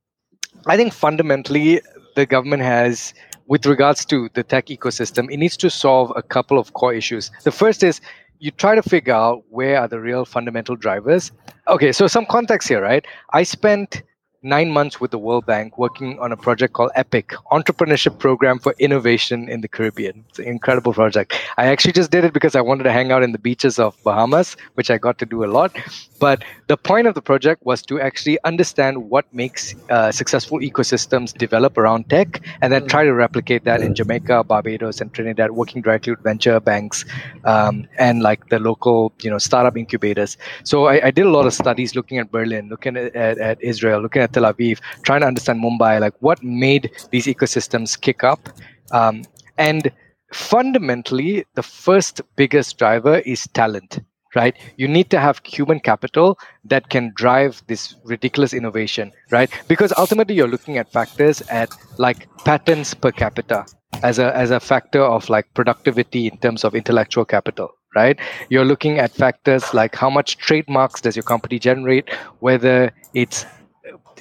I 0.66 0.76
think 0.78 0.94
fundamentally 0.94 1.82
the 2.16 2.26
government 2.26 2.62
has, 2.62 3.14
with 3.48 3.66
regards 3.66 4.06
to 4.06 4.30
the 4.34 4.44
tech 4.44 4.68
ecosystem, 4.68 5.32
it 5.32 5.38
needs 5.38 5.58
to 5.58 5.70
solve 5.70 6.12
a 6.16 6.22
couple 6.22 6.60
of 6.60 6.74
core 6.74 6.94
issues. 6.94 7.32
The 7.44 7.52
first 7.52 7.84
is 7.84 8.02
you 8.42 8.50
try 8.50 8.74
to 8.74 8.82
figure 8.82 9.14
out 9.14 9.44
where 9.50 9.80
are 9.80 9.88
the 9.88 10.00
real 10.00 10.26
fundamental 10.26 10.76
drivers. 10.76 11.32
Okay, 11.68 11.92
so 11.92 12.08
some 12.08 12.26
context 12.26 12.68
here, 12.68 12.82
right? 12.82 13.06
I 13.34 13.44
spent 13.44 14.02
nine 14.44 14.72
months 14.72 15.00
with 15.00 15.12
the 15.12 15.20
World 15.20 15.46
Bank 15.46 15.78
working 15.78 16.20
on 16.20 16.32
a 16.32 16.38
project 16.38 16.74
called 16.74 16.92
EPIC, 16.96 17.30
Entrepreneurship 17.52 18.18
Program 18.18 18.58
for 18.58 18.74
Innovation 18.80 19.48
in 19.48 19.62
the 19.62 19.68
Caribbean. 19.68 20.26
It's 20.30 20.40
an 20.40 20.46
incredible 20.46 20.94
project. 20.94 21.36
I 21.58 21.68
actually 21.68 21.94
just 21.94 22.10
did 22.10 22.26
it 22.26 22.34
because 22.34 22.56
I 22.56 22.62
wanted 22.62 22.84
to 22.84 22.92
hang 22.92 23.12
out 23.12 23.22
in 23.22 23.34
the 23.34 23.40
beaches 23.40 23.78
of 23.78 24.02
Bahamas, 24.04 24.58
which 24.74 24.90
I 24.90 24.98
got 24.98 25.20
to 25.20 25.26
do 25.26 25.44
a 25.44 25.46
lot. 25.46 25.76
But 26.20 26.44
the 26.68 26.78
point 26.78 27.08
of 27.08 27.16
the 27.16 27.22
project 27.22 27.66
was 27.66 27.82
to 27.84 28.00
actually 28.00 28.38
understand 28.44 29.10
what 29.10 29.32
makes 29.34 29.76
uh, 29.90 30.12
successful 30.12 30.60
ecosystems 30.60 31.36
develop 31.36 31.78
around 31.78 32.10
tech 32.10 32.42
and 32.62 32.72
then 32.72 32.88
try 32.88 33.04
to 33.04 33.14
replicate 33.14 33.64
that 33.66 33.82
in 33.82 33.96
Jamaica, 33.96 34.44
Barbados, 34.44 35.02
and 35.02 35.12
Trinidad, 35.14 35.52
working 35.52 35.82
directly 35.82 36.14
with 36.14 36.24
venture 36.24 36.60
banks 36.60 37.06
um, 37.46 37.88
and 37.98 38.22
like 38.22 38.50
the 38.50 38.60
local, 38.60 39.14
you 39.22 39.30
know, 39.30 39.38
startup 39.38 39.78
incubators. 39.78 40.38
So 40.64 40.86
I, 40.86 41.08
I, 41.08 41.12
did 41.12 41.26
a 41.26 41.30
lot 41.30 41.48
of 41.48 41.54
studies 41.54 41.96
looking 41.96 42.20
at 42.20 42.32
Berlin, 42.32 42.70
looking 42.70 42.98
at, 42.98 43.16
at, 43.16 43.38
at 43.40 43.62
Israel, 43.62 44.00
looking 44.00 44.22
at 44.22 44.31
Tel 44.34 44.44
Aviv, 44.44 44.80
trying 45.04 45.22
to 45.22 45.28
understand 45.28 45.64
Mumbai, 45.64 46.00
like 46.00 46.14
what 46.20 46.44
made 46.44 46.92
these 47.12 47.26
ecosystems 47.26 48.00
kick 48.00 48.24
up. 48.24 48.50
Um, 48.92 49.24
and 49.58 49.92
fundamentally, 50.34 51.46
the 51.56 51.64
first 51.64 52.22
biggest 52.36 52.78
driver 52.78 53.20
is 53.20 53.48
talent 53.54 54.00
right? 54.36 54.56
You 54.78 54.88
need 54.88 55.10
to 55.10 55.20
have 55.20 55.42
human 55.44 55.80
capital 55.80 56.40
that 56.66 56.90
can 56.90 57.12
drive 57.16 57.62
this 57.68 57.96
ridiculous 58.04 58.54
innovation 58.54 59.12
right? 59.32 59.50
Because 59.68 59.94
ultimately 59.98 60.36
you're 60.36 60.48
looking 60.48 60.78
at 60.78 60.92
factors 60.92 61.42
at 61.50 61.70
like 61.98 62.28
patents 62.46 62.94
per 62.94 63.12
capita 63.12 63.66
as 64.04 64.20
a 64.20 64.36
as 64.36 64.52
a 64.52 64.60
factor 64.60 65.02
of 65.02 65.30
like 65.30 65.54
productivity 65.54 66.28
in 66.28 66.38
terms 66.38 66.64
of 66.64 66.76
intellectual 66.76 67.26
capital 67.26 67.72
right? 67.96 68.18
You're 68.50 68.66
looking 68.66 69.00
at 69.00 69.12
factors 69.12 69.74
like 69.74 69.96
how 69.96 70.10
much 70.10 70.38
trademarks 70.38 71.02
does 71.02 71.16
your 71.16 71.24
company 71.24 71.60
generate 71.60 72.10
whether 72.40 72.94
it's 73.14 73.46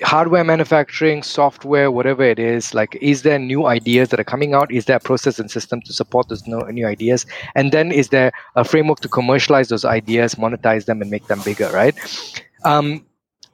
hardware 0.03 0.45
manufacturing, 0.45 1.23
software, 1.23 1.91
whatever 1.91 2.23
it 2.23 2.39
is, 2.39 2.75
like, 2.75 2.97
is 3.01 3.23
there 3.23 3.39
new 3.39 3.67
ideas 3.67 4.09
that 4.11 4.21
are 4.21 4.25
coming 4.25 4.55
out? 4.55 4.73
Is 4.73 4.87
there 4.87 4.97
a 4.97 5.01
process 5.01 5.39
and 5.39 5.51
system 5.51 5.81
to 5.83 5.93
support 5.93 6.29
those 6.29 6.47
new, 6.47 6.87
ideas? 6.87 7.27
And 7.55 7.73
then 7.73 7.93
is 7.93 8.09
there 8.09 8.33
a 8.57 8.65
framework 8.65 9.01
to 9.01 9.09
commercialize 9.09 9.69
those 9.69 9.85
ideas, 9.85 10.35
monetize 10.37 10.87
them, 10.87 11.03
and 11.03 11.11
make 11.11 11.27
them 11.27 11.41
bigger, 11.45 11.71
right? 11.71 11.95
Um, 12.65 13.05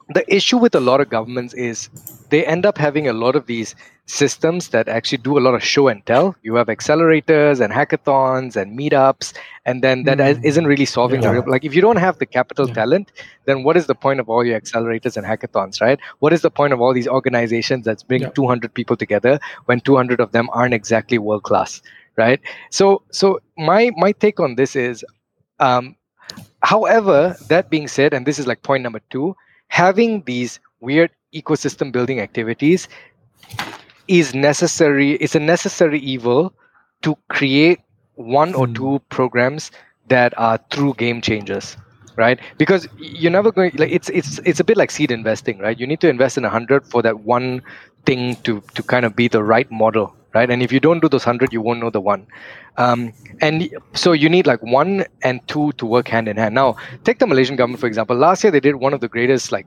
the 0.09 0.25
issue 0.33 0.57
with 0.57 0.75
a 0.75 0.81
lot 0.81 1.01
of 1.01 1.11
governments 1.11 1.53
is 1.55 1.89
they 2.31 2.47
end 2.47 2.65
up 2.65 2.79
having 2.79 3.09
a 3.09 3.13
lot 3.13 3.35
of 3.35 3.47
these 3.47 3.75
systems 4.07 4.69
that 4.69 4.89
actually 4.89 5.19
do 5.19 5.37
a 5.37 5.41
lot 5.41 5.55
of 5.55 5.63
show 5.63 5.89
and 5.89 6.05
tell. 6.07 6.35
You 6.43 6.55
have 6.55 6.69
accelerators 6.69 7.61
and 7.61 7.73
hackathons 7.73 8.57
and 8.57 8.79
meetups, 8.79 9.35
and 9.65 9.83
then 9.83 10.05
that 10.05 10.19
mm. 10.19 10.45
isn't 10.45 10.67
really 10.67 10.85
solving 10.85 11.23
yeah. 11.23 11.33
the 11.33 11.41
real. 11.41 11.51
Like 11.51 11.65
if 11.65 11.75
you 11.75 11.83
don't 11.83 11.97
have 11.97 12.19
the 12.19 12.27
capital 12.27 12.69
yeah. 12.69 12.75
talent, 12.75 13.13
then 13.45 13.65
what 13.65 13.77
is 13.77 13.87
the 13.87 13.95
point 13.95 14.21
of 14.21 14.29
all 14.29 14.45
your 14.45 14.59
accelerators 14.59 15.17
and 15.17 15.27
hackathons, 15.27 15.81
right? 15.81 15.99
What 16.21 16.33
is 16.33 16.43
the 16.43 16.51
point 16.51 16.73
of 16.73 16.81
all 16.81 16.95
these 16.95 17.09
organizations 17.09 17.85
that's 17.85 18.03
bring 18.03 18.23
yeah. 18.23 18.31
200 18.31 18.73
people 18.73 18.97
together 18.97 19.41
when 19.67 19.81
200 19.81 20.21
of 20.21 20.33
them 20.33 20.49
aren't 20.53 20.75
exactly 20.75 21.19
world 21.19 21.43
class, 21.43 21.83
right? 22.17 22.41
So, 22.71 23.03
so 23.11 23.41
my 23.59 23.91
my 23.97 24.13
take 24.13 24.39
on 24.39 24.55
this 24.55 24.77
is, 24.77 25.05
um, 25.59 25.97
however, 26.63 27.37
that 27.49 27.71
being 27.71 27.89
said, 27.89 28.15
and 28.15 28.25
this 28.25 28.39
is 28.39 28.47
like 28.47 28.63
point 28.63 28.83
number 28.83 29.01
two 29.11 29.37
having 29.69 30.23
these 30.27 30.61
weird 30.81 31.11
ecosystem 31.35 31.91
building 31.91 32.21
activities 32.21 32.87
is 34.09 34.35
necessary 34.35 35.13
it's 35.15 35.35
a 35.35 35.41
necessary 35.41 35.99
evil 36.01 36.53
to 37.03 37.17
create 37.29 37.81
one 38.15 38.55
or 38.55 38.67
hmm. 38.67 38.75
two 38.75 39.03
programs 39.11 39.71
that 40.09 40.37
are 40.39 40.59
true 40.71 40.95
game 40.95 41.21
changers 41.21 41.77
right? 42.17 42.41
Because 42.59 42.89
you're 42.99 43.31
never 43.31 43.53
going 43.53 43.73
like 43.77 43.93
it's 43.93 44.09
it's 44.09 44.39
it's 44.41 44.59
a 44.59 44.65
bit 44.65 44.77
like 44.77 44.91
seed 44.91 45.11
investing 45.11 45.59
right? 45.59 45.79
You 45.79 45.87
need 45.87 46.01
to 46.01 46.09
invest 46.09 46.37
in 46.37 46.45
a 46.45 46.51
hundred 46.51 46.87
for 46.87 47.03
that 47.03 47.21
one 47.21 47.63
thing 48.05 48.37
to 48.37 48.63
to 48.75 48.83
kind 48.83 49.05
of 49.05 49.15
be 49.15 49.29
the 49.29 49.43
right 49.43 49.71
model 49.71 50.15
right? 50.35 50.51
And 50.51 50.63
if 50.63 50.73
you 50.73 50.81
don't 50.81 51.01
do 51.01 51.09
those 51.09 51.25
hundred 51.25 51.53
you 51.53 51.61
won't 51.61 51.81
know 51.81 51.91
the 51.91 52.01
one. 52.01 52.27
Um, 52.79 53.13
and 53.41 53.71
so 53.95 54.13
you 54.13 54.29
need 54.29 54.47
like 54.47 54.63
one 54.63 55.05
and 55.23 55.47
two 55.49 55.73
to 55.73 55.87
work 55.87 56.09
hand 56.09 56.29
in 56.29 56.37
hand. 56.37 56.55
Now 56.55 56.77
take 57.05 57.19
the 57.19 57.27
malaysian 57.27 57.57
government 57.57 57.81
for 57.81 57.87
example. 57.87 58.17
Last 58.17 58.43
year 58.43 58.51
they 58.51 58.61
did 58.61 58.77
one 58.77 58.95
of 58.95 59.01
the 59.01 59.09
greatest 59.09 59.53
like 59.53 59.67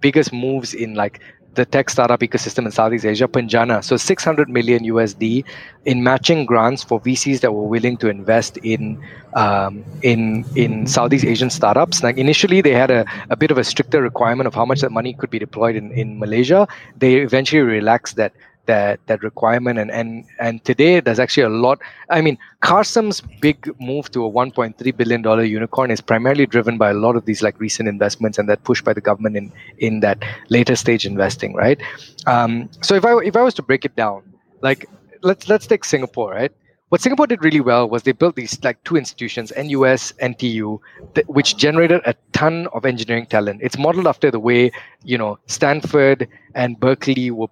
biggest 0.00 0.32
moves 0.32 0.74
in 0.74 0.94
like 0.94 1.20
the 1.56 1.64
tech 1.64 1.90
startup 1.90 2.20
ecosystem 2.20 2.66
in 2.66 2.70
Southeast 2.70 3.04
Asia, 3.04 3.26
Penjana. 3.26 3.82
So 3.82 3.96
600 3.96 4.48
million 4.48 4.84
USD 4.84 5.44
in 5.84 6.02
matching 6.02 6.46
grants 6.46 6.82
for 6.82 7.00
VCs 7.00 7.40
that 7.40 7.52
were 7.52 7.66
willing 7.66 7.96
to 7.98 8.08
invest 8.08 8.58
in 8.58 9.02
um, 9.34 9.84
in 10.02 10.44
in 10.54 10.86
Southeast 10.86 11.24
Asian 11.24 11.50
startups. 11.50 12.02
Like 12.02 12.16
initially, 12.18 12.60
they 12.60 12.72
had 12.72 12.90
a, 12.90 13.04
a 13.30 13.36
bit 13.36 13.50
of 13.50 13.58
a 13.58 13.64
stricter 13.64 14.00
requirement 14.02 14.46
of 14.46 14.54
how 14.54 14.64
much 14.64 14.80
that 14.80 14.92
money 14.92 15.14
could 15.14 15.30
be 15.30 15.38
deployed 15.38 15.76
in, 15.76 15.90
in 15.92 16.18
Malaysia. 16.18 16.68
They 16.96 17.16
eventually 17.16 17.62
relaxed 17.62 18.16
that 18.16 18.32
that 18.66 19.00
that 19.06 19.22
requirement. 19.22 19.78
And 19.78 19.90
and 19.90 20.24
and 20.38 20.64
today 20.64 21.00
there's 21.00 21.18
actually 21.18 21.44
a 21.44 21.48
lot 21.48 21.80
i 22.10 22.20
mean 22.20 22.38
Carsome's 22.60 23.20
big 23.40 23.58
move 23.80 24.10
to 24.10 24.24
a 24.24 24.30
1.3 24.30 24.96
billion 24.96 25.22
dollar 25.22 25.44
unicorn 25.44 25.90
is 25.90 26.00
primarily 26.00 26.46
driven 26.46 26.78
by 26.78 26.90
a 26.90 26.94
lot 26.94 27.16
of 27.16 27.24
these 27.24 27.42
like 27.42 27.58
recent 27.60 27.88
investments 27.88 28.38
and 28.38 28.48
that 28.48 28.62
push 28.64 28.82
by 28.82 28.92
the 28.92 29.00
government 29.00 29.36
in 29.36 29.52
in 29.78 30.00
that 30.00 30.22
later 30.48 30.76
stage 30.76 31.06
investing 31.06 31.54
right? 31.54 31.80
Um, 32.26 32.68
so 32.82 32.94
if 32.94 33.04
i 33.04 33.16
if 33.24 33.36
i 33.36 33.42
was 33.42 33.54
to 33.54 33.62
break 33.62 33.84
it 33.84 33.96
down 33.96 34.22
like 34.62 34.88
let's 35.22 35.48
let's 35.48 35.66
take 35.66 35.84
singapore 35.84 36.30
right? 36.30 36.52
What 36.90 37.00
Singapore 37.00 37.26
did 37.26 37.42
really 37.42 37.58
well 37.58 37.88
was 37.88 38.04
they 38.04 38.12
built 38.12 38.36
these 38.36 38.62
like 38.62 38.82
two 38.84 38.96
institutions, 38.96 39.52
NUS, 39.56 40.12
NTU, 40.22 40.78
that, 41.14 41.28
which 41.28 41.56
generated 41.56 42.00
a 42.06 42.14
ton 42.32 42.68
of 42.72 42.86
engineering 42.86 43.26
talent. 43.26 43.60
It's 43.60 43.76
modeled 43.76 44.06
after 44.06 44.30
the 44.30 44.38
way 44.38 44.70
you 45.02 45.18
know 45.18 45.36
Stanford 45.46 46.28
and 46.54 46.78
Berkeley 46.78 47.32
were 47.32 47.48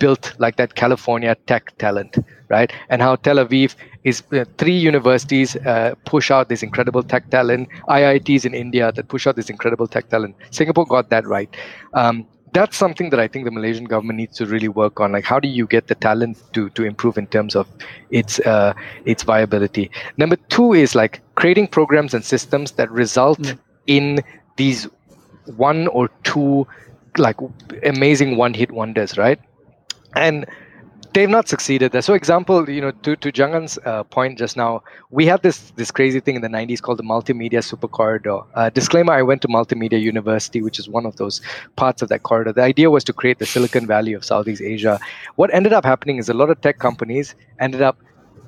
built 0.00 0.34
like 0.38 0.56
that 0.56 0.74
California 0.74 1.36
tech 1.46 1.76
talent, 1.78 2.18
right? 2.48 2.72
And 2.88 3.00
how 3.00 3.14
Tel 3.14 3.36
Aviv 3.36 3.76
is 4.02 4.24
uh, 4.32 4.44
three 4.58 4.76
universities 4.76 5.54
uh, 5.56 5.94
push 6.04 6.30
out 6.32 6.48
this 6.48 6.64
incredible 6.64 7.04
tech 7.04 7.30
talent, 7.30 7.68
IITs 7.88 8.44
in 8.44 8.54
India 8.54 8.90
that 8.90 9.06
push 9.08 9.28
out 9.28 9.36
this 9.36 9.50
incredible 9.50 9.86
tech 9.86 10.08
talent. 10.08 10.34
Singapore 10.50 10.86
got 10.86 11.10
that 11.10 11.26
right. 11.26 11.54
Um, 11.94 12.26
that's 12.52 12.76
something 12.76 13.10
that 13.10 13.20
I 13.20 13.28
think 13.28 13.44
the 13.44 13.50
Malaysian 13.50 13.84
government 13.84 14.16
needs 14.16 14.36
to 14.38 14.46
really 14.46 14.66
work 14.66 14.98
on. 14.98 15.12
Like, 15.12 15.24
how 15.24 15.38
do 15.38 15.46
you 15.46 15.66
get 15.66 15.86
the 15.86 15.94
talent 15.94 16.42
to 16.54 16.68
to 16.70 16.82
improve 16.82 17.16
in 17.16 17.26
terms 17.28 17.54
of 17.54 17.68
its 18.10 18.40
uh, 18.40 18.72
its 19.04 19.22
viability? 19.22 19.90
Number 20.16 20.36
two 20.48 20.72
is 20.72 20.94
like 20.94 21.20
creating 21.36 21.68
programs 21.68 22.14
and 22.14 22.24
systems 22.24 22.72
that 22.72 22.90
result 22.90 23.38
mm. 23.38 23.58
in 23.86 24.20
these 24.56 24.88
one 25.56 25.86
or 25.88 26.08
two 26.24 26.66
like 27.18 27.36
amazing 27.84 28.36
one 28.36 28.54
hit 28.54 28.72
wonders, 28.72 29.16
right? 29.18 29.40
And 30.14 30.46
they've 31.12 31.28
not 31.28 31.48
succeeded 31.48 31.92
there. 31.92 32.02
So, 32.02 32.14
example, 32.14 32.68
you 32.68 32.80
know, 32.80 32.90
to 32.90 33.16
to 33.16 33.32
Jangan's 33.32 33.78
uh, 33.84 34.04
point 34.04 34.38
just 34.38 34.56
now, 34.56 34.82
we 35.10 35.26
had 35.26 35.42
this 35.42 35.72
this 35.76 35.90
crazy 35.90 36.20
thing 36.20 36.36
in 36.36 36.42
the 36.42 36.48
'90s 36.48 36.80
called 36.80 36.98
the 36.98 37.02
Multimedia 37.02 37.62
Super 37.62 37.88
Corridor. 37.88 38.40
Uh, 38.54 38.70
disclaimer: 38.70 39.12
I 39.12 39.22
went 39.22 39.42
to 39.42 39.48
Multimedia 39.48 40.00
University, 40.00 40.62
which 40.62 40.78
is 40.78 40.88
one 40.88 41.06
of 41.06 41.16
those 41.16 41.40
parts 41.76 42.02
of 42.02 42.08
that 42.08 42.22
corridor. 42.22 42.52
The 42.52 42.62
idea 42.62 42.90
was 42.90 43.04
to 43.04 43.12
create 43.12 43.38
the 43.38 43.46
Silicon 43.46 43.86
Valley 43.86 44.12
of 44.12 44.24
Southeast 44.24 44.62
Asia. 44.62 45.00
What 45.36 45.52
ended 45.52 45.72
up 45.72 45.84
happening 45.84 46.18
is 46.18 46.28
a 46.28 46.34
lot 46.34 46.50
of 46.50 46.60
tech 46.60 46.78
companies 46.78 47.34
ended 47.58 47.82
up 47.82 47.98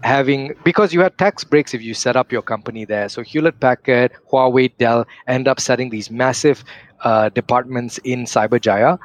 having 0.02 0.54
because 0.64 0.92
you 0.92 1.00
had 1.00 1.16
tax 1.16 1.44
breaks 1.44 1.74
if 1.74 1.82
you 1.82 1.94
set 1.94 2.16
up 2.16 2.32
your 2.32 2.42
company 2.42 2.84
there. 2.84 3.08
So 3.08 3.22
Hewlett 3.22 3.60
Packard, 3.60 4.12
Huawei, 4.30 4.72
Dell 4.78 5.06
end 5.26 5.48
up 5.48 5.60
setting 5.60 5.90
these 5.90 6.10
massive 6.10 6.64
uh, 7.02 7.28
departments 7.30 7.98
in 7.98 8.24
Cyberjaya 8.24 8.98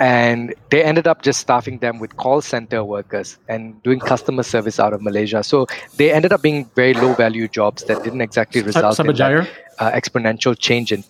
and 0.00 0.54
they 0.70 0.82
ended 0.82 1.06
up 1.06 1.22
just 1.22 1.40
staffing 1.40 1.78
them 1.78 1.98
with 1.98 2.16
call 2.16 2.40
center 2.40 2.84
workers 2.84 3.38
and 3.48 3.82
doing 3.82 3.98
customer 4.00 4.42
service 4.42 4.78
out 4.78 4.92
of 4.92 5.02
Malaysia. 5.02 5.42
So 5.42 5.66
they 5.96 6.12
ended 6.12 6.32
up 6.32 6.42
being 6.42 6.70
very 6.74 6.94
low 6.94 7.14
value 7.14 7.48
jobs 7.48 7.84
that 7.84 8.02
didn't 8.04 8.20
exactly 8.20 8.62
result 8.62 8.98
in 9.00 9.06
that, 9.06 9.48
uh, 9.78 9.90
exponential 9.92 10.58
change 10.58 10.92
in. 10.92 11.04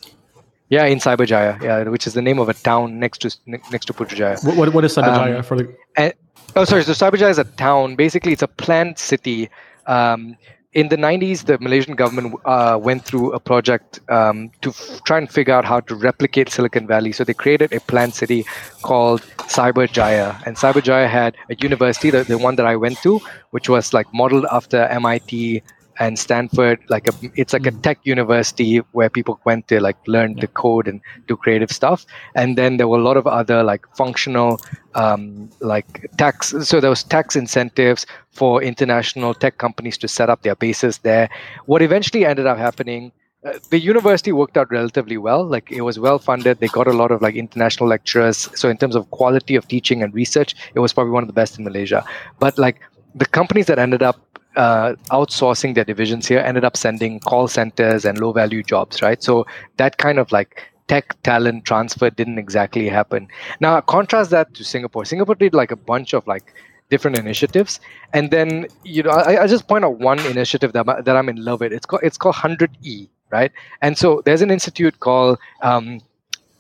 Yeah, 0.70 0.84
in 0.84 0.98
Cyberjaya, 0.98 1.62
yeah, 1.62 1.84
which 1.84 2.06
is 2.06 2.12
the 2.12 2.20
name 2.20 2.38
of 2.38 2.50
a 2.50 2.54
town 2.54 2.98
next 2.98 3.22
to 3.22 3.34
next 3.46 3.86
to 3.86 3.94
Putrajaya. 3.94 4.44
What, 4.44 4.56
what, 4.56 4.74
what 4.74 4.84
is 4.84 4.94
Cyberjaya 4.94 5.38
um, 5.38 5.42
for 5.42 5.56
the? 5.56 5.74
And, 5.96 6.12
oh, 6.56 6.64
sorry. 6.64 6.82
So 6.84 6.92
Cyberjaya 6.92 7.30
is 7.30 7.38
a 7.38 7.44
town. 7.44 7.96
Basically, 7.96 8.32
it's 8.32 8.42
a 8.42 8.48
planned 8.48 8.98
city. 8.98 9.48
Um, 9.86 10.36
in 10.78 10.88
the 10.88 10.96
90s, 10.96 11.46
the 11.46 11.58
Malaysian 11.58 11.96
government 11.96 12.36
uh, 12.44 12.78
went 12.80 13.04
through 13.04 13.32
a 13.32 13.40
project 13.40 13.98
um, 14.08 14.50
to 14.60 14.70
f- 14.70 15.00
try 15.04 15.18
and 15.18 15.28
figure 15.28 15.52
out 15.52 15.64
how 15.64 15.80
to 15.80 15.94
replicate 15.96 16.48
Silicon 16.50 16.86
Valley. 16.86 17.10
So 17.10 17.24
they 17.24 17.34
created 17.34 17.72
a 17.72 17.80
planned 17.80 18.14
city 18.14 18.44
called 18.82 19.22
Cyberjaya. 19.56 20.40
And 20.46 20.56
Cyberjaya 20.56 21.08
had 21.08 21.36
a 21.50 21.56
university, 21.56 22.10
the, 22.10 22.22
the 22.22 22.38
one 22.38 22.54
that 22.56 22.66
I 22.66 22.76
went 22.76 22.98
to, 23.02 23.20
which 23.50 23.68
was 23.68 23.92
like 23.92 24.06
modeled 24.14 24.46
after 24.52 24.84
MIT 24.84 25.62
and 25.98 26.18
Stanford, 26.18 26.78
like 26.88 27.08
a, 27.08 27.12
it's 27.34 27.52
like 27.52 27.66
a 27.66 27.70
hmm. 27.70 27.80
tech 27.80 27.98
university 28.04 28.78
where 28.92 29.10
people 29.10 29.40
went 29.44 29.68
to 29.68 29.80
like 29.80 29.96
learn 30.06 30.34
yeah. 30.34 30.42
the 30.42 30.46
code 30.46 30.88
and 30.88 31.00
do 31.26 31.36
creative 31.36 31.70
stuff. 31.70 32.06
And 32.34 32.56
then 32.56 32.76
there 32.76 32.88
were 32.88 32.98
a 32.98 33.02
lot 33.02 33.16
of 33.16 33.26
other 33.26 33.62
like 33.62 33.84
functional, 33.96 34.60
um, 34.94 35.50
like 35.60 36.10
tax. 36.16 36.54
So 36.62 36.80
there 36.80 36.90
was 36.90 37.02
tax 37.02 37.36
incentives 37.36 38.06
for 38.30 38.62
international 38.62 39.34
tech 39.34 39.58
companies 39.58 39.98
to 39.98 40.08
set 40.08 40.30
up 40.30 40.42
their 40.42 40.56
bases 40.56 40.98
there. 40.98 41.28
What 41.66 41.82
eventually 41.82 42.24
ended 42.24 42.46
up 42.46 42.58
happening 42.58 43.12
uh, 43.44 43.52
the 43.70 43.78
university 43.78 44.32
worked 44.32 44.56
out 44.56 44.68
relatively 44.68 45.16
well 45.16 45.46
like 45.46 45.70
it 45.70 45.82
was 45.82 45.96
well 45.96 46.18
funded 46.18 46.58
they 46.58 46.66
got 46.66 46.88
a 46.88 46.92
lot 46.92 47.12
of 47.12 47.22
like 47.22 47.36
international 47.36 47.88
lecturers 47.88 48.48
so 48.56 48.68
in 48.68 48.76
terms 48.76 48.96
of 48.96 49.08
quality 49.12 49.54
of 49.54 49.68
teaching 49.68 50.02
and 50.02 50.12
research 50.12 50.56
it 50.74 50.80
was 50.80 50.92
probably 50.92 51.12
one 51.12 51.22
of 51.22 51.28
the 51.28 51.32
best 51.32 51.56
in 51.56 51.62
malaysia 51.62 52.04
but 52.40 52.58
like 52.58 52.80
the 53.14 53.26
companies 53.26 53.66
that 53.66 53.78
ended 53.78 54.02
up 54.02 54.28
uh, 54.58 54.96
outsourcing 55.10 55.74
their 55.74 55.84
divisions 55.84 56.26
here 56.26 56.40
ended 56.40 56.64
up 56.64 56.76
sending 56.76 57.20
call 57.20 57.48
centers 57.48 58.04
and 58.04 58.18
low 58.18 58.32
value 58.32 58.62
jobs, 58.62 59.00
right? 59.02 59.22
So 59.22 59.46
that 59.76 59.98
kind 59.98 60.18
of 60.18 60.32
like 60.32 60.62
tech 60.88 61.20
talent 61.22 61.64
transfer 61.64 62.10
didn't 62.10 62.38
exactly 62.38 62.88
happen. 62.88 63.28
Now 63.60 63.80
contrast 63.80 64.30
that 64.30 64.54
to 64.54 64.64
Singapore. 64.64 65.04
Singapore 65.04 65.36
did 65.36 65.54
like 65.54 65.70
a 65.70 65.76
bunch 65.76 66.12
of 66.12 66.26
like 66.26 66.52
different 66.90 67.18
initiatives, 67.18 67.80
and 68.12 68.30
then 68.30 68.66
you 68.84 69.02
know 69.02 69.10
I, 69.10 69.44
I 69.44 69.46
just 69.46 69.68
point 69.68 69.84
out 69.84 69.98
one 70.00 70.18
initiative 70.20 70.72
that 70.72 70.86
that 71.04 71.16
I'm 71.16 71.28
in 71.28 71.44
love 71.44 71.60
with. 71.60 71.72
It's 71.72 71.86
called 71.86 72.02
it's 72.02 72.18
called 72.18 72.34
Hundred 72.34 72.76
E, 72.82 73.08
right? 73.30 73.52
And 73.80 73.96
so 73.96 74.22
there's 74.24 74.42
an 74.42 74.50
institute 74.50 74.98
called 75.00 75.38
um, 75.62 76.00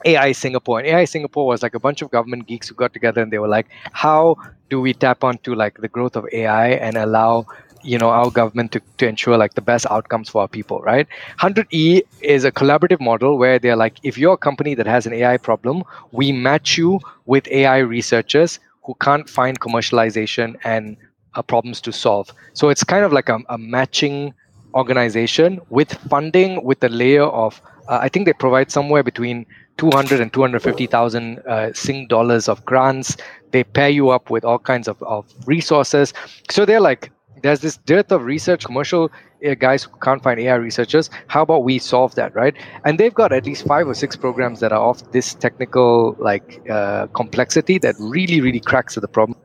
AI 0.04 0.32
Singapore. 0.32 0.78
And 0.78 0.88
AI 0.88 1.04
Singapore 1.04 1.46
was 1.46 1.62
like 1.62 1.74
a 1.74 1.80
bunch 1.80 2.02
of 2.02 2.10
government 2.10 2.46
geeks 2.46 2.68
who 2.68 2.74
got 2.74 2.92
together 2.92 3.20
and 3.22 3.32
they 3.32 3.38
were 3.38 3.48
like, 3.48 3.68
how 3.92 4.36
do 4.70 4.80
we 4.80 4.92
tap 4.94 5.24
onto 5.24 5.54
like 5.54 5.78
the 5.80 5.88
growth 5.88 6.16
of 6.16 6.26
AI 6.32 6.68
and 6.70 6.96
allow 6.96 7.46
you 7.88 7.98
know 7.98 8.10
our 8.10 8.30
government 8.30 8.72
to, 8.72 8.80
to 8.98 9.08
ensure 9.08 9.36
like 9.36 9.54
the 9.54 9.60
best 9.60 9.86
outcomes 9.90 10.28
for 10.28 10.42
our 10.42 10.48
people 10.48 10.80
right 10.80 11.06
100e 11.40 12.02
is 12.20 12.44
a 12.44 12.52
collaborative 12.52 13.00
model 13.00 13.38
where 13.38 13.58
they're 13.58 13.76
like 13.76 13.98
if 14.02 14.18
you're 14.18 14.34
a 14.34 14.42
company 14.48 14.74
that 14.74 14.86
has 14.86 15.06
an 15.06 15.12
ai 15.12 15.36
problem 15.36 15.82
we 16.12 16.32
match 16.32 16.76
you 16.76 17.00
with 17.26 17.48
ai 17.48 17.78
researchers 17.78 18.58
who 18.84 18.94
can't 19.00 19.28
find 19.28 19.60
commercialization 19.60 20.56
and 20.64 20.96
uh, 21.34 21.42
problems 21.42 21.80
to 21.80 21.92
solve 21.92 22.32
so 22.52 22.68
it's 22.68 22.84
kind 22.84 23.04
of 23.04 23.12
like 23.12 23.28
a, 23.28 23.38
a 23.48 23.58
matching 23.58 24.34
organization 24.74 25.60
with 25.70 25.92
funding 26.10 26.62
with 26.62 26.82
a 26.84 26.88
layer 26.88 27.24
of 27.24 27.60
uh, 27.88 27.98
i 28.02 28.08
think 28.08 28.26
they 28.26 28.32
provide 28.34 28.70
somewhere 28.70 29.02
between 29.02 29.46
200 29.78 30.20
and 30.20 30.32
250,000 30.32 31.38
uh, 31.38 31.72
Sing 31.72 32.06
dollars 32.08 32.48
of 32.48 32.64
grants. 32.64 33.16
They 33.52 33.62
pair 33.64 33.88
you 33.88 34.10
up 34.10 34.28
with 34.28 34.44
all 34.44 34.58
kinds 34.58 34.88
of, 34.88 35.00
of 35.02 35.24
resources. 35.46 36.12
So 36.50 36.66
they're 36.66 36.80
like, 36.80 37.12
there's 37.42 37.60
this 37.60 37.76
dearth 37.76 38.12
of 38.12 38.24
research, 38.24 38.64
commercial 38.64 39.10
uh, 39.46 39.54
guys 39.54 39.84
who 39.84 39.96
can't 39.98 40.22
find 40.22 40.40
AI 40.40 40.54
researchers. 40.54 41.10
How 41.28 41.42
about 41.42 41.64
we 41.64 41.78
solve 41.78 42.14
that, 42.16 42.34
right? 42.34 42.54
And 42.84 42.98
they've 42.98 43.14
got 43.14 43.32
at 43.32 43.46
least 43.46 43.66
five 43.66 43.86
or 43.86 43.94
six 43.94 44.16
programs 44.16 44.60
that 44.60 44.72
are 44.72 44.82
of 44.82 45.10
this 45.12 45.34
technical 45.34 46.16
like 46.18 46.60
uh, 46.70 47.06
complexity 47.08 47.78
that 47.78 47.96
really, 47.98 48.40
really 48.40 48.60
cracks 48.60 48.96
at 48.96 49.02
the 49.02 49.08
problem. 49.08 49.38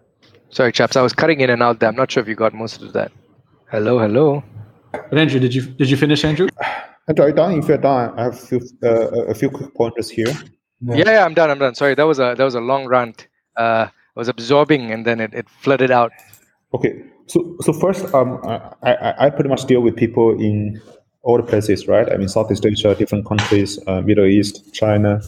Sorry, 0.49 0.71
chaps, 0.71 0.95
I 0.95 1.01
was 1.01 1.13
cutting 1.13 1.41
in 1.41 1.49
and 1.49 1.63
out 1.63 1.79
there. 1.79 1.89
I'm 1.89 1.95
not 1.95 2.11
sure 2.11 2.21
if 2.21 2.29
you 2.29 2.35
got 2.35 2.53
most 2.53 2.81
of 2.81 2.93
that. 2.93 3.11
Hello, 3.71 3.97
hello. 3.97 4.43
But 4.91 5.17
Andrew, 5.17 5.39
did 5.39 5.55
you 5.55 5.63
did 5.63 5.89
you 5.89 5.97
finish, 5.97 6.23
Andrew? 6.23 6.47
Andrew, 7.07 7.25
are 7.25 7.29
you 7.29 7.35
done? 7.35 7.57
If 7.57 7.67
you're 7.67 7.77
done, 7.77 8.17
I 8.17 8.23
have 8.23 8.35
a 8.35 8.37
few, 8.37 8.61
uh, 8.83 9.25
a 9.25 9.33
few 9.33 9.49
quick 9.49 9.73
pointers 9.73 10.09
here. 10.09 10.27
Yeah. 10.81 10.95
yeah. 10.95 11.03
yeah, 11.05 11.25
I'm 11.25 11.33
done. 11.33 11.49
I'm 11.49 11.59
done. 11.59 11.73
Sorry, 11.75 11.95
that 11.95 12.03
was 12.03 12.19
a 12.19 12.35
that 12.37 12.43
was 12.43 12.55
a 12.55 12.61
long 12.61 12.85
rant. 12.85 13.27
Uh, 13.57 13.87
I 14.15 14.19
was 14.19 14.27
absorbing 14.27 14.91
and 14.91 15.05
then 15.05 15.19
it, 15.19 15.33
it 15.33 15.49
flooded 15.49 15.89
out. 15.89 16.11
Okay, 16.73 17.03
so 17.27 17.55
so 17.61 17.73
first, 17.73 18.13
um, 18.13 18.39
I, 18.83 19.13
I 19.17 19.29
pretty 19.29 19.49
much 19.49 19.65
deal 19.65 19.81
with 19.81 19.95
people 19.95 20.31
in 20.39 20.81
all 21.21 21.37
the 21.37 21.43
places, 21.43 21.87
right? 21.87 22.11
I 22.11 22.17
mean, 22.17 22.27
Southeast 22.27 22.65
Asia, 22.65 22.95
different 22.95 23.25
countries, 23.25 23.79
uh, 23.87 24.01
Middle 24.01 24.25
East, 24.25 24.73
China, 24.73 25.21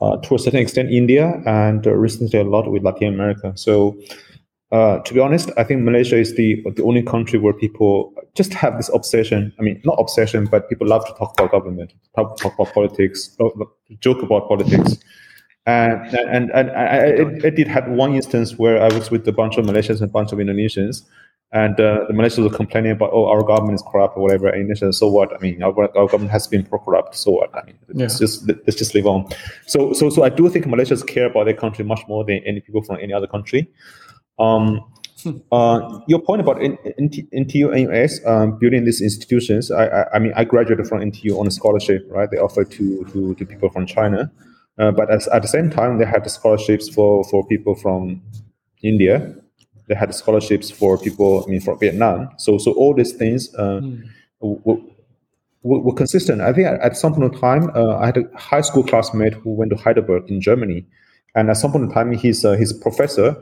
uh, 0.00 0.16
to 0.18 0.34
a 0.34 0.38
certain 0.38 0.60
extent, 0.60 0.90
India, 0.90 1.40
and 1.46 1.86
uh, 1.86 1.92
recently 1.92 2.40
a 2.40 2.44
lot 2.44 2.70
with 2.70 2.82
Latin 2.82 3.14
America. 3.14 3.52
So 3.56 3.96
uh, 4.70 4.98
to 4.98 5.14
be 5.14 5.20
honest, 5.20 5.50
I 5.56 5.64
think 5.64 5.82
Malaysia 5.82 6.16
is 6.18 6.34
the 6.34 6.62
the 6.76 6.82
only 6.82 7.02
country 7.02 7.38
where 7.38 7.54
people 7.54 8.12
just 8.34 8.52
have 8.52 8.76
this 8.76 8.90
obsession. 8.92 9.52
I 9.58 9.62
mean, 9.62 9.80
not 9.84 9.96
obsession, 9.98 10.44
but 10.44 10.68
people 10.68 10.86
love 10.86 11.06
to 11.06 11.12
talk 11.14 11.32
about 11.38 11.50
government, 11.52 11.94
talk, 12.14 12.36
talk 12.38 12.54
about 12.54 12.74
politics, 12.74 13.36
joke 14.00 14.22
about 14.22 14.46
politics. 14.48 14.98
And 15.68 16.14
and 16.14 16.50
and 16.52 16.70
I, 16.70 16.84
I, 16.84 17.46
I, 17.48 17.50
did 17.50 17.68
have 17.68 17.86
one 17.88 18.14
instance 18.14 18.56
where 18.56 18.82
I 18.82 18.88
was 18.88 19.10
with 19.10 19.28
a 19.28 19.32
bunch 19.32 19.58
of 19.58 19.66
Malaysians 19.66 20.00
and 20.00 20.08
a 20.08 20.14
bunch 20.18 20.32
of 20.32 20.38
Indonesians, 20.38 21.02
and 21.52 21.78
uh, 21.78 22.06
the 22.08 22.14
Malaysians 22.14 22.50
were 22.50 22.56
complaining 22.56 22.92
about, 22.92 23.10
oh, 23.12 23.26
our 23.26 23.42
government 23.42 23.74
is 23.74 23.82
corrupt 23.82 24.16
or 24.16 24.22
whatever. 24.22 24.48
And 24.48 24.62
Indonesia, 24.62 24.94
so 24.94 25.08
what? 25.08 25.34
I 25.34 25.38
mean, 25.40 25.62
our, 25.62 25.78
our 25.94 26.06
government 26.06 26.30
has 26.30 26.46
been 26.46 26.64
pro-corrupt. 26.64 27.14
So 27.16 27.32
what? 27.32 27.54
I 27.54 27.66
mean, 27.66 27.78
let's 27.88 28.14
yeah. 28.14 28.18
just 28.18 28.48
let's 28.48 28.76
just 28.76 28.94
live 28.94 29.06
on. 29.06 29.28
So 29.66 29.92
so 29.92 30.08
so 30.08 30.22
I 30.22 30.30
do 30.30 30.48
think 30.48 30.64
Malaysians 30.64 31.06
care 31.06 31.26
about 31.26 31.44
their 31.44 31.58
country 31.64 31.84
much 31.84 32.00
more 32.08 32.24
than 32.24 32.40
any 32.46 32.60
people 32.60 32.82
from 32.82 32.96
any 33.02 33.12
other 33.12 33.26
country. 33.26 33.70
Um, 34.38 34.80
hmm. 35.22 35.36
uh, 35.52 36.00
your 36.06 36.20
point 36.20 36.40
about 36.40 36.56
NTU 36.58 37.74
and 37.74 37.88
NUS 37.88 38.24
um, 38.24 38.58
building 38.58 38.84
these 38.84 39.02
institutions, 39.02 39.70
I, 39.70 39.86
I, 39.86 40.14
I, 40.14 40.18
mean, 40.18 40.32
I 40.34 40.44
graduated 40.44 40.86
from 40.86 41.00
NTU 41.00 41.38
on 41.38 41.46
a 41.46 41.50
scholarship, 41.50 42.06
right? 42.08 42.30
They 42.30 42.38
offered 42.38 42.70
to 42.70 43.04
to, 43.12 43.34
to 43.34 43.44
people 43.44 43.68
from 43.68 43.84
China, 43.84 44.30
uh, 44.78 44.92
but 44.92 45.10
as, 45.10 45.28
at 45.28 45.42
the 45.42 45.48
same 45.48 45.70
time, 45.70 45.98
they 45.98 46.04
had 46.04 46.28
scholarships 46.30 46.88
for 46.88 47.24
for 47.24 47.46
people 47.46 47.74
from 47.74 48.22
India. 48.82 49.34
They 49.88 49.94
had 49.94 50.14
scholarships 50.14 50.70
for 50.70 50.98
people, 50.98 51.44
I 51.46 51.50
mean, 51.50 51.60
from 51.60 51.78
Vietnam. 51.78 52.28
So 52.36 52.58
so 52.58 52.72
all 52.72 52.94
these 52.94 53.12
things 53.12 53.54
uh, 53.54 53.80
mm. 53.82 54.02
were, 54.40 54.78
were, 55.62 55.94
consistent. 55.94 56.42
I 56.42 56.52
think 56.52 56.66
at, 56.68 56.96
some 56.96 57.14
point 57.14 57.32
in 57.32 57.40
time, 57.40 57.70
uh, 57.74 57.96
I 57.96 58.06
had 58.06 58.18
a 58.18 58.24
high 58.36 58.60
school 58.60 58.84
classmate 58.84 59.32
who 59.32 59.50
went 59.50 59.70
to 59.70 59.76
Heidelberg 59.76 60.30
in 60.30 60.40
Germany, 60.40 60.84
and 61.34 61.48
at 61.48 61.56
some 61.56 61.72
point 61.72 61.84
in 61.84 61.90
time, 61.90 62.12
his 62.12 62.44
uh, 62.44 62.52
his 62.52 62.72
professor 62.72 63.36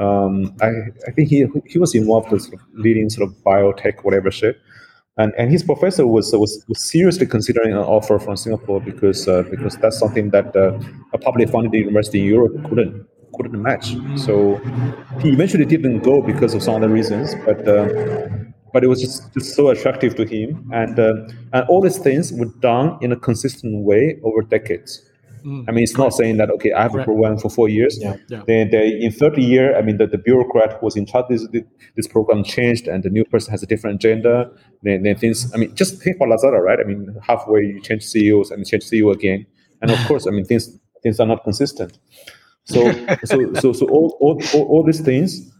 um, 0.00 0.56
I, 0.62 0.68
I 1.06 1.10
think 1.12 1.28
he 1.28 1.46
he 1.66 1.78
was 1.78 1.94
involved 1.94 2.30
with 2.30 2.42
sort 2.42 2.54
of 2.54 2.60
leading 2.72 3.10
sort 3.10 3.28
of 3.28 3.36
biotech 3.44 4.02
whatever 4.02 4.30
shit, 4.30 4.56
and 5.16 5.32
and 5.36 5.50
his 5.50 5.62
professor 5.62 6.06
was 6.06 6.32
was, 6.32 6.64
was 6.68 6.90
seriously 6.90 7.26
considering 7.26 7.72
an 7.72 7.78
offer 7.78 8.18
from 8.18 8.36
Singapore 8.36 8.80
because 8.80 9.28
uh, 9.28 9.42
because 9.50 9.76
that's 9.76 9.98
something 9.98 10.30
that 10.30 10.54
uh, 10.56 10.78
a 11.12 11.18
publicly 11.18 11.50
funded 11.50 11.74
university 11.74 12.20
in 12.20 12.26
Europe 12.26 12.52
couldn't 12.68 13.06
couldn't 13.34 13.60
match. 13.62 13.96
So 14.16 14.56
he 15.20 15.30
eventually 15.30 15.64
didn't 15.64 16.00
go 16.00 16.20
because 16.22 16.54
of 16.54 16.62
some 16.62 16.76
other 16.76 16.88
reasons, 16.88 17.34
but. 17.44 17.66
Uh, 17.66 18.28
but 18.72 18.84
it 18.84 18.86
was 18.86 19.00
just, 19.00 19.34
just 19.34 19.56
so 19.56 19.70
attractive 19.70 20.14
to 20.14 20.24
him, 20.24 20.70
and 20.72 20.96
uh, 20.96 21.12
and 21.52 21.64
all 21.68 21.80
these 21.80 21.98
things 21.98 22.32
were 22.32 22.52
done 22.60 22.98
in 23.00 23.10
a 23.10 23.16
consistent 23.16 23.84
way 23.84 24.20
over 24.22 24.42
decades. 24.42 25.09
Mm. 25.44 25.64
I 25.68 25.72
mean, 25.72 25.84
it's 25.84 25.96
not 25.96 26.12
saying 26.12 26.36
that 26.38 26.50
okay, 26.50 26.72
I 26.72 26.82
have 26.82 26.94
a 26.94 27.04
program 27.04 27.38
for 27.38 27.50
four 27.50 27.68
years. 27.68 27.98
Yeah. 28.00 28.16
yeah. 28.28 28.42
Then 28.46 28.70
they, 28.70 29.00
in 29.00 29.12
30 29.12 29.42
year, 29.42 29.76
I 29.76 29.82
mean, 29.82 29.98
the, 29.98 30.06
the 30.06 30.18
bureaucrat 30.18 30.74
who 30.74 30.86
was 30.86 30.96
in 30.96 31.06
charge 31.06 31.26
this 31.28 31.46
this 31.96 32.06
program 32.06 32.44
changed, 32.44 32.86
and 32.88 33.02
the 33.02 33.10
new 33.10 33.24
person 33.24 33.50
has 33.50 33.62
a 33.62 33.66
different 33.66 33.96
agenda. 33.96 34.50
Then, 34.82 35.02
then 35.02 35.16
things. 35.16 35.52
I 35.54 35.58
mean, 35.58 35.74
just 35.74 36.02
think 36.02 36.16
about 36.16 36.28
Lazada, 36.28 36.60
right? 36.60 36.78
I 36.78 36.84
mean, 36.84 37.16
halfway 37.22 37.62
you 37.62 37.80
change 37.80 38.04
CEOs 38.04 38.50
and 38.50 38.66
change 38.66 38.84
CEO 38.84 39.12
again, 39.12 39.46
and 39.82 39.90
of 39.90 39.98
course, 40.08 40.26
I 40.26 40.30
mean, 40.30 40.44
things 40.44 40.78
things 41.02 41.20
are 41.20 41.26
not 41.26 41.44
consistent. 41.44 41.98
So 42.64 42.92
so 43.24 43.54
so 43.54 43.72
so 43.72 43.86
all 43.88 44.16
all, 44.20 44.42
all, 44.54 44.64
all 44.68 44.82
these 44.82 45.00
things 45.00 45.50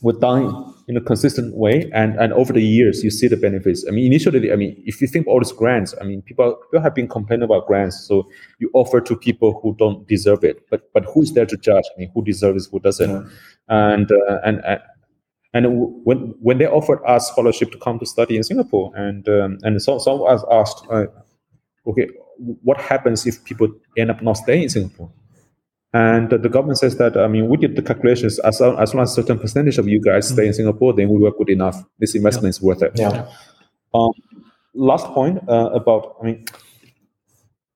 were 0.00 0.14
done 0.14 0.74
in 0.88 0.96
a 0.96 1.00
consistent 1.00 1.54
way 1.54 1.90
and 1.92 2.16
and 2.16 2.32
over 2.32 2.52
the 2.52 2.62
years 2.62 3.04
you 3.04 3.10
see 3.10 3.28
the 3.28 3.36
benefits 3.36 3.84
i 3.88 3.90
mean 3.90 4.06
initially 4.06 4.50
i 4.52 4.56
mean 4.56 4.82
if 4.86 5.00
you 5.00 5.06
think 5.06 5.26
all 5.26 5.38
these 5.38 5.52
grants 5.52 5.94
i 6.00 6.04
mean 6.04 6.22
people 6.22 6.56
people 6.64 6.80
have 6.80 6.94
been 6.94 7.06
complaining 7.06 7.44
about 7.44 7.66
grants 7.66 8.00
so 8.06 8.26
you 8.58 8.70
offer 8.72 9.00
to 9.00 9.14
people 9.14 9.60
who 9.62 9.74
don't 9.78 10.08
deserve 10.08 10.42
it 10.42 10.66
but 10.70 10.90
but 10.94 11.04
who's 11.12 11.32
there 11.32 11.46
to 11.46 11.56
judge 11.56 11.84
i 11.94 12.00
mean 12.00 12.10
who 12.14 12.24
deserves 12.24 12.66
who 12.66 12.80
doesn't 12.80 13.10
yeah. 13.10 13.92
and 13.92 14.10
uh, 14.10 14.38
and 14.44 14.64
uh, 14.64 14.78
and 15.54 15.66
when 16.04 16.34
when 16.40 16.58
they 16.58 16.66
offered 16.66 17.00
us 17.06 17.28
scholarship 17.28 17.72
to 17.72 17.78
come 17.78 17.98
to 17.98 18.06
study 18.06 18.36
in 18.36 18.42
Singapore, 18.42 18.92
and 18.94 19.28
um, 19.28 19.58
and 19.62 19.80
so 19.80 19.98
some 19.98 20.20
of 20.20 20.26
us 20.28 20.44
asked, 20.50 20.84
uh, 20.90 21.06
okay, 21.86 22.08
what 22.38 22.78
happens 22.78 23.26
if 23.26 23.42
people 23.44 23.68
end 23.96 24.10
up 24.10 24.22
not 24.22 24.34
staying 24.34 24.64
in 24.64 24.68
Singapore? 24.68 25.10
And 25.94 26.28
the 26.28 26.48
government 26.50 26.78
says 26.78 26.96
that, 26.98 27.16
I 27.16 27.28
mean, 27.28 27.48
we 27.48 27.56
did 27.56 27.74
the 27.74 27.82
calculations 27.82 28.38
as 28.40 28.60
long 28.60 28.78
as, 28.78 28.94
long 28.94 29.04
as 29.04 29.12
a 29.12 29.14
certain 29.14 29.38
percentage 29.38 29.78
of 29.78 29.88
you 29.88 30.00
guys 30.00 30.26
mm-hmm. 30.26 30.34
stay 30.34 30.46
in 30.46 30.52
Singapore, 30.52 30.92
then 30.92 31.08
we 31.08 31.18
were 31.18 31.30
good 31.30 31.48
enough. 31.48 31.82
This 31.98 32.14
investment 32.14 32.44
yeah. 32.44 32.50
is 32.50 32.62
worth 32.62 32.82
it. 32.82 32.92
Yeah. 32.94 33.26
Um, 33.94 34.12
last 34.74 35.06
point 35.06 35.40
uh, 35.48 35.70
about, 35.72 36.16
I 36.20 36.26
mean, 36.26 36.44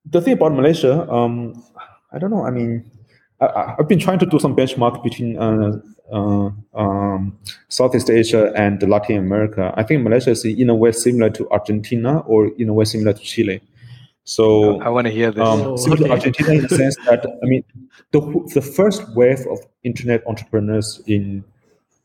the 0.05 0.21
thing 0.21 0.33
about 0.33 0.53
Malaysia, 0.53 1.09
um, 1.11 1.63
I 2.11 2.19
don't 2.19 2.29
know. 2.29 2.45
I 2.45 2.51
mean, 2.51 2.89
I, 3.41 3.75
have 3.77 3.87
been 3.87 3.99
trying 3.99 4.19
to 4.19 4.25
do 4.25 4.39
some 4.39 4.55
benchmark 4.55 5.03
between 5.03 5.37
uh, 5.37 5.79
uh, 6.11 6.51
um, 6.75 7.37
Southeast 7.67 8.09
Asia 8.09 8.53
and 8.55 8.81
Latin 8.87 9.17
America. 9.17 9.73
I 9.75 9.83
think 9.83 10.03
Malaysia 10.03 10.31
is 10.31 10.45
in 10.45 10.69
a 10.69 10.75
way 10.75 10.91
similar 10.91 11.29
to 11.31 11.49
Argentina 11.49 12.19
or 12.19 12.51
in 12.57 12.69
a 12.69 12.73
way 12.73 12.85
similar 12.85 13.13
to 13.13 13.19
Chile. 13.19 13.61
So 14.25 14.79
I 14.81 14.89
want 14.89 15.05
to 15.07 15.11
hear 15.13 15.31
this. 15.31 15.43
Um, 15.43 15.77
similar 15.77 16.07
to 16.07 16.11
Argentina 16.11 16.51
in 16.53 16.61
the 16.61 16.69
sense 16.69 16.95
that 17.09 17.25
I 17.43 17.45
mean, 17.45 17.63
the 18.11 18.21
the 18.53 18.61
first 18.61 19.01
wave 19.15 19.41
of 19.51 19.59
internet 19.83 20.21
entrepreneurs 20.27 21.01
in 21.07 21.43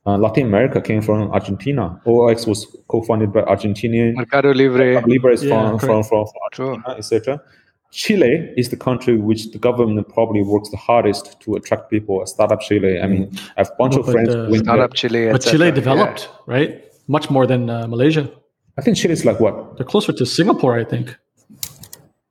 Uh, 0.09 0.17
Latin 0.17 0.47
America 0.47 0.81
came 0.81 1.03
from 1.03 1.19
Argentina. 1.39 2.01
OLX 2.07 2.47
was 2.49 2.61
co-founded 2.93 3.31
by 3.37 3.43
Argentinian. 3.55 4.15
Mercado 4.17 4.51
Libre. 4.61 5.05
Libre 5.13 5.33
is 5.37 5.43
Yeah, 5.45 5.51
from, 5.51 5.79
from, 5.79 6.03
from, 6.11 6.25
from 6.27 6.41
Argentina, 6.49 6.97
etc. 6.97 7.43
Chile 7.91 8.33
is 8.57 8.67
the 8.71 8.77
country 8.89 9.15
which 9.29 9.43
the 9.55 9.59
government 9.59 10.09
probably 10.17 10.43
works 10.43 10.69
the 10.71 10.81
hardest 10.89 11.25
to 11.45 11.57
attract 11.59 11.85
people. 11.91 12.25
Startup 12.35 12.61
Chile. 12.69 12.93
I 13.05 13.07
mean, 13.13 13.23
I 13.57 13.61
have 13.63 13.71
a 13.75 13.77
bunch 13.81 13.95
No, 13.97 14.01
of 14.01 14.07
friends. 14.15 14.33
uh, 14.35 14.49
went 14.53 14.65
Startup 14.65 14.91
there. 14.91 15.01
Chile. 15.03 15.23
But 15.35 15.45
etc. 15.45 15.53
Chile 15.53 15.67
Yeah. 15.69 15.75
developed, 15.83 16.21
right? 16.55 16.71
Much 17.17 17.27
more 17.29 17.45
than 17.53 17.69
uh, 17.69 17.85
Malaysia. 17.95 18.25
I 18.79 18.81
think 18.85 18.97
Chile 18.97 19.13
is 19.19 19.25
like 19.29 19.39
what? 19.45 19.55
They're 19.77 19.91
closer 19.95 20.13
to 20.21 20.25
Singapore, 20.25 20.73
I 20.83 20.85
think. 20.93 21.07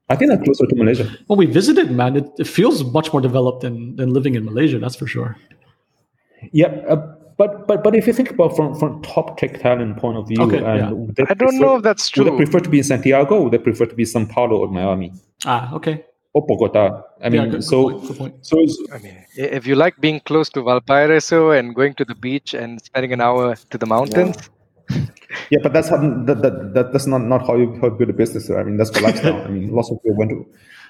I 0.10 0.16
think 0.16 0.30
they're 0.32 0.44
closer 0.44 0.66
to 0.66 0.76
Malaysia. 0.76 1.06
When 1.28 1.38
we 1.38 1.46
visited, 1.46 1.92
man, 1.92 2.16
it, 2.16 2.26
it 2.40 2.48
feels 2.48 2.84
much 2.84 3.12
more 3.12 3.22
developed 3.22 3.62
than, 3.62 3.96
than 3.98 4.14
living 4.14 4.36
in 4.36 4.46
Malaysia, 4.46 4.80
that's 4.80 4.96
for 4.96 5.06
sure. 5.08 5.36
Yeah, 6.54 6.68
uh, 6.88 7.16
but 7.38 7.68
but 7.68 7.84
but 7.84 7.96
if 7.96 8.08
you 8.08 8.14
think 8.14 8.32
about 8.32 8.56
from 8.56 8.74
from 8.76 9.02
top 9.02 9.38
tech 9.38 9.60
talent 9.60 9.98
point 9.98 10.18
of 10.18 10.28
view, 10.28 10.42
Okay, 10.42 10.58
and 10.58 10.80
yeah. 10.80 10.90
would 10.92 11.16
they 11.16 11.24
I 11.30 11.34
don't 11.34 11.60
know 11.60 11.76
if 11.78 11.84
that's 11.84 12.10
true. 12.10 12.24
Would 12.24 12.34
they 12.34 12.38
prefer 12.38 12.60
to 12.60 12.70
be 12.70 12.78
in 12.80 12.84
Santiago? 12.84 13.36
Or 13.38 13.44
would 13.46 13.54
they 13.54 13.58
prefer 13.58 13.86
to 13.86 13.96
be 13.96 14.04
in 14.04 14.08
São 14.10 14.30
Paulo 14.30 14.58
or 14.58 14.68
Miami 14.70 15.12
Ah, 15.46 15.74
okay. 15.74 16.04
or 16.34 16.46
Bogota? 16.46 17.04
I 17.24 17.30
mean, 17.30 17.42
yeah, 17.44 17.48
good, 17.50 17.64
so 17.64 17.90
good 17.90 17.94
point, 17.94 18.08
good 18.08 18.18
point. 18.18 18.46
so 18.46 18.60
it's, 18.62 18.78
I 18.94 18.98
mean, 19.00 19.18
if 19.36 19.66
you 19.68 19.76
like 19.76 20.00
being 20.00 20.20
close 20.22 20.50
to 20.52 20.62
Valparaiso 20.64 21.52
and 21.52 21.76
going 21.76 21.96
to 21.96 22.06
the 22.06 22.16
beach 22.16 22.54
and 22.54 22.80
spending 22.82 23.12
an 23.14 23.22
hour 23.22 23.56
to 23.72 23.78
the 23.78 23.86
mountains, 23.86 24.36
yeah, 24.38 24.48
but 25.64 25.74
that's 25.74 25.90
how 25.90 25.98
that, 25.98 26.42
that, 26.42 26.74
that 26.74 26.94
that's 26.94 27.08
not 27.08 27.20
not 27.20 27.46
how 27.46 27.56
you 27.56 27.78
how 27.82 27.88
you 27.88 27.96
build 27.96 28.10
a 28.10 28.14
business. 28.14 28.50
Right? 28.50 28.60
I 28.62 28.64
mean, 28.64 28.78
that's 28.78 28.90
for 28.90 29.02
lifestyle. 29.02 29.42
I 29.44 29.48
mean, 29.50 29.72
lots 29.72 29.92
of 29.92 30.02
people 30.02 30.18
went 30.18 30.32
to 30.32 30.46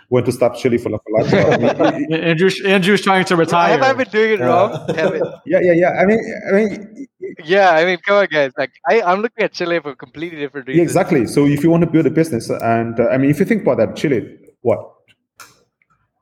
went 0.10 0.26
to 0.26 0.32
stop 0.32 0.56
Chile 0.56 0.78
for, 0.78 0.90
for 0.90 1.02
lifestyle. 1.18 1.54
I 1.54 1.92
mean, 1.92 2.08
Yeah, 2.10 2.18
Andrew, 2.18 2.50
Andrew's 2.66 3.02
trying 3.02 3.26
to 3.26 3.36
retire. 3.36 3.72
have 3.72 3.82
I 3.82 3.94
been 3.94 4.10
doing 4.10 4.32
it 4.34 4.40
wrong? 4.40 4.72
Have 4.96 5.14
it? 5.14 5.24
yeah, 5.46 5.60
yeah, 5.62 5.74
yeah. 5.74 5.90
I 6.02 6.06
mean, 6.06 6.20
I 6.48 6.52
mean, 6.56 7.08
Yeah, 7.44 7.72
I 7.72 7.86
mean, 7.86 7.98
come 8.06 8.18
on, 8.18 8.28
guys. 8.28 8.52
Like, 8.58 8.72
I, 8.88 9.02
I'm 9.02 9.22
looking 9.22 9.44
at 9.44 9.54
Chile 9.54 9.80
for 9.80 9.96
completely 9.96 10.40
different 10.40 10.70
yeah, 10.70 10.82
exactly. 10.82 11.26
So 11.28 11.46
if 11.46 11.64
you 11.64 11.70
want 11.70 11.84
to 11.84 11.90
build 11.90 12.06
a 12.06 12.10
business, 12.10 12.50
and 12.50 13.00
uh, 13.00 13.08
I 13.10 13.18
mean, 13.18 13.30
if 13.32 13.40
you 13.40 13.46
think 13.46 13.64
about 13.64 13.78
that, 13.80 13.96
Chile, 13.98 14.38
what 14.62 14.94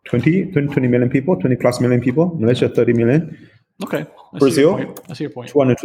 20, 0.06 0.52
20, 0.52 0.68
20 0.68 0.88
million 0.88 1.10
people, 1.10 1.36
20 1.36 1.56
plus 1.58 1.80
million 1.80 2.02
people, 2.02 2.36
Malaysia, 2.40 2.70
30 2.70 2.94
million, 2.94 3.50
Okay. 3.84 3.98
I 3.98 4.04
see 4.04 4.08
your 4.08 4.40
Brazil? 4.40 4.76
point. 4.78 5.00
I 5.10 5.14
see 5.14 5.24
your 5.26 5.32
point. 5.32 5.50
200, 5.50 5.78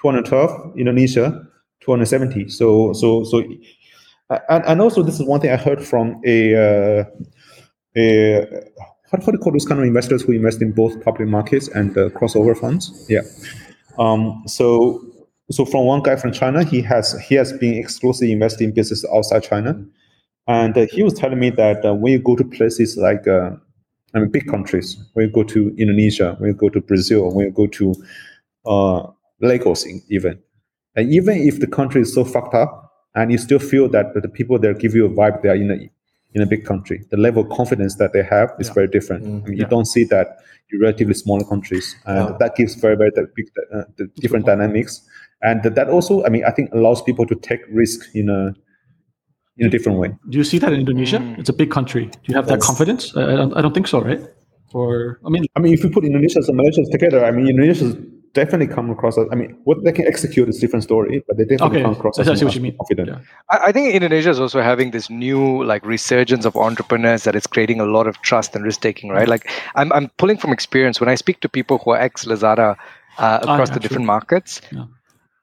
212, 0.00 0.78
Indonesia, 0.78 1.46
270. 1.80 2.48
So, 2.48 2.92
so, 2.92 3.24
so, 3.24 3.42
and, 4.48 4.64
and 4.64 4.80
also 4.80 5.02
this 5.02 5.20
is 5.20 5.26
one 5.26 5.40
thing 5.40 5.50
I 5.50 5.56
heard 5.56 5.84
from 5.84 6.20
a, 6.24 6.54
uh, 6.54 7.04
a 7.96 8.46
what 9.10 9.24
do 9.24 9.32
you 9.32 9.38
call 9.38 9.52
those 9.52 9.66
kind 9.66 9.80
of 9.80 9.86
investors 9.86 10.22
who 10.22 10.32
invest 10.32 10.62
in 10.62 10.72
both 10.72 11.02
public 11.02 11.28
markets 11.28 11.68
and 11.68 11.96
uh, 11.98 12.10
crossover 12.10 12.56
funds? 12.56 13.06
Yeah. 13.08 13.22
Um, 13.98 14.42
so, 14.46 15.04
so 15.50 15.64
from 15.64 15.84
one 15.84 16.02
guy 16.02 16.16
from 16.16 16.32
China, 16.32 16.62
he 16.64 16.80
has 16.82 17.18
he 17.20 17.34
has 17.34 17.52
been 17.52 17.74
exclusively 17.74 18.32
investing 18.32 18.68
in 18.68 18.74
business 18.74 19.04
outside 19.12 19.42
China, 19.42 19.84
and 20.46 20.78
uh, 20.78 20.86
he 20.86 21.02
was 21.02 21.12
telling 21.12 21.40
me 21.40 21.50
that 21.50 21.84
uh, 21.84 21.92
when 21.92 22.12
you 22.12 22.20
go 22.20 22.36
to 22.36 22.44
places 22.44 22.96
like 22.96 23.26
uh, 23.26 23.50
I 24.14 24.20
mean 24.20 24.30
big 24.30 24.46
countries, 24.46 24.96
when 25.14 25.26
you 25.26 25.32
go 25.32 25.42
to 25.42 25.74
Indonesia, 25.76 26.36
when 26.38 26.50
you 26.50 26.54
go 26.54 26.68
to 26.68 26.80
Brazil, 26.80 27.34
when 27.34 27.46
you 27.46 27.52
go 27.52 27.66
to 27.66 27.94
uh, 28.64 29.06
Lagos, 29.40 29.84
in- 29.84 30.02
even, 30.08 30.38
and 30.96 31.12
even 31.12 31.36
if 31.38 31.60
the 31.60 31.66
country 31.66 32.00
is 32.02 32.12
so 32.14 32.24
fucked 32.24 32.54
up, 32.54 32.92
and 33.14 33.32
you 33.32 33.38
still 33.38 33.58
feel 33.58 33.88
that 33.88 34.14
the 34.14 34.28
people 34.28 34.58
there 34.58 34.74
give 34.74 34.94
you 34.94 35.04
a 35.06 35.10
vibe 35.10 35.42
they 35.42 35.48
are 35.48 35.56
in 35.56 35.70
a 35.70 35.90
in 36.32 36.42
a 36.42 36.46
big 36.46 36.64
country, 36.64 37.02
the 37.10 37.16
level 37.16 37.42
of 37.42 37.48
confidence 37.50 37.96
that 37.96 38.12
they 38.12 38.22
have 38.22 38.52
is 38.60 38.68
Yeah. 38.68 38.74
very 38.74 38.86
different. 38.86 39.24
I 39.26 39.48
mean, 39.48 39.58
you 39.58 39.66
don't 39.66 39.86
see 39.86 40.04
that 40.14 40.38
in 40.70 40.78
relatively 40.80 41.14
smaller 41.14 41.44
countries, 41.44 41.96
and 42.06 42.28
Yeah. 42.30 42.36
that 42.38 42.54
gives 42.54 42.74
very 42.76 42.94
very 42.96 43.10
big 43.34 43.46
uh, 43.74 43.82
the 43.98 44.06
different 44.22 44.46
point. 44.46 44.58
dynamics, 44.58 45.02
and 45.42 45.62
that 45.64 45.88
also, 45.88 46.22
I 46.24 46.28
mean, 46.28 46.44
I 46.44 46.52
think 46.52 46.70
allows 46.72 47.02
people 47.02 47.26
to 47.26 47.34
take 47.34 47.62
risk 47.82 48.14
in 48.14 48.28
a 48.30 48.54
in 49.58 49.66
a 49.66 49.70
different 49.70 49.98
way. 49.98 50.08
Do 50.30 50.38
you 50.38 50.44
see 50.44 50.58
that 50.62 50.72
in 50.72 50.78
Indonesia? 50.80 51.18
Mm. 51.18 51.38
It's 51.40 51.50
a 51.50 51.52
big 51.62 51.70
country. 51.70 52.04
Do 52.06 52.26
you 52.30 52.34
have 52.38 52.46
that 52.46 52.60
confidence? 52.60 53.10
I, 53.16 53.22
I, 53.32 53.36
don't, 53.36 53.52
I 53.58 53.60
don't 53.60 53.74
think 53.74 53.88
so, 53.88 54.00
right? 54.00 54.22
Or 54.72 55.18
I 55.26 55.30
mean, 55.34 55.44
I 55.56 55.60
mean, 55.60 55.74
if 55.74 55.82
you 55.82 55.90
put 55.90 56.04
Indonesia 56.04 56.38
and 56.46 56.56
Malaysia 56.56 56.84
together, 56.94 57.24
I 57.26 57.32
mean, 57.34 57.48
Indonesia's 57.50 57.96
definitely 58.32 58.66
come 58.72 58.90
across 58.90 59.18
as, 59.18 59.26
I 59.32 59.34
mean, 59.34 59.56
what 59.64 59.82
they 59.84 59.92
can 59.92 60.06
execute 60.06 60.48
is 60.48 60.58
a 60.58 60.60
different 60.60 60.82
story, 60.84 61.22
but 61.26 61.36
they 61.36 61.44
definitely 61.44 61.78
okay, 61.78 61.82
come 61.82 61.92
across 61.92 62.18
I 62.18 62.22
as 62.22 62.38
see 62.38 62.44
more 62.44 62.48
what 62.48 62.54
you 62.54 62.60
mean. 62.60 62.76
confident. 62.76 63.08
Yeah. 63.08 63.18
I, 63.50 63.58
I 63.68 63.72
think 63.72 63.94
Indonesia 63.94 64.30
is 64.30 64.38
also 64.40 64.60
having 64.62 64.90
this 64.92 65.10
new 65.10 65.64
like 65.64 65.84
resurgence 65.84 66.44
of 66.44 66.54
entrepreneurs 66.56 67.24
that 67.24 67.34
is 67.34 67.46
creating 67.46 67.80
a 67.80 67.84
lot 67.86 68.06
of 68.06 68.20
trust 68.22 68.54
and 68.54 68.64
risk 68.64 68.80
taking, 68.80 69.10
right? 69.10 69.28
Like 69.28 69.50
I'm, 69.74 69.92
I'm 69.92 70.08
pulling 70.16 70.38
from 70.38 70.52
experience 70.52 71.00
when 71.00 71.08
I 71.08 71.16
speak 71.16 71.40
to 71.40 71.48
people 71.48 71.78
who 71.78 71.90
are 71.90 71.98
ex 71.98 72.24
Lazada 72.24 72.76
uh, 73.18 73.40
Ah, 73.42 73.54
across 73.54 73.68
yeah, 73.68 73.74
the 73.74 73.80
true. 73.80 73.88
different 73.88 74.06
markets. 74.06 74.60
Yeah. 74.72 74.84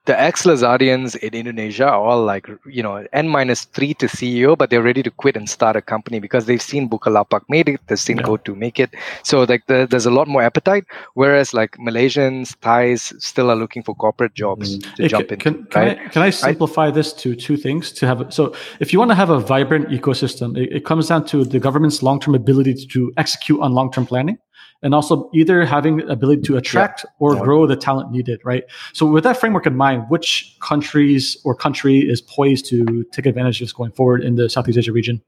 The 0.07 0.17
ex 0.17 0.43
Lazadians 0.43 1.17
in 1.17 1.33
Indonesia 1.33 1.85
are 1.85 1.99
all 1.99 2.23
like, 2.23 2.47
you 2.65 2.81
know, 2.81 3.05
N 3.11 3.27
minus 3.27 3.65
three 3.65 3.93
to 3.95 4.07
CEO, 4.07 4.57
but 4.57 4.69
they're 4.69 4.81
ready 4.81 5.03
to 5.03 5.11
quit 5.11 5.35
and 5.35 5.49
start 5.49 5.75
a 5.75 5.81
company 5.81 6.19
because 6.19 6.45
they've 6.45 6.61
seen 6.61 6.87
Bukalapak 6.89 7.41
made 7.49 7.67
it, 7.67 7.81
they've 7.87 7.99
seen 7.99 8.17
Yeah. 8.17 8.23
GoTo 8.23 8.55
make 8.55 8.79
it. 8.79 8.95
So 9.23 9.43
like 9.43 9.65
the, 9.67 9.85
there's 9.89 10.05
a 10.05 10.11
lot 10.11 10.29
more 10.29 10.41
appetite, 10.41 10.85
whereas 11.15 11.53
like 11.53 11.71
Malaysians, 11.77 12.55
Thais 12.61 13.13
still 13.19 13.51
are 13.51 13.55
looking 13.57 13.83
for 13.83 13.93
corporate 13.95 14.33
jobs 14.33 14.77
mm. 14.77 14.95
to 14.95 15.03
Hey, 15.03 15.09
jump 15.09 15.31
in. 15.33 15.39
can, 15.39 15.65
can 15.65 15.81
right? 15.81 15.99
I, 15.99 16.07
can 16.07 16.21
I 16.21 16.29
simplify 16.29 16.89
this 16.89 17.11
to 17.23 17.35
two 17.35 17.57
things? 17.57 17.91
To 17.99 18.07
have 18.07 18.33
so, 18.33 18.55
if 18.79 18.93
you 18.93 18.99
want 18.99 19.11
to 19.11 19.15
have 19.15 19.29
a 19.29 19.39
vibrant 19.41 19.89
ecosystem, 19.89 20.57
it, 20.57 20.71
it 20.71 20.85
comes 20.85 21.09
down 21.09 21.25
to 21.25 21.43
the 21.43 21.59
government's 21.59 22.01
long-term 22.01 22.33
ability 22.33 22.75
to 22.95 23.11
execute 23.17 23.59
on 23.59 23.73
long-term 23.73 24.05
planning, 24.05 24.37
and 24.83 24.93
also 24.93 25.29
either 25.33 25.65
having 25.65 25.97
the 25.97 26.07
ability 26.07 26.41
to 26.43 26.57
attract 26.57 27.05
or 27.19 27.33
Yeah. 27.35 27.41
grow 27.43 27.65
the 27.67 27.75
talent 27.75 28.11
needed. 28.11 28.39
Right. 28.43 28.63
So, 28.93 29.05
with 29.05 29.23
that 29.23 29.37
framework 29.37 29.65
in 29.65 29.75
mind, 29.75 30.05
which 30.09 30.55
countries 30.61 31.37
or 31.45 31.55
country 31.55 31.99
is 31.99 32.21
poised 32.21 32.65
to 32.67 33.03
take 33.11 33.25
advantage 33.25 33.61
of 33.61 33.65
this 33.67 33.73
going 33.73 33.91
forward 33.91 34.23
in 34.23 34.35
the 34.35 34.49
Southeast 34.49 34.77
Asia 34.77 34.91
region? 34.91 35.21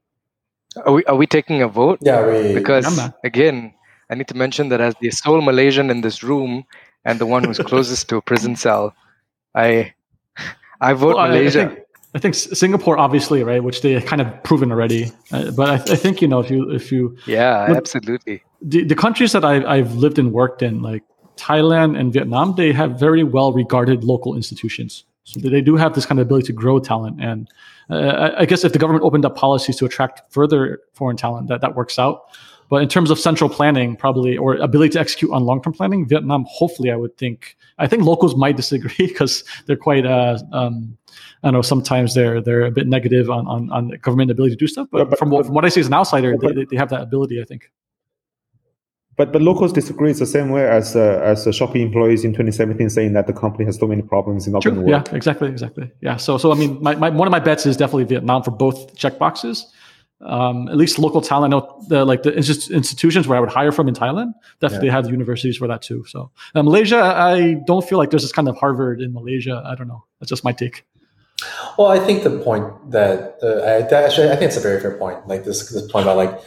Are 0.86 0.92
we, 0.92 1.04
are 1.06 1.16
we 1.16 1.26
taking 1.26 1.62
a 1.62 1.68
vote? 1.68 1.98
Yeah, 2.00 2.24
we 2.26 2.54
because 2.54 2.86
Yeah, 2.96 3.10
again 3.24 3.74
i 4.10 4.14
need 4.14 4.26
to 4.26 4.36
mention 4.36 4.70
that 4.70 4.80
as 4.80 4.94
the 5.00 5.10
sole 5.10 5.40
malaysian 5.40 5.88
in 5.90 6.00
this 6.00 6.22
room 6.22 6.64
and 7.04 7.18
the 7.20 7.26
one 7.26 7.44
who's 7.44 7.58
closest 7.58 8.08
to 8.08 8.16
a 8.16 8.22
prison 8.22 8.56
cell 8.56 8.92
i 9.54 9.94
i 10.80 10.92
vote 10.92 11.14
Well, 11.14 11.18
I- 11.18 11.26
I 11.26 11.30
malaysia 11.30 11.68
think- 11.68 11.78
I 12.14 12.18
think 12.18 12.34
Singapore, 12.34 12.98
obviously, 12.98 13.44
right, 13.44 13.62
which 13.62 13.82
they 13.82 14.00
kind 14.00 14.20
of 14.20 14.42
proven 14.42 14.72
already. 14.72 15.12
Uh, 15.30 15.50
but 15.52 15.68
I, 15.70 15.74
I 15.74 15.96
think 15.96 16.20
you 16.20 16.28
know 16.28 16.40
if 16.40 16.50
you 16.50 16.70
if 16.70 16.90
you 16.90 17.16
yeah 17.26 17.66
Look- 17.68 17.76
absolutely 17.78 18.42
the, 18.62 18.84
the 18.84 18.94
countries 18.96 19.32
that 19.32 19.44
I, 19.44 19.64
I've 19.64 19.94
lived 19.94 20.18
and 20.18 20.32
worked 20.32 20.60
in, 20.62 20.82
like 20.82 21.02
Thailand 21.36 21.98
and 21.98 22.12
Vietnam, 22.12 22.54
they 22.56 22.72
have 22.72 22.98
very 22.98 23.24
well 23.24 23.52
regarded 23.52 24.04
local 24.04 24.34
institutions. 24.36 25.04
So 25.24 25.38
they 25.40 25.60
do 25.60 25.76
have 25.76 25.94
this 25.94 26.04
kind 26.06 26.18
of 26.20 26.26
ability 26.26 26.46
to 26.46 26.52
grow 26.52 26.78
talent. 26.80 27.20
And 27.22 27.48
uh, 27.88 27.94
I- 27.94 28.40
I 28.40 28.44
guess 28.46 28.64
if 28.64 28.72
the 28.72 28.78
government 28.78 29.04
opened 29.04 29.24
up 29.24 29.36
policies 29.36 29.76
to 29.76 29.84
attract 29.86 30.22
further 30.32 30.80
foreign 30.94 31.16
talent, 31.16 31.48
that, 31.48 31.60
that 31.60 31.74
works 31.76 31.98
out. 31.98 32.24
But 32.70 32.82
in 32.82 32.88
terms 32.88 33.10
of 33.10 33.18
central 33.18 33.50
planning, 33.50 33.96
probably, 33.96 34.38
or 34.38 34.54
ability 34.54 34.90
to 34.90 35.00
execute 35.00 35.30
on 35.32 35.42
long 35.44 35.60
term 35.60 35.72
planning, 35.72 36.06
Vietnam, 36.06 36.46
hopefully, 36.48 36.90
I 36.92 36.96
would 36.96 37.16
think. 37.18 37.56
I 37.78 37.86
think 37.88 38.04
locals 38.04 38.36
might 38.36 38.56
disagree 38.62 39.08
because 39.08 39.42
they're 39.66 39.76
quite, 39.76 40.06
uh, 40.06 40.38
um, 40.52 40.96
I 41.42 41.50
know, 41.50 41.62
sometimes 41.62 42.14
they're 42.14 42.40
they're 42.40 42.64
a 42.66 42.70
bit 42.70 42.86
negative 42.86 43.28
on, 43.28 43.46
on, 43.48 43.70
on 43.72 43.88
government 44.02 44.30
ability 44.30 44.54
to 44.54 44.58
do 44.58 44.68
stuff. 44.68 44.86
But, 44.90 44.98
Yeah, 44.98 45.04
but- 45.04 45.18
from, 45.18 45.30
what, 45.30 45.46
from 45.46 45.54
what 45.54 45.64
I 45.64 45.68
see 45.68 45.80
as 45.80 45.88
an 45.88 45.94
outsider, 45.94 46.36
but- 46.36 46.54
they, 46.54 46.64
they 46.64 46.76
have 46.76 46.90
that 46.90 47.02
ability, 47.02 47.42
I 47.42 47.44
think. 47.44 47.70
But 49.16 49.32
but 49.32 49.42
locals 49.42 49.72
disagree. 49.74 50.10
It's 50.10 50.20
the 50.20 50.24
same 50.24 50.48
way 50.48 50.66
as 50.66 50.96
uh, 50.96 51.20
as 51.22 51.44
the 51.44 51.50
Shopee 51.50 51.82
employees 51.82 52.24
in 52.24 52.30
2017 52.32 52.88
saying 52.88 53.12
that 53.12 53.26
the 53.26 53.34
company 53.34 53.66
has 53.66 53.76
so 53.76 53.86
many 53.86 54.00
problems 54.00 54.46
in 54.46 54.54
not 54.54 54.64
going 54.64 54.76
to 54.76 54.80
True. 54.82 54.90
work. 54.90 55.08
Yeah, 55.08 55.14
exactly, 55.14 55.48
exactly. 55.48 55.90
Yeah. 56.00 56.16
So, 56.16 56.38
so 56.38 56.52
I 56.52 56.54
mean, 56.54 56.80
my, 56.80 56.94
my 56.94 57.10
one 57.10 57.28
of 57.28 57.32
my 57.32 57.40
bets 57.40 57.66
is 57.66 57.76
definitely 57.76 58.04
Vietnam 58.04 58.42
for 58.42 58.50
both 58.50 58.94
checkboxes. 58.96 59.64
Um, 60.22 60.68
at 60.68 60.76
least 60.76 60.98
local 60.98 61.22
talent. 61.22 61.54
I 61.54 61.56
know 61.56 61.82
the 61.88 62.04
like 62.04 62.24
the 62.24 62.32
insti- 62.32 62.70
institutions 62.70 63.26
where 63.26 63.38
I 63.38 63.40
would 63.40 63.48
hire 63.48 63.72
from 63.72 63.88
in 63.88 63.94
Thailand 63.94 64.34
definitely 64.60 64.90
have 64.90 65.04
the 65.04 65.10
universities 65.10 65.56
for 65.56 65.66
that 65.66 65.80
too. 65.80 66.04
So, 66.06 66.30
uh, 66.54 66.62
Malaysia, 66.62 67.00
I 67.00 67.54
don't 67.66 67.88
feel 67.88 67.96
like 67.96 68.10
there's 68.10 68.22
this 68.22 68.32
kind 68.32 68.46
of 68.46 68.54
Harvard 68.56 69.00
in 69.00 69.14
Malaysia. 69.14 69.62
I 69.64 69.74
don't 69.74 69.88
know. 69.88 70.04
That's 70.18 70.28
just 70.28 70.44
my 70.44 70.52
take. 70.52 70.84
Well, 71.78 71.88
I 71.88 71.98
think 71.98 72.22
the 72.22 72.38
point 72.38 72.66
that 72.90 73.38
uh, 73.42 73.62
I 73.64 73.82
that 73.88 74.04
actually 74.04 74.28
I 74.28 74.36
think 74.36 74.48
it's 74.50 74.58
a 74.58 74.60
very 74.60 74.78
fair 74.78 74.96
point. 74.98 75.26
Like 75.26 75.44
this, 75.44 75.70
this 75.70 75.90
point 75.90 76.04
about 76.04 76.18
like 76.18 76.38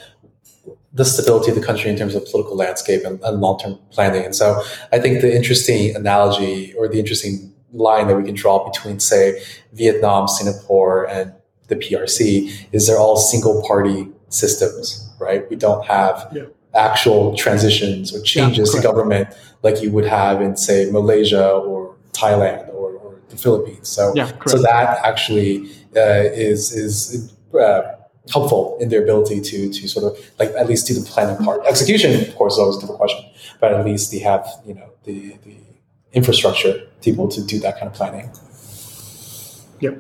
the 0.94 1.06
stability 1.06 1.50
of 1.50 1.56
the 1.56 1.66
country 1.66 1.90
in 1.90 1.98
terms 1.98 2.14
of 2.14 2.24
political 2.26 2.56
landscape 2.56 3.04
and, 3.04 3.20
and 3.24 3.42
long 3.42 3.58
term 3.60 3.80
planning. 3.90 4.24
And 4.24 4.36
so 4.36 4.62
I 4.92 5.00
think 5.00 5.22
the 5.22 5.36
interesting 5.36 5.96
analogy 5.96 6.74
or 6.78 6.88
the 6.88 7.00
interesting 7.00 7.52
line 7.72 8.08
that 8.08 8.16
we 8.16 8.24
can 8.24 8.36
draw 8.36 8.70
between, 8.70 9.00
say, 9.00 9.42
Vietnam, 9.74 10.28
Singapore, 10.28 11.10
and 11.10 11.34
the 11.68 11.76
PRC 11.76 12.68
is 12.72 12.88
they're 12.88 13.00
all 13.00 13.18
single 13.18 13.64
party 13.68 14.08
systems, 14.30 15.10
right? 15.20 15.50
We 15.50 15.56
don't 15.56 15.86
have 15.86 16.28
Yeah. 16.34 16.44
actual 16.76 17.36
transitions 17.36 18.14
or 18.16 18.20
changes 18.22 18.72
to 18.72 18.82
government 18.82 19.30
like 19.62 19.82
you 19.82 19.92
would 19.92 20.06
have 20.06 20.42
in, 20.42 20.58
say, 20.58 20.90
Malaysia 20.92 21.50
or 21.52 21.96
Thailand 22.14 22.68
or, 22.70 22.92
or 23.04 23.16
the 23.30 23.38
Philippines. 23.38 23.88
So, 23.90 24.12
Yeah, 24.16 24.30
so 24.48 24.58
that 24.62 25.00
actually 25.04 25.70
uh, 25.96 26.26
is 26.50 26.72
is 26.74 27.32
uh, 27.54 27.82
helpful 28.32 28.78
in 28.82 28.90
their 28.90 29.04
ability 29.04 29.40
to 29.42 29.70
to 29.78 29.88
sort 29.88 30.06
of 30.10 30.18
like 30.40 30.50
at 30.62 30.68
least 30.68 30.88
do 30.88 30.94
the 30.94 31.06
planning 31.06 31.38
part. 31.46 31.62
Execution, 31.66 32.10
of 32.28 32.36
course, 32.36 32.54
is 32.54 32.60
always 32.60 32.78
a 32.78 32.80
different 32.82 33.00
question, 33.00 33.24
but 33.60 33.74
at 33.74 33.86
least 33.86 34.12
they 34.12 34.20
have 34.20 34.44
you 34.66 34.74
know 34.74 34.90
the 35.04 35.18
the 35.46 35.56
infrastructure 36.14 36.74
to 37.02 37.06
be 37.06 37.12
able 37.12 37.28
to 37.28 37.42
do 37.46 37.60
that 37.60 37.74
kind 37.80 37.88
of 37.92 37.94
planning. 37.94 38.30
Yep. 39.82 39.96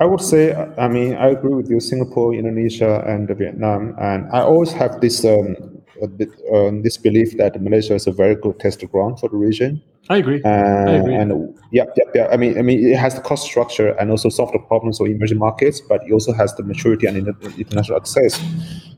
I 0.00 0.06
would 0.06 0.22
say, 0.22 0.54
I 0.78 0.88
mean, 0.88 1.14
I 1.14 1.28
agree 1.28 1.54
with 1.54 1.68
you, 1.68 1.78
Singapore, 1.78 2.34
Indonesia, 2.34 3.04
and 3.06 3.28
Vietnam. 3.28 3.94
And 4.00 4.28
I 4.32 4.40
always 4.40 4.72
have 4.72 5.00
this 5.02 5.24
um, 5.26 5.56
uh, 6.02 6.70
this 6.82 6.96
belief 6.96 7.36
that 7.36 7.60
Malaysia 7.60 7.94
is 7.94 8.06
a 8.06 8.12
very 8.12 8.34
good 8.34 8.58
test 8.58 8.82
ground 8.90 9.20
for 9.20 9.28
the 9.28 9.36
region. 9.36 9.82
I 10.08 10.16
agree. 10.16 10.40
Uh, 10.42 10.48
I 10.48 10.92
agree. 10.92 11.14
And 11.14 11.54
yeah, 11.70 11.84
yeah, 11.96 12.04
yeah. 12.14 12.28
I 12.32 12.38
mean, 12.38 12.58
I 12.58 12.62
mean, 12.62 12.88
it 12.88 12.96
has 12.96 13.14
the 13.14 13.20
cost 13.20 13.44
structure 13.44 13.90
and 14.00 14.10
also 14.10 14.30
solve 14.30 14.50
the 14.52 14.58
problems 14.58 14.98
of 15.00 15.06
emerging 15.06 15.38
markets, 15.38 15.82
but 15.82 16.02
it 16.06 16.12
also 16.12 16.32
has 16.32 16.54
the 16.54 16.62
maturity 16.62 17.06
and 17.06 17.16
international 17.58 17.98
access. 17.98 18.42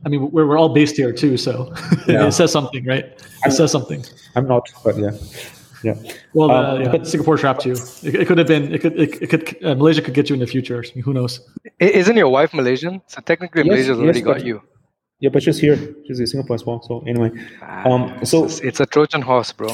I 0.06 0.08
mean, 0.08 0.30
we're, 0.30 0.46
we're 0.46 0.58
all 0.58 0.72
based 0.72 0.96
here 0.96 1.12
too, 1.12 1.36
so 1.36 1.74
yeah. 2.06 2.28
it 2.28 2.32
says 2.32 2.52
something, 2.52 2.84
right? 2.86 3.04
It 3.04 3.24
I'm, 3.44 3.50
says 3.50 3.72
something. 3.72 4.04
I'm 4.36 4.46
not, 4.46 4.70
but 4.84 4.96
yeah. 4.96 5.10
Yeah. 5.82 5.94
Well, 6.34 6.50
uh, 6.50 6.74
um, 6.74 6.82
yeah, 6.82 6.90
but 6.90 7.06
Singapore 7.06 7.36
trapped 7.36 7.66
you. 7.66 7.72
It, 7.72 8.14
it, 8.14 8.28
could 8.28 8.38
have 8.38 8.46
been. 8.46 8.72
It 8.72 8.80
could. 8.80 8.98
It, 8.98 9.22
it 9.22 9.26
could. 9.28 9.64
Uh, 9.64 9.74
Malaysia 9.74 10.02
could 10.02 10.14
get 10.14 10.28
you 10.28 10.34
in 10.34 10.40
the 10.40 10.46
future. 10.46 10.78
I 10.78 10.94
mean, 10.94 11.04
who 11.04 11.12
knows? 11.12 11.40
Isn't 11.80 12.16
your 12.16 12.28
wife 12.28 12.54
Malaysian? 12.54 13.02
So 13.06 13.20
technically, 13.20 13.62
yes, 13.62 13.70
Malaysia's 13.70 13.98
already 13.98 14.20
got 14.20 14.44
you. 14.44 14.62
Yeah, 15.20 15.30
but 15.30 15.42
she's 15.42 15.58
here. 15.58 15.76
She's 16.06 16.18
in 16.18 16.26
Singapore 16.26 16.54
as 16.54 16.66
well. 16.66 16.82
So 16.82 17.00
anyway, 17.06 17.30
ah, 17.62 17.88
um, 17.88 18.24
so 18.24 18.44
it's, 18.44 18.60
it's 18.60 18.80
a 18.80 18.86
Trojan 18.86 19.22
horse, 19.22 19.52
bro. 19.52 19.70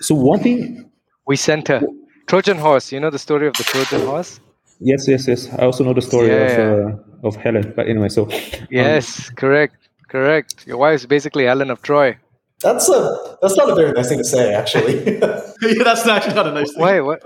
So 0.00 0.14
one 0.14 0.40
thing 0.40 0.90
we 1.26 1.36
sent 1.36 1.68
her 1.68 1.82
Trojan 2.26 2.58
horse. 2.58 2.92
You 2.92 3.00
know 3.00 3.10
the 3.10 3.18
story 3.18 3.46
of 3.48 3.54
the 3.54 3.64
Trojan 3.64 4.06
horse? 4.06 4.40
Yes, 4.80 5.08
yes, 5.08 5.26
yes. 5.26 5.48
I 5.54 5.64
also 5.64 5.84
know 5.84 5.94
the 5.94 6.02
story 6.02 6.28
yeah. 6.28 6.34
of 6.34 6.94
uh, 6.94 7.28
of 7.28 7.36
Helen. 7.36 7.72
But 7.74 7.88
anyway, 7.88 8.08
so 8.08 8.28
yes, 8.70 9.28
um, 9.28 9.34
correct, 9.36 9.88
correct. 10.08 10.66
Your 10.66 10.76
wife 10.76 10.96
is 11.00 11.06
basically 11.06 11.44
Helen 11.44 11.70
of 11.70 11.82
Troy. 11.82 12.16
That's 12.60 12.88
a 12.88 13.36
that's 13.40 13.56
not 13.56 13.70
a 13.70 13.74
very 13.74 13.92
nice 13.92 14.08
thing 14.08 14.18
to 14.18 14.24
say, 14.24 14.54
actually. 14.54 15.04
yeah, 15.20 15.84
that's 15.84 16.06
actually 16.06 16.34
not 16.34 16.46
a 16.48 16.52
nice 16.52 16.72
thing. 16.72 16.80
Why? 16.80 17.00
What? 17.00 17.22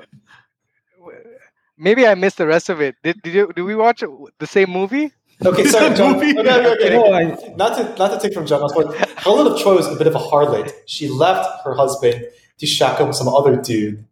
Maybe 1.79 2.07
I 2.07 2.15
missed 2.15 2.39
the 2.39 2.47
rest 2.47 2.69
of 2.69 2.81
it. 2.81 2.97
Did 3.03 3.23
did 3.23 3.35
you 3.35 3.53
did 3.55 3.63
we 3.63 3.75
watch 3.75 4.05
the 4.39 4.47
same 4.47 4.71
movie? 4.71 5.13
Okay, 5.45 5.65
sorry, 5.65 5.95
John. 5.97 6.17
Okay, 6.17 6.39
okay, 6.39 6.67
okay. 6.73 6.91
No, 6.95 7.13
I, 7.13 7.25
not 7.57 7.77
to 7.77 7.95
not 7.99 8.13
to 8.13 8.19
take 8.21 8.35
from 8.35 8.47
John, 8.47 8.69
but 8.75 8.95
Helen 9.19 9.51
of 9.51 9.59
Troy 9.61 9.75
was 9.75 9.89
a 9.89 9.97
bit 9.97 10.07
of 10.07 10.15
a 10.15 10.19
harlot. 10.19 10.71
She 10.87 11.09
left 11.09 11.65
her 11.65 11.75
husband 11.75 12.27
to 12.59 12.67
shack 12.67 13.01
up 13.01 13.09
with 13.09 13.17
some 13.17 13.29
other 13.29 13.57
dude, 13.57 14.05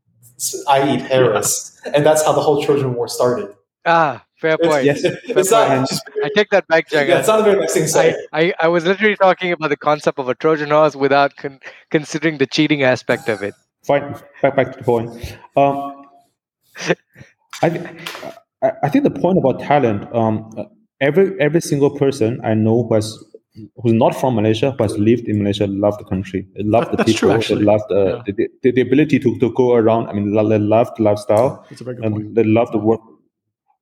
i.e., 0.69 0.99
Paris, 1.07 1.81
and 1.95 2.05
that's 2.05 2.25
how 2.25 2.33
the 2.33 2.41
whole 2.41 2.65
Trojan 2.65 2.95
War 2.95 3.07
started. 3.07 3.55
Ah, 3.85 4.25
Fair 4.41 4.57
point. 4.57 4.85
Yes, 4.85 5.03
Fair 5.03 5.19
it's 5.27 5.51
point. 5.51 5.69
Not, 5.69 6.01
I 6.25 6.31
take 6.35 6.49
that 6.51 6.67
back, 6.67 6.89
Jagan. 6.89 7.09
Yeah, 7.09 7.19
it's 7.19 7.29
not 7.29 7.41
a 7.41 7.43
very 7.43 7.61
nice 7.61 7.75
thing. 7.75 7.89
I, 7.95 8.17
I, 8.33 8.55
I, 8.61 8.69
was 8.69 8.87
literally 8.87 9.17
talking 9.17 9.53
about 9.53 9.69
the 9.69 9.77
concept 9.77 10.19
of 10.19 10.31
a 10.31 10.35
Trojan 10.35 10.71
horse 10.71 10.97
without 10.97 11.37
con- 11.37 11.61
considering 11.91 12.39
the 12.39 12.47
cheating 12.47 12.83
aspect 12.83 13.29
of 13.29 13.43
it. 13.43 13.53
Fine. 13.85 14.15
Back, 14.41 14.57
back 14.57 14.73
to 14.73 14.79
the 14.79 14.85
point. 14.85 15.37
Um, 15.57 16.07
I, 17.63 18.73
I 18.83 18.89
think 18.89 19.05
the 19.05 19.11
point 19.11 19.37
about 19.37 19.61
talent, 19.61 20.11
um, 20.15 20.51
every 21.03 21.39
every 21.39 21.61
single 21.61 21.91
person 21.91 22.41
I 22.43 22.55
know 22.55 22.85
who 22.85 22.95
has 22.95 23.23
who's 23.83 23.93
not 23.93 24.15
from 24.19 24.37
Malaysia 24.37 24.71
who 24.73 24.83
has 24.85 24.97
lived 24.97 25.29
in 25.29 25.39
Malaysia 25.39 25.67
love 25.67 25.99
the 25.99 26.05
country, 26.05 26.47
love 26.57 26.91
the 26.91 27.05
people, 27.05 27.39
true, 27.43 27.57
love 27.57 27.83
the, 27.89 28.23
yeah. 28.27 28.33
the, 28.35 28.49
the, 28.63 28.73
the, 28.73 28.81
ability 28.81 29.19
to, 29.19 29.39
to 29.39 29.53
go 29.53 29.75
around. 29.75 30.09
I 30.09 30.13
mean, 30.13 30.33
they 30.33 30.59
love 30.59 30.91
the 30.97 31.03
lifestyle, 31.03 31.67
That's 31.69 31.81
a 31.81 31.85
very 31.85 31.99
and 32.03 32.15
point. 32.15 32.35
they 32.35 32.45
love 32.45 32.71
the 32.73 32.79
work 32.79 33.01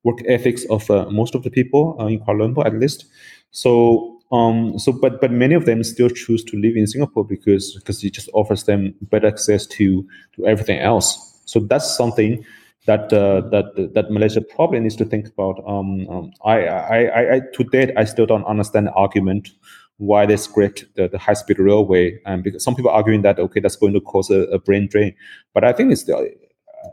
work 0.03 0.19
ethics 0.27 0.65
of 0.69 0.89
uh, 0.89 1.09
most 1.09 1.35
of 1.35 1.43
the 1.43 1.49
people 1.49 1.95
uh, 1.99 2.05
in 2.05 2.19
Kuala 2.19 2.53
Lumpur, 2.53 2.65
at 2.65 2.73
least. 2.73 3.05
So, 3.51 4.19
um, 4.31 4.77
so 4.77 4.91
but 4.91 5.21
but 5.21 5.31
many 5.31 5.55
of 5.55 5.65
them 5.65 5.83
still 5.83 6.09
choose 6.09 6.43
to 6.45 6.57
live 6.57 6.75
in 6.75 6.87
Singapore 6.87 7.25
because 7.25 7.75
because 7.75 8.03
it 8.03 8.13
just 8.13 8.29
offers 8.33 8.63
them 8.63 8.93
better 9.01 9.27
access 9.27 9.65
to 9.67 10.07
to 10.35 10.45
everything 10.45 10.79
else. 10.79 11.41
So 11.45 11.59
that's 11.59 11.95
something 11.97 12.45
that 12.85 13.11
uh, 13.11 13.41
that 13.49 13.93
that 13.93 14.11
Malaysia 14.11 14.41
probably 14.41 14.79
needs 14.79 14.95
to 14.97 15.05
think 15.05 15.27
about. 15.27 15.61
Um, 15.67 16.07
um, 16.09 16.31
I, 16.45 16.67
I, 16.67 17.35
I, 17.35 17.41
to 17.53 17.63
date, 17.65 17.91
I 17.97 18.05
still 18.05 18.25
don't 18.25 18.45
understand 18.45 18.87
the 18.87 18.93
argument 18.93 19.49
why 19.97 20.25
they 20.25 20.37
scrapped 20.37 20.85
the, 20.95 21.09
the 21.09 21.17
high 21.17 21.33
speed 21.33 21.59
railway. 21.59 22.19
And 22.25 22.41
because 22.43 22.63
some 22.63 22.75
people 22.75 22.89
are 22.89 22.95
arguing 22.95 23.21
that 23.23 23.37
okay, 23.37 23.59
that's 23.59 23.75
going 23.75 23.93
to 23.93 24.01
cause 24.01 24.29
a, 24.29 24.43
a 24.43 24.59
brain 24.59 24.87
drain, 24.87 25.13
but 25.53 25.63
I 25.63 25.73
think 25.73 25.91
it's 25.91 26.05
the 26.05 26.15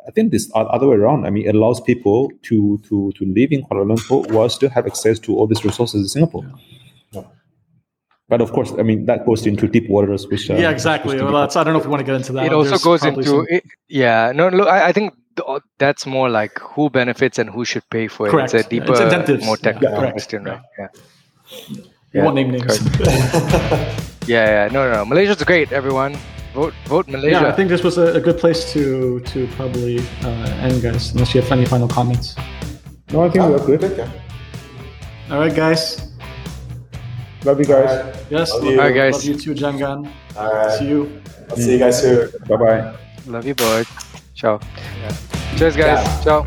I 0.06 0.10
think 0.10 0.32
this 0.32 0.50
other 0.54 0.88
way 0.88 0.96
around. 0.96 1.26
I 1.26 1.30
mean, 1.30 1.46
it 1.46 1.54
allows 1.54 1.80
people 1.80 2.30
to 2.42 2.78
to 2.88 3.12
to 3.16 3.24
live 3.24 3.52
in 3.52 3.62
Kuala 3.62 3.84
Lumpur 3.84 4.30
while 4.32 4.48
still 4.48 4.70
have 4.70 4.86
access 4.86 5.18
to 5.20 5.36
all 5.36 5.46
these 5.46 5.64
resources 5.64 6.00
in 6.00 6.08
Singapore. 6.08 6.44
Yeah. 7.12 7.22
But 8.28 8.40
of 8.40 8.52
course, 8.52 8.72
I 8.78 8.82
mean 8.82 9.06
that 9.06 9.24
goes 9.26 9.46
into 9.46 9.68
deep 9.68 9.88
waters, 9.88 10.26
which 10.28 10.50
uh, 10.50 10.54
yeah, 10.54 10.70
exactly. 10.70 11.20
Well, 11.20 11.32
that's 11.32 11.56
I 11.56 11.64
don't 11.64 11.72
know 11.72 11.80
if 11.80 11.86
we 11.86 11.90
want 11.90 12.00
to 12.00 12.04
get 12.06 12.16
into 12.16 12.32
that. 12.32 12.46
It 12.46 12.52
also 12.52 12.78
goes 12.78 13.04
into 13.04 13.22
some... 13.22 13.46
it, 13.48 13.64
yeah. 13.88 14.32
No, 14.34 14.48
look, 14.48 14.68
I, 14.68 14.88
I 14.88 14.92
think 14.92 15.14
that's 15.78 16.06
more 16.06 16.28
like 16.28 16.58
who 16.58 16.90
benefits 16.90 17.38
and 17.38 17.50
who 17.50 17.64
should 17.64 17.88
pay 17.90 18.08
for 18.08 18.26
it. 18.26 18.30
Correct. 18.30 18.54
It's 18.54 18.66
a 18.66 18.68
deeper, 18.68 18.94
it's 18.94 19.44
more 19.44 19.56
technical 19.56 20.02
yeah, 20.02 20.10
question, 20.10 20.44
right? 20.44 20.60
Yeah. 20.78 20.88
yeah. 21.68 21.82
You 22.12 22.22
won't 22.22 22.36
name 22.36 22.50
names. 22.50 22.98
yeah, 24.26 24.66
yeah. 24.66 24.68
No, 24.72 24.88
no, 24.88 24.92
no. 24.92 25.04
Malaysia's 25.04 25.42
great, 25.44 25.70
everyone. 25.72 26.16
Vote, 26.56 26.72
vote 26.86 27.06
Malaysia. 27.06 27.44
Yeah, 27.44 27.48
I 27.48 27.52
think 27.52 27.68
this 27.68 27.84
was 27.84 27.98
a, 27.98 28.16
a 28.16 28.20
good 28.20 28.38
place 28.40 28.72
to 28.72 29.20
to 29.20 29.44
probably 29.60 30.00
uh, 30.24 30.64
end, 30.64 30.80
guys. 30.80 31.12
Unless 31.12 31.36
you 31.36 31.44
have 31.44 31.52
any 31.52 31.68
final 31.68 31.84
comments. 31.84 32.32
No, 33.12 33.20
I 33.20 33.28
think 33.28 33.44
we're 33.44 33.76
good. 33.76 33.84
Yeah. 33.92 34.08
All 35.28 35.44
right, 35.44 35.52
guys. 35.52 36.16
Love 37.44 37.60
you 37.60 37.68
guys. 37.68 37.92
Right. 37.92 38.32
Yes. 38.32 38.56
Love 38.56 38.64
you. 38.64 38.80
All 38.80 38.88
right, 38.88 38.96
guys. 38.96 39.20
Love 39.20 39.24
you 39.28 39.36
too, 39.36 39.52
Jangan. 39.52 40.08
All 40.32 40.48
right. 40.48 40.78
See 40.80 40.88
you. 40.88 41.20
I'll 41.52 41.60
see 41.60 41.76
you 41.76 41.78
guys 41.78 42.00
soon. 42.00 42.32
Bye 42.48 42.56
bye. 42.56 42.96
Love 43.28 43.44
you, 43.44 43.54
boy. 43.54 43.84
Ciao. 44.32 44.56
Yeah. 45.04 45.12
Cheers, 45.60 45.76
guys. 45.76 46.00
Yeah. 46.00 46.24
Ciao. 46.24 46.40